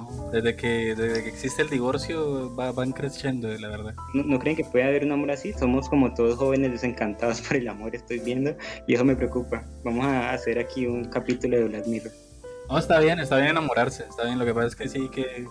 No, 0.00 0.30
desde 0.30 0.56
que, 0.56 0.94
desde 0.94 1.22
que 1.22 1.28
existe 1.28 1.62
el 1.62 1.70
divorcio 1.70 2.54
va, 2.54 2.72
van 2.72 2.92
creciendo, 2.92 3.48
la 3.48 3.68
verdad. 3.68 3.94
¿No, 4.14 4.22
¿No, 4.24 4.38
creen 4.38 4.56
que 4.56 4.64
puede 4.64 4.84
haber 4.84 5.04
un 5.04 5.12
amor 5.12 5.30
así? 5.30 5.52
Somos 5.52 5.88
como 5.88 6.14
todos 6.14 6.36
jóvenes 6.36 6.72
desencantados 6.72 7.40
por 7.48 7.56
el 7.56 7.68
amor, 7.68 7.94
estoy 7.94 8.18
viendo, 8.20 8.56
y 8.86 8.94
eso 8.94 9.04
me 9.04 9.16
preocupa. 9.16 9.64
Vamos 9.84 10.06
a 10.06 10.32
hacer 10.32 10.58
aquí 10.58 10.86
un 10.86 11.04
capítulo 11.04 11.56
de 11.56 11.64
Black 11.64 11.86
Mirror. 11.86 12.12
No, 12.68 12.78
está 12.78 13.00
bien, 13.00 13.18
está 13.18 13.36
bien 13.36 13.48
enamorarse, 13.48 14.04
está 14.08 14.24
bien. 14.24 14.38
Lo 14.38 14.44
que 14.44 14.54
pasa 14.54 14.68
es 14.68 14.76
que 14.76 14.88
sí 14.88 15.08
que 15.08 15.46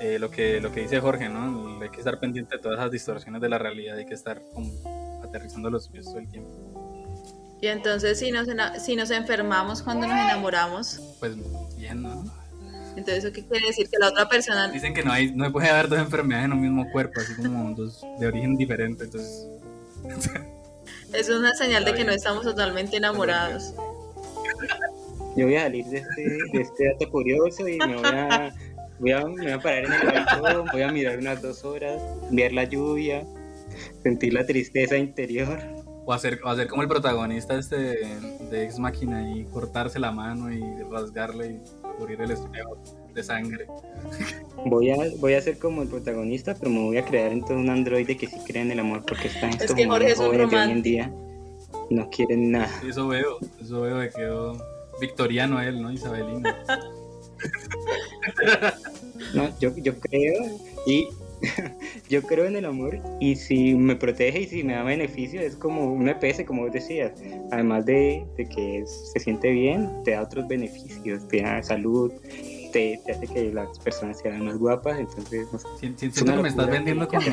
eh, 0.00 0.18
lo 0.18 0.30
que 0.30 0.60
lo 0.60 0.72
que 0.72 0.80
dice 0.80 1.00
Jorge, 1.00 1.28
¿no? 1.28 1.80
Hay 1.80 1.90
que 1.90 1.98
estar 1.98 2.18
pendiente 2.18 2.56
de 2.56 2.62
todas 2.62 2.78
esas 2.78 2.90
distorsiones 2.90 3.40
de 3.42 3.48
la 3.48 3.58
realidad, 3.58 3.98
hay 3.98 4.06
que 4.06 4.14
estar 4.14 4.42
como 4.54 5.20
aterrizando 5.22 5.70
los 5.70 5.88
pies 5.88 6.06
todo 6.06 6.18
el 6.18 6.28
tiempo. 6.28 6.50
Y 7.60 7.68
entonces 7.68 8.18
si 8.18 8.30
nos, 8.30 8.48
si 8.78 8.96
nos 8.96 9.10
enfermamos 9.10 9.82
cuando 9.82 10.06
nos 10.06 10.18
enamoramos. 10.18 11.00
Pues 11.18 11.36
bien, 11.76 12.02
¿no? 12.02 12.24
Entonces, 12.96 13.24
¿eso 13.24 13.32
qué 13.32 13.44
quiere 13.46 13.66
decir? 13.66 13.88
Que 13.90 13.98
la 13.98 14.08
otra 14.08 14.28
persona... 14.28 14.68
Dicen 14.68 14.94
que 14.94 15.02
no, 15.02 15.12
hay, 15.12 15.30
no 15.32 15.52
puede 15.52 15.68
haber 15.68 15.88
dos 15.88 15.98
enfermedades 15.98 16.46
en 16.46 16.52
un 16.54 16.60
mismo 16.62 16.90
cuerpo, 16.90 17.20
así 17.20 17.34
como 17.34 17.74
dos 17.74 18.02
de 18.18 18.26
origen 18.26 18.56
diferente, 18.56 19.04
entonces... 19.04 19.46
es 21.12 21.28
una 21.28 21.54
señal 21.54 21.84
de 21.84 21.94
que 21.94 22.04
no 22.04 22.12
estamos 22.12 22.44
totalmente 22.44 22.96
enamorados. 22.96 23.74
Yo 25.36 25.46
voy 25.46 25.56
a 25.56 25.64
salir 25.64 25.84
de 25.86 25.98
este, 25.98 26.22
de 26.52 26.60
este 26.62 26.88
dato 26.92 27.10
curioso 27.10 27.68
y 27.68 27.78
me 27.78 27.96
voy 27.96 28.06
a, 28.06 28.54
voy 28.98 29.12
a, 29.12 29.24
me 29.26 29.42
voy 29.42 29.50
a 29.50 29.60
parar 29.60 29.84
en 29.84 29.92
el 29.92 30.06
balcón, 30.06 30.66
voy 30.72 30.82
a 30.82 30.90
mirar 30.90 31.18
unas 31.18 31.42
dos 31.42 31.64
horas, 31.64 32.00
ver 32.30 32.52
la 32.52 32.64
lluvia, 32.64 33.26
sentir 34.02 34.32
la 34.32 34.46
tristeza 34.46 34.96
interior. 34.96 35.58
O 36.08 36.12
hacer, 36.12 36.38
o 36.44 36.48
hacer 36.48 36.68
como 36.68 36.82
el 36.82 36.88
protagonista 36.88 37.58
este 37.58 37.76
de, 37.76 38.20
de 38.48 38.62
Ex 38.62 38.78
Máquina 38.78 39.28
y 39.28 39.44
cortarse 39.46 39.98
la 39.98 40.12
mano 40.12 40.52
y 40.52 40.62
rasgarle 40.88 41.46
y 41.48 41.60
cubrir 41.96 42.20
el 42.20 42.30
espejo 42.30 42.76
de 43.14 43.22
sangre. 43.22 43.66
Voy 44.64 44.90
a, 44.90 44.96
voy 45.18 45.34
a 45.34 45.40
ser 45.40 45.58
como 45.58 45.82
el 45.82 45.88
protagonista, 45.88 46.54
pero 46.54 46.70
me 46.70 46.82
voy 46.82 46.98
a 46.98 47.04
crear 47.04 47.32
entonces 47.32 47.56
un 47.56 47.70
androide 47.70 48.16
que 48.16 48.26
sí 48.26 48.36
cree 48.46 48.62
en 48.62 48.72
el 48.72 48.80
amor 48.80 49.04
porque 49.06 49.28
están 49.28 49.50
estos 49.50 49.70
es 49.70 49.74
que 49.74 49.86
jóvenes 49.86 50.18
de 50.18 50.24
hoy 50.24 50.70
en 50.70 50.82
día 50.82 51.12
no 51.90 52.08
quieren 52.10 52.52
nada. 52.52 52.70
Eso 52.86 53.08
veo, 53.08 53.38
eso 53.60 53.80
veo 53.80 54.00
que 54.00 54.10
quedó 54.10 54.58
victoriano 55.00 55.60
él, 55.60 55.80
¿no? 55.82 55.92
Isabelino. 55.92 56.48
No, 59.34 59.58
yo, 59.58 59.74
yo 59.76 59.98
creo 59.98 60.34
y 60.86 61.08
yo 62.08 62.22
creo 62.22 62.46
en 62.46 62.56
el 62.56 62.64
amor 62.64 62.98
y 63.20 63.36
si 63.36 63.74
me 63.74 63.96
protege 63.96 64.40
y 64.42 64.46
si 64.46 64.62
me 64.64 64.74
da 64.74 64.82
beneficio 64.82 65.40
es 65.40 65.54
como 65.56 65.92
un 65.92 66.08
EPS, 66.08 66.44
como 66.46 66.62
vos 66.62 66.72
decías. 66.72 67.12
Además 67.52 67.84
de, 67.86 68.24
de 68.36 68.46
que 68.48 68.78
es- 68.80 69.10
se 69.12 69.20
siente 69.20 69.50
bien, 69.50 69.88
te 70.04 70.12
da 70.12 70.22
otros 70.22 70.46
beneficios, 70.48 71.26
te 71.28 71.42
da 71.42 71.62
salud, 71.62 72.12
te, 72.72 73.00
te 73.04 73.12
hace 73.12 73.26
que 73.26 73.52
las 73.52 73.78
personas 73.80 74.18
sean 74.20 74.44
más 74.44 74.56
guapas, 74.58 74.98
entonces 74.98 75.46
no 75.52 75.58
sé. 75.58 75.66
Siento, 75.78 75.98
siento 76.00 76.16
Es 76.16 76.22
una 76.22 76.36
que 76.36 76.42
me 76.42 76.48
estás 76.48 76.70
vendiendo 76.70 77.08
como, 77.08 77.24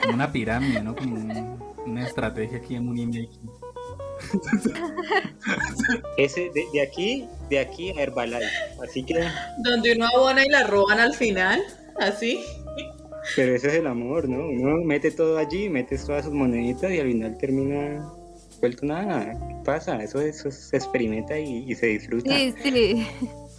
como 0.00 0.14
una 0.14 0.30
pirámide, 0.32 0.82
¿no? 0.82 0.94
Como 0.96 1.14
un- 1.16 1.58
una 1.86 2.04
estrategia 2.06 2.58
aquí 2.58 2.74
en 2.76 2.84
Munimi. 2.86 3.28
Ese 6.16 6.50
de, 6.54 6.64
de 6.72 6.82
aquí, 6.82 7.24
de 7.48 7.58
aquí 7.60 7.90
a 7.90 8.02
Herbalife. 8.02 8.44
Así 8.82 9.02
que, 9.04 9.14
Donde 9.58 9.94
uno 9.96 10.06
abona 10.14 10.44
y 10.44 10.48
la 10.48 10.64
roban 10.64 10.98
al 10.98 11.14
final, 11.14 11.60
así. 12.00 12.40
Pero 13.36 13.54
ese 13.54 13.68
es 13.68 13.74
el 13.74 13.86
amor, 13.86 14.28
¿no? 14.28 14.38
Uno 14.48 14.84
mete 14.84 15.10
todo 15.10 15.38
allí, 15.38 15.68
metes 15.68 16.04
todas 16.06 16.24
sus 16.24 16.34
moneditas 16.34 16.90
y 16.90 16.98
al 17.00 17.06
final 17.08 17.36
termina 17.38 18.08
vuelto 18.60 18.86
nada. 18.86 19.32
¿Qué 19.48 19.54
pasa? 19.64 20.02
Eso, 20.02 20.20
eso 20.20 20.50
se 20.50 20.76
experimenta 20.76 21.38
y, 21.38 21.70
y 21.70 21.74
se 21.74 21.86
disfruta. 21.86 22.30
Sí, 22.34 22.54
sí. 22.62 23.06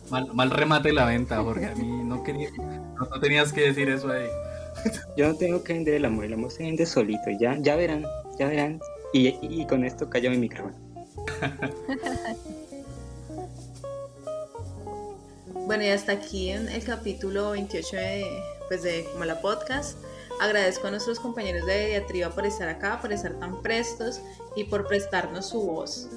Mal, 0.09 0.27
mal 0.33 0.49
remate 0.51 0.91
la 0.91 1.05
venta, 1.05 1.41
Jorge. 1.43 1.65
A 1.67 1.75
mí 1.75 1.87
no 2.03 2.23
quería, 2.23 2.49
no, 2.57 3.05
no 3.09 3.19
tenías 3.19 3.53
que 3.53 3.61
decir 3.61 3.89
eso 3.89 4.09
ahí. 4.09 4.27
Yo 5.17 5.27
no 5.27 5.35
tengo 5.35 5.63
que 5.63 5.73
vender 5.73 5.95
el 5.95 6.05
amor, 6.05 6.25
el 6.25 6.33
amor 6.33 6.51
se 6.51 6.63
vende 6.63 6.85
solito, 6.85 7.29
ya, 7.39 7.57
ya 7.59 7.75
verán, 7.75 8.05
ya 8.39 8.47
verán. 8.47 8.79
Y, 9.13 9.27
y- 9.27 9.39
y 9.61 9.65
con 9.67 9.83
esto 9.83 10.09
callo 10.09 10.29
mi 10.31 10.37
micrófono. 10.37 10.75
Bueno, 15.65 15.83
y 15.83 15.89
hasta 15.89 16.13
aquí 16.13 16.49
en 16.49 16.67
el 16.69 16.83
capítulo 16.83 17.51
28 17.51 17.95
de, 17.95 18.25
pues 18.69 18.83
de 18.83 19.05
Como 19.11 19.25
Podcast. 19.41 19.97
Agradezco 20.39 20.87
a 20.87 20.91
nuestros 20.91 21.19
compañeros 21.19 21.65
de 21.65 21.87
diatriba 21.87 22.29
por 22.29 22.45
estar 22.45 22.69
acá, 22.69 23.01
por 23.01 23.11
estar 23.11 23.33
tan 23.39 23.61
prestos 23.61 24.21
y 24.55 24.63
por 24.63 24.87
prestarnos 24.87 25.49
su 25.49 25.61
voz. 25.61 26.07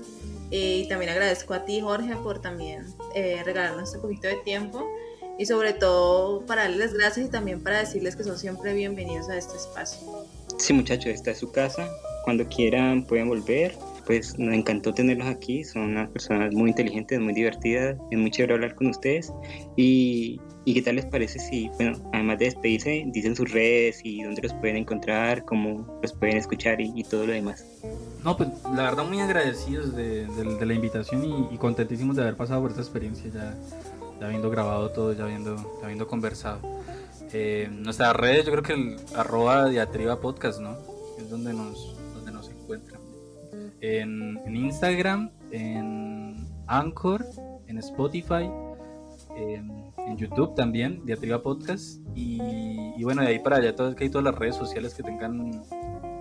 Eh, 0.53 0.83
y 0.85 0.89
también 0.89 1.11
agradezco 1.11 1.55
a 1.55 1.65
ti, 1.65 1.81
Jorge, 1.81 2.15
por 2.17 2.41
también 2.41 2.87
eh, 3.15 3.43
regalarnos 3.45 3.89
este 3.89 3.99
poquito 3.99 4.29
de 4.29 4.37
tiempo. 4.37 4.87
Y 5.39 5.47
sobre 5.47 5.73
todo 5.73 6.45
para 6.45 6.65
darles 6.65 6.93
gracias 6.93 7.27
y 7.27 7.31
también 7.31 7.63
para 7.63 7.79
decirles 7.79 8.15
que 8.15 8.23
son 8.23 8.39
siempre 8.39 8.75
bienvenidos 8.75 9.31
a 9.31 9.37
este 9.37 9.57
espacio. 9.57 10.07
Sí, 10.59 10.75
muchachos, 10.75 11.07
esta 11.07 11.31
es 11.31 11.39
su 11.39 11.51
casa. 11.51 11.89
Cuando 12.25 12.47
quieran 12.47 13.05
pueden 13.05 13.29
volver. 13.29 13.75
Pues 14.07 14.39
nos 14.39 14.55
encantó 14.55 14.93
tenerlos 14.93 15.27
aquí. 15.27 15.65
Son 15.65 15.83
unas 15.83 16.11
personas 16.11 16.53
muy 16.53 16.71
inteligentes, 16.71 17.19
muy 17.19 17.33
divertidas. 17.33 17.97
Es 18.11 18.19
muy 18.19 18.31
chévere 18.31 18.55
hablar 18.55 18.75
con 18.75 18.89
ustedes. 18.89 19.33
Y, 19.77 20.39
y 20.65 20.75
qué 20.75 20.83
tal 20.83 20.97
les 20.97 21.07
parece 21.07 21.39
si, 21.39 21.69
bueno, 21.71 21.99
además 22.13 22.39
de 22.39 22.45
despedirse, 22.47 23.05
dicen 23.09 23.35
sus 23.35 23.51
redes 23.51 24.01
y 24.05 24.23
dónde 24.23 24.43
los 24.43 24.55
pueden 24.55 24.77
encontrar, 24.77 25.45
cómo 25.45 25.99
los 26.03 26.13
pueden 26.13 26.37
escuchar 26.37 26.81
y, 26.81 27.03
todo 27.05 27.27
lo 27.27 27.33
demás. 27.33 27.65
No, 28.23 28.37
pues 28.37 28.49
la 28.75 28.83
verdad 28.83 29.05
muy 29.05 29.21
agradecidos 29.21 29.97
de, 29.97 30.27
de- 30.27 30.67
la 30.67 30.75
invitación 30.75 31.25
y, 31.25 31.55
y 31.55 31.59
contentísimos 31.59 32.15
de 32.17 32.23
haber 32.23 32.37
pasado 32.37 32.61
por 32.63 32.71
esta 32.71 32.83
experiencia 32.83 33.31
ya, 33.35 33.55
ya 34.21 34.27
habiendo 34.27 34.49
grabado 34.51 34.91
todo, 34.91 35.13
ya 35.13 35.25
habiendo, 35.25 35.57
ya 35.81 35.85
habiendo 35.85 36.07
conversado. 36.07 36.61
Eh, 37.33 37.69
nuestras 37.73 38.15
redes, 38.15 38.45
yo 38.47 38.53
creo 38.53 38.63
que 38.63 38.73
el 38.75 38.97
arroba 39.17 39.69
diatriba 39.69 40.21
podcast, 40.21 40.61
¿no? 40.61 40.77
Es 41.19 41.29
donde 41.31 41.53
nos, 41.55 41.97
donde 42.15 42.31
nos 42.31 42.49
encuentran. 42.51 43.01
En, 43.81 44.39
en 44.47 44.57
Instagram, 44.57 45.31
en 45.51 46.47
Anchor, 46.69 47.27
en 47.67 47.79
Spotify, 47.79 48.49
en, 49.37 49.92
en 50.07 50.17
YouTube 50.17 50.55
también, 50.55 51.05
diatriba 51.05 51.43
podcast. 51.43 52.01
Y, 52.15 53.03
bueno, 53.03 53.23
de 53.23 53.29
ahí 53.29 53.39
para 53.39 53.57
allá, 53.57 53.75
todas, 53.75 53.95
que 53.95 54.05
hay 54.05 54.11
todas 54.11 54.25
las 54.25 54.35
redes 54.35 54.57
sociales 54.57 54.95
que 54.95 55.03
tengan, 55.03 55.63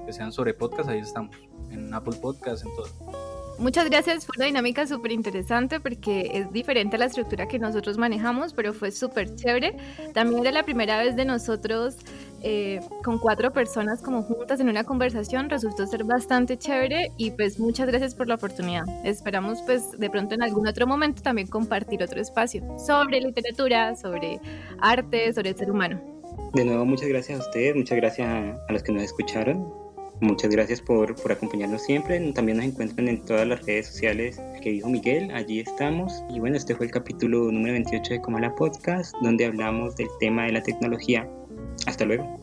que 0.06 0.14
sean 0.14 0.32
sobre 0.32 0.54
podcast, 0.54 0.90
ahí 0.90 1.00
estamos. 1.00 1.36
En 1.70 1.94
Apple 1.94 2.16
Podcast, 2.22 2.66
en 2.66 2.76
todo. 2.76 2.88
Muchas 3.58 3.90
gracias, 3.90 4.26
fue 4.26 4.34
una 4.38 4.46
dinámica 4.46 4.88
súper 4.88 5.12
interesante 5.12 5.80
porque 5.80 6.32
es 6.34 6.52
diferente 6.52 6.96
a 6.96 7.00
la 7.00 7.06
estructura 7.06 7.48
que 7.48 7.60
nosotros 7.60 7.98
manejamos, 7.98 8.54
pero 8.54 8.74
fue 8.74 8.90
súper 8.92 9.36
chévere. 9.36 9.78
También 10.14 10.42
era 10.42 10.52
la 10.52 10.64
primera 10.64 10.98
vez 10.98 11.16
de 11.16 11.26
nosotros 11.26 11.98
eh, 12.44 12.80
con 13.04 13.20
cuatro 13.20 13.52
personas 13.52 14.02
como 14.02 14.24
juntas 14.24 14.60
en 14.60 14.70
una 14.70 14.84
conversación, 14.84 15.50
resultó 15.50 15.86
ser 15.86 16.04
bastante 16.04 16.58
chévere 16.58 17.12
y 17.18 17.32
pues 17.32 17.60
muchas 17.60 17.88
gracias 17.88 18.16
por 18.16 18.28
la 18.28 18.36
oportunidad. 18.36 18.84
Esperamos 19.06 19.62
pues 19.66 19.92
de 20.00 20.10
pronto 20.10 20.36
en 20.36 20.44
algún 20.44 20.68
otro 20.68 20.88
momento 20.88 21.22
también 21.22 21.48
compartir 21.48 22.02
otro 22.04 22.20
espacio 22.20 22.64
sobre 22.80 23.22
literatura, 23.22 23.96
sobre 23.96 24.40
arte, 24.80 25.32
sobre 25.34 25.50
el 25.50 25.56
ser 25.56 25.72
humano. 25.72 26.02
De 26.54 26.66
nuevo, 26.66 26.86
muchas 26.86 27.08
gracias 27.08 27.40
a 27.40 27.44
ustedes, 27.44 27.76
muchas 27.76 27.98
gracias 27.98 28.28
a, 28.28 28.72
los 28.72 28.84
que 28.84 28.92
nos 28.92 29.04
escucharon. 29.04 29.72
Muchas 30.20 30.52
gracias 30.52 30.82
por, 30.82 31.16
por 31.16 31.32
acompañarnos 31.32 31.84
siempre. 31.84 32.20
También 32.34 32.58
nos 32.58 32.68
encuentran 32.68 33.08
en 33.08 33.26
todas 33.26 33.48
las 33.48 33.66
redes 33.66 33.88
sociales 33.88 34.40
que 34.62 34.72
dijo 34.72 34.88
Miguel. 34.88 35.32
Allí 35.32 35.62
estamos. 35.62 36.24
Y 36.30 36.40
bueno, 36.40 36.58
este 36.58 36.76
fue 36.76 36.86
el 36.86 36.92
capítulo 36.92 37.52
número 37.52 37.74
28 37.74 38.14
de 38.14 38.22
Comala 38.22 38.54
Podcast, 38.54 39.16
donde 39.22 39.46
hablamos 39.46 39.96
del 39.96 40.10
tema 40.20 40.46
de 40.46 40.52
la 40.52 40.62
tecnología. 40.62 41.28
Hasta 41.86 42.06
luego. 42.06 42.41